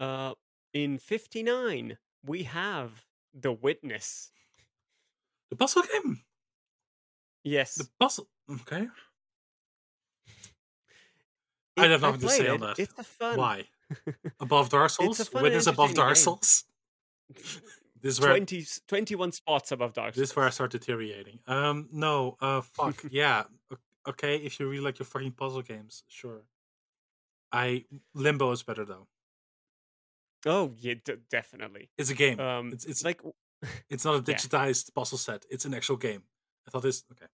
Uh, 0.00 0.34
in 0.72 0.98
59, 0.98 1.98
we 2.24 2.42
have 2.44 3.06
The 3.32 3.52
Witness. 3.52 4.32
The 5.50 5.56
puzzle 5.56 5.82
game. 5.82 6.24
Yes. 7.44 7.76
The 7.76 7.88
puzzle. 7.98 8.28
Okay. 8.50 8.88
It- 11.82 11.88
I 11.88 11.92
have 11.92 12.02
nothing 12.02 12.20
to 12.20 12.28
say 12.28 12.48
on 12.48 12.60
that. 12.60 12.78
It's 12.78 12.94
a 12.98 13.04
fun. 13.04 13.36
Why? 13.36 13.64
Above 14.40 14.68
Dark 14.68 14.90
Souls? 14.90 15.20
It's 15.20 15.28
a 15.28 15.32
fun 15.32 15.40
and 15.40 15.44
Witness 15.44 15.66
above 15.66 15.94
Dark. 15.94 16.16
Souls? 16.16 16.64
This 18.02 18.14
is 18.14 18.20
where 18.20 18.30
20, 18.30 18.64
21 18.88 19.32
spots 19.32 19.72
above 19.72 19.92
Dark 19.92 20.14
this 20.14 20.30
is 20.30 20.36
where 20.36 20.46
I 20.46 20.50
start 20.50 20.70
deteriorating. 20.70 21.38
Um, 21.46 21.88
no, 21.92 22.36
uh, 22.40 22.62
fuck 22.62 23.04
yeah. 23.10 23.44
Okay, 24.08 24.36
if 24.36 24.58
you 24.58 24.68
really 24.68 24.82
like 24.82 24.98
your 24.98 25.06
fucking 25.06 25.32
puzzle 25.32 25.62
games, 25.62 26.02
sure. 26.08 26.44
I 27.52 27.84
Limbo 28.14 28.52
is 28.52 28.62
better 28.62 28.84
though. 28.84 29.06
Oh, 30.46 30.72
yeah, 30.78 30.94
d- 31.04 31.16
definitely. 31.30 31.90
It's 31.98 32.08
a 32.10 32.14
game. 32.14 32.40
Um, 32.40 32.72
it's 32.72 32.86
it's 32.86 33.04
like 33.04 33.20
it's 33.90 34.04
not 34.04 34.14
a 34.14 34.30
yeah. 34.30 34.36
digitized 34.36 34.94
puzzle 34.94 35.18
set. 35.18 35.44
It's 35.50 35.66
an 35.66 35.74
actual 35.74 35.96
game. 35.96 36.22
I 36.66 36.70
thought 36.70 36.82
this 36.82 37.04
okay. 37.12 37.26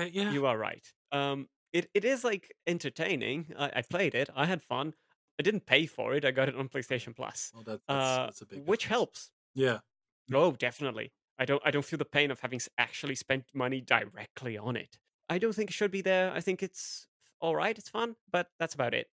okay, 0.00 0.10
yeah. 0.12 0.32
You 0.32 0.46
are 0.46 0.58
right. 0.58 0.84
Um, 1.12 1.48
it, 1.72 1.90
it 1.94 2.04
is 2.04 2.24
like 2.24 2.52
entertaining. 2.66 3.52
I, 3.58 3.70
I 3.76 3.82
played 3.82 4.14
it. 4.14 4.28
I 4.34 4.46
had 4.46 4.62
fun. 4.62 4.94
I 5.38 5.42
didn't 5.42 5.66
pay 5.66 5.86
for 5.86 6.14
it. 6.14 6.24
I 6.24 6.30
got 6.32 6.48
it 6.48 6.56
on 6.56 6.68
PlayStation 6.68 7.14
Plus, 7.14 7.52
Oh, 7.54 7.62
that, 7.62 7.80
that's, 7.86 7.88
uh, 7.88 8.24
that's 8.26 8.42
a 8.42 8.46
big 8.46 8.66
which 8.66 8.86
helps. 8.86 9.30
Yeah. 9.54 9.80
Oh, 10.32 10.52
definitely. 10.52 11.12
I 11.38 11.44
don't. 11.44 11.62
I 11.64 11.70
don't 11.70 11.84
feel 11.84 11.98
the 11.98 12.04
pain 12.04 12.30
of 12.30 12.40
having 12.40 12.60
actually 12.78 13.14
spent 13.14 13.44
money 13.54 13.80
directly 13.80 14.58
on 14.58 14.76
it. 14.76 14.98
I 15.28 15.38
don't 15.38 15.54
think 15.54 15.70
it 15.70 15.74
should 15.74 15.92
be 15.92 16.00
there. 16.00 16.32
I 16.32 16.40
think 16.40 16.62
it's 16.62 17.06
all 17.40 17.54
right. 17.54 17.78
It's 17.78 17.88
fun, 17.88 18.16
but 18.30 18.48
that's 18.58 18.74
about 18.74 18.94
it. 18.94 19.06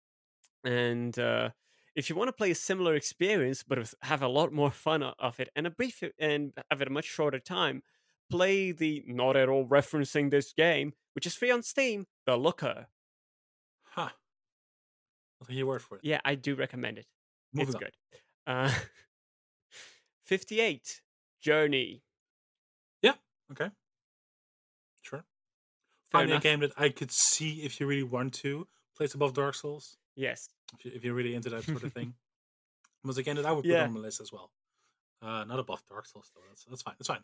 And 0.64 1.18
uh, 1.20 1.52
if 1.96 2.10
you 2.10 2.16
want 2.16 2.28
to 2.30 2.34
play 2.34 2.52
a 2.52 2.56
similar 2.56 2.96
experience, 2.96 3.64
but 3.64 3.94
have 4.02 4.22
a 4.22 4.28
lot 4.28 4.52
more 4.52 4.72
fun 4.72 5.04
of 5.04 5.40
it 5.40 5.50
and 5.56 5.68
a 5.68 5.70
brief 5.70 6.02
and 6.20 6.54
have 6.72 6.82
it 6.82 6.88
a 6.88 6.92
much 6.92 7.06
shorter 7.06 7.40
time, 7.40 7.84
play 8.30 8.72
the 8.72 9.04
not 9.08 9.36
at 9.36 9.50
all 9.50 9.66
referencing 9.66 10.32
this 10.32 10.54
game, 10.54 10.94
which 11.14 11.26
is 11.26 11.36
free 11.36 11.52
on 11.52 11.64
Steam. 11.64 12.06
The 12.26 12.36
Looker. 12.38 12.88
Huh. 13.84 14.10
I'll 15.42 15.48
take 15.48 15.58
your 15.58 15.68
word 15.68 15.82
for 15.82 15.96
it. 15.98 16.02
Yeah, 16.04 16.20
I 16.26 16.36
do 16.36 16.56
recommend 16.56 16.98
it. 16.98 17.06
Moving 17.54 17.68
it's 17.68 17.76
on. 17.76 17.82
good. 17.82 17.92
Uh, 18.48 18.72
Fifty-eight. 20.26 21.02
Journey. 21.42 22.02
Yeah, 23.04 23.14
okay. 23.52 23.70
Sure. 25.04 25.24
Finally, 26.12 26.38
a 26.38 26.40
game 26.40 26.62
that 26.62 26.72
I 26.76 26.90
could 26.90 27.12
see 27.12 27.62
if 27.62 27.80
you 27.80 27.86
really 27.86 28.02
want 28.02 28.34
to 28.36 28.68
place 28.98 29.14
above 29.14 29.34
Dark 29.36 29.54
Souls. 29.54 29.98
Yes. 30.16 30.50
If, 30.80 30.86
you, 30.86 30.92
if 30.96 31.04
you're 31.04 31.14
really 31.14 31.36
into 31.36 31.50
that 31.52 31.64
sort 31.64 31.84
of 31.84 31.94
thing. 31.94 32.16
Was 33.04 33.20
a 33.20 33.24
game 33.24 33.36
that 33.36 33.46
I 33.46 33.52
would 33.52 33.64
put 33.64 33.70
Yeah. 33.72 33.84
on 33.84 33.94
my 33.94 34.00
list 34.00 34.20
as 34.20 34.32
well. 34.32 34.50
Uh, 35.22 35.44
not 35.44 35.60
above 35.60 35.84
Dark 35.88 36.08
Souls 36.08 36.32
though. 36.34 36.42
That's 36.50 36.64
that's 36.66 36.82
fine. 36.82 36.96
That's 36.98 37.08
fine. 37.08 37.22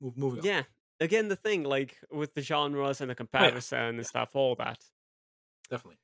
Move, 0.00 0.16
moving 0.16 0.40
on. 0.40 0.46
Yeah. 0.46 0.62
Again, 1.00 1.28
the 1.28 1.36
thing, 1.36 1.62
like 1.64 1.96
with 2.10 2.34
the 2.34 2.42
genres 2.42 3.00
and 3.00 3.10
the 3.10 3.14
comparison 3.14 3.96
and 3.96 4.06
stuff, 4.06 4.30
all 4.34 4.54
that. 4.56 4.78
Definitely. 5.70 5.98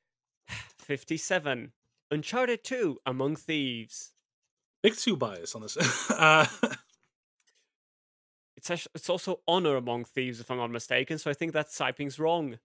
57. 0.79 1.73
Uncharted 2.11 2.62
2 2.65 2.99
Among 3.07 3.35
Thieves. 3.37 4.12
Big 4.83 4.95
two 4.97 5.16
bias 5.16 5.55
on 5.55 5.62
this. 5.62 5.77
uh, 6.11 6.47
It's 8.57 8.87
it's 8.95 9.11
also 9.11 9.41
Honor 9.49 9.77
Among 9.77 10.05
Thieves, 10.05 10.41
if 10.41 10.51
I'm 10.51 10.59
not 10.59 10.71
mistaken, 10.71 11.19
so 11.19 11.31
I 11.31 11.35
think 11.35 11.53
that 11.53 11.73
typing's 11.73 12.19
wrong. 12.19 12.59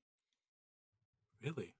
really? 1.43 1.73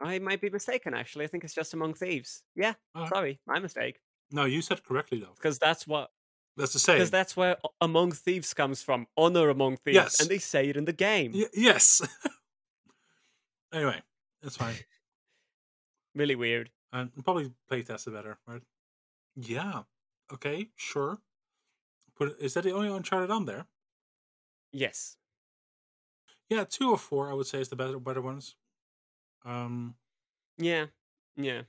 I 0.00 0.18
might 0.18 0.40
be 0.40 0.50
mistaken, 0.50 0.94
actually. 0.94 1.24
I 1.24 1.28
think 1.28 1.44
it's 1.44 1.54
just 1.54 1.74
Among 1.74 1.94
Thieves. 1.94 2.42
Yeah, 2.56 2.74
Alright. 2.94 3.08
sorry, 3.12 3.40
my 3.46 3.58
mistake. 3.60 4.00
No, 4.32 4.44
you 4.44 4.62
said 4.62 4.82
correctly 4.84 5.20
though. 5.20 5.32
Because 5.36 5.58
that's 5.58 5.86
what 5.86 6.10
That's 6.56 6.72
the 6.74 6.78
same. 6.78 6.96
because 6.96 7.10
that's 7.10 7.36
where 7.36 7.56
Among 7.80 8.12
Thieves 8.12 8.52
comes 8.54 8.82
from. 8.82 9.06
Honor 9.16 9.48
Among 9.48 9.76
Thieves. 9.78 9.94
Yes. 9.94 10.20
And 10.20 10.28
they 10.28 10.38
say 10.38 10.68
it 10.68 10.76
in 10.76 10.84
the 10.84 10.92
game. 10.92 11.32
Y- 11.34 11.46
yes. 11.54 12.02
anyway, 13.72 14.02
that's 14.42 14.56
fine. 14.56 14.74
Really 16.14 16.34
weird. 16.34 16.68
And 16.92 17.10
probably 17.24 17.52
playtest 17.70 18.06
it 18.06 18.10
better, 18.10 18.36
right? 18.46 18.60
Yeah. 19.34 19.84
Okay, 20.30 20.68
sure. 20.76 21.20
But 22.18 22.34
is 22.38 22.52
that 22.52 22.64
the 22.64 22.72
only 22.72 22.88
Uncharted 22.88 23.30
on 23.30 23.46
there? 23.46 23.64
Yes. 24.74 25.16
Yeah, 26.50 26.64
two 26.64 26.90
or 26.90 26.98
four, 26.98 27.30
I 27.30 27.32
would 27.32 27.46
say, 27.46 27.62
is 27.62 27.70
the 27.70 27.76
better 27.76 27.98
better 27.98 28.20
ones. 28.20 28.56
Um, 29.46 29.94
Yeah. 30.58 30.88
Yeah. 31.34 31.62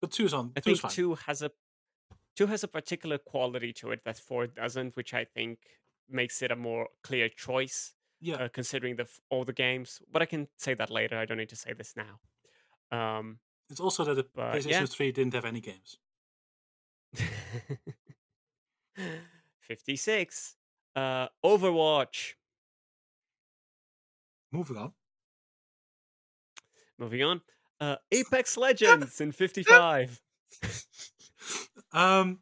but 0.00 0.12
two's 0.12 0.32
on. 0.32 0.52
I 0.56 0.60
two's 0.60 0.64
think 0.80 0.82
fine. 0.82 0.90
two 0.92 1.14
has 1.26 1.42
a 1.42 1.50
two 2.40 2.46
has 2.46 2.64
a 2.64 2.68
particular 2.68 3.18
quality 3.18 3.70
to 3.70 3.90
it 3.90 4.00
that 4.06 4.16
four 4.16 4.46
doesn't, 4.46 4.96
which 4.96 5.12
I 5.12 5.24
think 5.26 5.58
makes 6.08 6.40
it 6.40 6.50
a 6.50 6.56
more 6.56 6.88
clear 7.02 7.28
choice, 7.28 7.92
Yeah, 8.18 8.36
uh, 8.36 8.48
considering 8.48 8.96
the 8.96 9.06
all 9.28 9.44
the 9.44 9.52
games. 9.52 10.00
But 10.10 10.22
I 10.22 10.26
can 10.26 10.48
say 10.56 10.72
that 10.74 10.90
later. 10.90 11.18
I 11.18 11.26
don't 11.26 11.36
need 11.36 11.50
to 11.50 11.56
say 11.56 11.74
this 11.74 11.94
now. 11.96 12.18
Um, 12.98 13.40
it's 13.68 13.80
also 13.80 14.04
that 14.04 14.14
the 14.14 14.24
but 14.34 14.54
PlayStation 14.54 14.70
yeah. 14.70 14.86
Three 14.86 15.12
didn't 15.12 15.34
have 15.34 15.44
any 15.44 15.60
games. 15.60 15.98
fifty-six. 19.68 20.56
Uh, 20.96 21.28
Overwatch. 21.44 22.36
Moving 24.50 24.78
on. 24.78 24.92
Moving 26.98 27.22
on. 27.22 27.42
Uh, 27.78 27.96
Apex 28.12 28.56
Legends 28.56 29.20
in 29.20 29.30
fifty-five. 29.30 30.22
um. 31.92 32.40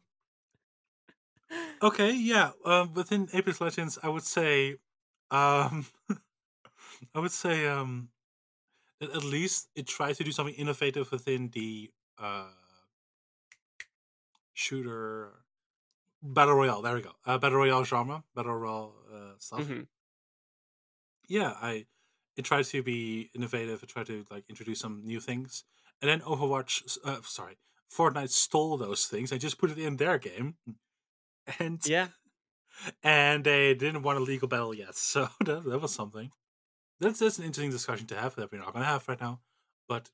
Okay, 1.81 2.11
yeah. 2.13 2.51
Um, 2.65 2.93
within 2.93 3.29
Apex 3.33 3.61
Legends, 3.61 3.97
I 4.03 4.09
would 4.09 4.23
say, 4.23 4.77
um, 5.31 5.85
I 7.15 7.19
would 7.19 7.31
say, 7.31 7.67
um, 7.67 8.09
that 8.99 9.11
at 9.11 9.23
least 9.23 9.69
it 9.75 9.87
tries 9.87 10.17
to 10.19 10.23
do 10.23 10.31
something 10.31 10.55
innovative 10.55 11.11
within 11.11 11.49
the 11.49 11.91
uh, 12.17 12.51
shooter, 14.53 15.45
battle 16.21 16.55
royale. 16.55 16.81
There 16.81 16.95
we 16.95 17.01
go. 17.01 17.13
Uh, 17.25 17.37
battle 17.37 17.59
royale 17.59 17.85
genre, 17.85 18.23
battle 18.35 18.55
royale 18.55 18.95
uh, 19.13 19.33
stuff. 19.39 19.63
Mhm. 19.63 19.87
Yeah, 21.27 21.51
I 21.61 21.85
it 22.35 22.43
tried 22.45 22.65
to 22.65 22.83
be 22.83 23.29
innovative. 23.35 23.83
It 23.83 23.89
tried 23.89 24.07
to 24.07 24.25
like 24.29 24.45
introduce 24.49 24.79
some 24.79 25.03
new 25.05 25.19
things, 25.19 25.63
and 26.01 26.09
then 26.09 26.21
Overwatch. 26.21 26.97
Uh, 27.03 27.21
sorry, 27.21 27.57
Fortnite 27.91 28.29
stole 28.29 28.77
those 28.77 29.07
things 29.07 29.29
They 29.29 29.37
just 29.37 29.57
put 29.57 29.71
it 29.71 29.77
in 29.77 29.97
their 29.97 30.17
game, 30.17 30.55
and 31.59 31.79
Yeah. 31.85 32.09
and 33.03 33.43
they 33.43 33.73
didn't 33.73 34.03
want 34.03 34.19
a 34.19 34.21
legal 34.21 34.47
battle 34.47 34.73
yet. 34.73 34.95
So 34.95 35.29
that, 35.45 35.63
that 35.65 35.81
was 35.81 35.93
something. 35.93 36.31
That's 36.99 37.19
that's 37.19 37.39
an 37.39 37.45
interesting 37.45 37.71
discussion 37.71 38.07
to 38.07 38.15
have 38.15 38.35
that 38.35 38.51
we're 38.51 38.59
not 38.59 38.73
going 38.73 38.83
to 38.83 38.89
have 38.91 39.07
right 39.07 39.19
now. 39.21 39.41
But 39.87 40.09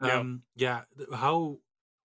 um, 0.00 0.42
yeah, 0.56 0.82
th- 0.96 1.08
how 1.12 1.58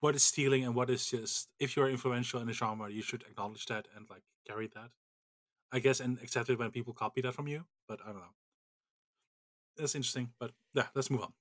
what 0.02 0.16
is 0.16 0.24
stealing 0.24 0.64
and 0.66 0.76
what 0.76 0.90
is 0.90 1.06
just 1.08 1.50
if 1.60 1.76
you're 1.76 1.90
influential 1.90 2.42
in 2.42 2.50
a 2.50 2.54
genre, 2.54 2.90
you 2.90 3.02
should 3.02 3.24
acknowledge 3.24 3.66
that 3.68 3.88
and 3.96 4.10
like 4.10 4.24
carry 4.48 4.68
that, 4.76 4.92
I 5.72 5.80
guess, 5.80 6.00
and 6.00 6.20
accept 6.22 6.50
it 6.50 6.60
when 6.60 6.72
people 6.72 6.94
copy 6.94 7.22
that 7.22 7.34
from 7.36 7.48
you. 7.48 7.66
But 7.88 8.00
I 8.04 8.08
don't 8.08 8.18
know. 8.22 8.36
That's 9.78 9.96
interesting. 9.96 10.32
But 10.40 10.52
yeah, 10.74 10.88
let's 10.96 11.10
move 11.10 11.22
on. 11.24 11.34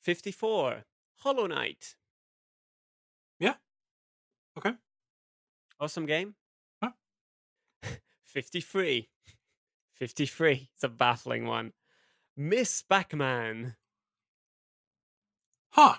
54. 0.00 0.84
Hollow 1.20 1.46
Knight. 1.46 1.96
Yeah. 3.38 3.54
Okay. 4.58 4.72
Awesome 5.78 6.06
game. 6.06 6.34
Huh? 6.82 6.90
53. 8.26 9.08
53. 9.94 10.68
It's 10.74 10.84
a 10.84 10.88
baffling 10.88 11.46
one. 11.46 11.72
Ms. 12.36 12.84
Pac-Man. 12.88 13.76
Huh. 15.72 15.94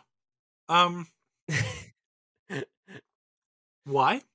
Um. 0.69 1.07
Why? 3.85 4.22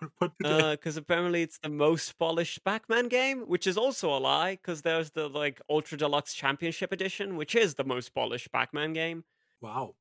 What, 0.00 0.10
what 0.18 0.32
did 0.40 0.50
they- 0.60 0.70
Because 0.72 0.96
Uh, 0.98 1.02
apparently 1.02 1.42
it's 1.42 1.58
the 1.58 1.68
most 1.68 2.18
polished 2.18 2.64
Pac-Man 2.64 3.08
game, 3.08 3.42
which 3.42 3.66
is 3.66 3.76
also 3.78 4.12
a 4.14 4.18
lie. 4.18 4.52
Because 4.56 4.82
there's 4.82 5.10
the 5.12 5.28
like 5.28 5.60
Ultra 5.70 5.96
Deluxe 5.96 6.34
Championship 6.34 6.90
Edition, 6.92 7.36
which 7.36 7.54
is 7.54 7.74
the 7.76 7.84
most 7.84 8.12
polished 8.14 8.50
Pac-Man 8.52 8.92
game. 8.92 9.24
Wow. 9.64 9.94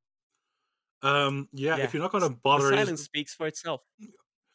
Um. 1.02 1.48
Yeah, 1.54 1.78
Yeah, 1.78 1.84
If 1.86 1.94
you're 1.94 2.02
not 2.04 2.12
going 2.12 2.24
to 2.24 2.30
bother. 2.30 2.72
is- 2.74 2.80
silence 2.80 3.02
speaks 3.04 3.34
for 3.34 3.48
itself. 3.48 3.82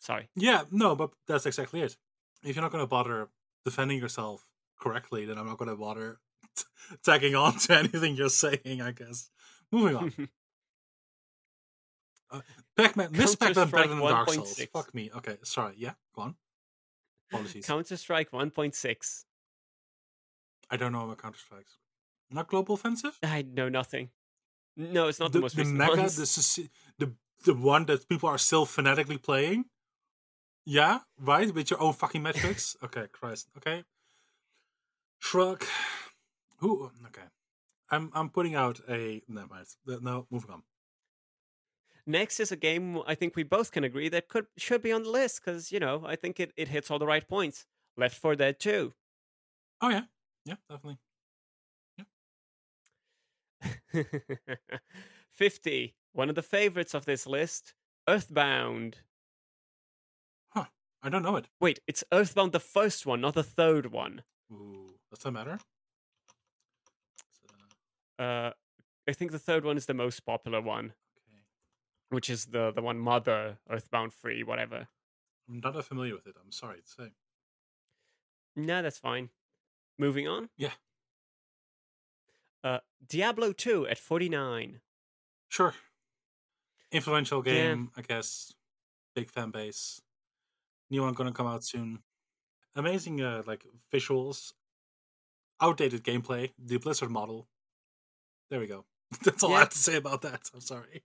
Sorry. 0.00 0.28
Yeah, 0.36 0.62
no, 0.70 0.94
but 0.94 1.10
that's 1.26 1.46
exactly 1.46 1.80
it. 1.80 1.96
If 2.44 2.54
you're 2.54 2.62
not 2.62 2.70
going 2.72 2.84
to 2.84 2.86
bother 2.88 3.28
defending 3.64 3.98
yourself 3.98 4.46
correctly, 4.78 5.24
then 5.24 5.38
I'm 5.38 5.46
not 5.46 5.56
going 5.58 5.70
to 5.70 5.76
bother 5.76 6.20
t- 6.56 6.64
tagging 7.04 7.34
on 7.34 7.58
to 7.60 7.74
anything 7.78 8.16
you're 8.16 8.28
saying. 8.28 8.80
I 8.82 8.92
guess. 8.92 9.30
Moving 9.72 9.96
on. 9.96 10.12
Pac-Man, 12.76 13.08
Ms. 13.12 13.36
Pac-Man 13.36 13.70
better 13.70 13.88
than 13.88 13.98
Dark 14.00 14.30
Souls. 14.30 14.54
1.6. 14.58 14.70
Fuck 14.70 14.94
me. 14.94 15.10
Okay, 15.16 15.36
sorry. 15.42 15.74
Yeah, 15.78 15.92
go 16.14 16.22
on. 16.22 16.34
Apologies. 17.32 17.66
Counter 17.66 17.96
Strike 17.96 18.30
1.6. 18.30 19.24
I 20.70 20.76
don't 20.76 20.92
know 20.92 21.04
about 21.04 21.18
Counter 21.22 21.38
Strikes. 21.38 21.78
Not 22.30 22.46
Global 22.48 22.74
Offensive. 22.74 23.18
I 23.22 23.42
know 23.42 23.68
nothing. 23.70 24.10
No, 24.78 25.08
it's 25.08 25.18
not 25.18 25.32
the, 25.32 25.40
most 25.40 25.56
recent 25.56 25.76
mega, 25.76 25.96
ones. 25.96 26.16
the 26.16 26.68
the 26.98 27.12
the 27.44 27.54
one 27.54 27.86
that 27.86 28.08
people 28.08 28.28
are 28.28 28.38
still 28.38 28.64
fanatically 28.64 29.18
playing. 29.18 29.64
Yeah, 30.64 31.00
right. 31.20 31.52
With 31.52 31.70
your 31.70 31.82
own 31.82 31.94
fucking 31.94 32.22
metrics. 32.22 32.76
okay, 32.84 33.06
Christ. 33.10 33.48
Okay. 33.56 33.82
Shrug. 35.18 35.64
Who? 36.58 36.92
Okay. 37.06 37.26
I'm 37.90 38.12
I'm 38.14 38.28
putting 38.30 38.54
out 38.54 38.80
a 38.88 39.20
never 39.28 39.48
mind. 39.48 39.66
No, 40.00 40.26
moving 40.30 40.50
on. 40.50 40.62
Next 42.06 42.38
is 42.38 42.52
a 42.52 42.56
game 42.56 43.02
I 43.06 43.14
think 43.16 43.34
we 43.34 43.42
both 43.42 43.72
can 43.72 43.82
agree 43.82 44.08
that 44.10 44.28
could 44.28 44.46
should 44.56 44.82
be 44.82 44.92
on 44.92 45.02
the 45.02 45.10
list 45.10 45.44
because 45.44 45.72
you 45.72 45.80
know 45.80 46.04
I 46.06 46.14
think 46.14 46.38
it, 46.38 46.52
it 46.56 46.68
hits 46.68 46.90
all 46.90 47.00
the 47.00 47.06
right 47.06 47.26
points. 47.28 47.66
Left 47.96 48.16
4 48.16 48.36
Dead 48.36 48.60
2. 48.60 48.94
Oh 49.80 49.88
yeah, 49.88 50.02
yeah, 50.44 50.54
definitely. 50.70 50.98
50. 55.32 55.94
One 56.12 56.28
of 56.28 56.34
the 56.34 56.42
favorites 56.42 56.94
of 56.94 57.04
this 57.04 57.26
list, 57.26 57.74
Earthbound. 58.08 58.98
Huh. 60.50 60.66
I 61.02 61.08
don't 61.08 61.22
know 61.22 61.36
it. 61.36 61.48
Wait, 61.60 61.80
it's 61.86 62.04
Earthbound 62.12 62.52
the 62.52 62.60
first 62.60 63.06
one, 63.06 63.20
not 63.20 63.34
the 63.34 63.42
third 63.42 63.92
one. 63.92 64.22
Ooh, 64.52 64.94
does 65.10 65.20
that 65.22 65.30
matter? 65.32 65.58
Uh, 68.18 68.50
I 69.08 69.12
think 69.12 69.30
the 69.30 69.38
third 69.38 69.64
one 69.64 69.76
is 69.76 69.86
the 69.86 69.94
most 69.94 70.20
popular 70.26 70.60
one, 70.60 70.86
Okay, 71.16 71.38
which 72.08 72.28
is 72.28 72.46
the 72.46 72.72
the 72.72 72.82
one 72.82 72.98
Mother 72.98 73.58
Earthbound 73.70 74.12
Three, 74.12 74.42
whatever. 74.42 74.88
I'm 75.48 75.60
not 75.60 75.74
that 75.74 75.84
familiar 75.84 76.14
with 76.14 76.26
it. 76.26 76.34
I'm 76.44 76.50
sorry 76.52 76.80
to 76.80 76.88
say. 76.88 77.12
No, 78.56 78.82
that's 78.82 78.98
fine. 78.98 79.30
Moving 79.98 80.26
on. 80.26 80.48
Yeah. 80.56 80.72
Uh, 82.64 82.78
Diablo 83.06 83.52
2 83.52 83.86
at 83.86 83.98
49. 83.98 84.80
Sure. 85.48 85.74
Influential 86.90 87.42
Yeah. 87.46 87.52
game, 87.54 87.92
I 87.96 88.02
guess. 88.02 88.52
Big 89.14 89.30
fan 89.30 89.50
base. 89.50 90.00
New 90.90 91.02
one 91.02 91.14
gonna 91.14 91.32
come 91.32 91.46
out 91.46 91.64
soon. 91.64 92.02
Amazing, 92.74 93.20
uh, 93.20 93.42
like 93.46 93.64
visuals. 93.92 94.52
Outdated 95.60 96.04
gameplay. 96.04 96.52
The 96.58 96.78
Blizzard 96.78 97.10
model. 97.10 97.48
There 98.50 98.60
we 98.60 98.66
go. 98.66 98.84
That's 99.24 99.42
all 99.42 99.54
I 99.54 99.60
have 99.60 99.70
to 99.70 99.78
say 99.78 99.96
about 99.96 100.22
that. 100.22 100.50
I'm 100.54 100.60
sorry. 100.60 101.02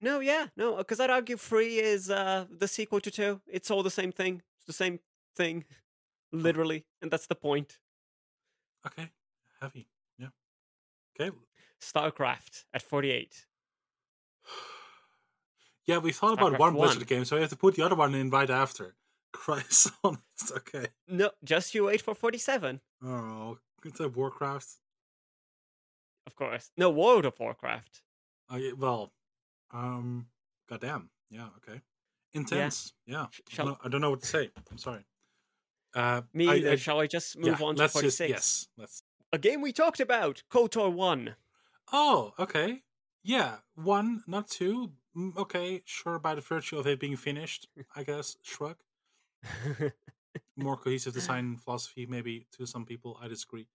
No, 0.00 0.20
yeah, 0.20 0.48
no, 0.56 0.76
because 0.76 1.00
I'd 1.00 1.10
argue 1.10 1.36
3 1.36 1.78
is 1.78 2.10
uh, 2.10 2.46
the 2.50 2.68
sequel 2.68 3.00
to 3.00 3.10
2. 3.10 3.40
It's 3.46 3.70
all 3.70 3.82
the 3.82 3.90
same 3.90 4.12
thing. 4.12 4.42
It's 4.58 4.66
the 4.66 4.72
same 4.72 5.00
thing, 5.36 5.64
literally, 6.32 6.84
and 7.00 7.10
that's 7.10 7.26
the 7.26 7.34
point. 7.34 7.78
Okay, 8.86 9.10
heavy. 9.60 9.88
Yeah. 11.18 11.26
Okay. 11.26 11.36
StarCraft 11.80 12.64
at 12.72 12.82
48. 12.82 13.46
Yeah, 15.86 15.98
we 15.98 16.12
thought 16.12 16.32
about 16.32 16.54
StarCraft 16.54 16.58
one 16.60 16.74
1. 16.74 16.86
Blizzard 16.86 17.06
game, 17.06 17.24
so 17.26 17.36
we 17.36 17.42
have 17.42 17.50
to 17.50 17.56
put 17.56 17.74
the 17.74 17.82
other 17.84 17.94
one 17.94 18.14
in 18.14 18.30
right 18.30 18.48
after. 18.48 18.94
Christ 19.34 19.90
on 20.04 20.14
it. 20.14 20.50
Okay. 20.56 20.86
No, 21.08 21.30
just 21.44 21.74
you 21.74 21.84
wait 21.84 22.00
for 22.00 22.14
47, 22.14 22.80
Oh, 23.04 23.58
it's 23.84 24.00
a 24.00 24.08
Warcraft. 24.08 24.68
of 26.26 26.34
course. 26.36 26.70
No, 26.78 26.88
World 26.88 27.26
of 27.26 27.38
Warcraft. 27.38 28.00
Yeah, 28.56 28.70
well, 28.78 29.12
um, 29.74 30.26
goddamn. 30.70 31.10
Yeah. 31.30 31.48
Okay. 31.58 31.80
Intense. 32.32 32.94
Yeah. 33.06 33.26
Sh- 33.30 33.40
I 33.52 33.56
don't 33.56 33.66
know- 33.66 33.78
I 33.84 33.88
don't 33.90 34.00
know 34.00 34.10
what 34.10 34.20
to 34.22 34.26
say. 34.26 34.50
I'm 34.70 34.78
sorry. 34.78 35.04
Uh, 35.94 36.22
Me 36.32 36.48
I- 36.48 36.54
either. 36.54 36.70
I- 36.70 36.76
Shall 36.76 37.00
I 37.00 37.06
just 37.08 37.36
yeah, 37.36 37.50
move 37.50 37.62
on 37.62 37.74
to 37.76 37.82
let's 37.82 37.92
46? 37.92 38.16
just 38.18 38.30
yes. 38.30 38.68
Let's. 38.78 39.02
A 39.34 39.38
game 39.38 39.60
we 39.62 39.72
talked 39.72 39.98
about, 39.98 40.44
KOTOR 40.48 40.92
1. 40.92 41.34
Oh, 41.92 42.34
okay. 42.38 42.82
Yeah, 43.24 43.56
one, 43.74 44.22
not 44.28 44.46
two. 44.48 44.92
Mm, 45.16 45.36
Okay, 45.36 45.82
sure. 45.84 46.20
By 46.20 46.36
the 46.36 46.40
virtue 46.40 46.78
of 46.78 46.86
it 46.86 47.00
being 47.00 47.16
finished, 47.16 47.66
I 47.96 48.04
guess. 48.04 48.36
Shrug. 48.42 48.76
More 50.56 50.76
cohesive 50.76 51.14
design 51.14 51.56
philosophy, 51.56 52.06
maybe 52.06 52.46
to 52.52 52.64
some 52.64 52.84
people. 52.86 53.18
I 53.20 53.26
disagree. 53.26 53.66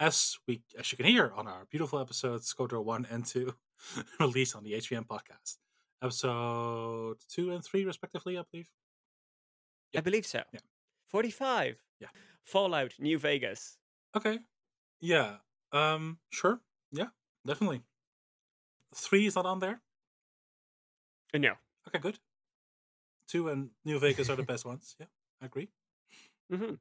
As 0.00 0.38
we, 0.48 0.62
as 0.78 0.90
you 0.90 0.96
can 0.96 1.04
hear 1.04 1.30
on 1.36 1.46
our 1.46 1.66
beautiful 1.70 1.98
episodes, 2.00 2.54
KOTOR 2.54 2.82
one 2.82 3.06
and 3.10 3.26
two, 3.26 3.52
released 4.18 4.56
on 4.56 4.64
the 4.64 4.72
HBM 4.72 5.06
podcast, 5.06 5.58
episode 6.02 7.18
two 7.28 7.50
and 7.52 7.62
three, 7.62 7.84
respectively, 7.84 8.38
I 8.38 8.44
believe. 8.50 8.70
I 9.94 10.00
believe 10.00 10.24
so. 10.24 10.40
Yeah. 10.54 10.60
45. 11.08 11.76
Yeah. 12.00 12.08
Fallout 12.46 12.94
New 12.98 13.18
Vegas. 13.18 13.76
Okay. 14.16 14.38
Yeah. 15.02 15.36
Um. 15.72 16.18
Sure. 16.30 16.60
Yeah. 16.92 17.08
Definitely. 17.46 17.82
Three 18.94 19.26
is 19.26 19.34
not 19.34 19.44
on 19.46 19.58
there. 19.60 19.82
Uh, 21.34 21.38
No. 21.38 21.54
Okay. 21.88 21.98
Good. 21.98 22.18
Two 23.26 23.48
and 23.48 23.70
New 23.84 23.98
Vegas 23.98 24.30
are 24.30 24.36
the 24.36 24.42
best 24.42 24.64
ones. 24.64 24.94
Yeah, 25.00 25.06
I 25.42 25.46
agree. 25.46 25.68
hmm 26.50 26.74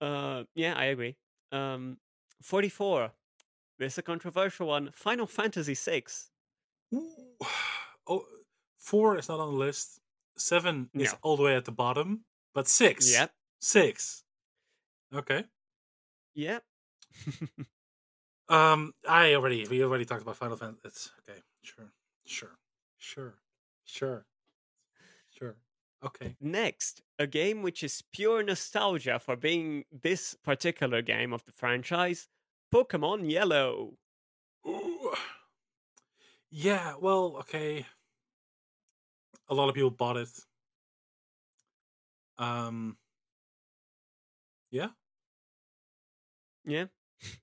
Uh, 0.00 0.44
yeah, 0.54 0.74
I 0.76 0.86
agree. 0.86 1.16
Um, 1.52 1.98
44. 2.42 3.12
This 3.78 3.94
is 3.94 3.98
a 3.98 4.02
controversial 4.02 4.66
one. 4.68 4.90
Final 4.92 5.26
Fantasy 5.26 5.74
6. 5.74 6.30
Ooh. 6.94 7.08
Oh, 8.10 8.24
four 8.78 9.18
is 9.18 9.28
not 9.28 9.38
on 9.38 9.52
the 9.52 9.58
list. 9.58 10.00
Seven 10.38 10.88
is 10.94 11.12
No. 11.12 11.18
all 11.22 11.36
the 11.36 11.42
way 11.42 11.56
at 11.56 11.66
the 11.66 11.72
bottom, 11.72 12.24
but 12.54 12.66
six. 12.66 13.12
Yep. 13.12 13.30
Six. 13.60 14.24
Okay. 15.14 15.44
Yep. 16.34 16.64
Um, 18.48 18.92
I 19.08 19.34
already 19.34 19.66
we 19.68 19.84
already 19.84 20.04
talked 20.06 20.22
about 20.22 20.36
Final 20.36 20.56
Fantasy. 20.56 20.80
It's 20.84 21.10
okay. 21.28 21.40
Sure. 21.62 21.92
Sure. 22.24 22.58
Sure. 22.96 23.36
Sure. 23.84 24.26
Sure. 25.30 25.56
Okay. 26.04 26.36
Next, 26.40 27.02
a 27.18 27.26
game 27.26 27.62
which 27.62 27.82
is 27.82 28.02
pure 28.12 28.42
nostalgia 28.42 29.18
for 29.18 29.36
being 29.36 29.84
this 29.92 30.34
particular 30.44 31.02
game 31.02 31.32
of 31.32 31.44
the 31.44 31.52
franchise 31.52 32.28
Pokemon 32.72 33.30
Yellow. 33.30 33.94
Ooh. 34.66 35.14
Yeah, 36.50 36.94
well, 36.98 37.36
okay. 37.40 37.86
A 39.48 39.54
lot 39.54 39.68
of 39.68 39.74
people 39.74 39.90
bought 39.90 40.16
it. 40.16 40.30
Um. 42.38 42.96
Yeah. 44.70 44.88
Yeah, 46.64 46.86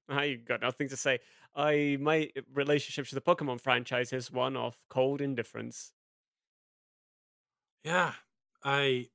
I 0.10 0.36
got 0.36 0.62
nothing 0.62 0.90
to 0.90 0.98
say. 0.98 1.20
I 1.56 1.98
my 2.00 2.30
relationship 2.54 3.08
to 3.08 3.16
the 3.16 3.22
Pokemon 3.22 3.62
franchise 3.62 4.12
is 4.14 4.32
one 4.32 4.56
of 4.58 4.76
cold 4.90 5.22
indifference. 5.22 5.92
Yeah. 7.84 8.14
I. 8.64 9.08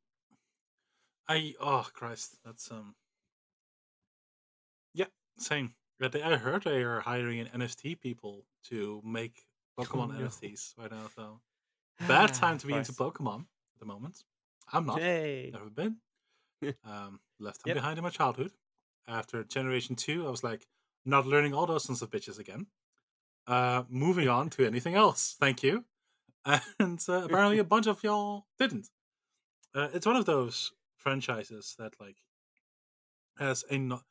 I. 1.28 1.54
Oh 1.60 1.86
Christ, 1.92 2.36
that's 2.44 2.70
um. 2.70 2.94
Yeah, 4.94 5.06
same. 5.38 5.74
But 5.98 6.16
I 6.16 6.36
heard 6.36 6.62
they 6.64 6.82
are 6.82 7.00
hiring 7.00 7.40
an 7.40 7.48
NFT 7.60 8.00
people 8.00 8.46
to 8.68 9.02
make 9.04 9.42
Pokemon 9.78 10.18
no. 10.18 10.26
NFTs 10.26 10.74
right 10.78 10.90
now. 10.90 11.08
So 11.14 11.40
bad 12.08 12.32
time 12.32 12.58
to 12.58 12.66
be 12.66 12.74
into 12.74 12.92
Pokemon 12.92 13.40
at 13.40 13.80
the 13.80 13.86
moment. 13.86 14.22
I'm 14.72 14.86
not. 14.86 15.00
Hey. 15.00 15.50
Never 15.52 15.68
been. 15.70 15.96
um, 16.84 17.20
left 17.38 17.62
them 17.64 17.70
Yep. 17.70 17.76
behind 17.76 17.98
in 17.98 18.04
my 18.04 18.10
childhood. 18.10 18.52
After 19.08 19.42
Generation 19.44 19.96
Two, 19.96 20.26
I 20.26 20.30
was 20.30 20.44
like, 20.44 20.66
not 21.04 21.26
learning 21.26 21.54
all 21.54 21.66
those 21.66 21.84
sons 21.84 22.02
of 22.02 22.10
bitches 22.10 22.38
again. 22.38 22.66
Uh, 23.46 23.84
moving 23.88 24.28
on 24.28 24.50
to 24.50 24.66
anything 24.66 24.94
else. 24.94 25.36
Thank 25.40 25.62
you. 25.62 25.84
And 26.78 26.98
uh, 27.08 27.24
apparently, 27.24 27.58
a 27.58 27.64
bunch 27.64 27.86
of 27.86 28.02
y'all 28.02 28.46
didn't. 28.58 28.88
Uh, 29.74 29.88
it's 29.92 30.06
one 30.06 30.16
of 30.16 30.24
those 30.24 30.72
franchises 30.96 31.74
that 31.78 31.94
like 32.00 32.16
has 33.38 33.64
a 33.70 33.78
no- 33.78 34.02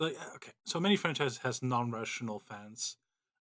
like 0.00 0.16
uh, 0.20 0.34
okay, 0.36 0.52
so 0.66 0.80
many 0.80 0.96
franchises 0.96 1.38
has 1.38 1.62
non-rational 1.62 2.40
fans. 2.40 2.96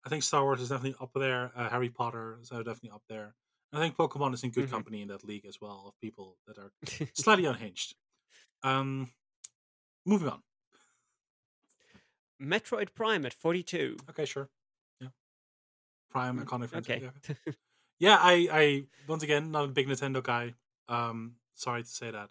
I 0.04 0.08
think 0.08 0.22
Star 0.22 0.42
Wars 0.42 0.60
is 0.60 0.68
definitely 0.68 0.96
up 1.00 1.12
there. 1.14 1.50
Uh, 1.56 1.68
Harry 1.70 1.88
Potter 1.88 2.38
is 2.42 2.50
uh, 2.52 2.58
definitely 2.58 2.90
up 2.90 3.02
there. 3.08 3.34
I 3.72 3.78
think 3.78 3.96
Pokemon 3.96 4.34
is 4.34 4.44
in 4.44 4.50
good 4.50 4.68
Mhm. 4.68 4.70
company 4.70 5.02
in 5.02 5.08
that 5.08 5.24
league 5.24 5.46
as 5.46 5.60
well 5.60 5.84
of 5.88 5.98
people 6.00 6.36
that 6.46 6.58
are 6.58 6.72
slightly 7.14 7.44
unhinged. 7.46 7.94
Um, 8.62 9.10
moving 10.06 10.28
on. 10.28 10.42
Metroid 12.46 12.94
Prime 12.94 13.24
at 13.26 13.32
42. 13.34 13.96
Okay, 14.10 14.24
sure. 14.24 14.48
Yeah, 15.00 15.08
Prime 16.10 16.38
Mm, 16.38 16.44
iconic 16.44 16.68
franchise. 16.68 17.02
Okay. 17.02 17.04
Yeah, 17.04 17.10
okay. 17.30 17.56
yeah. 17.98 18.18
I, 18.20 18.48
I 18.52 18.86
once 19.08 19.22
again 19.22 19.50
not 19.50 19.64
a 19.64 19.68
big 19.68 19.86
Nintendo 19.88 20.22
guy. 20.22 20.54
Um, 20.88 21.36
sorry 21.54 21.82
to 21.82 21.88
say 21.88 22.10
that. 22.10 22.30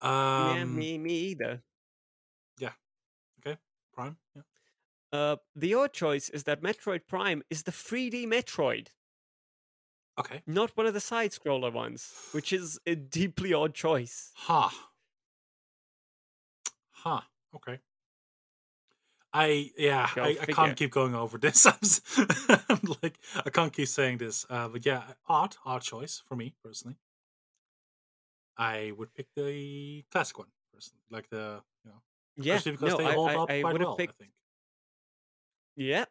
Um, 0.00 0.56
yeah, 0.56 0.64
me, 0.64 0.98
me 0.98 1.12
either. 1.30 1.62
Yeah. 2.58 2.72
Okay, 3.40 3.58
Prime. 3.92 4.16
Yeah. 4.34 4.42
Uh, 5.12 5.36
the 5.56 5.74
odd 5.74 5.92
choice 5.92 6.28
is 6.28 6.44
that 6.44 6.62
Metroid 6.62 7.06
Prime 7.08 7.42
is 7.50 7.62
the 7.62 7.72
3D 7.72 8.26
Metroid, 8.26 8.88
Okay. 10.18 10.42
not 10.46 10.76
one 10.76 10.86
of 10.86 10.94
the 10.94 11.00
side 11.00 11.30
scroller 11.30 11.72
ones, 11.72 12.12
which 12.32 12.52
is 12.52 12.78
a 12.86 12.94
deeply 12.94 13.52
odd 13.52 13.74
choice. 13.74 14.32
Huh. 14.34 14.70
Huh. 16.90 17.20
Okay. 17.54 17.80
I 19.32 19.70
yeah, 19.76 20.08
Go 20.14 20.24
I, 20.24 20.36
I 20.40 20.46
can't 20.46 20.76
keep 20.76 20.90
going 20.90 21.14
over 21.14 21.38
this. 21.38 21.66
I'm, 22.68 22.80
like 23.02 23.18
I 23.44 23.50
can't 23.50 23.72
keep 23.72 23.88
saying 23.88 24.18
this. 24.18 24.46
Uh, 24.48 24.68
but 24.68 24.86
yeah, 24.86 25.02
odd, 25.28 25.56
odd 25.64 25.82
choice 25.82 26.22
for 26.26 26.34
me 26.36 26.54
personally. 26.64 26.96
I 28.56 28.92
would 28.96 29.14
pick 29.14 29.26
the 29.36 30.04
classic 30.10 30.38
one 30.38 30.48
personally, 30.72 31.02
like 31.10 31.28
the 31.28 31.60
you 31.84 31.90
know, 31.90 32.02
Yeah, 32.36 32.54
especially 32.54 32.72
because 32.72 32.92
no, 32.92 32.98
they 32.98 33.04
I, 33.06 33.12
hold 33.12 33.30
I, 33.30 33.34
up 33.34 33.50
I 33.50 33.60
quite 33.60 33.72
would 33.72 33.80
have 33.82 33.88
well. 33.88 33.96
picked. 33.96 34.14
I 34.20 34.24
think. 34.24 34.32
Yeah, 35.76 36.04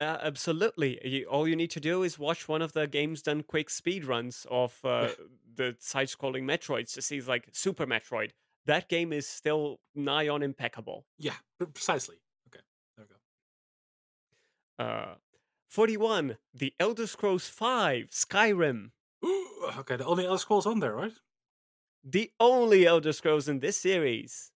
uh, 0.00 0.18
absolutely. 0.22 0.98
You, 1.06 1.26
all 1.26 1.46
you 1.46 1.56
need 1.56 1.70
to 1.72 1.80
do 1.80 2.02
is 2.02 2.18
watch 2.18 2.48
one 2.48 2.62
of 2.62 2.72
the 2.72 2.86
games 2.86 3.22
done 3.22 3.42
quick 3.42 3.70
speed 3.70 4.04
runs 4.04 4.46
of 4.50 4.78
uh, 4.84 5.08
the 5.54 5.76
side-scrolling 5.78 6.44
Metroids 6.44 6.94
to 6.94 7.02
see 7.02 7.20
like 7.20 7.48
Super 7.52 7.86
Metroid. 7.86 8.30
That 8.66 8.88
game 8.88 9.12
is 9.12 9.26
still 9.26 9.80
nigh 9.94 10.28
on 10.28 10.42
impeccable. 10.42 11.06
Yeah, 11.18 11.34
precisely. 11.58 12.16
Okay, 12.48 12.62
there 12.96 13.06
we 13.06 13.08
go. 13.08 13.16
Uh, 14.80 15.16
41, 15.68 16.38
The 16.54 16.72
Elder 16.80 17.06
Scrolls 17.06 17.46
5, 17.48 18.06
Skyrim. 18.10 18.92
Ooh, 19.22 19.46
okay, 19.78 19.96
the 19.96 20.06
only 20.06 20.24
Elder 20.24 20.38
Scrolls 20.38 20.64
on 20.66 20.80
there, 20.80 20.94
right? 20.94 21.12
The 22.02 22.30
only 22.40 22.86
Elder 22.86 23.12
Scrolls 23.12 23.46
in 23.46 23.60
this 23.60 23.76
series. 23.76 24.52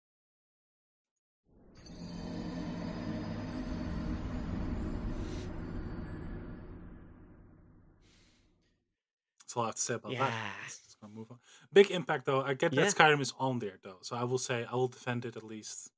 That's 9.40 9.56
all 9.56 9.64
I 9.64 9.66
have 9.66 9.74
to 9.74 9.80
say 9.80 9.94
about 9.94 10.10
that. 10.12 10.18
Yeah. 10.18 10.50
Let's 10.62 10.96
move 11.14 11.30
on. 11.30 11.38
Big 11.72 11.90
impact 11.90 12.26
though. 12.26 12.42
I 12.42 12.54
get 12.54 12.72
Yeah. 12.72 12.84
that 12.84 12.94
Skyrim 12.94 13.20
is 13.20 13.34
on 13.38 13.58
there 13.58 13.78
though, 13.82 13.98
so 14.02 14.16
I 14.16 14.24
will 14.24 14.38
say 14.38 14.64
I 14.64 14.74
will 14.74 14.88
defend 14.88 15.24
it 15.24 15.36
at 15.36 15.42
least. 15.42 15.90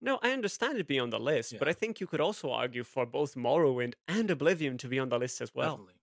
No, 0.00 0.18
I 0.22 0.30
understand 0.30 0.78
it 0.78 0.86
being 0.86 1.00
on 1.00 1.10
the 1.10 1.18
list, 1.18 1.54
but 1.58 1.68
I 1.68 1.72
think 1.72 2.00
you 2.00 2.06
could 2.06 2.20
also 2.20 2.50
argue 2.52 2.84
for 2.84 3.04
both 3.04 3.34
Morrowind 3.34 3.94
and 4.06 4.30
Oblivion 4.30 4.78
to 4.78 4.88
be 4.88 4.98
on 5.00 5.08
the 5.08 5.18
list 5.18 5.40
as 5.40 5.52
well. 5.54 5.70
Definitely, 5.70 5.94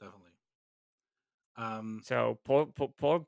definitely. 0.00 0.32
Um, 1.56 2.00
So 2.04 2.38
poor, 2.44 2.66
poor, 2.66 2.88
poor, 2.98 3.26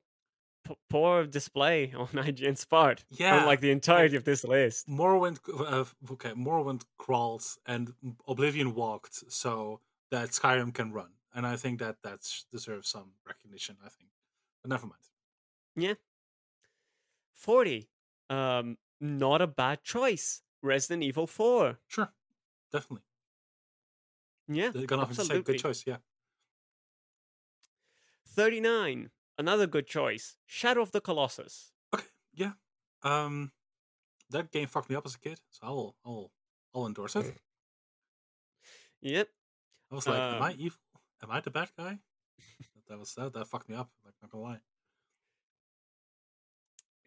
poor 0.90 1.24
display 1.26 1.92
on 1.97 2.09
IGN's 2.09 2.64
part. 2.66 3.05
Yeah, 3.10 3.40
unlike 3.40 3.60
the 3.60 3.70
entirety 3.70 4.16
of 4.16 4.24
this 4.24 4.44
list. 4.44 4.88
Morrowind, 4.88 5.38
uh, 5.48 5.84
okay, 6.12 6.32
Morrowind 6.32 6.84
crawled 6.98 7.44
and 7.66 7.94
Oblivion 8.28 8.74
walked, 8.74 9.32
so 9.32 9.80
that 10.10 10.30
Skyrim 10.30 10.74
can 10.74 10.92
run, 10.92 11.12
and 11.34 11.47
I 11.47 11.56
think 11.56 11.78
that 11.80 11.97
that 12.02 12.20
deserves 12.52 12.88
some 12.90 13.12
recognition. 13.26 13.76
I 13.82 13.88
think, 13.88 14.10
but 14.62 14.68
never 14.68 14.86
mind. 14.86 15.02
Yeah. 15.76 15.94
Forty. 17.34 17.88
Um, 18.28 18.76
not 19.01 19.40
a 19.43 19.47
bad 19.47 19.82
choice. 19.82 20.43
Resident 20.62 21.02
Evil 21.02 21.27
Four. 21.27 21.78
Sure, 21.86 22.12
definitely. 22.72 23.05
Yeah, 24.48 24.70
They 24.70 24.85
got 24.85 24.97
nothing 24.98 25.10
to 25.10 25.14
say. 25.16 25.22
absolutely. 25.22 25.55
Good 25.55 25.60
choice. 25.62 25.85
Yeah. 25.86 25.97
Thirty-nine. 28.28 29.10
Another 29.39 29.66
good 29.66 29.86
choice. 29.86 30.36
Shadow 30.47 30.82
of 30.82 30.93
the 30.93 31.01
Colossus. 31.01 31.72
Okay. 31.94 32.05
Yeah. 32.35 32.52
Um, 33.02 33.52
that 34.31 34.51
game 34.52 34.66
fucked 34.68 34.90
me 34.90 34.97
up 34.97 35.06
as 35.06 35.14
a 35.14 35.18
kid, 35.18 35.40
so 35.51 35.60
I'll 35.66 35.97
I'll 36.05 36.31
I'll 36.74 36.86
endorse 36.86 37.16
it. 37.16 37.35
Yep. 39.02 39.28
I 39.90 39.94
was 39.94 40.06
like, 40.06 40.18
am 40.20 40.43
I 40.43 40.51
Um, 40.51 40.56
evil? 40.59 40.78
Am 41.22 41.31
I 41.31 41.40
the 41.40 41.51
bad 41.51 41.70
guy? 41.74 41.98
that, 42.74 42.86
that 42.89 42.98
was 42.98 43.14
that, 43.14 43.32
that 43.32 43.48
fucked 43.48 43.66
me 43.70 43.74
up. 43.74 43.89
Like, 44.05 44.12
not 44.20 44.31
gonna 44.31 44.44
lie. 44.44 44.60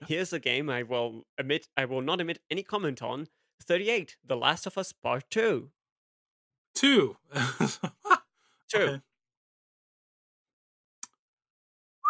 Here's 0.07 0.33
a 0.33 0.39
game 0.39 0.69
I 0.69 0.83
will 0.83 1.23
admit 1.37 1.67
I 1.77 1.85
will 1.85 2.01
not 2.01 2.19
emit 2.21 2.39
any 2.49 2.63
comment 2.63 3.01
on. 3.01 3.27
Thirty-eight. 3.61 4.17
The 4.25 4.35
Last 4.35 4.65
of 4.67 4.77
Us 4.77 4.91
Part 4.91 5.29
Two. 5.29 5.71
Two. 6.75 7.17
Two. 7.33 8.75
Okay. 8.75 9.01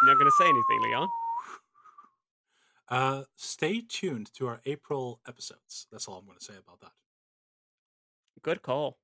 You're 0.02 0.12
not 0.14 0.18
gonna 0.18 0.32
say 0.38 0.46
anything, 0.46 0.82
Leon. 0.84 1.08
Uh, 2.90 3.24
stay 3.36 3.82
tuned 3.82 4.32
to 4.36 4.48
our 4.48 4.60
April 4.66 5.20
episodes. 5.28 5.88
That's 5.92 6.08
all 6.08 6.18
I'm 6.18 6.26
going 6.26 6.38
to 6.38 6.44
say 6.44 6.54
about 6.60 6.80
that. 6.82 6.92
Good 8.44 8.62
call. 8.62 9.00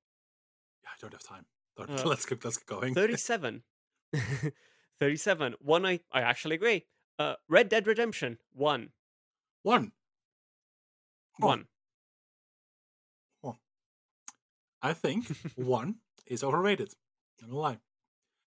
Yeah, 0.84 0.90
I 0.90 0.96
don't 1.00 1.12
have 1.12 1.22
time. 1.24 1.46
Don't- 1.76 1.90
Uh, 1.98 2.02
let's 2.08 2.26
keep 2.26 2.44
let's 2.44 2.58
get 2.58 2.66
going. 2.66 2.94
37. 2.94 3.62
37. 5.00 5.54
One 5.60 5.86
I, 5.86 6.00
I 6.12 6.20
actually 6.20 6.56
agree. 6.56 6.84
Uh, 7.20 7.34
Red 7.50 7.68
Dead 7.68 7.86
Redemption. 7.86 8.38
One. 8.54 8.88
One. 9.62 9.92
Huh. 11.38 11.46
One. 11.48 11.66
I 14.82 14.94
think 14.94 15.26
one 15.56 15.96
is 16.26 16.42
overrated. 16.42 16.94
I'm 17.42 17.48
gonna 17.50 17.60
lie. 17.60 17.78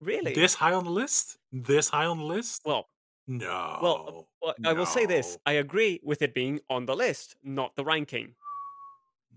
Really? 0.01 0.33
This 0.33 0.53
high 0.53 0.73
on 0.73 0.83
the 0.83 0.91
list? 0.91 1.37
This 1.53 1.87
high 1.87 2.07
on 2.07 2.17
the 2.17 2.25
list? 2.25 2.63
well, 2.65 2.89
no. 3.25 3.79
well, 3.81 4.27
well, 4.41 4.53
I 4.65 4.73
will 4.73 4.85
say 4.85 5.05
this. 5.05 5.37
I 5.45 5.53
agree 5.53 6.01
with 6.03 6.21
it 6.21 6.33
being 6.33 6.59
on 6.69 6.85
the 6.85 6.95
list, 6.95 7.37
not 7.45 7.73
the 7.77 7.85
ranking. 7.85 8.35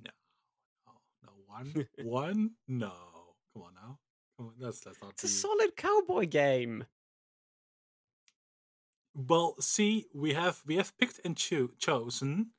No. 0.04 0.10
No. 0.86 0.92
No. 1.22 1.30
One. 1.46 1.86
one? 2.02 2.50
No. 2.66 2.92
Come 3.54 3.62
on 3.62 3.74
now. 3.74 3.98
Come 4.36 4.46
on. 4.46 4.52
That's 4.58 4.80
that's 4.80 5.00
not. 5.00 5.12
It's 5.12 5.22
a 5.22 5.28
solid 5.28 5.76
cowboy 5.76 6.26
game. 6.26 6.84
Well, 9.28 9.56
see, 9.60 10.06
we 10.14 10.32
have 10.34 10.62
we 10.66 10.76
have 10.76 10.96
picked 10.96 11.20
and 11.24 11.36
cho- 11.36 11.70
chosen 11.78 12.50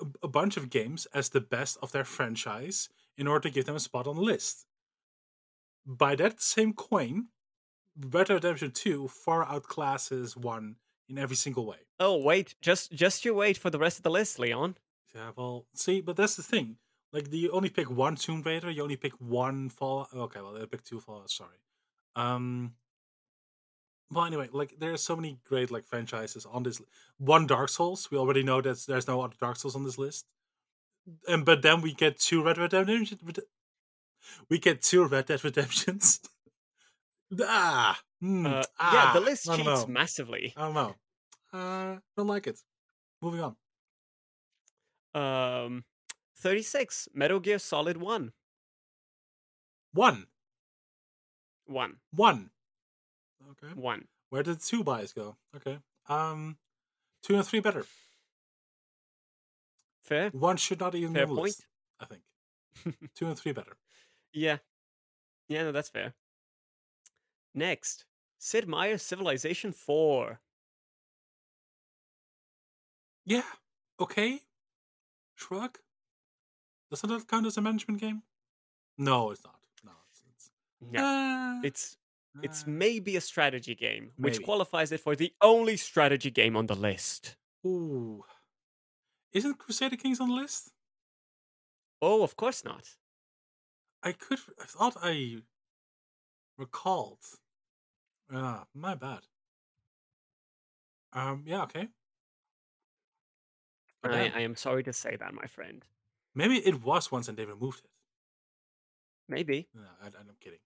a, 0.00 0.06
a 0.22 0.28
bunch 0.28 0.56
of 0.56 0.70
games 0.70 1.06
as 1.12 1.28
the 1.28 1.40
best 1.40 1.76
of 1.82 1.92
their 1.92 2.04
franchise 2.04 2.88
in 3.16 3.26
order 3.26 3.48
to 3.48 3.54
give 3.54 3.64
them 3.66 3.76
a 3.76 3.80
spot 3.80 4.06
on 4.06 4.16
the 4.16 4.22
list. 4.22 4.66
By 5.84 6.14
that 6.16 6.40
same 6.40 6.72
coin, 6.72 7.28
Red 7.98 8.28
Dead 8.28 8.34
Redemption 8.34 8.70
Two 8.70 9.08
far 9.08 9.44
outclasses 9.44 10.36
one 10.36 10.76
in 11.08 11.18
every 11.18 11.36
single 11.36 11.66
way. 11.66 11.78
Oh, 11.98 12.16
wait. 12.16 12.54
Just 12.60 12.92
just 12.92 13.24
you 13.24 13.34
wait 13.34 13.58
for 13.58 13.70
the 13.70 13.78
rest 13.78 13.98
of 13.98 14.02
the 14.04 14.10
list, 14.10 14.38
Leon. 14.38 14.76
Yeah, 15.14 15.30
well, 15.36 15.66
see, 15.74 16.00
but 16.00 16.16
that's 16.16 16.36
the 16.36 16.42
thing. 16.42 16.76
Like, 17.12 17.30
do 17.30 17.38
you 17.38 17.50
only 17.52 17.70
pick 17.70 17.90
one 17.90 18.16
Tomb 18.16 18.42
Raider? 18.42 18.70
You 18.70 18.82
only 18.82 18.96
pick 18.96 19.14
one 19.14 19.70
Fallout? 19.70 20.08
Okay, 20.14 20.40
well, 20.40 20.52
they 20.52 20.66
pick 20.66 20.84
two 20.84 21.00
Fallout. 21.00 21.30
Sorry. 21.30 21.58
Um. 22.14 22.74
Well, 24.10 24.24
anyway, 24.24 24.48
like 24.52 24.78
there 24.78 24.92
are 24.92 24.96
so 24.98 25.14
many 25.16 25.38
great 25.44 25.70
like 25.70 25.86
franchises 25.86 26.46
on 26.46 26.62
this. 26.62 26.80
One 27.18 27.46
Dark 27.46 27.68
Souls. 27.68 28.10
We 28.10 28.18
already 28.18 28.42
know 28.42 28.60
that 28.62 28.84
there's 28.86 29.06
no 29.06 29.20
other 29.20 29.34
Dark 29.38 29.56
Souls 29.56 29.76
on 29.76 29.84
this 29.84 29.98
list. 29.98 30.26
And 31.26 31.44
but 31.44 31.62
then 31.62 31.80
we 31.80 31.92
get 31.94 32.18
two 32.18 32.42
Red 32.42 32.58
Red 32.58 32.72
Redemption. 32.72 33.18
We 34.48 34.58
get 34.58 34.82
two 34.82 35.04
Red 35.06 35.26
Dead 35.26 35.44
Redemptions. 35.44 36.20
ah, 37.42 38.00
hmm, 38.20 38.46
Uh, 38.46 38.50
yeah, 38.50 38.64
ah, 38.78 39.10
the 39.14 39.20
list 39.20 39.48
I 39.48 39.56
cheats 39.56 39.66
know. 39.66 39.86
massively. 39.86 40.52
I 40.56 40.60
don't 40.62 40.74
know. 40.74 40.94
Uh, 41.52 41.96
don't 42.16 42.26
like 42.26 42.46
it. 42.46 42.60
Moving 43.22 43.40
on. 43.40 43.56
Um, 45.14 45.84
36, 46.36 47.08
Metal 47.14 47.40
Gear 47.40 47.58
Solid 47.58 47.96
1. 47.96 48.32
One, 49.92 50.26
1. 51.66 51.96
one. 52.12 52.50
Okay. 53.62 53.72
1. 53.74 54.04
Where 54.30 54.42
did 54.42 54.60
two 54.60 54.84
buys 54.84 55.12
go? 55.12 55.36
Okay. 55.56 55.78
Um, 56.08 56.56
two 57.22 57.34
and 57.36 57.46
three 57.46 57.60
better. 57.60 57.84
Fair? 60.02 60.30
One 60.30 60.56
should 60.56 60.80
not 60.80 60.94
even 60.94 61.12
be 61.12 61.18
Fair 61.18 61.28
on 61.28 61.34
point. 61.36 61.42
list. 61.42 61.66
I 62.00 62.04
think 62.06 62.22
two 63.14 63.26
and 63.26 63.38
three 63.38 63.52
better. 63.52 63.76
Yeah. 64.32 64.58
Yeah, 65.48 65.64
no, 65.64 65.72
that's 65.72 65.88
fair. 65.88 66.12
Next, 67.54 68.04
Sid 68.38 68.68
Meier's 68.68 69.02
Civilization 69.02 69.72
4. 69.72 70.38
Yeah. 73.24 73.42
Okay. 73.98 74.40
Shrug. 75.34 75.78
Doesn't 76.90 77.08
that 77.08 77.26
count 77.26 77.46
as 77.46 77.56
a 77.56 77.62
management 77.62 78.00
game? 78.00 78.22
No, 78.98 79.30
it's 79.30 79.42
not. 79.44 79.56
No, 79.84 79.92
it's. 80.10 80.22
it's 80.34 80.50
No, 80.92 81.00
Ah, 81.02 81.60
it's 81.64 81.96
it's 82.42 82.64
ah. 82.66 82.70
maybe 82.70 83.16
a 83.16 83.20
strategy 83.20 83.74
game, 83.74 84.10
which 84.16 84.34
Maybe. 84.34 84.44
qualifies 84.44 84.92
it 84.92 85.00
for 85.00 85.16
the 85.16 85.32
only 85.40 85.76
strategy 85.76 86.30
game 86.30 86.56
on 86.56 86.66
the 86.66 86.74
list. 86.74 87.36
Ooh. 87.66 88.24
Isn't 89.32 89.58
Crusader 89.58 89.96
Kings 89.96 90.20
on 90.20 90.28
the 90.28 90.34
list? 90.34 90.72
Oh, 92.00 92.22
of 92.22 92.36
course 92.36 92.64
not. 92.64 92.84
I 94.02 94.12
could. 94.12 94.38
I 94.60 94.64
thought 94.64 94.96
I 95.02 95.38
recalled. 96.56 97.18
Ah, 98.32 98.66
my 98.74 98.94
bad. 98.94 99.20
Um. 101.12 101.44
Yeah. 101.46 101.62
Okay. 101.62 101.88
But 104.02 104.14
I, 104.14 104.32
I 104.34 104.40
am 104.40 104.54
sorry 104.54 104.84
to 104.84 104.92
say 104.92 105.16
that, 105.16 105.34
my 105.34 105.46
friend. 105.46 105.84
maybe 106.34 106.58
it 106.58 106.84
was 106.84 107.10
once 107.10 107.26
and 107.26 107.36
they 107.36 107.44
removed 107.44 107.80
it. 107.80 107.90
Maybe. 109.28 109.68
No, 109.74 109.82
I, 110.00 110.06
I'm 110.06 110.36
kidding. 110.40 110.60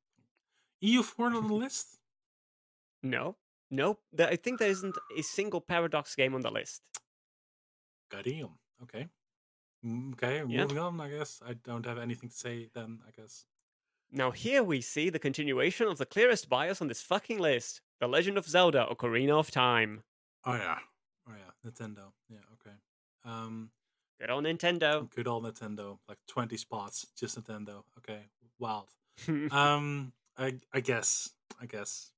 EU4 0.82 1.30
not 1.32 1.36
on 1.42 1.48
the 1.48 1.54
list? 1.54 1.98
No. 3.02 3.36
Nope. 3.70 4.00
There- 4.12 4.28
I 4.28 4.36
think 4.36 4.59
there 4.59 4.70
isn't 4.70 4.96
a 5.16 5.22
single 5.22 5.60
Paradox 5.60 6.14
game 6.14 6.34
on 6.34 6.42
the 6.42 6.50
list. 6.50 6.82
Goddamn. 8.10 8.59
Okay. 8.82 9.09
Mm, 9.84 10.12
Okay, 10.14 10.36
Yeah. 10.38 10.62
moving 10.62 10.78
on, 10.78 11.00
I 11.00 11.09
guess. 11.10 11.40
I 11.44 11.54
don't 11.54 11.86
have 11.86 11.98
anything 11.98 12.28
to 12.28 12.36
say 12.36 12.68
then, 12.74 13.02
I 13.06 13.10
guess. 13.10 13.46
Now, 14.10 14.30
here 14.30 14.62
we 14.62 14.80
see 14.82 15.09
the 15.09 15.18
continuation 15.18 15.88
of 15.88 15.96
the 15.98 16.04
clearest 16.06 16.48
bias 16.48 16.80
on 16.82 16.88
this 16.88 17.00
fucking 17.02 17.38
list 17.38 17.80
The 17.98 18.09
Legend 18.09 18.36
of 18.36 18.46
Zelda 18.46 18.86
Ocarina 18.90 19.38
of 19.38 19.50
Time. 19.50 20.02
Oh, 20.44 20.54
yeah. 20.54 20.80
Oh, 21.28 21.32
yeah. 21.34 21.50
Nintendo. 21.64 22.12
Yeah, 22.28 22.40
okay. 22.54 22.76
Um, 23.24 23.70
Good 24.20 24.30
old 24.30 24.44
Nintendo. 24.44 25.09
Good 25.10 25.26
old 25.28 25.44
Nintendo. 25.44 25.98
Like 26.09 26.18
20 26.28 26.56
spots, 26.56 27.06
just 27.16 27.38
Nintendo. 27.40 27.84
Okay. 27.98 28.28
Wild. 28.59 28.88
um, 29.52 30.12
I, 30.36 30.54
I 30.72 30.80
guess. 30.80 31.30
I 31.60 31.66
guess. 31.66 32.10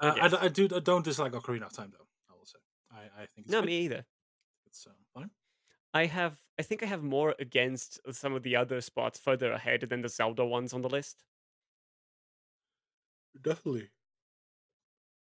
I 0.00 0.08
Uh, 0.08 0.12
I, 0.12 0.28
guess. 0.28 0.38
I 0.42 0.48
do. 0.48 0.68
I 0.74 0.80
don't 0.80 1.04
dislike 1.04 1.32
Ocarina 1.32 1.66
of 1.66 1.72
Time, 1.72 1.92
though, 1.92 2.06
I 2.30 2.36
will 2.36 2.46
say. 2.46 2.58
I, 2.92 3.22
I 3.22 3.26
think 3.26 3.46
it's 3.46 3.50
no, 3.50 3.60
good. 3.60 3.66
me 3.66 3.80
either. 3.80 4.04
It's 4.66 4.86
uh, 4.86 4.92
fine. 5.14 5.30
I 5.92 6.06
have, 6.06 6.38
I 6.58 6.62
think 6.62 6.82
I 6.82 6.86
have 6.86 7.02
more 7.02 7.34
against 7.40 7.98
some 8.12 8.34
of 8.34 8.42
the 8.44 8.54
other 8.54 8.80
spots 8.80 9.18
further 9.18 9.52
ahead 9.52 9.80
than 9.82 10.02
the 10.02 10.08
Zelda 10.08 10.44
ones 10.44 10.72
on 10.72 10.82
the 10.82 10.88
list. 10.88 11.24
Definitely. 13.40 13.90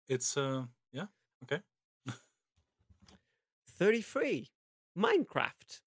It's, 0.08 0.36
uh, 0.36 0.64
yeah. 0.92 1.06
Okay. 1.44 1.62
33. 3.78 4.48
Minecraft. 4.98 5.80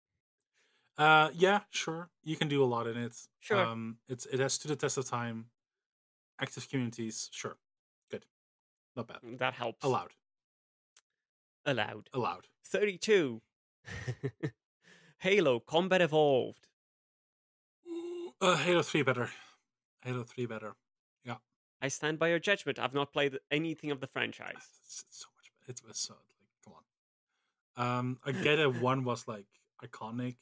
Uh, 0.97 1.29
yeah, 1.33 1.61
sure. 1.69 2.09
You 2.23 2.35
can 2.35 2.47
do 2.47 2.63
a 2.63 2.65
lot 2.65 2.87
in 2.87 2.97
it. 2.97 3.15
Sure. 3.39 3.57
Um, 3.57 3.97
it's 4.07 4.25
it 4.25 4.39
has 4.39 4.53
stood 4.53 4.71
the 4.71 4.75
test 4.75 4.97
of 4.97 5.05
time. 5.09 5.45
Active 6.41 6.69
communities, 6.69 7.29
sure, 7.31 7.57
good, 8.09 8.25
not 8.95 9.07
bad. 9.07 9.17
That 9.39 9.53
helps. 9.53 9.83
Allowed, 9.83 10.11
Allowed. 11.65 12.09
allowed. 12.13 12.47
32. 12.65 13.41
Halo 15.19 15.59
Combat 15.59 16.01
Evolved. 16.01 16.67
Uh, 18.41 18.55
Halo 18.55 18.81
Three 18.81 19.01
better. 19.03 19.29
Halo 20.01 20.23
Three 20.23 20.45
better. 20.45 20.75
Yeah. 21.25 21.35
I 21.81 21.89
stand 21.89 22.19
by 22.19 22.29
your 22.29 22.39
judgment. 22.39 22.79
I've 22.79 22.93
not 22.93 23.11
played 23.11 23.37
anything 23.51 23.91
of 23.91 23.99
the 23.99 24.07
franchise. 24.07 24.55
It's, 24.85 25.03
it's 25.07 25.19
so 25.19 25.27
much. 25.35 25.51
better. 25.67 25.77
It 25.83 25.87
was 25.87 25.97
so 25.97 26.13
like, 26.13 26.37
come 26.63 26.73
on. 27.77 27.99
Um, 27.99 28.19
I 28.25 28.31
get 28.31 28.59
it. 28.59 28.81
One 28.81 29.03
was 29.03 29.27
like 29.27 29.47
iconic. 29.83 30.35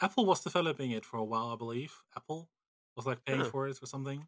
Apple 0.00 0.24
was 0.24 0.40
developing 0.42 0.92
it 0.92 1.04
for 1.04 1.18
a 1.18 1.24
while, 1.24 1.50
I 1.50 1.56
believe. 1.56 1.92
Apple 2.16 2.48
was 2.96 3.04
like 3.06 3.22
paying 3.26 3.40
Huh. 3.40 3.50
for 3.50 3.68
it 3.68 3.78
or 3.82 3.86
something 3.86 4.26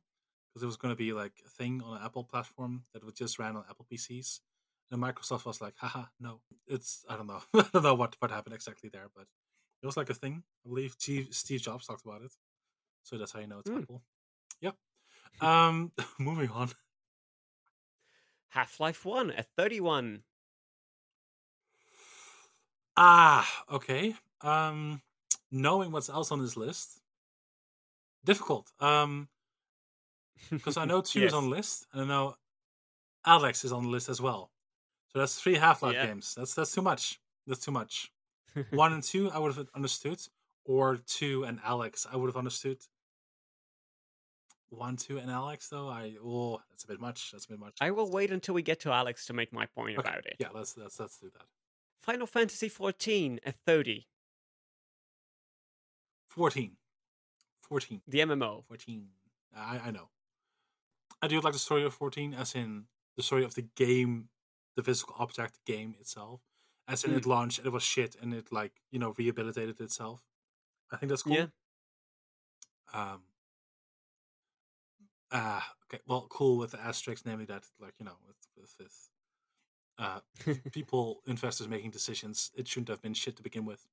because 0.54 0.62
it 0.62 0.66
was 0.66 0.76
going 0.76 0.92
to 0.92 0.96
be 0.96 1.12
like 1.12 1.32
a 1.44 1.48
thing 1.48 1.82
on 1.84 1.96
an 1.96 2.04
Apple 2.04 2.22
platform 2.22 2.84
that 2.92 3.04
would 3.04 3.16
just 3.16 3.40
ran 3.40 3.56
on 3.56 3.64
Apple 3.68 3.86
PCs. 3.92 4.38
And 4.92 5.02
Microsoft 5.02 5.46
was 5.46 5.60
like, 5.60 5.74
haha, 5.76 6.04
no. 6.20 6.42
It's, 6.68 7.04
I 7.08 7.16
don't 7.16 7.26
know. 7.26 7.42
I 7.54 7.66
don't 7.72 7.82
know 7.82 7.94
what, 7.96 8.14
what 8.20 8.30
happened 8.30 8.54
exactly 8.54 8.88
there, 8.88 9.08
but 9.16 9.26
it 9.82 9.86
was 9.86 9.96
like 9.96 10.10
a 10.10 10.14
thing. 10.14 10.44
I 10.64 10.68
believe 10.68 10.94
Steve, 10.96 11.28
Steve 11.32 11.60
Jobs 11.60 11.86
talked 11.86 12.04
about 12.06 12.22
it. 12.22 12.30
So 13.02 13.18
that's 13.18 13.32
how 13.32 13.40
you 13.40 13.48
know 13.48 13.58
it's 13.58 13.70
Hmm. 13.70 13.78
Apple. 13.78 14.02
Yeah. 14.60 14.70
Um, 15.40 15.90
moving 16.20 16.50
on. 16.50 16.70
Half 18.50 18.78
Life 18.78 19.04
1 19.04 19.32
at 19.32 19.48
31. 19.56 20.22
Ah, 22.96 23.64
okay. 23.72 24.14
Um, 24.42 25.02
knowing 25.50 25.90
what's 25.90 26.08
else 26.08 26.30
on 26.30 26.40
this 26.40 26.56
list, 26.56 27.00
difficult. 28.24 28.70
Um, 28.78 29.28
because 30.50 30.76
I 30.76 30.84
know 30.90 31.00
two 31.00 31.22
is 31.24 31.32
on 31.34 31.44
the 31.44 31.50
list, 31.50 31.86
and 31.92 32.02
I 32.02 32.04
know 32.06 32.34
Alyx 33.26 33.64
is 33.64 33.72
on 33.72 33.84
the 33.84 33.88
list 33.90 34.08
as 34.08 34.20
well. 34.20 34.50
So 35.12 35.18
that's 35.20 35.40
three 35.40 35.54
Half 35.56 35.82
Life 35.82 35.94
Yeah. 35.94 36.06
games. 36.06 36.34
That's 36.36 36.54
that's 36.54 36.72
too 36.74 36.82
much. 36.82 37.20
That's 37.46 37.64
too 37.64 37.70
much. 37.72 38.10
One 38.70 38.92
and 38.92 39.02
two, 39.02 39.30
I 39.30 39.38
would 39.38 39.54
have 39.54 39.68
understood, 39.74 40.20
or 40.64 40.96
two 41.06 41.44
and 41.44 41.60
Alyx, 41.62 42.06
I 42.10 42.16
would 42.16 42.28
have 42.28 42.36
understood. 42.36 42.78
One, 44.70 44.96
two, 44.96 45.18
and 45.18 45.28
Alyx, 45.30 45.68
though, 45.68 45.88
I 45.88 46.14
oh, 46.24 46.60
that's 46.70 46.82
a 46.82 46.88
bit 46.88 47.00
much. 47.00 47.30
That's 47.30 47.44
a 47.44 47.48
bit 47.48 47.60
much. 47.60 47.76
I 47.80 47.92
will 47.92 48.10
wait 48.10 48.32
until 48.32 48.54
we 48.56 48.62
get 48.62 48.80
to 48.80 48.88
Alyx 48.88 49.26
to 49.26 49.32
make 49.32 49.52
my 49.52 49.66
point 49.66 49.98
Okay, 49.98 50.08
about 50.08 50.26
it. 50.26 50.34
Yeah, 50.40 50.48
let's 50.52 50.76
let's 50.76 50.98
let's 50.98 51.16
do 51.18 51.30
that. 51.32 51.44
Final 52.00 52.26
Fantasy 52.26 52.68
14 52.68 53.38
at 53.46 53.54
30. 53.64 54.08
14. 56.28 56.72
14. 57.68 58.00
The 58.08 58.18
MMO. 58.20 58.64
14. 58.66 59.06
I, 59.56 59.80
I 59.86 59.90
know. 59.92 60.08
I 61.24 61.28
do 61.28 61.40
like 61.40 61.54
the 61.54 61.58
story 61.58 61.84
of 61.84 61.94
14, 61.94 62.34
as 62.34 62.54
in 62.54 62.84
the 63.16 63.22
story 63.22 63.44
of 63.44 63.54
the 63.54 63.62
game, 63.76 64.28
the 64.76 64.82
physical 64.82 65.14
object 65.18 65.58
game 65.64 65.94
itself. 65.98 66.40
As 66.86 67.02
in 67.02 67.12
Mm. 67.12 67.16
it 67.16 67.26
launched 67.26 67.58
and 67.58 67.66
it 67.66 67.70
was 67.72 67.82
shit 67.82 68.14
and 68.20 68.34
it, 68.34 68.52
like, 68.52 68.72
you 68.90 68.98
know, 68.98 69.14
rehabilitated 69.16 69.80
itself. 69.80 70.22
I 70.92 70.98
think 70.98 71.08
that's 71.08 71.22
cool. 71.22 71.32
Yeah. 71.34 71.46
Um, 72.92 73.22
ah, 75.32 75.74
okay. 75.86 76.02
Well, 76.06 76.26
cool 76.28 76.58
with 76.58 76.72
the 76.72 76.80
asterisk, 76.80 77.24
namely 77.24 77.46
that, 77.46 77.64
like, 77.80 77.94
you 77.98 78.04
know, 78.04 78.16
with, 78.26 78.36
with, 78.56 78.74
with 78.78 79.08
uh, 79.98 80.20
people, 80.72 81.22
investors 81.26 81.68
making 81.68 81.90
decisions, 81.90 82.50
it 82.54 82.68
shouldn't 82.68 82.88
have 82.88 83.00
been 83.00 83.14
shit 83.14 83.36
to 83.36 83.42
begin 83.42 83.64
with. 83.64 83.86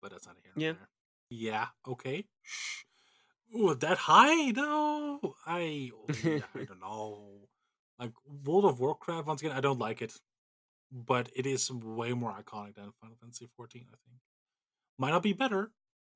But 0.00 0.12
that's 0.12 0.26
not 0.26 0.36
here. 0.42 0.52
Yeah. 0.56 0.72
there. 0.72 0.88
Yeah. 1.28 1.66
Okay. 1.86 2.24
Shh. 2.42 2.84
Ooh, 3.54 3.74
that 3.74 3.98
high? 3.98 4.50
No. 4.50 5.20
I. 5.46 5.90
I 6.24 6.42
don't 6.54 6.80
know. 6.80 7.48
Like 7.98 8.12
World 8.44 8.64
of 8.64 8.80
Warcraft. 8.80 9.26
Once 9.26 9.40
again, 9.42 9.56
I 9.56 9.60
don't 9.60 9.78
like 9.78 10.02
it, 10.02 10.14
but 10.92 11.30
it 11.34 11.46
is 11.46 11.70
way 11.70 12.12
more 12.12 12.32
iconic 12.32 12.74
than 12.74 12.92
Final 13.00 13.16
Fantasy 13.20 13.48
14. 13.56 13.86
I 13.88 13.96
think 14.04 14.20
might 14.98 15.10
not 15.10 15.22
be 15.22 15.32
better, 15.32 15.70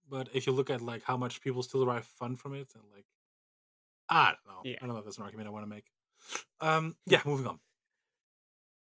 but 0.09 0.29
if 0.35 0.47
you 0.47 0.53
look 0.53 0.71
at 0.71 0.81
like 0.81 1.03
how 1.03 1.17
much 1.17 1.41
people 1.41 1.63
still 1.63 1.85
derive 1.85 2.05
fun 2.05 2.37
from 2.37 2.55
it, 2.55 2.73
and 2.75 2.85
like 2.95 3.07
I 4.09 4.33
don't 4.33 4.55
know. 4.55 4.61
Yeah. 4.65 4.77
I 4.83 4.87
don't 4.87 4.95
know 4.95 5.01
if 5.01 5.05
that's 5.05 5.19
an 5.19 5.25
argument 5.25 5.49
I 5.49 5.53
want 5.53 5.65
to 5.65 5.71
make. 5.71 5.85
Um. 6.61 6.97
Yeah. 7.07 7.21
Moving 7.25 7.47
on. 7.47 7.61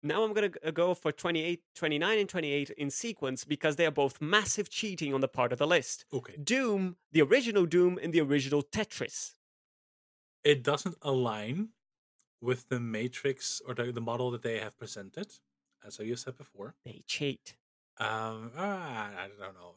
Now 0.06 0.24
I'm 0.24 0.34
going 0.34 0.52
to 0.52 0.72
go 0.72 0.94
for 0.94 1.14
28, 1.14 1.62
29, 1.76 2.20
and 2.20 2.28
28 2.28 2.70
in 2.72 2.90
sequence 2.90 3.46
because 3.46 3.78
they 3.78 3.86
are 3.86 3.92
both 3.92 4.22
massive 4.22 4.70
cheating 4.70 5.14
on 5.14 5.22
the 5.22 5.30
part 5.30 5.54
of 5.54 5.60
the 5.60 5.66
list. 5.66 6.04
Okay. 6.14 6.36
Doom, 6.44 6.98
the 7.14 7.22
original 7.22 7.66
Doom, 7.66 7.98
and 8.04 8.12
the 8.12 8.20
original 8.20 8.62
Tetris. 8.62 9.36
It 10.44 10.62
doesn't 10.62 10.98
align 11.02 11.70
with 12.42 12.68
the 12.68 12.82
matrix 12.82 13.62
or 13.66 13.74
the, 13.74 13.94
the 13.94 14.02
model 14.02 14.30
that 14.32 14.42
they 14.42 14.60
have 14.60 14.78
presented, 14.78 15.32
as 15.88 16.02
I 16.02 16.14
said 16.16 16.38
before. 16.38 16.76
They 16.84 17.04
cheat. 17.08 17.56
Um, 17.98 18.52
ah, 18.58 19.10
I 19.18 19.30
don't 19.40 19.54
know. 19.54 19.76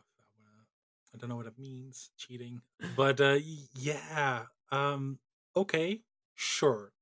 I 1.15 1.19
don't 1.19 1.31
know 1.31 1.37
what 1.37 1.47
it 1.47 1.59
means, 1.59 2.11
cheating. 2.19 2.61
But 2.95 3.21
uh, 3.21 3.39
yeah, 3.75 4.43
um, 4.71 5.19
okay, 5.57 6.03
sure. 6.35 6.93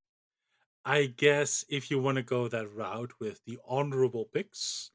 I 0.84 1.06
guess 1.06 1.64
if 1.68 1.90
you 1.90 1.98
want 2.00 2.16
to 2.16 2.22
go 2.22 2.48
that 2.48 2.68
route 2.70 3.18
with 3.20 3.42
the 3.44 3.58
honorable 3.66 4.26
picks, 4.26 4.90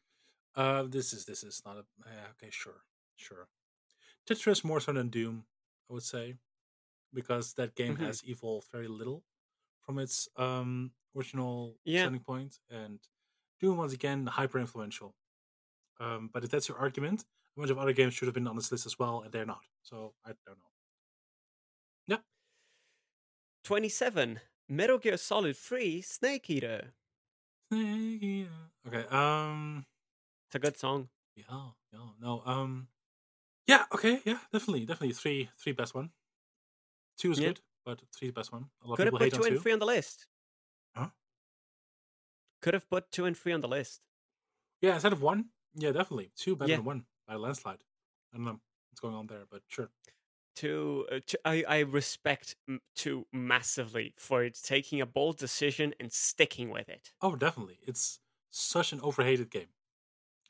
uh, 0.55 0.83
this 0.83 1.13
is 1.13 1.25
this 1.25 1.43
is 1.43 1.63
not 1.65 1.77
a 1.77 1.85
yeah, 2.05 2.27
okay. 2.31 2.49
Sure, 2.51 2.83
sure. 3.15 3.49
Tetris 4.27 4.63
more 4.63 4.81
so 4.81 4.93
than 4.93 5.09
Doom, 5.09 5.47
I 5.89 5.93
would 5.93 6.03
say, 6.03 6.37
because 7.13 7.53
that 7.55 7.75
game 7.75 7.95
Mhm. 7.95 7.97
has 7.97 8.23
evolved 8.27 8.69
very 8.71 8.87
little 8.89 9.25
from 9.81 9.99
its 9.99 10.29
um 10.37 10.93
original 11.15 11.79
Yeah. 11.85 12.11
starting 12.11 12.21
point, 12.23 12.59
and 12.69 13.01
Doom 13.59 13.77
once 13.77 13.93
again 13.93 14.27
hyper 14.27 14.59
influential. 14.59 15.15
Um, 15.99 16.29
but 16.29 16.43
if 16.45 16.51
that's 16.51 16.69
your 16.69 16.79
argument, 16.79 17.25
a 17.57 17.61
bunch 17.61 17.71
of 17.71 17.79
other 17.79 17.93
games 17.93 18.13
should 18.15 18.27
have 18.27 18.35
been 18.35 18.47
on 18.47 18.55
this 18.57 18.71
list 18.71 18.85
as 18.87 18.99
well, 18.99 19.21
and 19.23 19.33
they're 19.33 19.45
not. 19.45 19.65
So 19.83 20.15
I 20.25 20.33
don't 20.45 20.59
know. 20.59 20.71
27. 23.63 24.39
Metal 24.69 24.97
Gear 24.99 25.17
Solid 25.17 25.57
3 25.57 26.01
Snake 26.01 26.49
Eater. 26.49 26.93
Snake 27.71 28.21
Eater. 28.23 28.49
Okay. 28.87 29.05
Um. 29.09 29.85
It's 30.47 30.55
a 30.55 30.59
good 30.59 30.77
song. 30.77 31.09
Yeah. 31.35 31.43
Yeah. 31.91 31.99
No. 32.21 32.41
Um. 32.45 32.87
Yeah. 33.67 33.85
Okay. 33.93 34.21
Yeah. 34.25 34.39
Definitely. 34.53 34.85
Definitely. 34.85 35.13
Three. 35.13 35.49
Three 35.57 35.73
best 35.73 35.93
one. 35.95 36.11
Two 37.17 37.31
is 37.31 37.39
Yeah. 37.39 37.47
good, 37.49 37.61
but 37.85 38.01
three 38.15 38.31
best 38.31 38.51
one. 38.51 38.69
A 38.83 38.87
lot 38.87 38.97
Could 38.97 39.07
of 39.07 39.13
have 39.13 39.19
people 39.19 39.19
put 39.19 39.23
hate 39.25 39.33
two 39.41 39.47
and 39.47 39.57
two. 39.57 39.61
three 39.61 39.73
on 39.73 39.79
the 39.79 39.85
list. 39.85 40.27
Huh? 40.95 41.09
Could 42.61 42.73
have 42.73 42.89
put 42.89 43.11
two 43.11 43.25
and 43.25 43.37
three 43.37 43.53
on 43.53 43.61
the 43.61 43.67
list. 43.67 44.01
Yeah. 44.81 44.93
Instead 44.93 45.13
of 45.13 45.21
one. 45.21 45.45
Yeah. 45.73 45.91
Definitely. 45.91 46.31
Two 46.35 46.55
better 46.55 46.69
Yeah. 46.71 46.77
than 46.77 46.85
one 46.85 47.05
by 47.27 47.33
a 47.35 47.39
landslide. 47.39 47.83
I 48.33 48.37
don't 48.37 48.45
know 48.45 48.59
what's 48.89 48.99
going 49.01 49.15
on 49.15 49.27
there, 49.27 49.45
but 49.49 49.63
sure. 49.67 49.89
Two, 50.55 51.05
uh, 51.11 51.19
two 51.25 51.37
I, 51.45 51.63
I 51.67 51.79
respect 51.79 52.55
m- 52.67 52.81
two 52.95 53.25
massively 53.31 54.13
for 54.17 54.43
it 54.43 54.59
taking 54.61 54.99
a 55.01 55.05
bold 55.05 55.37
decision 55.37 55.93
and 55.99 56.11
sticking 56.11 56.69
with 56.69 56.89
it. 56.89 57.11
Oh, 57.21 57.35
definitely. 57.35 57.79
It's 57.87 58.19
such 58.51 58.91
an 58.93 58.99
overhated 59.01 59.49
game. 59.51 59.69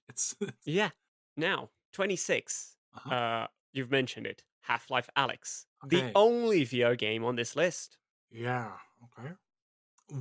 It's. 0.08 0.36
Yeah. 0.66 0.90
Now, 1.38 1.70
26. 1.94 2.76
uh-huh. 2.96 3.14
Uh, 3.16 3.48
you've 3.72 3.92
mentioned 3.92 4.26
it. 4.26 4.44
Half 4.62 4.90
Life 4.90 5.10
Alyx. 5.18 5.66
The 5.88 6.12
only 6.16 6.66
VR 6.66 6.98
game 6.98 7.24
on 7.24 7.36
this 7.36 7.56
list. 7.56 7.98
Yeah. 8.32 8.72
Okay. 9.18 9.34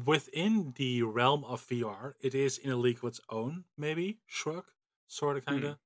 Within 0.04 0.74
the 0.76 1.02
realm 1.02 1.44
of 1.44 1.66
VR, 1.66 2.12
it 2.20 2.34
is 2.34 2.58
in 2.58 2.70
a 2.70 2.76
league 2.76 2.98
of 2.98 3.04
its 3.04 3.20
own. 3.30 3.64
Maybe 3.76 4.18
shrug, 4.26 4.64
sort 5.06 5.38
of, 5.38 5.46
kind 5.46 5.64
of. 5.64 5.78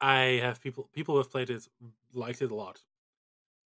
I 0.00 0.40
have 0.42 0.60
people 0.60 0.90
people 0.92 1.14
who 1.14 1.18
have 1.20 1.30
played 1.30 1.48
it 1.50 1.66
liked 2.12 2.42
it 2.42 2.50
a 2.50 2.54
lot. 2.54 2.80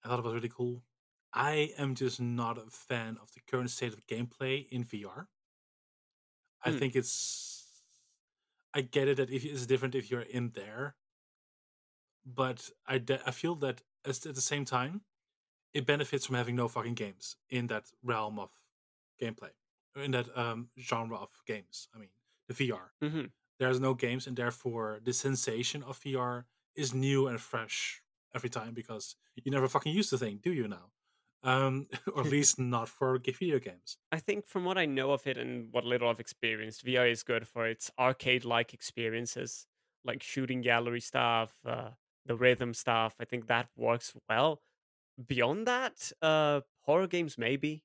I 0.05 0.09
thought 0.09 0.19
it 0.19 0.25
was 0.25 0.35
really 0.35 0.49
cool. 0.49 0.85
I 1.33 1.75
am 1.79 1.95
just 1.95 2.21
not 2.21 2.59
a 2.59 2.71
fan 2.71 3.17
of 3.19 3.33
the 3.33 3.41
current 3.41 3.71
state 3.71 3.93
of 3.95 4.07
gameplay 4.07 4.69
in 4.69 4.85
VR. 4.85 5.31
I 6.63 6.71
Hmm. 6.71 6.73
think 6.73 6.97
it's. 6.97 7.83
I 8.75 8.83
get 8.83 9.09
it 9.09 9.17
that 9.19 9.31
if 9.31 9.45
it's 9.45 9.67
different 9.67 9.95
if 9.95 10.11
you're 10.11 10.23
in 10.23 10.51
there, 10.53 10.97
but 12.25 12.71
I 12.87 12.99
de- 12.99 13.27
I 13.27 13.31
feel 13.31 13.55
that 13.57 13.83
at 14.05 14.15
the 14.23 14.41
same 14.41 14.65
time, 14.65 15.03
it 15.75 15.87
benefits 15.87 16.27
from 16.27 16.37
having 16.37 16.57
no 16.57 16.69
fucking 16.69 16.95
games 16.95 17.37
in 17.51 17.69
that 17.69 17.93
realm 18.03 18.39
of 18.41 18.53
gameplay, 19.21 19.53
in 19.97 20.13
that 20.13 20.37
um, 20.39 20.71
genre 20.79 21.19
of 21.19 21.43
games. 21.47 21.89
I 21.95 21.99
mean, 21.99 22.11
the 22.49 22.55
VR. 22.55 22.95
hmm 23.01 23.33
There's 23.59 23.81
no 23.81 23.95
games, 23.95 24.27
and 24.27 24.37
therefore 24.37 25.01
the 25.03 25.13
sensation 25.15 25.83
of 25.83 25.99
VR 25.99 26.49
is 26.75 26.95
new 26.95 27.29
and 27.29 27.41
fresh 27.41 28.03
every 28.35 28.51
time 28.51 28.74
because 28.74 29.16
you 29.35 29.51
never 29.51 29.69
fucking 29.69 29.93
use 29.93 30.11
the 30.11 30.19
thing, 30.19 30.40
do 30.43 30.52
you 30.52 30.69
now? 30.69 30.90
Um, 31.43 31.86
or 32.15 32.20
at 32.23 32.27
least 32.31 32.59
not 32.59 32.89
for 32.89 33.19
video 33.19 33.59
games. 33.59 33.97
I 34.12 34.19
think 34.19 34.47
from 34.47 34.65
what 34.65 34.78
I 34.78 34.86
know 34.86 35.12
of 35.12 35.27
it 35.27 35.39
and 35.39 35.73
what 35.73 35.85
little 35.85 36.09
I've 36.09 36.20
experienced, 36.20 36.85
VR 36.85 37.11
is 37.11 37.23
good 37.23 37.47
for 37.48 37.66
its 37.66 37.90
arcade-like 37.98 38.74
experiences, 38.74 39.66
like 40.05 40.23
shooting 40.23 40.61
gallery 40.61 41.01
stuff, 41.01 41.52
uh, 41.66 41.90
the 42.27 42.36
rhythm 42.36 42.74
stuff. 42.74 43.15
I 43.19 43.24
think 43.24 43.47
that 43.47 43.69
works 43.77 44.12
well. 44.28 44.61
Beyond 45.27 45.66
that, 45.66 46.12
uh, 46.23 46.61
horror 46.82 47.07
games 47.07 47.36
maybe. 47.39 47.85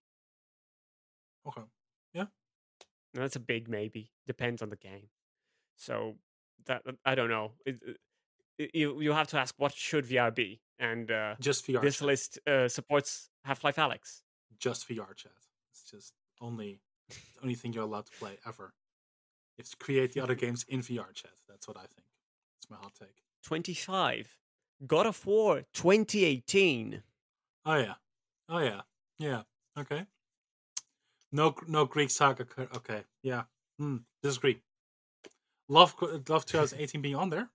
Okay. 1.45 1.63
And 3.15 3.23
That's 3.23 3.35
a 3.37 3.39
big 3.39 3.69
maybe. 3.69 4.11
Depends 4.27 4.61
on 4.61 4.69
the 4.69 4.75
game. 4.75 5.07
So 5.77 6.15
that 6.65 6.83
I 7.05 7.15
don't 7.15 7.29
know. 7.29 7.53
It, 7.65 7.79
it- 7.85 7.97
you 8.73 9.01
you 9.01 9.11
have 9.13 9.27
to 9.27 9.37
ask 9.37 9.55
what 9.57 9.73
should 9.73 10.05
VR 10.05 10.33
be, 10.33 10.61
and 10.79 11.09
uh, 11.11 11.35
Just 11.39 11.67
VR. 11.67 11.81
this 11.81 11.97
chat. 11.99 12.07
list 12.07 12.39
uh, 12.47 12.67
supports 12.67 13.29
Half-Life 13.43 13.75
Alyx. 13.77 14.21
Just 14.59 14.87
VR 14.89 15.15
chat. 15.15 15.31
It's 15.71 15.83
just 15.89 16.13
only 16.41 16.79
the 17.09 17.15
only 17.43 17.55
thing 17.55 17.73
you're 17.73 17.83
allowed 17.83 18.05
to 18.07 18.11
play 18.13 18.37
ever. 18.47 18.73
To 19.57 19.77
create 19.77 20.11
the 20.13 20.21
other 20.21 20.35
games 20.35 20.65
in 20.67 20.81
VR 20.81 21.13
chat. 21.13 21.31
That's 21.47 21.67
what 21.67 21.77
I 21.77 21.81
think. 21.85 22.07
It's 22.59 22.69
my 22.69 22.75
hot 22.77 22.93
take. 22.99 23.23
25. 23.45 24.37
God 24.85 25.05
of 25.05 25.25
War 25.25 25.63
2018. 25.73 27.01
Oh 27.65 27.75
yeah. 27.75 27.93
Oh 28.49 28.59
yeah. 28.59 28.81
Yeah. 29.17 29.41
Okay. 29.79 30.05
No, 31.31 31.55
no 31.67 31.85
Greek 31.85 32.09
saga. 32.09 32.45
Okay. 32.75 33.03
Yeah. 33.23 33.43
Hmm. 33.79 33.97
Disagree. 34.21 34.59
Love, 35.69 35.95
co- 35.97 36.21
love 36.27 36.45
2018 36.45 37.01
being 37.01 37.15
on 37.15 37.29
there. 37.29 37.49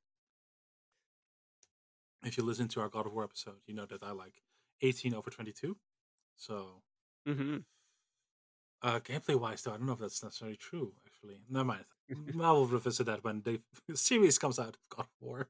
If 2.25 2.37
you 2.39 2.45
listen 2.45 2.69
to 2.69 2.81
our 2.81 2.89
God 2.89 3.07
of 3.07 3.13
War 3.13 3.25
episode, 3.25 3.61
you 3.67 3.75
know 3.75 3.87
that 3.87 4.03
I 4.03 4.13
like 4.13 4.43
18 4.81 5.15
over 5.15 5.31
22. 5.31 5.79
So, 6.37 6.83
hmm 7.27 7.65
uh, 8.83 8.99
gameplay 9.01 9.39
wise, 9.39 9.63
though, 9.63 9.73
I 9.73 9.77
don't 9.77 9.87
know 9.87 9.93
if 9.93 9.99
that's 9.99 10.23
necessarily 10.23 10.57
true. 10.57 10.95
Actually, 11.07 11.41
never 11.49 11.65
mind. 11.65 11.85
I 12.41 12.53
will 12.53 12.67
revisit 12.67 13.07
that 13.07 13.23
when 13.23 13.43
the 13.43 13.61
series 13.95 14.39
comes 14.39 14.59
out. 14.59 14.77
of 14.77 14.89
God 14.97 15.03
of 15.07 15.21
War. 15.21 15.49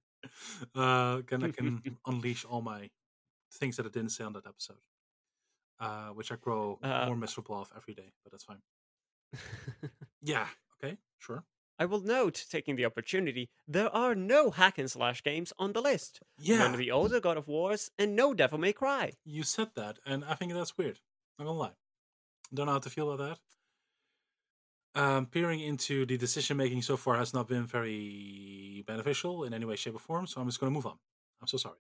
Uh, 0.75 1.23
can 1.23 1.45
I 1.45 1.49
can 1.49 1.83
unleash 2.07 2.45
all 2.45 2.61
my 2.63 2.91
things 3.53 3.77
that 3.77 3.87
I 3.87 3.91
didn't 3.91 4.11
say 4.11 4.25
on 4.25 4.35
that 4.35 4.47
episode, 4.47 4.81
uh, 5.81 6.11
which 6.11 6.31
I 6.33 6.37
grow 6.37 6.81
Uh, 6.83 7.07
more 7.07 7.17
miserable 7.17 7.57
of 7.61 7.73
every 7.77 7.95
day. 7.95 8.13
But 8.23 8.33
that's 8.33 8.45
fine. 8.45 8.63
Yeah. 10.23 10.49
Okay. 10.83 10.99
Sure. 11.19 11.45
I 11.81 11.87
will 11.87 12.03
note, 12.03 12.45
taking 12.51 12.77
the 12.77 12.85
opportunity, 12.85 13.49
there 13.67 13.89
are 13.97 14.15
no 14.15 14.51
hack 14.51 14.77
and 14.77 14.91
slash 14.91 15.23
games 15.23 15.51
on 15.59 15.73
the 15.73 15.81
list. 15.81 16.21
Yeah. 16.39 16.59
None 16.59 16.73
of 16.73 16.79
the 16.79 16.91
older 16.91 17.21
God 17.21 17.39
of 17.39 17.49
Wars 17.49 17.91
and 17.99 18.15
no 18.15 18.35
Devil 18.35 18.59
May 18.59 18.75
Cry. 18.75 19.15
You 19.25 19.45
said 19.45 19.71
that, 19.77 19.99
and 20.05 20.23
I 20.23 20.35
think 20.35 20.53
that's 20.53 20.77
weird. 20.77 20.99
I'm 21.39 21.47
not 21.47 21.53
gonna 21.53 21.59
lie. 21.59 21.73
Don't 22.53 22.67
know 22.67 22.73
how 22.73 22.81
to 22.81 22.91
feel 22.91 23.11
about 23.11 23.39
that. 24.95 25.01
Um, 25.03 25.25
peering 25.25 25.61
into 25.61 26.05
the 26.05 26.19
decision 26.19 26.59
making 26.59 26.83
so 26.83 26.99
far 26.99 27.17
has 27.17 27.33
not 27.33 27.49
been 27.49 27.65
very 27.65 28.85
beneficial 28.87 29.45
in 29.45 29.55
any 29.55 29.65
way, 29.65 29.77
shape, 29.77 29.95
or 29.95 30.01
form. 30.01 30.27
So 30.27 30.43
I'm 30.43 30.49
just 30.49 30.61
gonna 30.61 30.73
move 30.73 30.85
on. 30.85 30.99
I'm 31.41 31.49
so 31.49 31.57
sorry. 31.57 31.79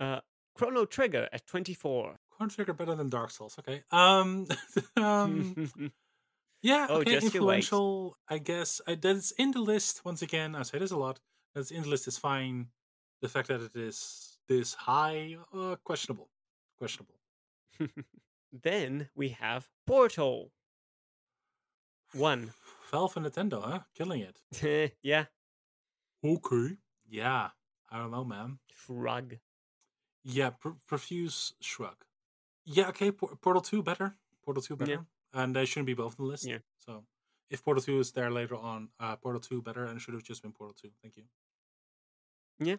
Uh, 0.00 0.20
Chrono 0.56 0.86
Trigger 0.86 1.28
at 1.32 1.46
24. 1.46 2.16
Chrono 2.30 2.50
Trigger 2.50 2.72
better 2.72 2.96
than 2.96 3.10
Dark 3.10 3.30
Souls. 3.30 3.56
Okay. 3.60 3.82
Um. 3.92 4.48
um 4.96 5.70
yeah. 6.66 6.86
Oh, 6.90 6.96
okay. 6.96 7.12
just 7.12 7.34
you 7.34 7.44
wait. 7.44 7.62
influential. 7.62 8.16
I 8.28 8.38
guess 8.38 8.80
I, 8.86 8.94
that 8.96 9.16
it's 9.16 9.32
in 9.32 9.50
the 9.52 9.60
list. 9.60 10.04
Once 10.04 10.22
again, 10.22 10.54
I 10.54 10.62
say 10.62 10.78
this 10.78 10.90
a 10.90 10.96
lot. 10.96 11.20
That's 11.54 11.70
in 11.70 11.82
the 11.82 11.88
list 11.88 12.08
is 12.08 12.18
fine. 12.18 12.66
The 13.22 13.28
fact 13.28 13.48
that 13.48 13.62
it 13.62 13.76
is 13.76 14.38
this 14.48 14.74
high, 14.74 15.36
uh, 15.54 15.76
questionable. 15.84 16.28
Questionable. 16.78 17.14
then 18.52 19.08
we 19.14 19.30
have 19.30 19.68
Portal. 19.86 20.52
One. 22.12 22.52
Valve 22.90 23.16
and 23.16 23.26
Nintendo, 23.26 23.62
huh? 23.62 23.80
Killing 23.94 24.20
it. 24.20 24.92
yeah, 25.02 25.24
Okay. 26.24 26.76
Yeah. 27.08 27.50
I 27.90 27.98
don't 27.98 28.10
know, 28.10 28.24
man. 28.24 28.58
shrug. 28.72 29.36
Yeah, 30.24 30.50
pr- 30.50 30.78
profuse 30.86 31.54
shrug. 31.60 31.96
Yeah, 32.64 32.88
okay. 32.88 33.12
Por- 33.12 33.36
Portal 33.36 33.62
2 33.62 33.82
better. 33.82 34.16
Portal 34.44 34.62
2 34.62 34.76
better. 34.76 35.06
And 35.36 35.54
they 35.54 35.66
shouldn't 35.66 35.86
be 35.86 35.94
both 35.94 36.18
on 36.18 36.26
the 36.26 36.30
list. 36.32 36.46
Yeah. 36.48 36.58
So 36.78 37.04
if 37.50 37.62
Portal 37.62 37.82
2 37.82 38.00
is 38.00 38.10
there 38.12 38.30
later 38.30 38.56
on, 38.56 38.88
uh, 38.98 39.16
Portal 39.16 39.40
2 39.40 39.62
better 39.62 39.84
and 39.84 39.98
it 39.98 40.00
should 40.00 40.14
have 40.14 40.22
just 40.24 40.42
been 40.42 40.52
Portal 40.52 40.74
2. 40.80 40.88
Thank 41.02 41.16
you. 41.16 41.24
Yeah. 42.58 42.76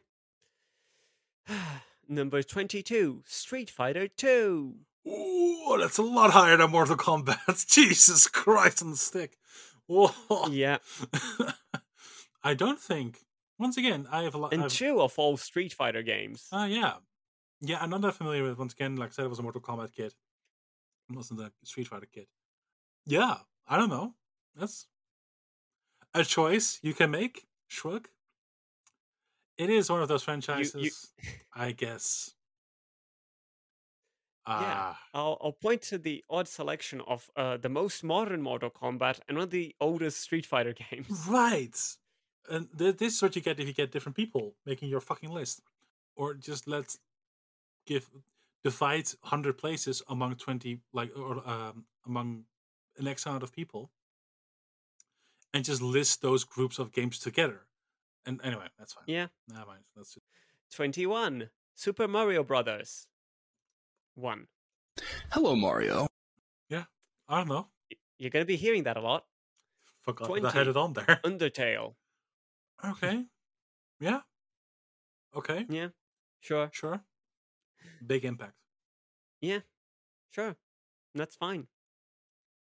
Number 2.09 2.41
22, 2.41 3.23
Street 3.25 3.69
Fighter 3.69 4.07
2. 4.07 4.75
Ooh, 5.07 5.77
that's 5.79 5.97
a 5.97 6.01
lot 6.03 6.31
higher 6.31 6.57
than 6.57 6.71
Mortal 6.71 6.97
Kombat. 6.97 7.67
Jesus 7.73 8.27
Christ 8.27 8.81
on 8.81 8.91
the 8.91 8.97
stick. 8.97 9.37
Whoa. 9.87 10.11
Yeah. 10.49 10.77
I 12.43 12.53
don't 12.53 12.79
think. 12.79 13.19
Once 13.59 13.77
again, 13.77 14.07
I 14.11 14.23
have 14.23 14.35
a 14.35 14.37
lot. 14.37 14.53
And 14.53 14.63
I've- 14.63 14.73
two 14.75 14.99
of 15.01 15.17
all 15.17 15.37
Street 15.37 15.73
Fighter 15.73 16.01
games. 16.01 16.47
Uh, 16.51 16.67
yeah. 16.69 16.95
Yeah, 17.61 17.79
I'm 17.81 17.89
not 17.89 18.01
that 18.01 18.13
familiar 18.15 18.43
with 18.43 18.57
Once 18.59 18.73
again, 18.73 18.95
like 18.97 19.09
I 19.09 19.11
said, 19.13 19.25
it 19.25 19.29
was 19.29 19.39
a 19.39 19.43
Mortal 19.43 19.61
Kombat 19.61 19.93
kid. 19.93 20.13
It 21.09 21.15
wasn't 21.15 21.39
a 21.39 21.51
Street 21.63 21.87
Fighter 21.87 22.05
kid. 22.05 22.27
Yeah, 23.07 23.37
I 23.67 23.77
don't 23.77 23.89
know. 23.89 24.13
That's 24.55 24.85
a 26.13 26.23
choice 26.23 26.79
you 26.83 26.93
can 26.93 27.09
make. 27.09 27.47
Shrug. 27.67 28.09
It 29.57 29.69
is 29.69 29.89
one 29.89 30.01
of 30.01 30.07
those 30.07 30.23
franchises, 30.23 31.09
I 31.55 31.71
guess. 31.71 32.33
Yeah. 34.47 34.55
Ah, 34.55 34.99
I'll, 35.13 35.37
I'll 35.41 35.51
point 35.51 35.81
to 35.83 35.97
the 35.97 36.23
odd 36.29 36.47
selection 36.47 37.01
of 37.07 37.29
uh, 37.35 37.57
the 37.57 37.67
most 37.69 38.03
modern 38.03 38.41
Mortal 38.41 38.69
Kombat 38.69 39.19
and 39.27 39.37
one 39.37 39.43
of 39.43 39.49
the 39.49 39.75
oldest 39.81 40.21
Street 40.21 40.45
Fighter 40.45 40.73
games. 40.91 41.25
right. 41.27 41.77
And 42.49 42.67
th- 42.77 42.97
this 42.97 43.15
is 43.15 43.21
what 43.21 43.35
you 43.35 43.41
get 43.41 43.59
if 43.59 43.67
you 43.67 43.73
get 43.73 43.91
different 43.91 44.15
people 44.15 44.53
making 44.65 44.89
your 44.89 45.01
fucking 45.01 45.31
list, 45.31 45.61
or 46.15 46.33
just 46.33 46.65
let's 46.67 46.97
give 47.85 48.09
divide 48.63 49.09
hundred 49.23 49.57
places 49.57 50.01
among 50.07 50.35
twenty 50.35 50.79
like 50.93 51.11
or 51.17 51.45
um, 51.49 51.83
among 52.05 52.45
an 52.97 53.07
X 53.07 53.25
amount 53.25 53.43
of 53.43 53.51
people, 53.51 53.91
and 55.53 55.63
just 55.65 55.81
list 55.81 56.21
those 56.21 56.43
groups 56.43 56.79
of 56.79 56.91
games 56.91 57.19
together. 57.19 57.61
And 58.25 58.41
anyway, 58.43 58.67
that's 58.77 58.93
fine. 58.93 59.05
Yeah. 59.07 59.27
Never 59.47 59.65
mind. 59.65 59.83
That's 59.95 60.13
just, 60.13 60.25
21. 60.75 61.49
Super 61.75 62.07
Mario 62.07 62.43
Brothers. 62.43 63.07
1. 64.15 64.47
Hello, 65.31 65.55
Mario. 65.55 66.07
Yeah. 66.69 66.83
I 67.29 67.37
don't 67.37 67.47
know. 67.47 67.67
You're 68.17 68.31
going 68.31 68.41
to 68.41 68.47
be 68.47 68.57
hearing 68.57 68.83
that 68.83 68.97
a 68.97 69.01
lot. 69.01 69.25
Forgot 70.01 70.33
that 70.33 70.45
I 70.45 70.51
had 70.51 70.67
it 70.67 70.77
on 70.77 70.93
there. 70.93 71.19
Undertale. 71.23 71.95
okay. 72.83 73.25
Yeah. 73.99 74.21
Okay. 75.35 75.65
Yeah. 75.69 75.89
Sure. 76.41 76.69
Sure. 76.73 77.01
Big 78.05 78.25
impact. 78.25 78.53
Yeah. 79.41 79.59
Sure. 80.31 80.55
That's 81.15 81.35
fine. 81.35 81.67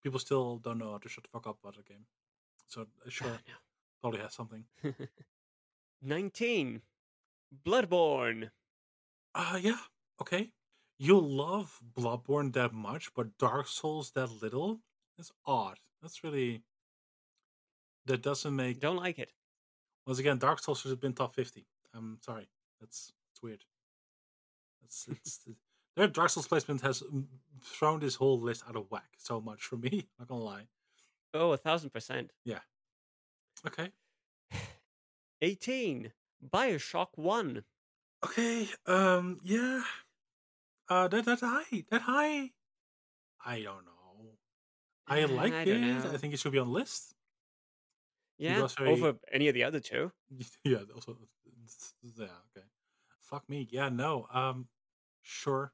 People 0.04 0.20
still 0.20 0.58
don't 0.58 0.78
know 0.78 0.92
how 0.92 0.98
to 0.98 1.08
shut 1.08 1.24
the 1.24 1.30
fuck 1.30 1.46
up 1.48 1.58
about 1.62 1.76
the 1.76 1.82
game. 1.82 2.04
So 2.68 2.82
uh, 2.82 2.84
sure, 3.08 3.28
Ah, 3.32 3.58
probably 4.00 4.20
has 4.20 4.34
something. 4.34 4.64
19. 6.02 6.82
Bloodborne. 7.66 8.50
Uh 9.34 9.58
yeah, 9.60 9.78
okay. 10.20 10.50
You 10.98 11.18
love 11.18 11.80
Bloodborne 11.96 12.52
that 12.52 12.72
much, 12.72 13.12
but 13.14 13.36
Dark 13.38 13.66
Souls 13.66 14.10
that 14.12 14.30
little? 14.42 14.80
That's 15.16 15.32
odd. 15.46 15.78
That's 16.02 16.22
really 16.22 16.62
that 18.06 18.22
doesn't 18.22 18.54
make 18.54 18.80
Don't 18.80 18.96
like 18.96 19.18
it. 19.18 19.30
once 20.06 20.18
again 20.18 20.38
Dark 20.38 20.62
Souls 20.62 20.80
should 20.80 20.90
have 20.90 21.00
been 21.00 21.14
top 21.14 21.34
fifty. 21.34 21.66
I'm 21.94 22.18
sorry. 22.22 22.48
That's 22.80 23.12
it's 23.32 23.42
weird. 23.42 23.64
It's 24.84 25.06
it's 25.10 25.48
their 25.96 26.08
Dark 26.08 26.30
Souls 26.30 26.48
placement 26.48 26.80
has 26.82 27.02
mm, 27.02 27.24
thrown 27.62 28.00
this 28.00 28.14
whole 28.16 28.40
list 28.40 28.64
out 28.68 28.76
of 28.76 28.90
whack 28.90 29.08
so 29.18 29.40
much 29.40 29.62
for 29.62 29.76
me. 29.76 30.08
Not 30.18 30.28
gonna 30.28 30.42
lie. 30.42 30.66
Oh, 31.32 31.52
a 31.52 31.56
thousand 31.56 31.90
percent. 31.90 32.30
Yeah. 32.44 32.60
Okay. 33.66 33.90
18. 35.42 36.12
Bioshock 36.52 37.08
1. 37.16 37.64
Okay. 38.24 38.68
Um. 38.86 39.38
Yeah. 39.42 39.82
Uh. 40.88 41.08
That 41.08 41.24
that 41.26 41.40
high. 41.40 41.84
That 41.90 42.02
high. 42.02 42.50
I 43.44 43.56
don't 43.62 43.84
know. 43.84 43.90
I 45.06 45.24
like 45.26 45.52
I 45.52 45.62
it. 45.62 46.04
I 46.06 46.16
think 46.16 46.32
it 46.32 46.40
should 46.40 46.52
be 46.52 46.58
on 46.58 46.68
the 46.68 46.72
list. 46.72 47.14
Yeah. 48.38 48.66
very- 48.78 48.90
Over 48.90 49.16
any 49.30 49.48
of 49.48 49.54
the 49.54 49.64
other 49.64 49.80
two. 49.80 50.12
yeah. 50.64 50.78
Also. 50.94 51.16
Yeah. 52.18 52.24
Okay. 52.24 52.66
Fuck 53.22 53.48
me. 53.48 53.66
Yeah. 53.70 53.88
No. 53.88 54.26
Um. 54.30 54.68
Sure. 55.22 55.72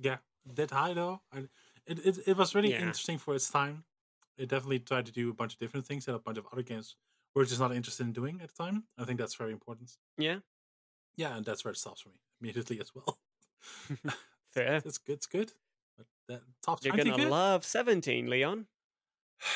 Yeah. 0.00 0.18
That 0.54 0.70
high 0.70 0.94
though. 0.94 1.20
I. 1.32 1.48
It 1.86 1.98
it, 2.06 2.18
it 2.28 2.36
was 2.36 2.54
really 2.54 2.70
Yeah. 2.70 2.80
interesting 2.80 3.18
for 3.18 3.34
its 3.34 3.48
time. 3.50 3.84
It 4.38 4.48
definitely 4.48 4.80
tried 4.80 5.06
to 5.06 5.12
do 5.12 5.30
a 5.30 5.34
bunch 5.34 5.52
of 5.54 5.58
different 5.60 5.86
things 5.86 6.04
that 6.06 6.14
a 6.14 6.18
bunch 6.18 6.38
of 6.38 6.46
other 6.52 6.62
games 6.62 6.96
were 7.34 7.44
just 7.44 7.60
not 7.60 7.72
interested 7.74 8.04
in 8.06 8.12
doing 8.12 8.40
at 8.42 8.48
the 8.54 8.64
time. 8.64 8.84
I 8.98 9.04
think 9.04 9.18
that's 9.20 9.34
very 9.34 9.52
important. 9.52 9.92
Yeah. 10.18 10.38
Yeah, 11.16 11.36
and 11.36 11.44
that's 11.44 11.64
where 11.64 11.72
it 11.72 11.76
stops 11.78 12.00
for 12.00 12.08
me 12.08 12.20
immediately 12.40 12.80
as 12.80 12.92
well. 12.94 13.18
Fair. 14.46 14.76
it's 14.84 14.98
good. 14.98 15.12
It's 15.14 15.26
good. 15.26 15.52
But 15.96 16.06
that 16.28 16.42
top 16.62 16.84
You're 16.84 16.96
going 16.96 17.10
to 17.12 17.16
good? 17.16 17.28
love 17.30 17.64
17, 17.64 18.28
Leon. 18.28 18.66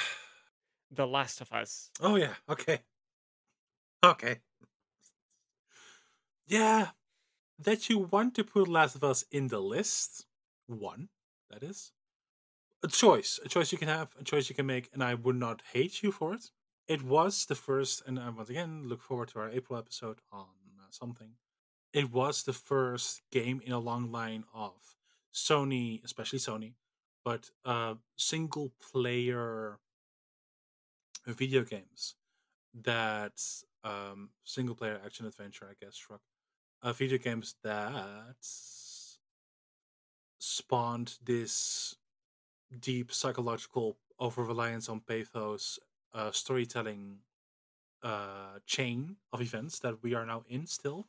The 0.91 1.07
Last 1.07 1.43
of 1.43 1.53
Us. 1.53 1.91
Oh 2.01 2.17
yeah. 2.17 2.35
Okay. 2.49 2.79
Okay. 4.03 4.39
Yeah, 6.47 6.89
that 7.59 7.91
you 7.91 7.99
want 7.99 8.35
to 8.37 8.45
put 8.45 8.69
Last 8.69 8.95
of 8.97 9.05
Us 9.05 9.25
in 9.31 9.49
the 9.49 9.61
list. 9.61 10.25
One, 10.69 11.09
that 11.51 11.63
is 11.63 11.93
a 12.83 12.89
choice. 12.89 13.41
A 13.45 13.49
choice 13.49 13.73
you 13.73 13.79
can 13.79 13.89
have. 13.89 14.09
A 14.21 14.25
choice 14.25 14.49
you 14.49 14.55
can 14.55 14.67
make, 14.67 14.89
and 14.93 15.03
I 15.03 15.15
would 15.15 15.37
not 15.37 15.63
hate 15.73 16.03
you 16.03 16.13
for 16.13 16.35
it. 16.35 16.51
It 16.87 17.03
was 17.03 17.47
the 17.47 17.55
first, 17.55 18.03
and 18.07 18.19
I 18.19 18.29
once 18.31 18.51
again 18.51 18.85
look 18.87 19.03
forward 19.03 19.29
to 19.29 19.41
our 19.41 19.51
April 19.51 19.79
episode 19.79 20.21
on 20.33 20.47
uh, 20.79 20.87
something. 20.91 21.33
It 21.93 22.13
was 22.13 22.45
the 22.45 22.53
first 22.53 23.23
game 23.33 23.61
in 23.65 23.73
a 23.73 23.79
long 23.79 24.13
line 24.13 24.45
of 24.55 24.75
Sony, 25.35 26.05
especially 26.05 26.39
Sony, 26.39 26.75
but 27.25 27.51
uh, 27.65 27.95
single 28.17 28.73
player 28.93 29.79
video 31.27 31.63
games 31.63 32.15
that 32.75 33.43
um 33.85 34.31
single 34.45 34.75
player 34.75 35.01
action 35.05 35.27
adventure 35.27 35.67
i 35.71 35.75
guess 35.85 35.95
shrug 35.97 36.21
uh, 36.83 36.93
video 36.93 37.19
games 37.19 37.55
that 37.63 38.37
spawned 40.39 41.19
this 41.25 41.97
deep 42.81 43.13
psychological 43.13 43.99
over 44.19 44.45
reliance 44.45 44.89
on 44.89 45.01
pathos 45.01 45.79
uh 46.15 46.31
storytelling 46.33 47.19
uh 48.03 48.59
chain 48.67 49.17
of 49.33 49.41
events 49.41 49.79
that 49.81 50.03
we 50.03 50.15
are 50.15 50.27
now 50.27 50.45
in 50.49 50.67
still 50.67 51.09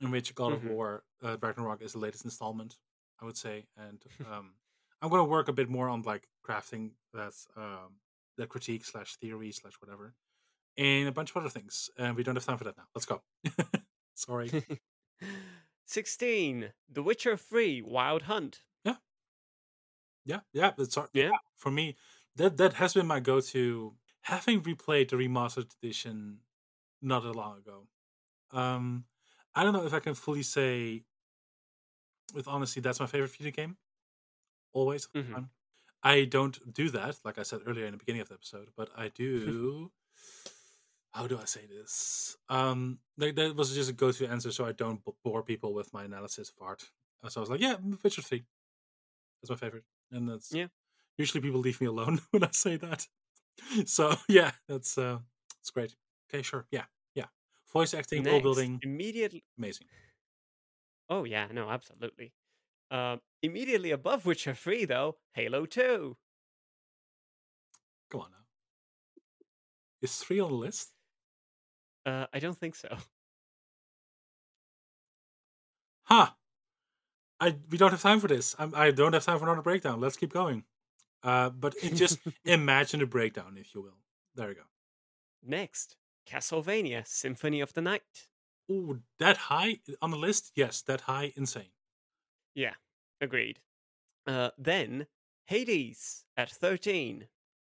in 0.00 0.10
which 0.10 0.34
god 0.34 0.52
Mhm. 0.52 0.56
of 0.56 0.64
war 0.64 1.04
uh, 1.22 1.36
ragnarok 1.40 1.82
is 1.82 1.92
the 1.92 1.98
latest 1.98 2.24
installment 2.24 2.78
i 3.20 3.24
would 3.24 3.36
say. 3.36 3.66
And 3.76 4.02
um 4.30 4.54
i'm 5.02 5.10
going 5.10 5.20
to 5.24 5.30
work 5.30 5.48
a 5.48 5.52
bit 5.52 5.68
more 5.68 5.88
on 5.88 6.02
like 6.02 6.28
crafting 6.46 6.92
that 7.14 7.34
um 7.56 8.00
the 8.36 8.46
critique 8.46 8.84
slash 8.84 9.16
theory 9.16 9.52
slash 9.52 9.74
whatever 9.80 10.14
and 10.76 11.08
a 11.08 11.12
bunch 11.12 11.30
of 11.30 11.36
other 11.38 11.48
things 11.50 11.90
and 11.98 12.16
we 12.16 12.22
don't 12.22 12.36
have 12.36 12.44
time 12.44 12.58
for 12.58 12.64
that 12.64 12.76
now. 12.76 12.88
Let's 12.94 13.06
go. 13.06 13.22
Sorry 14.14 14.50
16. 15.86 16.72
The 16.88 17.02
Witcher 17.02 17.36
3 17.36 17.82
Wild 17.82 18.22
Hunt. 18.22 18.62
yeah 18.84 18.96
yeah 20.24 20.40
yeah, 20.52 20.72
that's 20.76 20.96
our, 20.96 21.08
Yeah. 21.12 21.30
for 21.56 21.70
me 21.70 21.96
that 22.36 22.56
that 22.58 22.74
has 22.74 22.94
been 22.94 23.06
my 23.06 23.20
go-to 23.20 23.94
having 24.22 24.60
replayed 24.62 25.08
the 25.10 25.16
remastered 25.16 25.70
edition 25.82 26.38
not 27.00 27.22
that 27.22 27.32
long 27.34 27.58
ago 27.58 27.86
um 28.52 29.04
i 29.54 29.62
don't 29.62 29.72
know 29.72 29.84
if 29.86 29.94
i 29.94 30.00
can 30.00 30.14
fully 30.14 30.42
say 30.42 31.04
with 32.34 32.48
honesty 32.48 32.80
that's 32.80 33.00
my 33.00 33.06
favorite 33.06 33.30
video 33.30 33.52
game 33.52 33.76
always 34.72 35.06
Mhm. 35.14 35.48
i 36.02 36.24
don't 36.24 36.72
do 36.74 36.90
that 36.90 37.18
like 37.24 37.38
i 37.38 37.42
said 37.42 37.60
earlier 37.66 37.86
in 37.86 37.92
the 37.92 37.98
beginning 37.98 38.20
of 38.22 38.28
the 38.28 38.34
episode 38.34 38.68
but 38.76 38.90
i 38.96 39.08
do 39.22 39.90
how 41.16 41.26
do 41.26 41.38
i 41.38 41.44
say 41.44 41.62
this? 41.66 42.36
Um 42.48 42.98
like 43.18 43.34
that 43.36 43.56
was 43.56 43.74
just 43.74 43.90
a 43.90 43.92
go-to 43.92 44.26
answer 44.34 44.52
so 44.52 44.64
i 44.66 44.72
don't 44.72 45.00
bore 45.24 45.42
people 45.42 45.72
with 45.74 45.92
my 45.92 46.04
analysis 46.04 46.50
of 46.50 46.56
art. 46.70 46.82
Uh, 47.22 47.28
so 47.30 47.40
i 47.40 47.42
was 47.42 47.50
like 47.50 47.60
yeah 47.60 47.76
witcher 48.02 48.22
3 48.22 48.44
that's 49.42 49.50
my 49.50 49.56
favorite. 49.56 49.84
And 50.12 50.28
that's 50.28 50.52
Yeah. 50.52 50.68
usually 51.18 51.40
people 51.40 51.60
leave 51.60 51.80
me 51.80 51.86
alone 51.86 52.20
when 52.30 52.44
i 52.44 52.50
say 52.52 52.76
that. 52.76 53.06
So 53.86 54.14
yeah 54.28 54.52
that's 54.68 54.98
uh 54.98 55.18
it's 55.60 55.70
great. 55.70 55.94
Okay 56.28 56.42
sure. 56.42 56.66
Yeah 56.70 56.84
yeah. 57.14 57.26
Voice 57.72 57.94
acting 57.94 58.24
world 58.24 58.42
building. 58.42 58.78
Immediately. 58.82 59.44
amazing. 59.58 59.86
Oh, 61.08 61.22
yeah. 61.24 61.46
No, 61.52 61.70
absolutely. 61.70 62.32
Um, 62.90 63.20
immediately 63.42 63.92
above 63.92 64.26
Witcher 64.26 64.54
3, 64.54 64.84
though, 64.86 65.18
Halo 65.34 65.64
2. 65.66 66.16
come 68.10 68.20
on 68.22 68.30
now. 68.30 68.44
Is 70.02 70.16
three 70.16 70.40
on 70.40 70.50
the 70.50 70.56
list 70.56 70.92
Uh, 72.06 72.26
I 72.32 72.38
don't 72.38 72.56
think 72.56 72.74
so. 72.76 72.88
huh 76.04 76.30
i 77.40 77.54
we 77.70 77.78
don't 77.78 77.90
have 77.90 78.02
time 78.02 78.20
for 78.20 78.28
this 78.28 78.54
I'm, 78.58 78.74
i 78.74 78.90
don't 78.90 79.12
have 79.12 79.24
time 79.24 79.38
for 79.38 79.44
another 79.44 79.62
breakdown 79.62 80.00
let's 80.00 80.16
keep 80.16 80.32
going 80.32 80.64
uh 81.22 81.50
but 81.50 81.74
it 81.82 81.94
just 81.94 82.18
imagine 82.44 83.02
a 83.02 83.06
breakdown 83.06 83.56
if 83.58 83.74
you 83.74 83.82
will 83.82 83.98
there 84.34 84.48
you 84.48 84.54
go 84.54 84.62
Next, 85.48 85.96
Castlevania 86.28 87.06
Symphony 87.06 87.60
of 87.60 87.72
the 87.72 87.80
Night. 87.80 88.26
Oh, 88.68 88.98
that 89.20 89.36
high 89.36 89.78
on 90.02 90.10
the 90.10 90.16
list 90.16 90.52
yes 90.56 90.82
that 90.82 91.02
high 91.02 91.32
insane 91.36 91.70
Yeah, 92.54 92.74
agreed. 93.20 93.60
Uh, 94.26 94.50
then 94.58 95.06
Hades 95.46 96.24
at 96.36 96.50
13. 96.50 97.28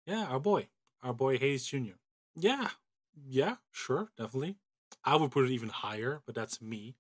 yeah 0.07 0.27
our 0.27 0.41
boy 0.41 0.69
our 1.03 1.13
boy 1.15 1.39
Hayes 1.39 1.67
Jr. 1.67 1.97
Yeah, 2.37 2.71
yeah, 3.15 3.57
sure, 3.73 4.11
definitely. 4.17 4.57
I 5.05 5.17
would 5.17 5.31
put 5.31 5.45
it 5.45 5.51
even 5.53 5.69
higher, 5.69 6.23
but 6.27 6.35
that's 6.35 6.61
me. 6.61 6.97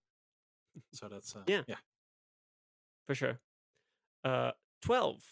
So 0.92 1.08
that's 1.08 1.36
uh, 1.36 1.44
Yeah. 1.46 1.64
yeah. 1.66 1.76
for 3.06 3.14
sure. 3.14 3.40
Uh, 4.24 4.52
twelve. 4.82 5.22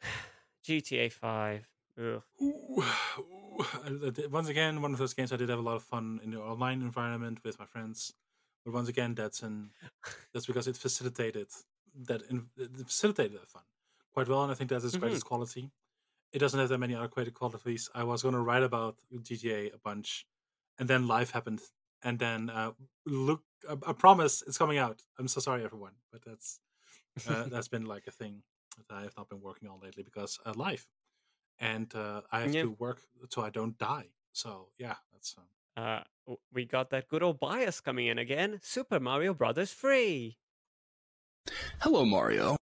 GTA 0.64 1.10
Five. 1.10 1.68
Ooh, 2.00 2.22
ooh. 2.42 3.60
I- 3.60 4.06
I 4.06 4.10
did- 4.10 4.32
Once 4.32 4.48
again, 4.48 4.82
one 4.82 4.92
of 4.92 4.98
those 4.98 5.14
games 5.14 5.32
I 5.32 5.36
did 5.36 5.48
have 5.48 5.58
a 5.58 5.62
lot 5.62 5.76
of 5.76 5.84
fun 5.84 6.20
in 6.22 6.30
the 6.30 6.40
online 6.40 6.82
environment 6.82 7.38
with 7.44 7.58
my 7.58 7.66
friends. 7.66 8.12
But 8.64 8.72
once 8.74 8.88
again, 8.88 9.14
that's 9.14 9.42
an 9.42 9.72
that's 10.32 10.46
because 10.46 10.66
it 10.66 10.76
facilitated 10.76 11.48
that 11.94 12.22
in, 12.22 12.48
it 12.56 12.70
facilitated 12.86 13.34
that 13.40 13.48
fun 13.50 13.64
quite 14.12 14.28
well, 14.28 14.42
and 14.42 14.52
I 14.52 14.54
think 14.54 14.70
that's 14.70 14.84
its 14.84 14.96
Mhm. 14.96 15.00
greatest 15.00 15.24
quality. 15.26 15.70
It 16.34 16.40
doesn't 16.40 16.60
have 16.60 16.68
that 16.70 16.78
many 16.78 16.94
other 16.96 17.08
great 17.08 17.32
qualities. 17.34 17.90
I 17.94 18.04
was 18.04 18.22
going 18.22 18.34
to 18.34 18.40
write 18.40 18.64
about 18.64 18.96
GTA 19.22 19.70
a 19.74 19.78
bunch, 19.78 20.26
and 20.78 20.88
then 20.90 21.06
life 21.06 21.30
happened, 21.30 21.62
and 22.02 22.18
then 22.18 22.50
uh, 22.50 22.72
look, 23.06 23.44
I, 23.68 23.76
I 23.90 23.92
promise 23.94 24.42
it's 24.46 24.58
coming 24.58 24.78
out. 24.78 25.02
I'm 25.18 25.28
so 25.28 25.40
sorry, 25.40 25.64
everyone, 25.64 25.94
but 26.12 26.22
that's 26.24 26.60
uh, 27.26 27.44
that's 27.50 27.68
been 27.68 27.86
like 27.86 28.06
a 28.08 28.12
thing 28.12 28.42
that 28.78 28.94
I 28.94 29.02
have 29.02 29.16
not 29.16 29.28
been 29.30 29.40
working 29.40 29.68
on 29.68 29.80
lately 29.80 30.02
because 30.02 30.40
uh, 30.46 30.54
life, 30.56 30.88
and 31.58 31.94
uh, 31.94 32.22
I 32.32 32.40
have 32.40 32.54
Yeah. 32.54 32.62
to 32.62 32.70
work 32.72 33.02
so 33.30 33.42
I 33.42 33.50
don't 33.50 33.78
die. 33.78 34.08
So 34.32 34.70
yeah, 34.78 34.96
that's 35.12 35.36
um, 35.38 35.44
Uh, 35.76 36.02
we 36.52 36.64
got 36.64 36.90
that 36.90 37.08
good 37.08 37.22
old 37.22 37.38
bias 37.40 37.80
coming 37.80 38.06
in 38.06 38.18
again. 38.18 38.60
Super 38.62 39.00
Mario 39.00 39.34
Brothers 39.34 39.72
free. 39.72 40.38
Hello, 41.80 42.04
Mario. 42.04 42.56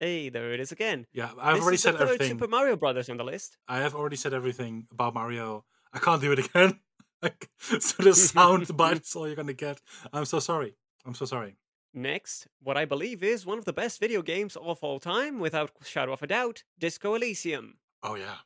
Hey, 0.00 0.28
there 0.28 0.52
it 0.52 0.60
is 0.60 0.70
again. 0.72 1.06
yeah. 1.12 1.30
I've 1.40 1.56
This 1.56 1.62
already 1.62 1.76
said 1.78 1.96
everything. 1.96 2.28
Super 2.30 2.46
Mario 2.48 2.76
Brothers 2.76 3.08
on 3.08 3.16
the 3.16 3.24
list. 3.24 3.56
I 3.66 3.78
have 3.78 3.94
already 3.94 4.16
said 4.16 4.32
everything 4.32 4.86
about 4.92 5.14
Mario. 5.14 5.64
I 5.92 5.98
can't 5.98 6.20
do 6.20 6.30
it 6.32 6.38
again. 6.38 6.78
like, 7.22 7.48
so 7.58 8.02
the 8.02 8.14
sound 8.14 8.76
bite 8.76 9.00
is 9.02 9.16
all 9.16 9.26
you're 9.26 9.34
gonna 9.36 9.52
get. 9.54 9.80
I'm 10.12 10.24
so 10.24 10.38
sorry. 10.38 10.76
I'm 11.04 11.14
so 11.14 11.24
sorry. 11.24 11.56
Next, 11.94 12.46
what 12.62 12.76
I 12.76 12.84
believe 12.84 13.24
is 13.24 13.44
one 13.46 13.58
of 13.58 13.64
the 13.64 13.72
best 13.72 13.98
video 13.98 14.22
games 14.22 14.54
of 14.56 14.78
all 14.82 15.00
time, 15.00 15.40
without 15.40 15.70
shadow 15.84 16.12
of 16.12 16.22
a 16.22 16.26
doubt, 16.28 16.62
Disco 16.78 17.14
Elysium. 17.14 17.78
Oh 18.02 18.14
yeah, 18.14 18.36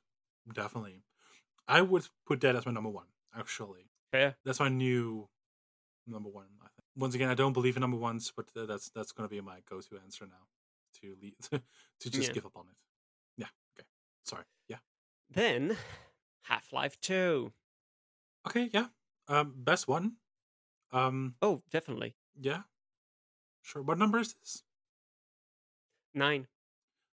definitely. 0.55 1.03
I 1.69 1.83
would 1.83 2.07
put 2.27 2.41
that 2.43 2.57
as 2.57 2.65
my 2.65 2.73
number 2.73 2.89
one. 2.89 3.07
Actually, 3.37 3.91
Fair. 4.11 4.37
that's 4.45 4.61
my 4.61 4.69
new 4.69 5.29
number 6.07 6.31
one. 6.31 6.47
Once 6.97 7.15
again, 7.15 7.29
I 7.29 7.35
don't 7.35 7.53
believe 7.53 7.77
in 7.77 7.81
number 7.81 7.97
ones, 7.99 8.33
but 8.35 8.47
that's 8.55 8.91
that's 8.91 9.13
gonna 9.13 9.29
be 9.29 9.41
my 9.41 9.59
go-to 9.69 9.99
answer 10.03 10.25
now. 10.27 10.47
To 11.03 11.17
le- 11.21 11.59
to 12.01 12.11
just 12.11 12.29
Yeah. 12.29 12.35
give 12.35 12.47
up 12.47 12.57
on 12.57 12.67
it. 12.69 12.77
Yeah. 13.37 13.47
Okay. 13.77 13.87
Sorry. 14.25 14.45
Yeah. 14.69 14.79
Then, 15.31 15.77
Half 16.43 16.73
Life 16.73 17.01
2. 17.01 17.53
Okay. 18.47 18.71
Yeah. 18.73 18.87
Um. 19.29 19.53
Best 19.57 19.89
one. 19.89 20.17
Um. 20.93 21.35
Oh, 21.43 21.63
definitely. 21.71 22.15
Yeah. 22.41 22.63
Sure. 23.63 23.83
What 23.83 23.99
number 23.99 24.19
is 24.19 24.35
this? 24.35 24.63
Nine. 26.15 26.47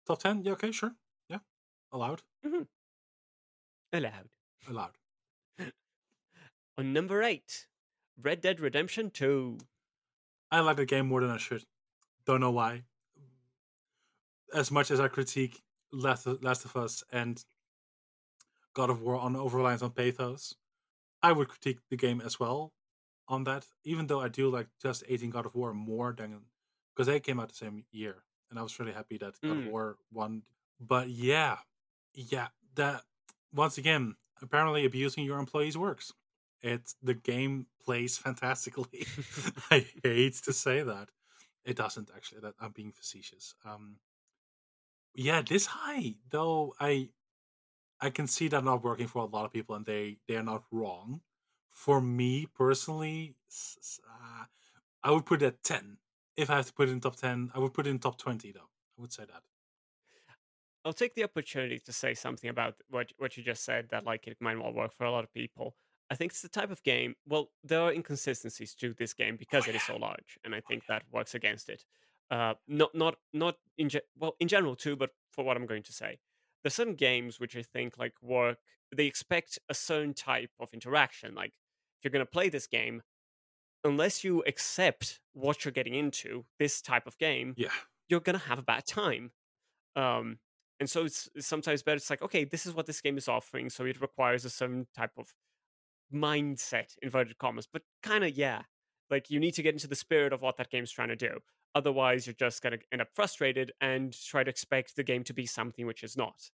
Top 0.08 0.20
ten? 0.20 0.44
Yeah. 0.44 0.54
Okay. 0.54 0.72
Sure. 0.72 0.96
Yeah. 1.30 1.40
Allowed. 1.92 2.24
Mm-hmm. 2.46 2.64
Allowed. 3.94 4.30
Allowed. 4.68 4.98
On 6.78 6.94
number 6.94 7.22
eight, 7.24 7.68
Red 8.22 8.42
Dead 8.42 8.60
Redemption 8.60 9.10
2. 9.12 9.58
I 10.52 10.60
like 10.62 10.78
the 10.78 10.86
game 10.86 11.08
more 11.08 11.22
than 11.22 11.30
I 11.30 11.38
should. 11.38 11.64
Don't 12.26 12.40
know 12.42 12.52
why. 12.52 12.84
As 14.54 14.72
much 14.72 14.92
as 14.92 15.00
I 15.00 15.08
critique 15.08 15.62
Last 15.92 16.26
of, 16.28 16.44
Last 16.44 16.66
of 16.66 16.76
Us 16.76 17.04
and 17.12 17.44
God 18.74 18.90
of 18.90 19.02
War 19.02 19.16
on 19.16 19.34
overlines 19.34 19.82
on 19.84 19.92
pathos, 19.92 20.56
I 21.22 21.32
would 21.32 21.48
critique 21.48 21.80
the 21.90 21.98
game 21.98 22.22
as 22.22 22.40
well 22.40 22.74
on 23.28 23.44
that. 23.46 23.66
Even 23.84 24.08
though 24.08 24.22
I 24.22 24.28
do 24.30 24.50
like 24.50 24.68
just 24.82 25.04
18 25.08 25.30
God 25.30 25.46
of 25.46 25.56
War 25.56 25.74
more 25.74 26.14
than 26.18 26.42
because 26.96 27.08
they 27.08 27.20
came 27.20 27.40
out 27.40 27.50
the 27.50 27.56
same 27.56 27.86
year, 27.92 28.24
and 28.50 28.60
I 28.60 28.64
was 28.64 28.80
really 28.80 28.92
happy 28.94 29.18
that 29.18 29.40
God 29.42 29.58
of 29.58 29.64
Mm. 29.66 29.72
War 29.72 29.98
won. 30.12 30.44
But 30.80 31.10
yeah, 31.10 31.58
yeah, 32.14 32.48
that 32.76 33.04
once 33.54 33.78
again, 33.78 34.16
apparently 34.42 34.86
abusing 34.86 35.26
your 35.26 35.40
employees 35.40 35.78
works. 35.78 36.14
It 36.62 36.94
the 37.02 37.14
game 37.14 37.68
plays 37.84 38.18
fantastically. 38.26 39.08
I 39.72 39.86
hate 40.04 40.36
to 40.46 40.54
say 40.54 40.82
that. 40.84 41.10
It 41.66 41.76
doesn't 41.76 42.10
actually. 42.16 42.42
That 42.42 42.56
I'm 42.60 42.72
being 42.72 42.92
facetious. 42.92 43.54
Um, 43.66 43.98
yeah, 45.14 45.42
this 45.42 45.66
high 45.68 46.16
though. 46.30 46.76
I 46.80 47.12
I 48.02 48.10
can 48.12 48.28
see 48.28 48.48
that 48.50 48.64
not 48.64 48.84
working 48.84 49.08
for 49.08 49.20
a 49.24 49.26
lot 49.26 49.46
of 49.46 49.54
people, 49.54 49.76
and 49.76 49.86
they 49.86 50.20
they 50.28 50.36
are 50.38 50.44
not 50.44 50.66
wrong. 50.72 51.22
For 51.72 52.02
me 52.02 52.48
personally, 52.48 53.38
uh, 54.08 54.46
I 55.04 55.12
would 55.12 55.26
put 55.26 55.42
it 55.44 55.48
at 55.48 55.64
ten. 55.64 56.00
If 56.38 56.50
I 56.50 56.58
have 56.58 56.68
to 56.68 56.74
put 56.74 56.90
it 56.90 56.94
in 56.94 57.02
top 57.02 57.18
ten, 57.18 57.52
I 57.56 57.60
would 57.60 57.74
put 57.74 57.88
it 57.88 57.92
in 57.92 58.00
top 58.00 58.18
twenty 58.18 58.52
though. 58.52 58.72
I 58.98 59.02
would 59.02 59.14
say 59.14 59.26
that. 59.26 59.44
I'll 60.86 60.94
take 60.94 61.14
the 61.16 61.24
opportunity 61.24 61.80
to 61.80 61.94
say 61.94 62.14
something 62.14 62.50
about 62.50 62.76
what 62.90 63.12
what 63.18 63.36
you 63.38 63.44
just 63.44 63.64
said 63.64 63.90
that 63.90 64.06
like 64.06 64.28
it 64.28 64.38
might 64.40 64.58
not 64.58 64.74
work 64.74 64.94
for 64.94 65.06
a 65.06 65.12
lot 65.12 65.24
of 65.24 65.34
people. 65.34 65.76
I 66.10 66.16
think 66.16 66.32
it's 66.32 66.42
the 66.42 66.50
type 66.50 66.72
of 66.72 66.82
game. 66.84 67.16
Well, 67.26 67.52
there 67.64 67.82
are 67.82 67.94
inconsistencies 67.94 68.74
to 68.76 68.94
this 68.94 69.14
game 69.14 69.38
because 69.38 69.68
it 69.68 69.76
is 69.76 69.84
so 69.84 69.98
large, 69.98 70.40
and 70.44 70.56
I 70.56 70.62
think 70.62 70.86
that 70.88 71.04
works 71.12 71.36
against 71.36 71.70
it. 71.70 71.86
Uh, 72.32 72.54
not 72.68 72.94
not 72.94 73.16
not 73.34 73.56
in 73.78 73.90
ge- 73.90 74.08
well 74.18 74.36
in 74.40 74.48
general 74.48 74.76
too, 74.76 74.96
but 74.96 75.12
for 75.32 75.44
what 75.44 75.58
I'm 75.58 75.66
going 75.66 75.84
to 75.84 75.94
say, 75.94 76.20
there's 76.64 76.76
certain 76.76 76.96
games 76.96 77.40
which 77.40 77.56
I 77.56 77.64
think 77.64 77.98
like 77.98 78.14
work. 78.22 78.58
They 78.96 79.06
expect 79.06 79.60
a 79.70 79.74
certain 79.74 80.14
type 80.14 80.52
of 80.60 80.70
interaction. 80.74 81.36
Like 81.36 81.54
if 81.98 82.04
you're 82.04 82.12
going 82.12 82.26
to 82.26 82.32
play 82.32 82.50
this 82.50 82.68
game, 82.68 83.02
unless 83.84 84.24
you 84.24 84.44
accept 84.48 85.20
what 85.34 85.64
you're 85.64 85.72
getting 85.72 85.96
into, 85.96 86.46
this 86.58 86.82
type 86.82 87.08
of 87.08 87.18
game, 87.18 87.54
Yeah, 87.58 87.70
you're 88.10 88.20
gonna 88.20 88.38
have 88.38 88.60
a 88.60 88.64
bad 88.64 88.86
time. 88.86 89.32
Um, 89.96 90.40
and 90.80 90.90
so 90.90 91.06
it's, 91.06 91.30
it's 91.36 91.48
sometimes 91.48 91.84
better. 91.84 91.98
It's 91.98 92.10
like, 92.10 92.22
okay, 92.22 92.46
this 92.46 92.66
is 92.66 92.74
what 92.74 92.86
this 92.86 93.02
game 93.02 93.18
is 93.18 93.28
offering, 93.28 93.70
so 93.70 93.86
it 93.86 94.02
requires 94.02 94.46
a 94.46 94.50
certain 94.50 94.88
type 94.96 95.12
of 95.18 95.34
mindset, 96.14 96.96
inverted 97.02 97.38
commas. 97.38 97.68
But 97.72 97.84
kind 98.04 98.24
of, 98.24 98.32
yeah, 98.32 98.64
like 99.10 99.30
you 99.30 99.40
need 99.40 99.54
to 99.56 99.62
get 99.62 99.74
into 99.74 99.88
the 99.88 99.96
spirit 99.96 100.34
of 100.34 100.42
what 100.42 100.58
that 100.58 100.70
game's 100.70 100.92
trying 100.92 101.10
to 101.10 101.16
do. 101.16 101.40
Otherwise, 101.76 102.26
you're 102.26 102.34
just 102.34 102.62
gonna 102.62 102.78
end 102.92 103.02
up 103.02 103.10
frustrated 103.14 103.72
and 103.80 104.14
try 104.26 104.44
to 104.44 104.50
expect 104.50 104.96
the 104.96 105.04
game 105.04 105.24
to 105.24 105.34
be 105.34 105.46
something 105.46 105.86
which 105.86 106.04
is 106.04 106.18
not. 106.18 106.50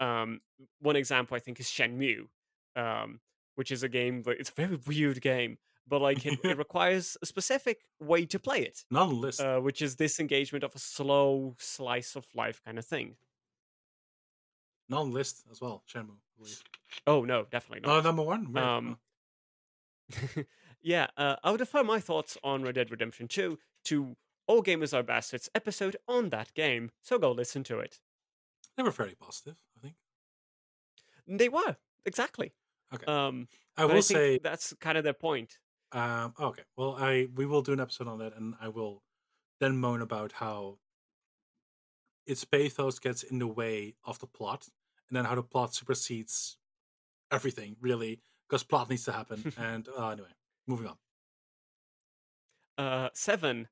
Um, 0.00 0.40
one 0.80 0.96
example 0.96 1.36
I 1.36 1.40
think 1.40 1.58
is 1.58 1.66
Shenmue, 1.66 2.28
um, 2.76 3.20
which 3.56 3.70
is 3.72 3.82
a 3.82 3.88
game. 3.88 4.22
That, 4.22 4.38
it's 4.38 4.50
a 4.50 4.54
very 4.54 4.78
weird 4.86 5.20
game, 5.20 5.58
but 5.88 6.00
like 6.00 6.24
it, 6.26 6.38
it 6.44 6.58
requires 6.66 7.16
a 7.22 7.26
specific 7.26 7.78
way 7.98 8.26
to 8.26 8.38
play 8.38 8.60
it 8.60 8.84
not 8.90 9.02
on 9.04 9.08
the 9.08 9.14
list. 9.14 9.40
uh, 9.40 9.58
which 9.58 9.80
is 9.82 9.96
this 9.96 10.20
engagement 10.20 10.62
of 10.64 10.74
a 10.74 10.78
slow 10.78 11.56
slice 11.58 12.14
of 12.14 12.26
life 12.34 12.60
kind 12.64 12.78
of 12.78 12.84
thing. 12.84 13.16
not 14.88 15.00
on 15.00 15.10
the 15.10 15.14
list 15.14 15.44
as 15.50 15.60
well. 15.60 15.82
Shenmue. 15.92 16.16
Oh 17.06 17.24
no, 17.24 17.46
definitely 17.50 17.86
not. 17.88 18.04
number 18.04 18.22
one. 18.22 18.52
Weird. 18.52 18.64
Um, 18.66 18.98
yeah, 20.82 21.08
uh, 21.16 21.36
I 21.42 21.50
would 21.50 21.58
defer 21.58 21.82
my 21.82 22.00
thoughts 22.00 22.38
on 22.44 22.62
Red 22.62 22.76
Dead 22.76 22.90
Redemption 22.90 23.28
2 23.28 23.58
to 23.86 24.16
All 24.48 24.62
Gamers 24.62 24.94
Are 24.94 25.02
Bastards 25.02 25.50
episode 25.54 25.96
on 26.08 26.30
that 26.30 26.52
game, 26.54 26.90
so 27.02 27.18
go 27.18 27.30
listen 27.30 27.62
to 27.64 27.78
it. 27.78 28.00
they 28.76 28.82
were 28.82 28.90
very 28.90 29.14
positive. 29.14 29.56
I 29.76 29.80
think. 29.80 29.94
They 31.26 31.50
were 31.50 31.76
exactly. 32.06 32.54
Okay. 32.94 33.04
Um, 33.06 33.46
I 33.76 33.84
will 33.84 33.92
I 33.92 33.94
think 33.94 34.04
say 34.04 34.38
that's 34.42 34.72
kind 34.80 34.96
of 34.96 35.04
their 35.04 35.12
point. 35.12 35.58
Um, 35.92 36.34
okay. 36.40 36.62
Well, 36.76 36.96
I 36.98 37.28
we 37.34 37.46
will 37.46 37.62
do 37.62 37.74
an 37.74 37.80
episode 37.80 38.08
on 38.08 38.18
that, 38.18 38.34
and 38.36 38.54
I 38.60 38.68
will 38.68 39.02
then 39.60 39.76
moan 39.76 40.00
about 40.00 40.32
how 40.32 40.78
its 42.26 42.44
pathos 42.44 42.98
gets 42.98 43.22
in 43.22 43.38
the 43.38 43.46
way 43.46 43.94
of 44.04 44.18
the 44.18 44.26
plot, 44.26 44.66
and 45.08 45.16
then 45.16 45.24
how 45.26 45.34
the 45.34 45.42
plot 45.42 45.74
supersedes 45.74 46.56
everything, 47.30 47.76
really, 47.80 48.20
because 48.48 48.62
plot 48.62 48.88
needs 48.88 49.04
to 49.04 49.12
happen. 49.12 49.52
and 49.58 49.88
uh, 49.96 50.08
anyway, 50.08 50.28
moving 50.66 50.86
on. 50.86 50.96
Uh, 52.78 53.08
seven, 53.12 53.68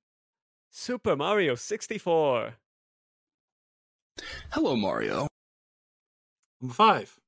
Super 0.78 1.16
Mario 1.16 1.55
64. 1.55 2.55
Hello, 4.51 4.77
Mario. 4.77 5.27
Number 6.61 6.74
five. 6.74 7.19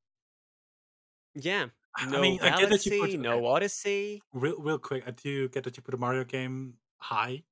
Yeah, 1.35 1.69
I- 1.97 2.05
no 2.11 2.19
I 2.19 2.21
mean, 2.21 2.41
I 2.43 2.61
get 2.61 2.69
that 2.69 2.85
you 2.85 3.01
put 3.01 3.19
no 3.19 3.47
Odyssey. 3.47 4.21
real 4.35 4.61
real 4.61 4.79
quick. 4.79 5.05
I 5.07 5.13
do 5.13 5.49
get 5.49 5.65
that 5.65 5.79
you 5.79 5.83
put 5.83 5.95
a 5.95 5.97
Mario 5.97 6.25
game 6.25 6.77
high. 6.99 7.45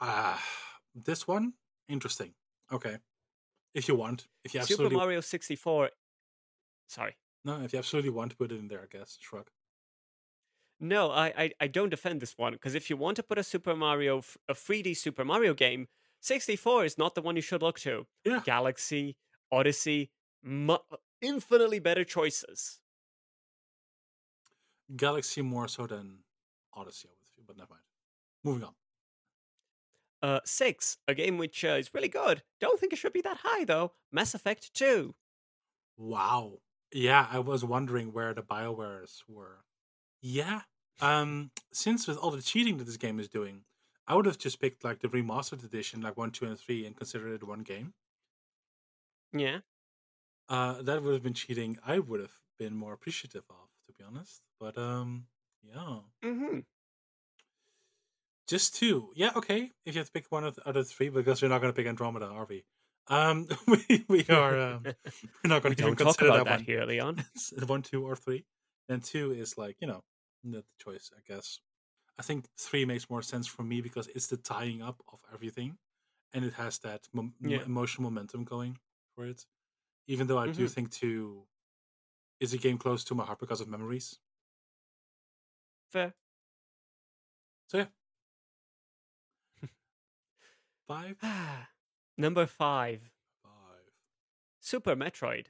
Ah, 0.00 0.44
this 0.96 1.28
one 1.28 1.52
interesting. 1.88 2.34
Okay, 2.72 2.98
if 3.74 3.86
you 3.86 3.94
want, 3.94 4.26
if 4.42 4.52
you 4.52 4.58
absolutely 4.58 4.86
Super 4.86 4.96
Mario 4.96 5.20
64. 5.20 5.90
Sorry. 6.88 7.16
no, 7.44 7.62
if 7.62 7.72
you 7.72 7.78
absolutely 7.78 8.10
want 8.10 8.32
to 8.32 8.36
put 8.36 8.50
it 8.50 8.58
in 8.58 8.66
there, 8.66 8.82
I 8.82 8.86
guess. 8.90 9.16
Shrug. 9.20 9.48
No, 10.80 11.10
I, 11.10 11.32
I, 11.36 11.50
I 11.60 11.66
don't 11.66 11.88
defend 11.88 12.20
this 12.20 12.38
one 12.38 12.52
because 12.52 12.74
if 12.74 12.88
you 12.88 12.96
want 12.96 13.16
to 13.16 13.22
put 13.22 13.38
a 13.38 13.42
Super 13.42 13.74
Mario, 13.74 14.22
a 14.48 14.54
3D 14.54 14.96
Super 14.96 15.24
Mario 15.24 15.52
game, 15.54 15.88
64 16.20 16.84
is 16.84 16.98
not 16.98 17.14
the 17.14 17.22
one 17.22 17.36
you 17.36 17.42
should 17.42 17.62
look 17.62 17.80
to. 17.80 18.06
Yeah. 18.24 18.40
Galaxy, 18.44 19.16
Odyssey, 19.50 20.10
mu- 20.42 20.76
infinitely 21.20 21.80
better 21.80 22.04
choices. 22.04 22.80
Galaxy 24.96 25.42
more 25.42 25.68
so 25.68 25.86
than 25.86 26.18
Odyssey, 26.74 27.08
feel, 27.34 27.44
but 27.46 27.56
never 27.56 27.70
mind. 27.70 27.82
Moving 28.44 28.64
on. 28.64 28.74
Uh, 30.20 30.40
six, 30.44 30.96
a 31.06 31.14
game 31.14 31.38
which 31.38 31.64
uh, 31.64 31.68
is 31.68 31.92
really 31.94 32.08
good. 32.08 32.42
Don't 32.60 32.80
think 32.80 32.92
it 32.92 32.96
should 32.96 33.12
be 33.12 33.20
that 33.20 33.38
high 33.42 33.64
though. 33.64 33.92
Mass 34.10 34.34
Effect 34.34 34.72
2. 34.74 35.14
Wow. 35.96 36.58
Yeah, 36.92 37.26
I 37.30 37.40
was 37.40 37.64
wondering 37.64 38.12
where 38.12 38.32
the 38.32 38.42
Biowares 38.42 39.22
were. 39.28 39.58
Yeah. 40.20 40.60
Um, 41.00 41.50
since 41.72 42.06
with 42.08 42.16
all 42.18 42.30
the 42.30 42.42
cheating 42.42 42.78
that 42.78 42.84
this 42.84 42.96
game 42.96 43.20
is 43.20 43.28
doing, 43.28 43.62
I 44.06 44.14
would 44.14 44.26
have 44.26 44.38
just 44.38 44.60
picked 44.60 44.84
like 44.84 45.00
the 45.00 45.08
remastered 45.08 45.64
edition, 45.64 46.00
like 46.00 46.16
one, 46.16 46.30
two, 46.30 46.46
and 46.46 46.58
three, 46.58 46.84
and 46.86 46.96
considered 46.96 47.34
it 47.34 47.46
one 47.46 47.60
game. 47.60 47.94
Yeah. 49.32 49.58
Uh, 50.48 50.80
that 50.82 51.02
would 51.02 51.12
have 51.12 51.22
been 51.22 51.34
cheating. 51.34 51.78
I 51.86 51.98
would 51.98 52.20
have 52.20 52.32
been 52.58 52.74
more 52.74 52.92
appreciative 52.94 53.44
of, 53.50 53.68
to 53.86 53.92
be 53.92 54.02
honest. 54.04 54.40
But 54.58 54.76
um, 54.78 55.26
yeah, 55.62 55.98
Mm-hmm. 56.24 56.60
just 58.48 58.74
two. 58.76 59.10
Yeah, 59.14 59.30
okay. 59.36 59.70
If 59.84 59.94
you 59.94 59.98
have 60.00 60.06
to 60.06 60.12
pick 60.12 60.26
one 60.30 60.44
out 60.44 60.58
of 60.58 60.74
the 60.74 60.84
three, 60.84 61.10
because 61.10 61.42
we're 61.42 61.48
not 61.48 61.60
going 61.60 61.72
to 61.72 61.76
pick 61.76 61.86
Andromeda, 61.86 62.26
are 62.26 62.46
we? 62.48 62.64
Um, 63.08 63.46
we 63.66 64.04
we 64.08 64.24
are. 64.30 64.58
Um, 64.58 64.82
we're 65.44 65.48
not 65.50 65.62
going 65.62 65.74
to 65.74 65.82
even 65.82 65.96
talk 65.96 66.16
consider 66.16 66.28
about 66.30 66.38
that, 66.38 66.44
that 66.46 66.56
one. 66.58 66.64
here, 66.64 66.84
Leon. 66.84 67.24
One, 67.66 67.82
two, 67.82 68.06
or 68.06 68.16
three. 68.16 68.44
Then 68.88 69.00
two 69.00 69.32
is 69.32 69.58
like 69.58 69.76
you 69.80 69.86
know 69.86 70.02
the 70.44 70.64
choice, 70.78 71.10
I 71.16 71.20
guess. 71.26 71.60
I 72.18 72.22
think 72.22 72.46
three 72.58 72.84
makes 72.84 73.08
more 73.10 73.22
sense 73.22 73.46
for 73.46 73.62
me 73.62 73.80
because 73.80 74.08
it's 74.08 74.26
the 74.28 74.36
tying 74.36 74.82
up 74.82 75.02
of 75.12 75.20
everything, 75.32 75.78
and 76.32 76.44
it 76.44 76.54
has 76.54 76.78
that 76.80 77.08
mom- 77.12 77.34
m- 77.44 77.50
Yeah. 77.50 77.62
emotional 77.64 78.04
momentum 78.10 78.44
going 78.44 78.78
for 79.14 79.26
it. 79.26 79.46
Even 80.06 80.26
though 80.26 80.38
I 80.38 80.48
do 80.48 80.66
Mhm. 80.66 80.74
think 80.74 80.90
two 80.90 81.46
is 82.40 82.54
a 82.54 82.58
game 82.58 82.78
close 82.78 83.04
to 83.04 83.14
my 83.14 83.24
heart 83.24 83.38
because 83.40 83.60
of 83.60 83.68
memories. 83.68 84.18
Fair. 85.90 86.14
So 87.68 87.78
yeah, 87.78 87.86
five, 90.86 91.16
Number 92.16 92.46
five, 92.46 93.10
five. 93.42 93.92
Super 94.60 94.96
Metroid. 94.96 95.46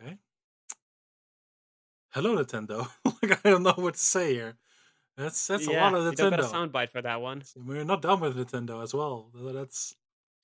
Okay. 0.00 0.18
Hello, 2.10 2.36
Nintendo. 2.36 2.88
like 3.04 3.44
I 3.44 3.50
don't 3.50 3.62
know 3.62 3.74
what 3.76 3.94
to 3.94 4.00
say 4.00 4.34
here. 4.34 4.56
That's 5.16 5.46
that's 5.46 5.66
yeah, 5.66 5.80
a 5.80 5.90
lot 5.90 5.94
of 5.94 6.04
you 6.06 6.16
don't 6.16 6.30
got 6.30 6.40
a 6.40 6.44
soundbite 6.44 6.90
for 6.90 7.02
that 7.02 7.20
one. 7.20 7.42
We're 7.56 7.84
not 7.84 8.02
done 8.02 8.20
with 8.20 8.36
Nintendo 8.36 8.82
as 8.82 8.94
well. 8.94 9.30
That's 9.34 9.94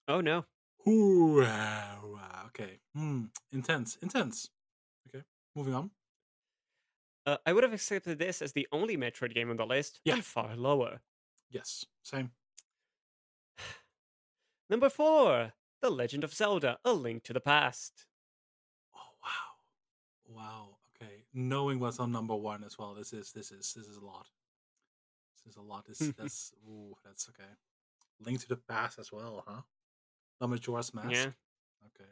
Oh 0.06 0.20
no. 0.20 0.44
Ooh, 0.86 1.42
ah, 1.44 2.46
okay. 2.46 2.78
Hmm. 2.94 3.24
Intense. 3.52 3.98
Intense. 4.02 4.50
Okay. 5.08 5.24
Moving 5.56 5.74
on. 5.74 5.90
Uh, 7.24 7.38
I 7.44 7.52
would 7.52 7.64
have 7.64 7.72
accepted 7.72 8.20
this 8.20 8.40
as 8.40 8.52
the 8.52 8.68
only 8.70 8.96
Metroid 8.96 9.34
game 9.34 9.50
on 9.50 9.56
the 9.56 9.66
list, 9.66 10.00
Yeah. 10.04 10.14
and 10.14 10.24
far 10.24 10.54
lower. 10.54 11.00
Yes. 11.50 11.84
Same. 12.04 12.30
Number 14.70 14.88
four, 14.88 15.52
The 15.82 15.90
Legend 15.90 16.22
of 16.22 16.32
Zelda: 16.32 16.78
A 16.84 16.92
Link 16.92 17.24
to 17.24 17.32
the 17.32 17.40
Past. 17.40 18.06
Oh 18.94 19.16
wow. 19.24 20.36
Wow. 20.36 20.75
Knowing 21.38 21.78
what's 21.78 22.00
on 22.00 22.10
number 22.10 22.34
one 22.34 22.64
as 22.64 22.78
well. 22.78 22.94
This 22.94 23.12
is 23.12 23.30
this 23.30 23.52
is 23.52 23.74
this 23.74 23.86
is 23.86 23.98
a 23.98 24.04
lot. 24.04 24.26
This 25.36 25.52
is 25.52 25.58
a 25.58 25.62
lot. 25.62 25.84
This 25.86 25.98
that's 26.18 26.52
ooh, 26.66 26.94
that's 27.04 27.28
okay. 27.28 27.50
Link 28.24 28.40
to 28.40 28.48
the 28.48 28.56
past 28.56 28.98
as 28.98 29.12
well, 29.12 29.44
huh? 29.46 29.60
The 30.40 30.48
Majora's 30.48 30.94
Mask. 30.94 31.10
Yeah. 31.10 31.26
Okay. 31.84 32.10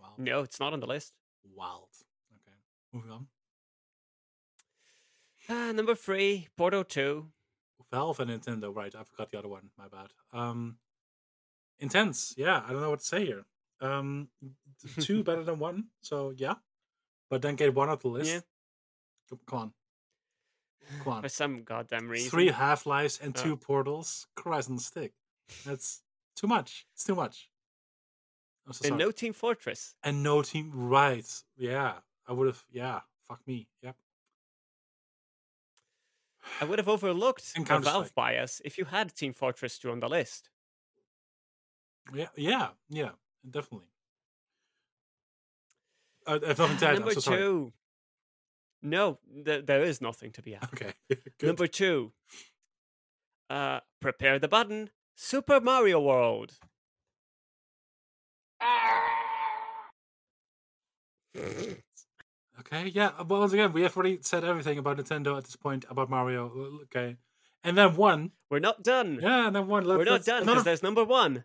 Wow. 0.00 0.12
No, 0.18 0.42
it's 0.42 0.60
not 0.60 0.72
on 0.72 0.78
the 0.78 0.86
list. 0.86 1.12
Wild. 1.52 1.88
Okay. 2.36 2.56
Moving 2.92 3.10
on. 3.10 3.26
Ah, 5.48 5.72
number 5.72 5.96
three, 5.96 6.46
Portal 6.56 6.84
2. 6.84 7.26
Valve 7.90 8.20
and 8.20 8.30
Nintendo, 8.30 8.74
right? 8.74 8.94
I 8.94 9.02
forgot 9.02 9.32
the 9.32 9.38
other 9.40 9.48
one. 9.48 9.70
My 9.76 9.88
bad. 9.88 10.12
Um, 10.32 10.76
intense. 11.80 12.34
Yeah, 12.36 12.62
I 12.64 12.72
don't 12.72 12.82
know 12.82 12.90
what 12.90 13.00
to 13.00 13.04
say 13.04 13.26
here. 13.26 13.44
Um, 13.80 14.28
two 15.00 15.24
better 15.24 15.42
than 15.42 15.58
one, 15.58 15.86
so 16.02 16.32
yeah. 16.36 16.54
But 17.30 17.42
then 17.42 17.56
get 17.56 17.74
one 17.74 17.88
off 17.88 18.02
the 18.02 18.08
list. 18.08 18.32
Yeah. 18.32 18.40
Come- 19.46 19.58
on, 19.58 19.72
come 21.04 21.12
on. 21.12 21.22
For 21.22 21.28
some 21.28 21.62
goddamn 21.62 22.08
reason. 22.08 22.30
Three 22.30 22.48
Half 22.48 22.86
Lives 22.86 23.18
and 23.20 23.36
Uh. 23.36 23.42
two 23.42 23.56
Portals. 23.56 24.26
Christ 24.34 24.68
on 24.70 24.76
the 24.76 24.82
stick. 24.82 25.12
That's 25.64 26.02
too 26.36 26.46
much. 26.46 26.86
It's 26.94 27.04
too 27.04 27.14
much. 27.14 27.48
I'm 28.66 28.72
so 28.72 28.82
and 28.84 28.88
sorry. 28.90 28.98
no 28.98 29.10
Team 29.10 29.32
Fortress. 29.32 29.94
and 30.02 30.22
no 30.22 30.42
team. 30.42 30.70
Right? 30.74 31.26
Yeah, 31.56 32.00
I 32.26 32.32
would 32.32 32.46
have. 32.46 32.64
Yeah, 32.70 33.00
fuck 33.26 33.40
me. 33.46 33.68
Yep. 33.82 33.96
I 36.60 36.64
would 36.64 36.78
have 36.78 36.88
overlooked 36.88 37.52
And 37.56 37.66
Valve 37.66 38.14
bias 38.14 38.60
if 38.64 38.76
you 38.78 38.84
had 38.86 39.14
Team 39.14 39.32
Fortress 39.32 39.78
2 39.78 39.90
on 39.90 40.00
the 40.00 40.08
list. 40.08 40.50
Yeah, 42.12 42.28
yeah, 42.36 42.70
yeah, 42.88 43.12
definitely. 43.48 43.86
I 46.26 46.32
have 46.32 46.58
nothing 46.58 46.76
to 46.78 46.86
add. 46.88 46.94
Number 46.94 47.08
I'm 47.10 47.14
so 47.14 47.20
sorry. 47.20 47.38
two. 47.38 47.72
No, 48.82 49.18
th- 49.44 49.66
there 49.66 49.82
is 49.82 50.00
nothing 50.00 50.30
to 50.32 50.42
be 50.42 50.54
added. 50.54 50.68
Okay, 50.74 50.92
good. 51.38 51.46
Number 51.46 51.66
two. 51.66 52.12
Uh, 53.48 53.80
prepare 54.00 54.38
the 54.38 54.48
button. 54.48 54.90
Super 55.16 55.60
Mario 55.60 56.00
World. 56.00 56.54
Okay, 62.60 62.88
yeah. 62.94 63.10
uh, 63.18 63.24
Well, 63.26 63.40
once 63.40 63.52
again, 63.52 63.72
we 63.72 63.82
have 63.82 63.96
already 63.96 64.18
said 64.22 64.44
everything 64.44 64.78
about 64.78 64.98
Nintendo 64.98 65.36
at 65.36 65.44
this 65.44 65.56
point 65.56 65.84
about 65.90 66.10
Mario. 66.10 66.50
Okay, 66.84 67.16
and 67.64 67.76
then 67.76 67.96
one. 67.96 68.32
We're 68.50 68.58
not 68.58 68.82
done. 68.82 69.18
Yeah, 69.22 69.46
and 69.46 69.56
then 69.56 69.66
one. 69.66 69.84
Let's, 69.84 69.98
We're 69.98 70.04
not 70.04 70.24
done 70.24 70.44
because 70.44 70.64
there's 70.64 70.82
number 70.82 71.04
one. 71.04 71.44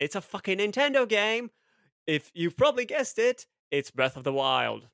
It's 0.00 0.16
a 0.16 0.20
fucking 0.20 0.58
Nintendo 0.58 1.08
game. 1.08 1.50
If 2.06 2.30
you've 2.34 2.56
probably 2.56 2.84
guessed 2.84 3.18
it, 3.18 3.46
it's 3.70 3.90
Breath 3.90 4.16
of 4.16 4.24
the 4.24 4.32
Wild. 4.32 4.88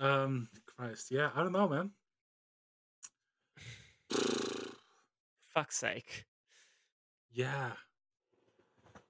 Um, 0.00 0.48
Christ, 0.66 1.10
yeah. 1.10 1.30
I 1.34 1.42
don't 1.42 1.52
know, 1.52 1.68
man. 1.68 1.90
Fuck's 5.48 5.78
sake. 5.78 6.26
Yeah. 7.32 7.72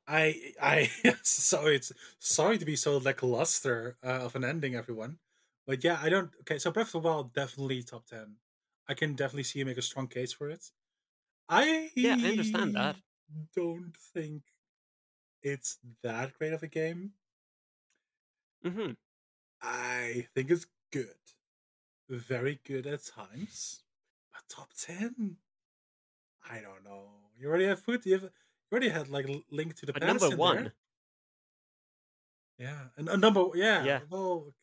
I 0.07 0.53
I 0.63 0.91
sorry 1.23 1.77
it's 1.77 1.93
sorry 2.19 2.59
to 2.59 2.65
be 2.65 2.77
so 2.77 2.99
lackluster 2.99 3.97
uh, 4.05 4.21
of 4.25 4.37
an 4.37 4.45
ending, 4.45 4.77
everyone. 4.77 5.19
But 5.67 5.83
yeah, 5.83 5.99
I 6.01 6.09
don't. 6.09 6.31
Okay, 6.43 6.59
so 6.59 6.71
Breath 6.71 6.95
of 6.95 7.03
the 7.03 7.09
Wild 7.09 7.35
definitely 7.35 7.83
top 7.83 8.07
ten. 8.07 8.37
I 8.89 8.95
can 8.95 9.15
definitely 9.15 9.43
see 9.43 9.59
you 9.59 9.67
make 9.67 9.79
a 9.79 9.83
strong 9.83 10.07
case 10.07 10.33
for 10.33 10.49
it. 10.49 10.71
I 11.49 11.91
Yeah, 11.97 12.17
I 12.21 12.29
understand 12.29 12.75
that. 12.77 12.97
Don't 13.55 13.97
think 14.15 14.43
it's 15.43 15.79
that 16.03 16.39
great 16.39 16.53
of 16.53 16.63
a 16.63 16.69
game. 16.69 17.13
Mm-hmm. 18.65 18.93
I 19.63 20.27
think 20.35 20.51
it's 20.51 20.67
good, 20.97 21.25
very 22.09 22.61
good 22.65 22.87
at 22.87 23.01
times. 23.05 23.83
But 24.33 24.43
top 24.49 24.71
ten, 24.79 25.37
I 26.51 26.61
don't 26.61 26.85
know. 26.85 27.09
You 27.39 27.49
already 27.49 27.67
have 27.67 27.81
food. 27.81 28.05
You 28.05 28.15
have. 28.15 28.23
You 28.23 28.73
already 28.73 28.89
had 28.89 29.09
like 29.09 29.27
Link 29.51 29.77
to 29.77 29.87
the 29.87 29.93
But 29.93 30.03
Past. 30.03 30.21
number 30.21 30.37
one, 30.37 30.57
there. 30.57 30.73
Yeah, 32.59 32.83
and 32.97 33.09
a 33.09 33.17
number. 33.17 33.45
Yeah. 33.55 33.85
Yeah. 33.85 34.01
Well, 34.11 34.55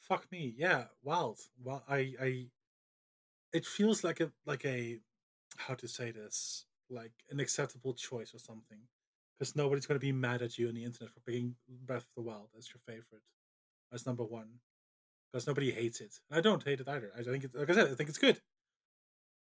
fuck 0.00 0.30
me. 0.32 0.54
Yeah. 0.56 0.84
Wild. 1.02 1.38
Well, 1.62 1.82
I. 1.88 2.14
I. 2.20 2.46
It 3.52 3.66
feels 3.66 4.04
like 4.04 4.20
a 4.20 4.30
like 4.46 4.64
a, 4.64 5.00
how 5.56 5.74
to 5.74 5.88
say 5.88 6.10
this, 6.10 6.66
like 6.90 7.12
an 7.30 7.40
acceptable 7.40 7.94
choice 7.94 8.34
or 8.34 8.38
something, 8.38 8.80
because 9.38 9.56
nobody's 9.56 9.86
gonna 9.86 9.98
be 10.00 10.12
mad 10.12 10.42
at 10.42 10.58
you 10.58 10.68
on 10.68 10.74
the 10.74 10.84
internet 10.84 11.12
for 11.12 11.20
picking 11.20 11.56
Breath 11.86 12.02
of 12.04 12.14
the 12.16 12.22
Wild 12.22 12.50
as 12.58 12.68
your 12.68 12.80
favorite, 12.86 13.22
as 13.92 14.06
number 14.06 14.24
one, 14.24 14.60
because 15.30 15.46
nobody 15.46 15.70
hates 15.70 16.00
it. 16.00 16.18
And 16.30 16.38
I 16.38 16.40
don't 16.40 16.62
hate 16.62 16.80
it 16.80 16.88
either. 16.88 17.12
I 17.18 17.22
think 17.22 17.44
it, 17.44 17.54
like 17.54 17.70
I 17.70 17.74
said, 17.74 17.90
I 17.90 17.94
think 17.94 18.08
it's 18.08 18.18
good. 18.18 18.40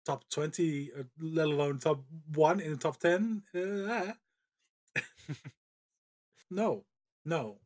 Top 0.05 0.23
twenty, 0.29 0.91
uh, 0.97 1.03
let 1.19 1.47
alone 1.47 1.79
top 1.79 2.03
one 2.33 2.59
in 2.59 2.71
the 2.71 2.77
top 2.77 2.97
ten. 2.97 3.43
Uh, 3.53 4.13
ah. 4.97 5.03
no, 6.51 6.85
no, 7.25 7.57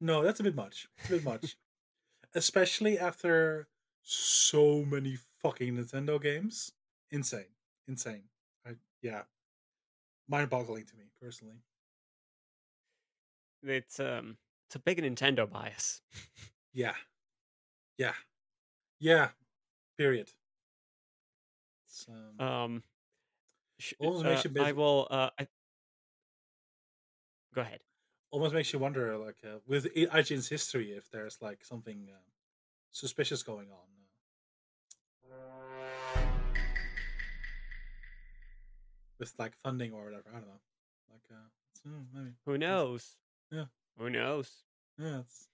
no. 0.00 0.22
That's 0.22 0.40
a 0.40 0.44
bit 0.44 0.54
much. 0.54 0.86
It's 0.98 1.08
a 1.08 1.12
bit 1.12 1.24
much, 1.24 1.56
especially 2.34 2.98
after 2.98 3.68
so 4.02 4.84
many 4.84 5.16
fucking 5.42 5.76
Nintendo 5.76 6.22
games. 6.22 6.72
Insane, 7.10 7.54
insane. 7.88 8.24
I, 8.66 8.72
yeah, 9.02 9.22
mind-boggling 10.28 10.84
to 10.84 10.96
me 10.96 11.06
personally. 11.20 11.56
it's 13.64 13.98
um, 13.98 14.36
it's 14.68 14.76
a 14.76 14.78
big 14.78 15.02
Nintendo 15.02 15.50
bias. 15.50 16.02
Yeah, 16.72 16.94
yeah, 17.98 18.14
yeah. 18.98 19.28
Period. 19.98 20.30
It's, 21.86 22.06
um, 22.08 22.46
Um, 22.46 22.82
sh- 23.78 23.94
Almost 23.98 24.24
uh, 24.24 24.28
makes 24.28 24.44
you 24.44 24.62
I 24.62 24.72
will. 24.72 25.08
Uh, 25.10 25.30
I... 25.38 25.48
Go 27.54 27.60
ahead. 27.62 27.80
almost 28.30 28.54
makes 28.54 28.72
you 28.72 28.78
wonder, 28.78 29.16
like 29.18 29.38
uh, 29.44 29.58
with 29.66 29.92
IGN's 29.94 30.48
history, 30.48 30.92
if 30.92 31.10
there's 31.10 31.38
like 31.42 31.64
something 31.64 32.08
uh, 32.10 32.16
suspicious 32.92 33.42
going 33.42 33.68
on. 33.70 33.88
Uh, 35.30 36.20
with 39.18 39.34
like 39.38 39.54
funding 39.56 39.92
or 39.92 40.04
whatever. 40.04 40.30
I 40.30 40.38
don't 40.38 40.48
know. 40.48 40.60
Like, 41.12 41.22
uh, 41.30 41.88
uh, 41.88 42.02
maybe. 42.14 42.34
Who 42.46 42.56
knows? 42.56 43.16
Yeah. 43.50 43.64
Who 43.98 44.08
knows? 44.10 44.50
Yeah, 44.98 45.20
it's 45.20 45.48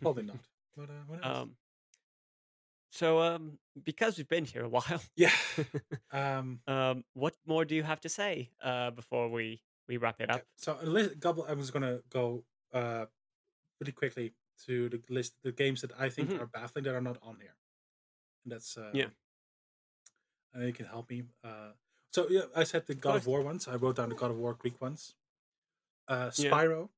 probably 0.00 0.24
not. 0.24 0.38
But 0.76 0.90
uh? 1.24 1.40
Um. 1.42 1.56
So, 2.90 3.20
um, 3.20 3.58
because 3.84 4.16
we've 4.16 4.28
been 4.28 4.44
here 4.44 4.64
a 4.64 4.68
while, 4.76 5.02
yeah. 5.16 5.32
Um, 6.12 6.60
um, 6.66 7.04
what 7.14 7.34
more 7.46 7.64
do 7.64 7.74
you 7.74 7.82
have 7.82 8.00
to 8.00 8.08
say, 8.08 8.50
uh, 8.62 8.90
before 8.90 9.28
we 9.28 9.60
we 9.88 9.96
wrap 9.98 10.20
it 10.20 10.30
up? 10.30 10.42
So 10.56 10.78
I 11.48 11.52
was 11.54 11.70
gonna 11.70 12.00
go 12.10 12.44
uh, 12.72 13.06
pretty 13.78 13.92
quickly 13.92 14.32
to 14.66 14.88
the 14.88 15.00
list 15.10 15.34
the 15.42 15.52
games 15.52 15.80
that 15.82 15.92
I 15.98 16.08
think 16.08 16.30
Mhm. 16.30 16.40
are 16.40 16.46
baffling 16.46 16.84
that 16.84 16.94
are 16.94 17.00
not 17.00 17.18
on 17.22 17.36
here. 17.40 17.56
And 18.44 18.52
that's 18.52 18.76
uh, 18.76 18.90
Yeah. 18.94 19.10
And 20.54 20.64
you 20.64 20.72
can 20.72 20.86
help 20.86 21.10
me. 21.10 21.24
Uh, 21.44 21.72
so 22.10 22.26
yeah, 22.30 22.46
I 22.56 22.64
said 22.64 22.86
the 22.86 22.94
God 22.94 23.16
of 23.16 23.24
course. 23.24 23.26
War 23.26 23.42
ones. 23.42 23.68
I 23.68 23.76
wrote 23.76 23.96
down 23.96 24.08
the 24.08 24.14
God 24.16 24.30
of 24.30 24.38
War 24.38 24.54
Greek 24.54 24.80
ones. 24.80 25.14
Uh. 26.08 26.30
Spyro. 26.30 26.88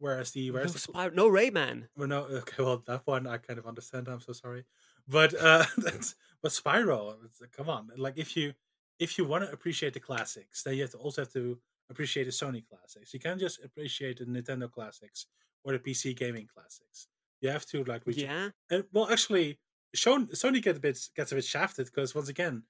Whereas 0.00 0.32
the 0.32 0.48
No, 0.48 0.54
whereas 0.54 0.72
the, 0.72 0.78
Spyro, 0.80 1.14
no 1.14 1.28
Rayman. 1.30 1.88
well, 1.96 2.08
no, 2.08 2.22
okay, 2.24 2.62
well 2.62 2.82
that 2.86 3.02
one 3.06 3.26
I 3.26 3.36
kind 3.38 3.58
of 3.58 3.66
understand. 3.66 4.08
I'm 4.08 4.20
so 4.20 4.32
sorry, 4.32 4.64
but 5.06 5.34
uh, 5.34 5.64
that's 5.76 6.16
but 6.42 6.52
Spyro. 6.52 7.16
Come 7.56 7.68
on, 7.70 7.90
like 7.96 8.16
if 8.18 8.36
you 8.36 8.54
if 8.98 9.18
you 9.18 9.24
want 9.26 9.44
to 9.44 9.52
appreciate 9.52 9.92
the 9.94 10.00
classics, 10.00 10.62
then 10.62 10.74
you 10.74 10.82
have 10.82 10.90
to 10.92 10.98
also 10.98 11.22
have 11.22 11.32
to 11.34 11.60
appreciate 11.90 12.24
the 12.24 12.30
Sony 12.30 12.66
classics. 12.66 13.12
You 13.14 13.20
can't 13.20 13.38
just 13.40 13.62
appreciate 13.64 14.18
the 14.18 14.24
Nintendo 14.24 14.70
classics 14.70 15.26
or 15.64 15.72
the 15.72 15.78
PC 15.78 16.16
gaming 16.16 16.46
classics. 16.52 17.08
You 17.42 17.50
have 17.50 17.66
to 17.66 17.84
like 17.84 18.06
reach. 18.06 18.18
Yeah. 18.18 18.50
And 18.70 18.84
well, 18.92 19.08
actually, 19.10 19.58
Sony 19.94 20.30
Sony 20.32 20.62
gets 20.62 20.78
a 20.78 20.80
bit 20.80 20.98
gets 21.14 21.32
a 21.32 21.34
bit 21.34 21.44
shafted 21.44 21.86
because 21.86 22.14
once 22.14 22.28
again, 22.30 22.64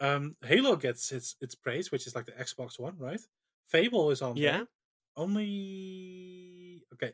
um, 0.00 0.36
Halo 0.44 0.76
gets 0.76 1.10
its 1.10 1.34
its 1.40 1.54
praise, 1.56 1.90
which 1.90 2.06
is 2.06 2.14
like 2.14 2.26
the 2.26 2.32
Xbox 2.32 2.78
One, 2.78 2.96
right? 2.98 3.20
Fable 3.66 4.10
is 4.12 4.22
on 4.22 4.36
Yeah. 4.36 4.58
there. 4.58 4.66
Only 5.16 6.82
okay, 6.92 7.12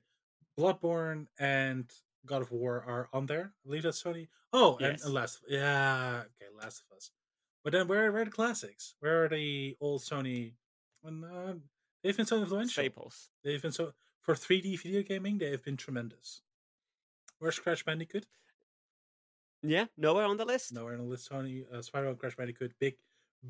Bloodborne 0.58 1.26
and 1.38 1.90
God 2.26 2.42
of 2.42 2.50
War 2.50 2.84
are 2.86 3.08
on 3.12 3.26
there. 3.26 3.52
I 3.64 3.68
believe 3.68 3.82
that's 3.84 4.02
Sony. 4.02 4.28
Oh, 4.52 4.76
and, 4.78 4.92
Yes. 4.92 5.04
and 5.04 5.14
Last, 5.14 5.40
yeah, 5.48 6.22
okay, 6.24 6.50
Last 6.60 6.82
of 6.90 6.96
Us. 6.96 7.10
But 7.64 7.72
then 7.72 7.88
where, 7.88 8.10
where 8.12 8.22
are 8.22 8.24
the 8.24 8.30
classics? 8.30 8.94
Where 9.00 9.24
are 9.24 9.28
the 9.28 9.76
old 9.80 10.02
Sony? 10.02 10.54
When 11.00 11.24
uh, 11.24 11.54
they've 12.02 12.16
been 12.16 12.26
so 12.26 12.38
influential. 12.40 12.82
Staples. 12.82 13.30
They've 13.44 13.62
been 13.62 13.72
so 13.72 13.92
for 14.20 14.34
3D 14.34 14.80
video 14.82 15.02
gaming. 15.02 15.38
They 15.38 15.50
have 15.50 15.64
been 15.64 15.76
tremendous. 15.76 16.42
Where's 17.38 17.58
Crash 17.58 17.84
Bandicoot? 17.84 18.26
Yeah. 19.62 19.86
Nowhere 19.96 20.26
on 20.26 20.36
the 20.36 20.44
list. 20.44 20.72
Nowhere 20.72 20.94
on 20.94 21.00
the 21.00 21.06
list. 21.06 21.30
Sony, 21.30 21.64
uh, 21.72 21.78
Spyro, 21.78 22.10
and 22.10 22.18
Crash 22.18 22.36
Bandicoot, 22.36 22.72
big, 22.78 22.96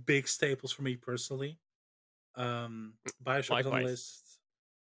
big 0.07 0.29
staples 0.29 0.73
for 0.73 0.83
me 0.83 0.97
personally. 0.97 1.59
Um, 2.35 2.95
Bioshock 3.24 3.61
is 3.61 3.66
on 3.66 3.81
the 3.81 3.87
list. 3.87 4.32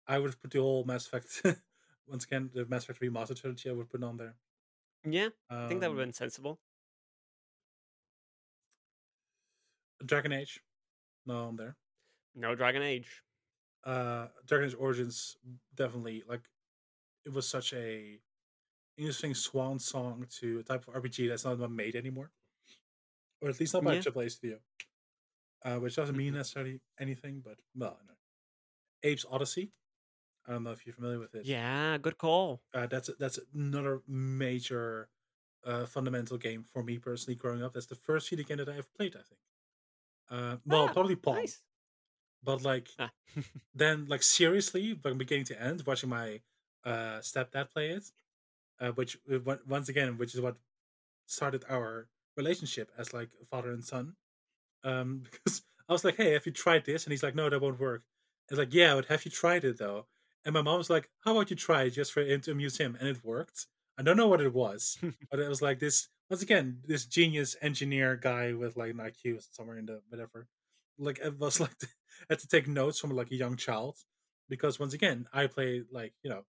I 0.07 0.19
would 0.19 0.31
have 0.31 0.41
put 0.41 0.51
the 0.51 0.59
whole 0.59 0.83
Mass 0.83 1.07
Effect. 1.07 1.41
once 2.07 2.25
again, 2.25 2.49
the 2.53 2.65
Mass 2.65 2.83
Effect 2.83 3.01
remastered 3.01 3.39
trilogy. 3.39 3.69
I 3.69 3.73
would 3.73 3.89
put 3.89 4.03
on 4.03 4.17
there. 4.17 4.35
Yeah. 5.05 5.29
Um, 5.49 5.59
I 5.65 5.67
think 5.67 5.81
that 5.81 5.89
would 5.89 5.97
have 5.99 6.07
been 6.07 6.13
sensible. 6.13 6.59
Dragon 10.05 10.33
Age, 10.33 10.59
no 11.25 11.45
on 11.47 11.55
there. 11.55 11.77
No 12.35 12.55
Dragon 12.55 12.81
Age. 12.81 13.23
Uh, 13.85 14.27
Dragon 14.47 14.69
Age 14.69 14.75
Origins 14.77 15.37
definitely 15.75 16.23
like 16.27 16.41
it 17.25 17.31
was 17.33 17.47
such 17.47 17.73
a 17.73 18.19
interesting 18.97 19.33
swan 19.33 19.79
song 19.79 20.25
to 20.39 20.59
a 20.59 20.63
type 20.63 20.87
of 20.87 20.93
RPG 21.01 21.29
that's 21.29 21.45
not 21.45 21.59
made 21.71 21.95
anymore, 21.95 22.31
or 23.41 23.49
at 23.49 23.59
least 23.59 23.73
not 23.73 23.83
by 23.83 23.93
Yeah. 23.93 23.99
a 23.99 24.03
AAA 24.03 24.29
studio. 24.29 24.59
Uh, 25.63 25.77
which 25.79 25.95
doesn't 25.95 26.17
mean 26.17 26.33
Mhm. 26.33 26.37
necessarily 26.37 26.81
anything, 26.99 27.39
but 27.39 27.57
well, 27.73 27.97
no. 28.05 28.13
Abe's 29.09 29.23
Oddysee. 29.25 29.71
I 30.47 30.51
don't 30.53 30.63
know 30.63 30.71
if 30.71 30.85
you're 30.85 30.93
familiar 30.95 31.19
with 31.19 31.35
it. 31.35 31.45
Yeah. 31.45 31.97
Good 31.97 32.17
call. 32.17 32.61
uh, 32.73 32.87
that's 32.87 33.09
that's 33.19 33.39
another 33.53 34.01
major 34.07 35.09
uh, 35.65 35.85
fundamental 35.85 36.37
game 36.37 36.63
for 36.63 36.83
me 36.83 36.97
personally 36.97 37.35
growing 37.35 37.63
up. 37.63 37.73
That's 37.73 37.85
the 37.85 37.95
first 37.95 38.29
video 38.29 38.45
game 38.45 38.57
that 38.57 38.69
I 38.69 38.73
ever 38.77 38.87
played. 38.97 39.15
I 39.15 39.23
think. 39.23 39.39
Uh, 40.29 40.57
well, 40.65 40.87
Ah, 40.89 40.93
probably 40.93 41.15
Pong, 41.15 41.35
Nice. 41.35 41.61
but 42.43 42.61
like 42.63 42.89
Ah. 42.99 43.11
then 43.75 44.05
like 44.07 44.23
seriously 44.23 44.93
from 45.01 45.17
beginning 45.17 45.45
to 45.45 45.61
end 45.61 45.83
watching 45.85 46.09
my 46.09 46.41
uh 46.85 47.19
stepdad 47.21 47.69
play 47.69 47.89
it 47.91 48.03
uh 48.81 48.91
which 48.91 49.17
uh, 49.31 49.39
once 49.67 49.87
again 49.89 50.17
which 50.17 50.35
is 50.35 50.41
what 50.41 50.57
started 51.27 51.63
our 51.69 52.07
relationship 52.35 52.91
as 52.97 53.13
like 53.13 53.29
father 53.49 53.71
and 53.71 53.85
son 53.85 54.15
um 54.83 55.23
because 55.31 55.61
i 55.87 55.93
was 55.93 56.03
like 56.03 56.17
hey 56.17 56.33
have 56.33 56.45
you 56.45 56.51
tried 56.51 56.83
this 56.85 57.05
and 57.05 57.11
he's 57.11 57.23
like 57.23 57.35
no 57.35 57.49
that 57.49 57.61
won't 57.61 57.79
work 57.79 58.03
it's 58.49 58.57
like 58.59 58.73
yeah 58.73 58.93
but 58.95 59.05
have 59.05 59.23
you 59.23 59.31
tried 59.31 59.63
it 59.63 59.77
though 59.77 60.05
and 60.45 60.53
my 60.53 60.61
mom 60.61 60.77
was 60.77 60.89
like 60.89 61.09
how 61.23 61.31
about 61.31 61.49
you 61.49 61.55
try 61.55 61.83
it 61.83 61.91
just 61.91 62.11
for 62.11 62.21
him 62.21 62.41
to 62.41 62.51
amuse 62.51 62.77
him? 62.77 62.97
And 62.99 63.07
it 63.09 63.23
worked. 63.23 63.67
I 63.97 64.03
don't 64.03 64.17
know 64.17 64.27
what 64.27 64.41
it 64.41 64.53
was 64.53 64.97
but 65.31 65.39
it 65.39 65.47
was 65.49 65.61
like 65.61 65.79
this 65.79 66.07
once 66.29 66.41
again 66.41 66.79
this 66.85 67.05
genius 67.05 67.55
engineer 67.61 68.15
guy 68.15 68.53
with 68.53 68.75
like 68.75 68.91
an 68.91 68.97
iq 68.97 69.43
somewhere 69.51 69.77
in 69.77 69.85
the 69.85 70.01
whatever. 70.09 70.47
Like 70.97 71.19
it 71.19 71.39
was 71.39 71.59
like 71.65 71.71
had 72.29 72.39
to 72.39 72.47
take 72.47 72.67
notes 72.67 72.99
from 72.99 73.11
like 73.11 73.31
a 73.31 73.35
young 73.35 73.55
child 73.57 73.97
because 74.49 74.79
once 74.79 74.93
again 74.93 75.25
i 75.33 75.47
play 75.47 75.83
like 75.91 76.13
you 76.21 76.29
know 76.29 76.43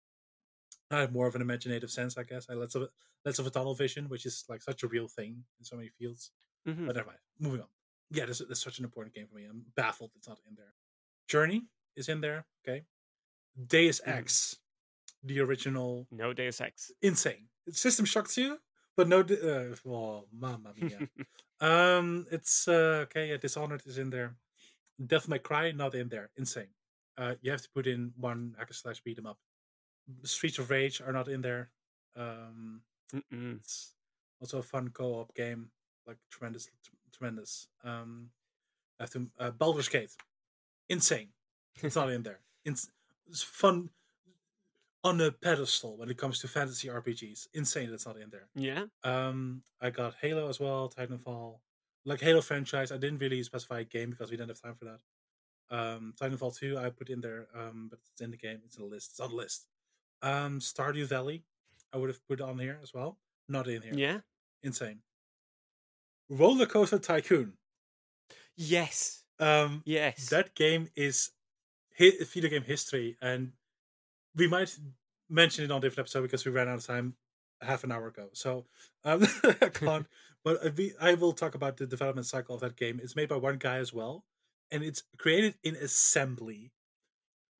i 0.91 0.99
have 0.99 1.13
more 1.13 1.27
of 1.27 1.35
an 1.35 1.41
imaginative 1.41 1.91
sense 1.91 2.17
i 2.17 2.23
guess 2.23 2.47
i 2.49 2.53
less 2.53 2.75
of 2.75 2.81
a 2.83 2.89
less 3.25 3.39
of 3.39 3.47
a 3.47 3.49
tunnel 3.49 3.75
vision 3.75 4.09
which 4.09 4.25
is 4.25 4.43
like 4.49 4.61
such 4.61 4.83
a 4.83 4.87
real 4.87 5.07
thing 5.07 5.43
in 5.59 5.63
so 5.65 5.75
many 5.75 5.89
fields. 5.89 6.31
Mhm. 6.67 6.87
but 6.87 6.95
never 6.95 7.07
mind 7.07 7.19
moving 7.39 7.61
on. 7.61 7.67
Yeah 8.11 8.25
this, 8.25 8.39
this 8.39 8.57
is 8.57 8.61
such 8.63 8.79
an 8.79 8.85
important 8.85 9.13
game 9.15 9.27
for 9.27 9.35
me. 9.35 9.45
I'm 9.45 9.63
baffled 9.75 10.11
it's 10.15 10.27
not 10.27 10.39
in 10.49 10.55
there. 10.55 10.73
Journey 11.27 11.63
is 11.95 12.09
in 12.09 12.21
there 12.21 12.45
okay 12.65 12.83
deus 13.67 14.01
Mhm. 14.01 14.17
ex 14.17 14.57
the 15.23 15.39
original 15.39 16.07
No 16.11 16.33
Deus 16.33 16.59
Ex. 16.61 16.91
insane 17.01 17.47
system 17.71 18.05
shock 18.05 18.27
2 18.27 18.57
but 18.97 19.07
no 19.07 19.23
di- 19.23 19.39
uh, 19.39 19.75
oh 19.85 20.27
mamma 20.31 20.73
mia 20.77 21.07
um, 21.61 22.27
it's 22.31 22.67
uh, 22.67 23.05
okay. 23.07 23.29
Yeah, 23.29 23.37
Dishonored 23.37 23.83
is 23.85 23.97
in 23.97 24.09
there. 24.09 24.35
Devil 24.99 25.29
May 25.29 25.39
Cry 25.39 25.71
not 25.71 25.95
in 25.95 26.09
there. 26.09 26.29
Insane. 26.35 26.67
Uh, 27.17 27.35
you 27.41 27.51
have 27.51 27.61
to 27.61 27.69
put 27.73 27.87
in 27.87 28.11
one 28.17 28.53
hacker 28.59 28.73
slash 28.73 28.99
beat 29.01 29.15
beat 29.15 29.19
'em 29.19 29.27
up. 29.27 29.39
Streets 30.23 30.59
of 30.59 30.69
Rage 30.69 30.99
are 30.99 31.13
not 31.13 31.29
in 31.29 31.39
there. 31.41 31.71
Um, 32.17 32.81
Mm-mm. 33.13 33.55
it's 33.59 33.95
also 34.41 34.57
a 34.59 34.63
fun 34.63 34.89
co-op 34.89 35.33
game, 35.35 35.71
like 36.05 36.17
tremendous, 36.29 36.67
tremendous. 37.13 37.67
Um, 37.83 38.29
I 38.99 39.03
have 39.03 39.11
to 39.11 39.31
uh, 39.39 39.51
Baldur's 39.51 39.87
Gate, 39.87 40.11
insane. 40.89 41.29
It's 41.81 41.95
not 41.95 42.11
in 42.11 42.23
there. 42.23 42.41
It's 42.65 42.89
fun 43.31 43.89
on 45.03 45.19
a 45.21 45.31
pedestal 45.31 45.97
when 45.97 46.09
it 46.09 46.17
comes 46.17 46.39
to 46.39 46.47
fantasy 46.47 46.87
RPGs. 46.87 47.47
Insane. 47.53 47.89
That's 47.91 48.05
not 48.05 48.17
in 48.17 48.29
there. 48.29 48.47
Yeah. 48.55 48.85
Um, 49.03 49.63
I 49.81 49.89
got 49.89 50.15
Halo 50.21 50.47
as 50.49 50.59
well, 50.59 50.89
Titanfall, 50.89 51.59
like 52.05 52.21
Halo 52.21 52.41
franchise. 52.41 52.91
I 52.91 52.97
didn't 52.97 53.19
really 53.19 53.43
specify 53.43 53.79
a 53.79 53.83
game 53.83 54.11
because 54.11 54.31
we 54.31 54.37
didn't 54.37 54.49
have 54.51 54.61
time 54.61 54.75
for 54.75 54.85
that. 54.85 54.99
Um, 55.69 56.13
Titanfall 56.21 56.55
two 56.57 56.77
I 56.77 56.89
put 56.89 57.09
in 57.09 57.19
there, 57.21 57.47
um, 57.55 57.87
but 57.89 57.99
it's 58.11 58.21
in 58.21 58.31
the 58.31 58.37
game. 58.37 58.59
It's 58.65 58.77
in 58.77 58.83
the 58.83 58.89
list. 58.89 59.11
It's 59.11 59.19
on 59.19 59.29
the 59.31 59.35
list. 59.35 59.67
Um, 60.21 60.59
Stardew 60.59 61.05
Valley, 61.05 61.43
I 61.91 61.97
would 61.97 62.09
have 62.09 62.25
put 62.27 62.39
on 62.39 62.57
here 62.59 62.79
as 62.81 62.93
well. 62.93 63.17
Not 63.49 63.67
in 63.67 63.81
here. 63.81 63.93
Yeah. 63.95 64.19
Insane. 64.61 64.99
Roller 66.29 66.65
Coaster 66.65 66.99
Tycoon. 66.99 67.53
Yes. 68.55 69.23
Um, 69.39 69.81
Yes. 69.85 70.29
that 70.29 70.55
game 70.55 70.87
is 70.95 71.31
hi- 71.97 72.23
video 72.31 72.49
game 72.49 72.63
history, 72.63 73.17
and 73.21 73.51
we 74.35 74.47
might 74.47 74.75
mention 75.29 75.63
it 75.63 75.71
on 75.71 75.77
a 75.77 75.81
different 75.81 76.05
episode 76.05 76.23
because 76.23 76.45
we 76.45 76.51
ran 76.51 76.67
out 76.67 76.77
of 76.77 76.85
time 76.85 77.15
half 77.61 77.83
an 77.83 77.91
hour 77.91 78.07
ago. 78.07 78.29
So 78.33 78.65
um, 79.03 79.25
I 79.61 79.69
can't. 79.69 80.07
But 80.43 80.75
we, 80.75 80.93
I 80.99 81.13
will 81.13 81.33
talk 81.33 81.55
about 81.55 81.77
the 81.77 81.87
development 81.87 82.27
cycle 82.27 82.55
of 82.55 82.61
that 82.61 82.75
game. 82.75 82.99
It's 83.01 83.15
made 83.15 83.29
by 83.29 83.37
one 83.37 83.57
guy 83.57 83.77
as 83.77 83.93
well, 83.93 84.25
and 84.71 84.83
it's 84.83 85.03
created 85.17 85.55
in 85.63 85.75
assembly, 85.75 86.71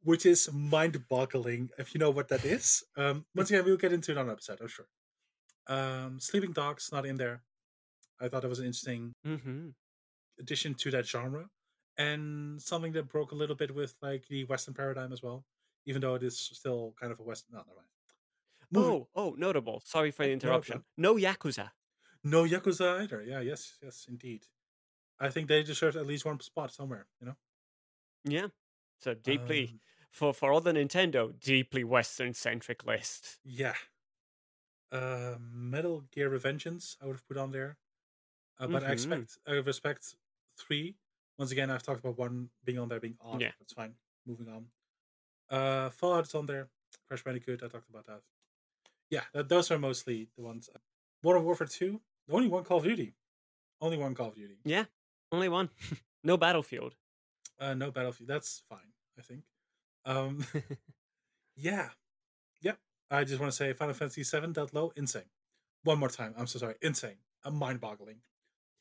which 0.04 0.26
is 0.26 0.52
mind-boggling 0.52 1.70
if 1.78 1.94
you 1.94 2.00
know 2.00 2.10
what 2.10 2.28
that 2.28 2.44
is. 2.44 2.84
Um, 2.98 3.26
once 3.36 3.50
again, 3.50 3.64
we'll 3.64 3.78
get 3.78 3.94
into 3.94 4.12
it 4.12 4.18
on 4.18 4.26
an 4.26 4.32
episode. 4.32 4.60
I'm 4.62 4.68
sure. 4.68 4.88
Um, 5.68 6.20
Sleeping 6.20 6.52
Dogs 6.52 6.90
not 6.92 7.06
in 7.06 7.16
there. 7.16 7.42
I 8.20 8.28
thought 8.28 8.44
it 8.44 8.50
was 8.50 8.60
an 8.60 8.66
interesting 8.66 9.14
mm-hmm. 9.26 9.70
addition 10.40 10.74
to 10.76 10.92
that 10.92 11.08
genre 11.08 11.48
and 11.98 12.62
something 12.62 12.92
that 12.94 13.08
broke 13.08 13.32
a 13.32 13.36
little 13.36 13.56
bit 13.56 13.74
with 13.74 13.96
like 14.02 14.28
the 14.28 14.44
western 14.46 14.74
paradigm 14.74 15.12
as 15.14 15.22
well 15.22 15.46
even 15.86 16.02
though 16.02 16.16
it 16.16 16.24
is 16.24 16.38
still 16.40 16.94
kind 17.00 17.12
of 17.12 17.20
a 17.20 17.24
western 17.24 17.54
no 17.54 17.60
never 17.60 17.76
mind 17.76 17.88
Moving- 18.72 18.92
Oh, 18.92 19.08
oh, 19.16 19.36
notable. 19.38 19.82
Sorry 19.86 20.10
for 20.10 20.26
the 20.26 20.32
interruption. 20.32 20.84
no. 20.98 21.16
Yakuza. 21.16 21.72
no 22.24 22.44
yakuza 22.46 23.02
either 23.02 23.22
yeah 23.22 23.40
yes 23.42 23.78
yes 23.84 24.06
indeed 24.10 24.46
I 25.20 25.30
think 25.30 25.48
they 25.48 25.62
deserve 25.64 25.96
at 25.96 26.08
least 26.08 26.26
one 26.26 26.40
spot 26.40 26.74
somewhere. 26.74 27.06
You 27.22 27.28
know. 27.28 27.36
Yeah. 28.26 28.48
So 29.00 29.14
deeply 29.14 29.68
Um, 29.68 29.80
for 30.10 30.34
for 30.34 30.52
all 30.52 30.60
the 30.60 30.74
Nintendo, 30.74 31.32
deeply 31.40 31.84
Western 31.84 32.34
centric 32.34 32.84
list. 32.84 33.40
yeah. 33.44 33.76
Uh, 34.92 35.36
Metal 35.40 36.02
Gear 36.12 36.30
Revengeance, 36.30 36.98
I 37.02 37.06
would 37.06 37.16
have 37.18 37.28
put 37.28 37.38
on 37.38 37.52
there, 37.52 37.78
uh, 38.60 38.68
but 38.68 38.84
I 38.84 38.90
Mhm. 38.90 38.94
expect 38.94 39.38
I 39.48 39.52
respect 39.54 40.16
three. 40.58 40.98
Once 41.38 41.52
again, 41.52 41.70
I've 41.70 41.84
talked 41.84 42.00
about 42.00 42.18
one 42.18 42.50
being 42.64 42.80
on 42.80 42.90
there 42.90 43.00
being 43.00 43.18
odd. 43.22 43.42
Yeah. 43.42 43.52
that's 43.60 43.74
fine. 43.74 43.94
Moving 44.26 44.48
on. 44.48 44.66
Uh, 45.50 45.90
Fallout 45.90 46.26
is 46.26 46.36
on 46.36 46.46
there. 46.46 46.70
Crash 47.08 47.24
Bandicoot, 47.24 47.62
I 47.64 47.68
talked 47.68 47.90
about 47.90 48.06
that. 48.08 48.22
Yeah, 49.10 49.22
that, 49.34 49.50
those 49.50 49.70
are 49.72 49.80
mostly 49.80 50.30
the 50.36 50.44
ones. 50.44 50.70
Modern 51.24 51.44
Warfare 51.44 51.68
Two, 51.68 52.02
only 52.30 52.48
one 52.48 52.64
Call 52.64 52.78
of 52.78 52.84
Duty, 52.84 53.14
only 53.82 53.98
one 53.98 54.16
Call 54.16 54.30
of 54.30 54.36
Duty. 54.36 54.58
Yeah. 54.64 54.86
Only 55.32 55.50
one. 55.50 55.70
no 56.24 56.38
Battlefield. 56.38 56.96
Uh, 57.60 57.74
no 57.74 57.92
Battlefield. 57.92 58.30
That's 58.30 58.64
fine, 58.70 58.94
I 59.18 59.22
think. 59.22 59.42
Um, 60.06 60.46
yeah, 61.56 61.90
yep. 62.62 62.78
I 63.10 63.24
just 63.24 63.40
want 63.40 63.52
to 63.52 63.56
say 63.56 63.74
Final 63.74 63.94
Fantasy 63.94 64.24
VII 64.24 64.52
that 64.54 64.74
low, 64.74 64.92
insane. 64.96 65.24
One 65.84 66.00
more 66.00 66.10
time. 66.10 66.34
I'm 66.38 66.48
so 66.48 66.60
sorry, 66.60 66.76
insane. 66.82 67.18
I'm 67.44 67.56
mind-boggling. 67.56 68.18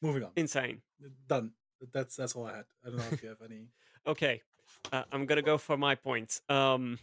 Moving 0.02 0.24
on. 0.24 0.30
Insane. 0.36 0.82
Done. 1.28 1.52
That's 1.92 2.16
that's 2.16 2.34
all 2.34 2.46
I 2.46 2.56
had. 2.56 2.64
I 2.84 2.88
don't 2.88 2.98
know 2.98 3.04
if 3.10 3.22
you 3.22 3.28
have 3.28 3.42
any. 3.44 3.66
Okay, 4.04 4.42
uh, 4.90 5.04
I'm 5.12 5.26
gonna 5.26 5.42
go 5.42 5.56
for 5.56 5.76
my 5.76 5.94
points. 5.94 6.42
Um, 6.48 6.98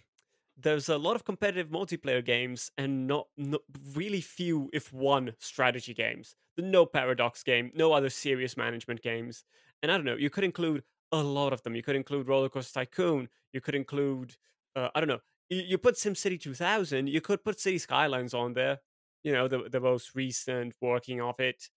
there's 0.62 0.90
a 0.90 0.98
lot 0.98 1.16
of 1.16 1.24
competitive 1.24 1.70
multiplayer 1.70 2.24
games, 2.24 2.72
and 2.78 3.08
not, 3.08 3.28
not 3.38 3.62
really 3.96 4.20
few, 4.20 4.70
if 4.74 4.92
one, 4.92 5.34
strategy 5.40 5.94
games. 5.94 6.36
The 6.58 6.64
no 6.64 6.86
paradox 6.86 7.42
game, 7.42 7.72
no 7.74 7.94
other 7.94 8.10
serious 8.10 8.58
management 8.58 9.02
games, 9.02 9.46
and 9.82 9.92
I 9.92 9.96
don't 9.96 10.06
know. 10.06 10.18
You 10.18 10.30
could 10.30 10.44
include 10.44 10.84
a 11.12 11.24
lot 11.24 11.54
of 11.54 11.64
them. 11.64 11.76
You 11.76 11.84
could 11.84 11.96
include 11.96 12.28
Roller 12.28 12.50
Coaster 12.50 12.82
Tycoon. 12.82 13.30
You 13.54 13.62
could 13.62 13.76
include, 13.76 14.36
uh, 14.76 14.90
I 14.94 15.00
don't 15.00 15.10
know. 15.10 15.22
You, 15.50 15.62
you 15.62 15.78
put 15.78 15.96
SimCity 15.96 16.40
2000. 16.40 17.08
You 17.08 17.22
could 17.22 17.44
put 17.44 17.60
City 17.60 17.78
Skylines 17.78 18.34
on 18.34 18.54
there. 18.54 18.80
You 19.24 19.34
know, 19.34 19.48
the 19.48 19.70
the 19.70 19.80
most 19.80 20.16
recent 20.16 20.74
working 20.82 21.22
of 21.22 21.40
it. 21.40 21.70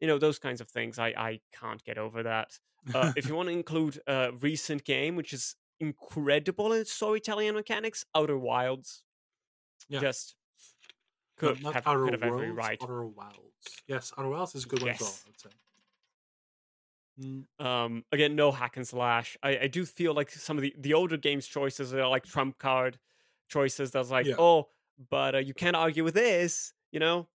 You 0.00 0.06
know, 0.06 0.18
those 0.18 0.38
kinds 0.38 0.60
of 0.60 0.68
things. 0.68 0.98
I 0.98 1.08
I 1.08 1.40
can't 1.52 1.82
get 1.84 1.98
over 1.98 2.22
that. 2.22 2.58
Uh, 2.94 3.12
if 3.16 3.28
you 3.28 3.34
want 3.38 3.48
to 3.48 3.52
include 3.52 4.00
a 4.06 4.32
recent 4.40 4.84
game, 4.84 5.16
which 5.16 5.32
is 5.32 5.56
incredible 5.80 6.72
in 6.72 6.80
its 6.80 6.92
storytelling 6.92 7.48
and 7.48 7.56
mechanics, 7.56 8.04
Outer 8.14 8.38
Wilds. 8.38 9.02
Yeah. 9.88 10.00
Just 10.00 10.34
could 11.36 11.62
not 11.62 11.74
have, 11.74 11.86
Outer 11.86 12.04
could 12.04 12.12
have 12.14 12.22
every 12.22 12.50
right. 12.50 12.78
Outer 12.82 13.06
Wilds. 13.06 13.38
Yes, 13.86 14.12
Outer 14.18 14.28
Wilds 14.28 14.54
is 14.54 14.64
a 14.64 14.68
good 14.68 14.82
one 14.82 14.90
as 14.90 15.00
well. 15.00 15.14
I 15.24 15.28
would 15.28 15.40
say. 15.40 15.48
Mm, 17.20 17.64
Um, 17.64 18.04
again, 18.12 18.36
no 18.36 18.52
hack 18.52 18.76
and 18.76 18.86
slash. 18.86 19.36
I, 19.42 19.58
I 19.58 19.66
do 19.66 19.84
feel 19.84 20.14
like 20.14 20.30
some 20.30 20.56
of 20.56 20.62
the, 20.62 20.74
the 20.78 20.94
older 20.94 21.16
games 21.16 21.46
choices 21.46 21.92
are 21.94 22.08
like 22.08 22.24
trump 22.24 22.58
card 22.58 22.98
choices. 23.48 23.90
That's 23.90 24.10
like, 24.10 24.26
Yeah. 24.26 24.34
oh, 24.38 24.68
but 25.10 25.34
uh, 25.34 25.38
you 25.38 25.54
can't 25.54 25.76
argue 25.76 26.04
with 26.04 26.14
this, 26.14 26.72
you 26.92 27.00
know? 27.00 27.28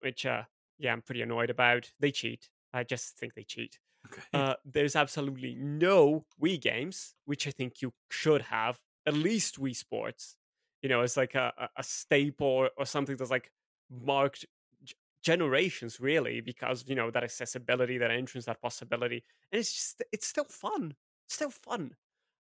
Which, 0.00 0.24
uh, 0.26 0.44
yeah, 0.80 0.92
I'm 0.92 1.02
pretty 1.02 1.22
annoyed 1.22 1.50
about. 1.50 1.92
They 2.00 2.10
cheat. 2.10 2.48
I 2.72 2.82
just 2.84 3.16
think 3.18 3.34
they 3.34 3.44
cheat. 3.44 3.78
Okay. 4.06 4.22
Uh, 4.32 4.54
there's 4.64 4.96
absolutely 4.96 5.54
no 5.54 6.24
Wii 6.42 6.60
games, 6.60 7.14
which 7.26 7.46
I 7.46 7.50
think 7.50 7.82
you 7.82 7.92
should 8.10 8.42
have. 8.42 8.80
At 9.06 9.14
least 9.14 9.60
Wii 9.60 9.76
Sports, 9.76 10.36
you 10.82 10.88
know, 10.88 11.02
it's 11.02 11.16
like 11.16 11.34
a, 11.34 11.52
a- 11.76 11.82
staple 11.82 12.46
or, 12.46 12.70
or 12.78 12.86
something 12.86 13.16
that's 13.16 13.30
like 13.30 13.50
marked 13.90 14.46
g- 14.84 14.94
generations, 15.22 16.00
really, 16.00 16.40
because 16.40 16.84
you 16.86 16.94
know 16.94 17.10
that 17.10 17.24
accessibility, 17.24 17.98
that 17.98 18.10
entrance, 18.10 18.46
that 18.46 18.60
possibility, 18.62 19.22
and 19.52 19.58
it's 19.60 19.72
just 19.72 20.02
it's 20.12 20.26
still 20.26 20.46
fun. 20.48 20.94
It's 21.26 21.34
still 21.34 21.50
fun. 21.50 21.96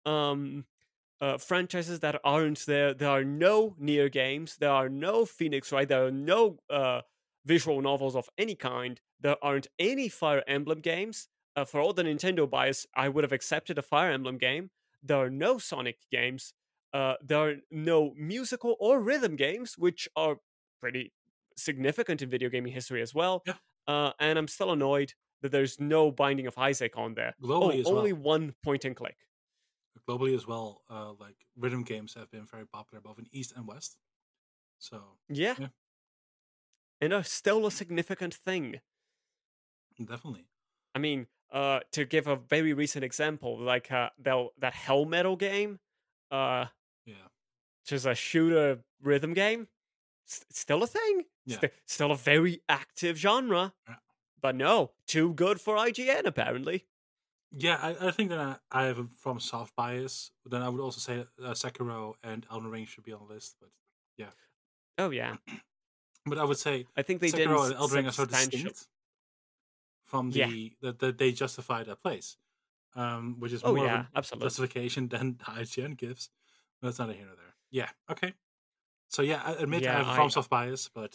Um, 0.06 0.66
uh, 1.20 1.38
franchises 1.38 2.00
that 2.00 2.20
aren't 2.24 2.66
there. 2.66 2.94
There 2.94 3.10
are 3.10 3.24
no 3.24 3.76
NieR 3.82 4.12
games. 4.12 4.58
There 4.58 4.72
are 4.72 4.90
no 4.90 5.26
Phoenix 5.26 5.72
Wright? 5.72 5.88
There 5.88 6.06
are 6.06 6.12
no 6.12 6.58
uh, 6.70 7.02
visual 7.46 7.82
novels 7.82 8.16
of 8.16 8.30
any 8.38 8.56
kind. 8.56 9.00
There 9.20 9.38
aren't 9.42 9.68
any 9.80 10.10
Fire 10.10 10.44
Emblem 10.48 10.80
games. 10.80 11.28
Uh, 11.56 11.66
for 11.66 11.82
all 11.82 11.94
the 11.94 12.04
Nintendo 12.04 12.50
bias, 12.50 12.88
I 12.96 13.10
would 13.10 13.24
have 13.24 13.34
accepted 13.34 13.78
a 13.78 13.82
Fire 13.82 14.12
Emblem 14.12 14.38
game. 14.38 14.70
There 15.04 15.18
are 15.18 15.30
no 15.30 15.58
Sonic 15.58 15.98
games. 16.12 16.54
Uh, 16.94 17.16
there 17.22 17.40
are 17.40 17.56
no 17.70 18.14
musical 18.18 18.76
or 18.80 19.02
rhythm 19.02 19.36
games, 19.36 19.76
which 19.78 20.08
are 20.16 20.38
pretty 20.80 21.14
significant 21.58 22.22
in 22.22 22.30
video 22.30 22.50
gaming 22.50 22.74
history 22.74 23.02
as 23.02 23.14
well. 23.14 23.44
Yeah. 23.46 23.54
Uh, 23.88 24.12
and 24.20 24.38
I'm 24.38 24.48
still 24.48 24.72
annoyed 24.72 25.14
that 25.42 25.52
there's 25.52 25.80
no 25.80 26.12
Binding 26.12 26.48
of 26.48 26.58
Isaac 26.58 26.94
on 26.98 27.16
there. 27.16 27.36
Globally 27.42 27.78
oh, 27.78 27.80
as 27.80 27.86
well. 27.86 27.98
only 27.98 28.14
one 28.14 28.54
point 28.64 28.86
and 28.86 28.96
click. 28.96 29.18
Globally 30.08 30.36
as 30.36 30.48
well, 30.48 30.82
uh, 30.90 31.14
like 31.20 31.36
rhythm 31.58 31.84
games 31.84 32.14
have 32.16 32.30
been 32.32 32.46
very 32.46 32.66
popular 32.66 33.02
both 33.02 33.20
in 33.20 33.26
East 33.32 33.54
and 33.56 33.68
West. 33.68 33.98
So 34.80 35.02
Yeah. 35.30 35.56
Yeah. 35.60 35.68
And 37.02 37.14
are 37.14 37.24
still 37.24 37.66
a 37.66 37.72
significant 37.72 38.34
thing. 38.34 38.80
definitely. 40.04 40.46
I 40.96 41.00
mean, 41.00 41.28
uh, 41.52 41.80
to 41.92 42.06
give 42.06 42.28
a 42.28 42.36
very 42.36 42.74
recent 42.74 43.04
example, 43.04 43.60
like 43.60 43.92
uh, 43.92 44.10
that 44.20 44.48
that 44.60 44.74
Hell 44.74 45.06
Metal 45.06 45.36
game, 45.36 45.80
uh, 46.30 46.66
Yeah. 47.06 47.16
which 47.84 47.92
is 47.94 48.06
a 48.06 48.14
shooter 48.16 48.84
rhythm 49.02 49.34
game, 49.34 49.68
s- 50.28 50.46
still 50.52 50.84
a 50.84 50.88
thing. 50.88 51.26
Yeah. 51.46 51.58
Sti- 51.58 51.72
still 51.86 52.12
a 52.12 52.16
very 52.16 52.62
active 52.70 53.18
genre. 53.18 53.74
Yeah. 53.88 53.96
But 54.42 54.56
no, 54.56 54.92
too 55.08 55.34
good 55.34 55.60
for 55.62 55.76
IGN 55.76 56.26
apparently. 56.26 56.86
Yeah, 57.52 57.78
I, 57.82 58.08
I 58.08 58.12
think 58.12 58.30
that 58.30 58.40
I, 58.40 58.56
I 58.72 58.86
have 58.86 59.00
a 59.00 59.08
from 59.20 59.40
soft 59.40 59.76
bias. 59.76 60.32
But 60.44 60.52
then 60.52 60.62
I 60.62 60.70
would 60.70 60.80
also 60.82 61.00
say 61.00 61.26
uh, 61.44 61.52
Sekiro 61.52 62.14
and 62.24 62.46
Elden 62.52 62.70
Ring 62.72 62.86
should 62.86 63.04
be 63.04 63.12
on 63.12 63.28
the 63.28 63.34
list. 63.34 63.56
But 63.60 63.70
yeah. 64.18 64.32
Oh 64.98 65.10
yeah, 65.10 65.36
but 66.26 66.38
I 66.38 66.44
would 66.44 66.58
say 66.58 66.86
I 66.96 67.02
think 67.02 67.22
they 67.22 67.28
Sekiro 67.30 67.38
didn't 67.38 67.66
and 67.66 67.74
Elden 67.76 67.96
Ring 67.98 68.08
are 68.08 68.12
so 68.12 68.24
substantial- 68.24 68.52
distinct 68.70 68.88
from 70.06 70.32
the 70.32 70.40
Yeah. 70.40 70.70
that 70.82 71.00
that 71.00 71.18
they 71.18 71.32
justify 71.32 71.84
their 71.84 71.96
place, 71.96 72.38
um, 72.96 73.40
which 73.40 73.54
is 73.54 73.62
Oh 73.64 73.76
more 73.76 73.86
yeah, 73.86 74.00
of 74.02 74.06
a 74.14 74.18
absolutely. 74.18 74.46
justification 74.46 75.08
than 75.14 75.36
IGN 75.36 75.98
gives. 75.98 76.30
But 76.80 76.88
that's 76.88 77.00
neither 77.00 77.14
here 77.14 77.26
nor 77.26 77.36
there. 77.36 77.56
Yeah. 77.70 77.90
Okay. 78.10 78.34
So 79.10 79.22
yeah, 79.22 79.42
I 79.46 79.52
admit 79.54 79.84
Yeah, 79.84 79.94
I 79.96 79.98
have 80.00 80.08
a 80.08 80.10
I- 80.12 80.16
from 80.16 80.30
soft 80.30 80.50
bias, 80.50 80.90
but 80.90 81.12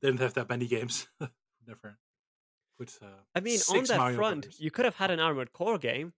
they 0.00 0.08
didn't 0.08 0.20
have 0.20 0.34
that 0.34 0.48
many 0.48 0.66
games. 0.66 1.06
Never. 1.66 1.98
Put, 2.76 2.98
uh, 3.00 3.06
I 3.34 3.40
mean, 3.40 3.60
on 3.70 3.84
that 3.84 3.96
Mario 3.98 4.16
front, 4.16 4.42
Brothers. 4.42 4.60
you 4.60 4.70
could 4.72 4.84
have 4.84 4.96
had 4.96 5.10
an 5.12 5.20
Armored 5.20 5.52
Core 5.52 5.78
game. 5.78 6.12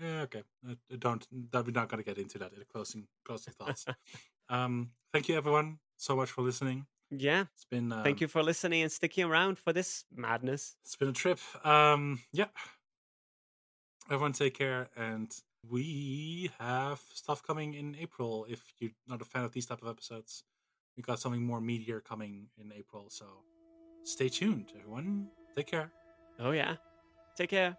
Yeah, 0.00 0.22
okay. 0.22 0.42
Uh, 0.68 0.74
don't 0.98 1.24
that 1.52 1.64
we're 1.64 1.70
not 1.70 1.88
going 1.88 2.02
to 2.02 2.04
get 2.04 2.18
into 2.18 2.38
that 2.38 2.52
in 2.52 2.58
the 2.58 2.64
closing 2.64 3.06
closing 3.24 3.52
thoughts. 3.54 3.86
um, 4.48 4.90
thank 5.12 5.28
you 5.28 5.36
everyone 5.36 5.78
so 5.96 6.16
much 6.16 6.28
for 6.30 6.42
listening. 6.42 6.86
Yeah, 7.14 7.44
It's 7.54 7.66
been 7.66 7.92
um, 7.92 8.02
thank 8.02 8.22
you 8.22 8.28
for 8.28 8.42
listening 8.42 8.82
and 8.82 8.90
sticking 8.90 9.24
around 9.24 9.58
for 9.58 9.72
this 9.72 10.04
madness. 10.14 10.76
It's 10.82 10.96
been 10.96 11.08
a 11.08 11.12
trip. 11.12 11.38
Um, 11.64 12.20
yeah. 12.32 12.46
Everyone 14.10 14.32
take 14.32 14.56
care, 14.56 14.88
and 14.96 15.30
we 15.68 16.50
have 16.58 17.00
stuff 17.12 17.42
coming 17.42 17.74
in 17.74 17.96
April. 18.00 18.46
If 18.48 18.62
you're 18.78 18.90
not 19.06 19.20
a 19.20 19.26
fan 19.26 19.44
of 19.44 19.52
these 19.52 19.66
type 19.66 19.82
of 19.82 19.88
episodes, 19.88 20.44
we 20.96 21.02
got 21.02 21.20
something 21.20 21.42
more 21.42 21.60
meatier 21.60 22.02
coming 22.02 22.48
in 22.58 22.72
April. 22.72 23.06
So 23.10 23.26
stay 24.04 24.28
tuned, 24.28 24.72
everyone. 24.78 25.28
Take 25.54 25.66
care. 25.66 25.92
Oh 26.40 26.52
yeah, 26.52 26.76
take 27.36 27.50
care. 27.50 27.76